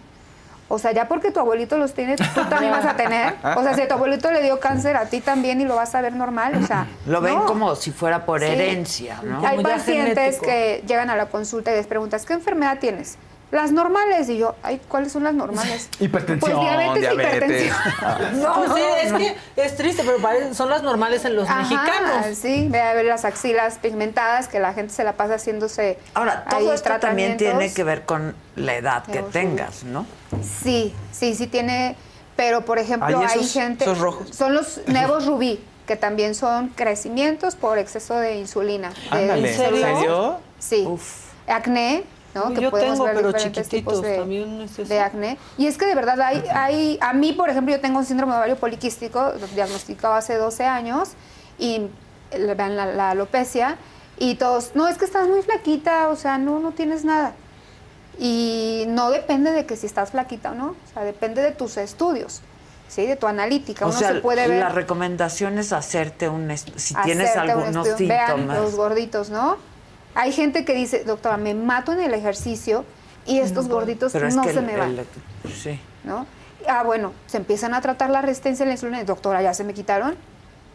[0.69, 3.35] O sea, ya porque tu abuelito los tiene, tú también vas a tener.
[3.57, 5.95] O sea, si a tu abuelito le dio cáncer, a ti también y lo vas
[5.95, 6.57] a ver normal.
[6.63, 7.47] O sea, Lo ven no.
[7.47, 8.47] como si fuera por Sí.
[8.47, 9.47] herencia, ¿no?
[9.47, 10.47] Hay pacientes genético.
[10.47, 13.17] que llegan a la consulta y les preguntas, ¿qué enfermedad tienes?
[13.53, 14.29] Las normales.
[14.29, 15.89] Y yo, ay, ¿cuáles son las normales?
[16.01, 17.33] Hipertensión, Pues diabetes, diabetes.
[17.67, 17.77] hipertensión.
[18.43, 22.37] No, sí, es que es triste, pero son las normales en los Ajá, mexicanos.
[22.37, 25.99] Sí, ve a ver las axilas pigmentadas, que la gente se la pasa haciéndose.
[26.15, 29.25] Ahora, todo esto también tiene que ver con la edad que sí.
[29.33, 30.07] tengas, ¿no?
[30.63, 31.97] Sí, sí, sí tiene.
[32.35, 33.85] Pero, por ejemplo, Ay, hay gente.
[33.85, 34.29] esos rojos.
[34.37, 38.91] Son los nevos rubí, que también son crecimientos por exceso de insulina.
[38.91, 39.99] de Ándale, ¿en células.
[39.99, 40.41] serio?
[40.59, 40.87] Sí.
[41.47, 42.05] Acné,
[42.55, 45.39] que yo podemos tengo, ver pero diferentes tipos de, es de acné.
[45.59, 48.33] Y es que de verdad hay, hay, a mí, por ejemplo, yo tengo un síndrome
[48.33, 51.11] de ovario poliquístico, diagnosticado hace 12 años,
[51.59, 51.89] y
[52.31, 53.77] vean la, la alopecia,
[54.19, 57.35] y todos, no, es que estás muy flaquita, o sea, no, no tienes nada.
[58.19, 61.77] Y no depende de que si estás flaquita o no, o sea, depende de tus
[61.77, 62.41] estudios,
[62.89, 63.07] ¿sí?
[63.07, 63.85] De tu analítica.
[63.85, 66.51] O Uno sea, se puede ver la recomendación es hacerte un...
[66.57, 68.09] Si tienes un algunos estudio.
[68.09, 68.59] Vean síntomas...
[68.59, 69.59] los gorditos, ¿no?
[70.17, 72.85] Hay gente que dice, doctora, me mato en el ejercicio
[73.27, 75.79] y estos gorditos Pero es no que se el- me van, el- sí.
[76.05, 76.27] ¿no?
[76.69, 79.05] Ah, bueno, se empiezan a tratar la resistencia a la insulina.
[79.05, 80.17] Doctora, ¿ya se me quitaron?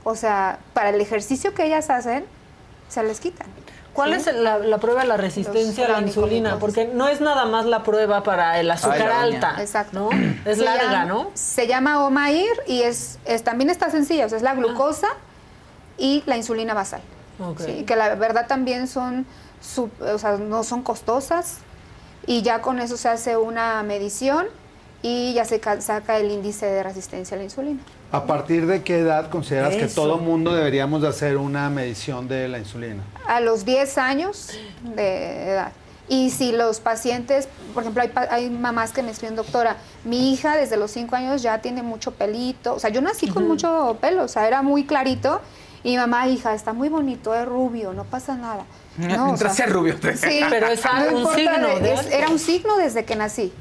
[0.04, 2.24] O sea, para el ejercicio que ellas hacen,
[2.88, 3.48] se les quitan.
[3.94, 4.30] ¿Cuál ¿sí?
[4.30, 6.60] es la, la prueba de la resistencia a la insulina?
[6.60, 9.56] Porque no es nada más la prueba para el azúcar alta.
[9.60, 10.10] Exacto.
[10.12, 10.50] ¿no?
[10.50, 11.32] Es Se larga, llama- ¿no?
[11.34, 15.08] Se llama OMAIR y es, es- también está sencilla, o sea, es la glucosa
[15.98, 17.02] y la insulina basal.
[17.42, 17.62] Ok.
[17.66, 17.84] ¿sí?
[17.86, 19.26] Que la verdad también son,
[19.62, 21.58] sub- o sea, no son costosas
[22.28, 24.46] y ya con eso se hace una medición
[25.02, 27.80] y ya se ca- saca el índice de resistencia a la insulina.
[28.12, 30.04] ¿A partir de qué edad consideras que Eso.
[30.04, 33.02] todo mundo deberíamos de hacer una medición de la insulina?
[33.26, 34.50] A los 10 años
[34.84, 35.72] de edad.
[36.10, 40.58] Y si los pacientes, por ejemplo, hay, hay mamás que me escriben, doctora, mi hija
[40.58, 42.74] desde los 5 años ya tiene mucho pelito.
[42.76, 45.40] O sea, yo nací con mucho pelo, o sea, era muy clarito.
[45.84, 48.64] Y mi mamá, hija, está muy bonito, es rubio, no pasa nada.
[48.98, 49.96] No, o Mientras sea, sea rubio.
[50.16, 53.54] Sí, Pero es no un signo de- es- era un signo desde que nací.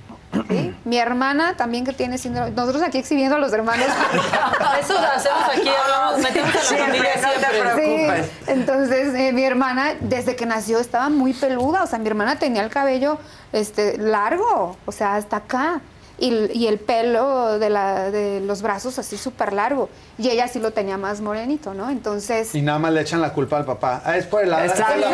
[0.48, 0.74] ¿sí?
[0.84, 2.50] Mi hermana también que tiene síndrome.
[2.50, 3.86] Nosotros aquí exhibiendo a los hermanos.
[4.80, 7.60] Eso hacemos aquí, hablamos, metemos a la Siempre, familia no te siempre.
[7.72, 8.26] preocupes.
[8.26, 12.36] Sí, entonces eh, mi hermana desde que nació estaba muy peluda, o sea, mi hermana
[12.38, 13.18] tenía el cabello
[13.52, 15.80] este largo, o sea, hasta acá.
[16.20, 19.88] Y, y el pelo de, la, de los brazos así súper largo.
[20.18, 21.88] Y ella sí lo tenía más morenito, ¿no?
[21.88, 22.54] Entonces...
[22.54, 24.02] Y nada más le echan la culpa al papá.
[24.04, 25.06] Ah, es por el lado Exacto.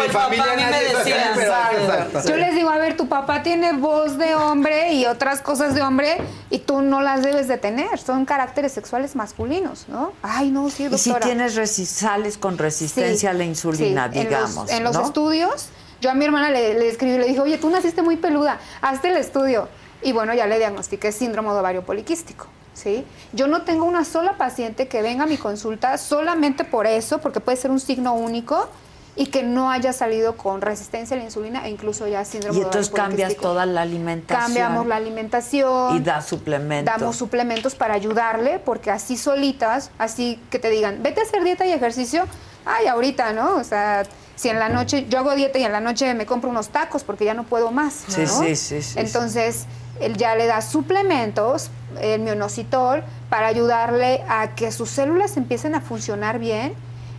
[0.00, 2.28] mi familia me.
[2.28, 5.82] Yo les digo, a ver, tu papá tiene voz de hombre y otras cosas de
[5.82, 6.16] hombre
[6.50, 7.98] y tú no las debes de tener.
[7.98, 10.12] Son caracteres sexuales masculinos, ¿no?
[10.22, 11.26] Ay, no, sí, Y si doctora.
[11.26, 14.70] tienes resi- sales con resistencia a la insulina, Sí, en los- digamos.
[14.70, 15.04] En los, ¿no?
[15.04, 15.68] estudios,
[16.02, 19.08] yo a mi hermana le, le escribí, le dije, oye, tú naciste muy peluda, hazte
[19.08, 19.68] el estudio.
[20.02, 22.48] Y bueno, ya le diagnostiqué síndrome de ovario poliquístico.
[22.74, 23.04] ¿sí?
[23.32, 27.38] Yo no tengo una sola paciente que venga a mi consulta solamente por eso, porque
[27.38, 28.68] puede ser un signo único
[29.14, 32.60] y que no haya salido con resistencia a la insulina e incluso ya síndrome Y
[32.60, 34.46] de ovario entonces cambias toda la alimentación.
[34.46, 35.96] Cambiamos la alimentación.
[35.96, 36.98] Y das suplementos.
[36.98, 41.64] Damos suplementos para ayudarle, porque así solitas, así que te digan, vete a hacer dieta
[41.64, 42.24] y ejercicio,
[42.64, 43.56] ay, ahorita, ¿no?
[43.56, 44.02] O sea,
[44.36, 47.04] si en la noche, yo hago dieta y en la noche me compro unos tacos
[47.04, 48.04] porque ya no puedo más.
[48.08, 48.26] Sí, ¿no?
[48.26, 49.66] sí, sí, sí, Entonces,
[50.00, 51.70] él ya le da suplementos,
[52.00, 56.74] el mionositol, para ayudarle a que sus células empiecen a funcionar bien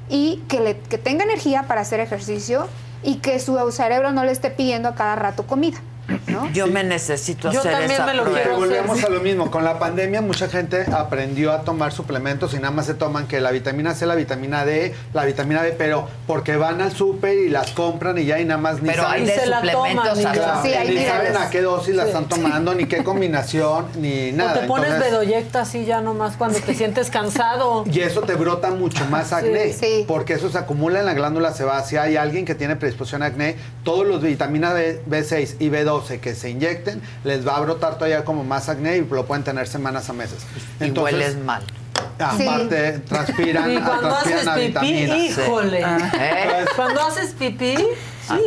[0.10, 2.68] y que, le, que tenga energía para hacer ejercicio
[3.04, 5.78] y que su cerebro no le esté pidiendo a cada rato comida.
[6.28, 6.52] ¿No?
[6.52, 8.40] Yo me necesito Yo hacer también esa me lo prueba.
[8.42, 8.68] quiero hacer.
[8.70, 9.52] Volvemos a lo mismo.
[9.52, 13.40] Con la pandemia mucha gente aprendió a tomar suplementos y nada más se toman que
[13.42, 17.50] la vitamina C, la vitamina D, la vitamina B, pero porque van al súper y
[17.50, 19.22] las compran y ya y nada más ni Pero saben.
[19.22, 22.04] hay de la suplementos toman, a- Claro, Sí, hay ni saben a qué dosis la
[22.04, 22.10] Sí.
[22.10, 24.54] están tomando, ni qué combinación, ni O nada.
[24.62, 27.84] te pones Entonces- bedoyecta así ya nomás cuando te sientes cansado.
[27.92, 30.06] y eso te brota mucho más acné, Sí.
[30.08, 32.04] porque eso se acumula en la glándula sebácea.
[32.04, 35.70] Hay alguien que tiene predisposición a acné, todos los vitaminas B, B6 y
[36.02, 39.44] B12 que se inyecten, les va a brotar todavía como más acné y lo pueden
[39.44, 40.40] tener semanas a meses.
[40.80, 41.64] Y hueles mal.
[42.24, 45.82] Aparte, transpiran, Y cuando transpiran haces a pipí, híjole.
[45.82, 46.66] ¿Eh?
[46.76, 47.76] Cuando haces pipí,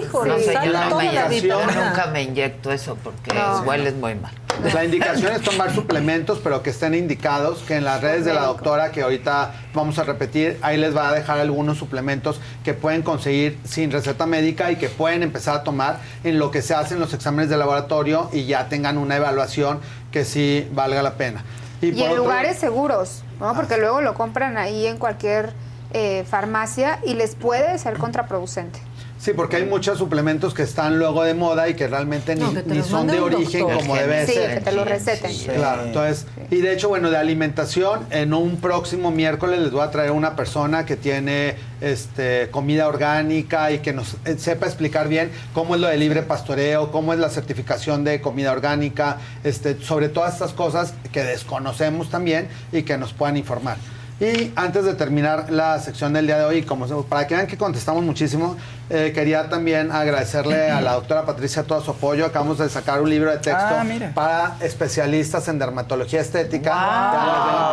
[0.01, 1.89] híjole, No sé, sale yo no toda me la vitamina.
[1.89, 3.61] nunca me inyecto eso porque No.
[3.63, 4.33] hueles muy mal.
[4.73, 8.47] La indicación es tomar suplementos, pero que estén indicados, que en las redes de la
[8.47, 13.03] doctora, que ahorita vamos a repetir, ahí les va a dejar algunos suplementos que pueden
[13.03, 16.99] conseguir sin receta médica y que pueden empezar a tomar en lo que se hacen
[16.99, 19.79] los exámenes de laboratorio y ya tengan una evaluación
[20.11, 21.45] que sí valga la pena.
[21.83, 23.55] Y, en otro- lugares seguros, ¿no?
[23.55, 25.53] Porque luego lo compran ahí en cualquier
[25.93, 28.81] eh, farmacia y les puede ser contraproducente.
[29.19, 32.53] Sí, porque hay muchos suplementos que están luego de moda y que realmente ni, No,
[32.65, 33.79] que son de origen doctor.
[33.81, 34.63] como Sí, debe que ser.
[34.65, 35.33] te lo receten.
[35.33, 39.81] Sí, Claro, entonces, y de hecho, bueno, de alimentación, en un próximo miércoles les voy
[39.83, 45.09] a traer una persona que tiene este, comida orgánica y que nos eh, sepa explicar
[45.09, 49.81] bien cómo es lo de libre pastoreo, cómo es la certificación de comida orgánica, este,
[49.83, 53.79] sobre todas estas cosas que desconocemos también y que nos puedan informar.
[54.19, 57.47] Y antes de terminar la sección del día de hoy, como se- para que vean
[57.47, 58.57] que contestamos muchísimo,
[58.89, 62.25] eh, quería también agradecerle a la doctora Patricia todo su apoyo.
[62.25, 66.73] Acabamos de sacar un libro de texto Ah, para especialistas en dermatología estética.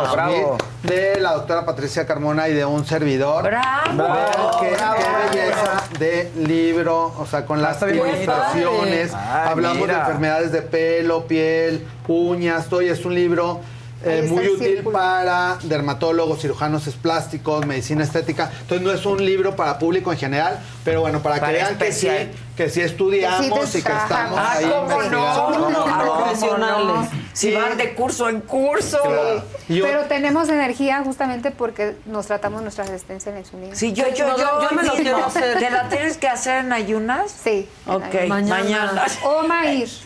[0.04, 0.12] Wow.
[0.12, 0.58] Bravo.
[0.82, 3.44] De la doctora Patricia Carmona y de un servidor.
[3.44, 3.96] ¡Bravo!
[3.96, 4.26] Vean
[4.60, 4.96] qué, Bravo.
[5.32, 9.14] qué belleza de libro, o sea, con las está bien ilustraciones.
[9.14, 13.60] Hablamos de enfermedades de pelo, piel, uñas, todo y es un libro
[14.04, 14.92] eh, muy el útil círculo.
[14.98, 18.50] para dermatólogos, cirujanos plásticos, medicina estética.
[18.62, 21.78] Entonces no es un libro para público en general, pero bueno, para, Para que vean
[21.78, 22.08] que sí,
[22.56, 24.38] que sí estudiamos Que sí y que estamos trabajamos.
[24.38, 24.94] ahí Ah, ¿cómo no?
[25.04, 25.84] investigando.
[25.86, 26.86] Ah, ¿cómo profesionales.
[26.86, 27.08] no?
[27.32, 27.54] Si Sí.
[27.56, 28.98] van de curso en curso.
[29.02, 29.42] Claro.
[29.68, 33.74] Y yo- Pero tenemos energía justamente porque nos tratamos nuestra resistencia a la insulina.
[33.74, 35.58] Sí, yo, yo, No, yo, yo me lo quiero hacer.
[35.58, 37.32] ¿Te la tienes que hacer en ayunas?
[37.42, 37.68] Sí.
[37.86, 38.62] Ok, Mañana.
[38.62, 39.04] mañana.
[39.24, 40.02] O maíz.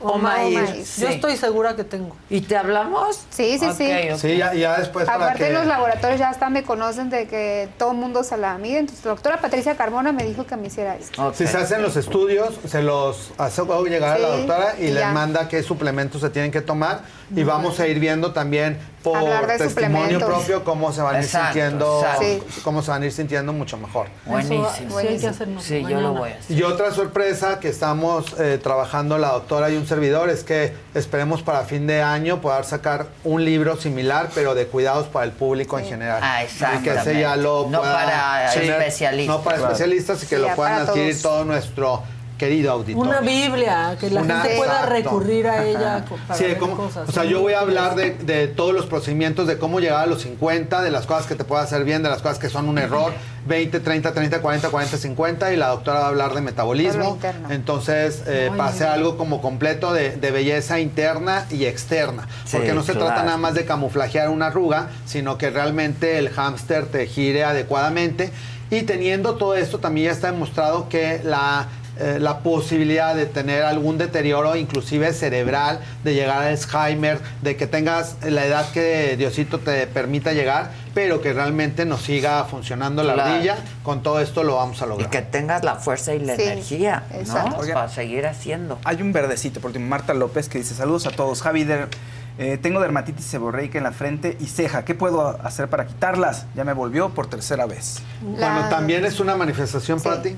[0.00, 0.58] O maíz.
[0.58, 0.96] maíz.
[0.98, 2.16] Yo estoy segura que tengo.
[2.28, 3.20] ¿Y te hablamos?
[3.30, 3.90] Sí, sí, sí.
[4.16, 5.52] Sí, ya, ya después para Aparte que...
[5.52, 8.78] los laboratorios ya hasta me conocen de que todo el mundo se la mide.
[8.78, 11.32] Entonces la doctora Patricia Carmona me dijo que me hiciera esto.
[11.34, 15.02] Si se hacen los estudios, se los hace llegar a la doctora y y les
[15.02, 15.12] ya.
[15.12, 17.02] manda qué suplementos se tienen que tomar
[17.34, 21.24] y vamos a ir viendo también por de testimonio propio cómo se van a ir
[21.24, 22.44] Exacto, sintiendo exacto.
[22.62, 24.08] cómo se van a ir sintiendo mucho mejor.
[24.26, 24.68] Buenísimo.
[25.60, 26.56] Sí yo lo voy a hacer.
[26.56, 31.42] Y otra sorpresa que estamos eh, trabajando la doctora y un servidor es que esperemos
[31.42, 35.78] para fin de año poder sacar un libro similar, pero de cuidados para el público
[35.78, 36.20] en general.
[36.22, 39.36] Ah, Y que ese ya lo No pueda para especialistas.
[39.36, 39.72] No para Claro.
[39.72, 41.34] especialistas y que Sí, lo puedan adquirir todos.
[41.34, 42.02] todo nuestro
[42.40, 43.08] querido auditorio.
[43.10, 44.94] Una Biblia, que la Una- gente pueda Exacto.
[44.94, 47.06] recurrir a ella para Sí, ver cómo- cosas.
[47.08, 50.06] o sea, yo voy a hablar de, de todos los procedimientos, de cómo llegar a
[50.06, 52.66] los 50, de las cosas que te puede hacer bien, de las cosas que son
[52.68, 53.12] un error,
[53.46, 57.18] 20, 30, 30, 40, 40, 50, y la doctora va a hablar de metabolismo.
[57.50, 58.94] Entonces, eh, Ay, para hacer mira.
[58.94, 62.26] algo como completo de, de belleza interna y externa.
[62.46, 63.08] Sí, Porque no se claro.
[63.08, 68.30] trata nada más de camuflajear una arruga, sino que realmente el hámster te gire adecuadamente.
[68.72, 71.66] Y teniendo todo esto, también ya está demostrado que la
[72.00, 77.66] eh, la posibilidad de tener algún deterioro, inclusive cerebral, de llegar a Alzheimer, de que
[77.66, 83.14] tengas la edad que Diosito te permita llegar, pero que realmente nos siga funcionando la
[83.14, 83.30] Claro.
[83.34, 83.56] ardilla.
[83.82, 85.10] Con todo esto lo vamos a Y lograr.
[85.10, 87.02] que tengas la fuerza y la Sí, energía.
[87.74, 88.78] Para seguir haciendo.
[88.84, 91.42] Hay un verdecito, por último, Marta López, que dice, saludos a todos.
[91.42, 91.66] Javi,
[92.38, 94.84] eh, tengo dermatitis seborreica en la frente y ceja.
[94.86, 96.46] ¿Qué puedo hacer para quitarlas?
[96.56, 97.98] Ya me volvió por tercera vez.
[98.22, 100.34] Bueno, también es una manifestación para ti.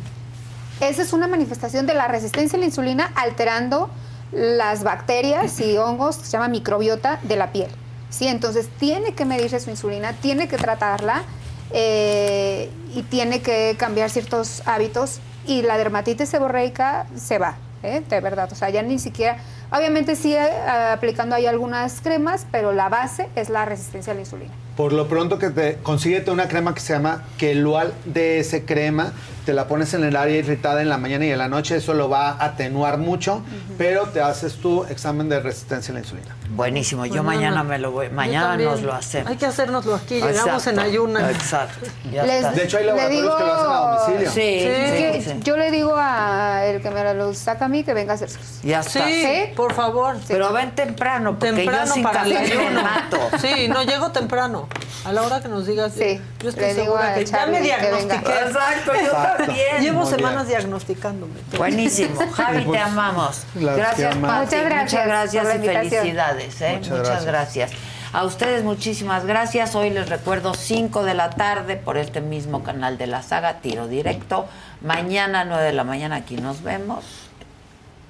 [0.83, 3.89] Esa es una manifestación de la resistencia a la insulina alterando
[4.33, 7.71] las bacterias y hongos que se llama microbiota de la piel.
[8.11, 8.27] ¿sí?
[8.27, 11.23] Entonces tiene que medirse su insulina, tiene que tratarla
[11.71, 18.03] eh, y tiene que cambiar ciertos hábitos y la dermatitis seborreica se va, ¿eh?
[18.09, 18.49] de verdad.
[18.51, 19.37] O sea, ya ni siquiera,
[19.71, 24.23] obviamente sí eh, aplicando ahí algunas cremas, pero la base es la resistencia a la
[24.23, 24.53] insulina.
[24.77, 29.13] Por lo pronto que te consíguete una crema que se llama Kelual DS crema,
[29.45, 31.95] te la pones en el área irritada en la mañana y en la noche, eso
[31.95, 33.43] lo va a atenuar mucho,
[33.77, 36.37] pero te haces tu examen de resistencia a la insulina.
[36.51, 39.31] Buenísimo, yo Pues mañana me lo voy, mañana nos lo hacemos.
[39.31, 41.31] Hay que hacérnoslo aquí, llegamos Exacto, en ayunas.
[41.33, 41.87] Exacto.
[42.13, 42.53] ya Les- está.
[42.53, 44.31] De hecho, hay laboratorios digo- que lo hacen a domicilio.
[44.31, 45.41] Sí, sí, sí.
[45.43, 48.39] Yo le digo a el que me lo saca a mí que venga a hacerse.
[48.63, 49.57] Ya Sí, está.
[49.57, 50.17] por favor.
[50.29, 53.19] Pero ven temprano, porque temprano yo sin para el mato.
[53.41, 54.62] Sí, no llego temprano.
[55.05, 55.93] A la hora que nos digas.
[55.97, 58.15] Sí, Yo estoy le digo segura que ya me diagnostiqué.
[58.17, 59.81] Exacto, yo también.
[59.83, 60.19] Llevo Muy bien.
[60.19, 61.35] semanas diagnosticándome.
[61.57, 62.21] Buenísimo.
[62.33, 63.45] Javi, te amamos.
[63.55, 64.17] Las Gracias.
[64.17, 64.57] Pati.
[64.57, 66.61] Muchas gracias Muchas y felicidades.
[66.61, 66.73] ¿eh?
[66.77, 67.71] Muchas Muchas, gracias.
[67.71, 67.73] gracias.
[68.15, 69.75] A ustedes muchísimas gracias.
[69.75, 73.89] Hoy les recuerdo 5 de la tarde por este mismo canal de la saga Tiro
[73.89, 74.47] Directo.
[74.83, 77.05] Mañana 9 de la mañana aquí nos vemos.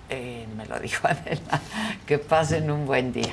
[0.09, 1.61] Eh, me lo dijo Adela.
[2.05, 3.33] Que pasen un buen día.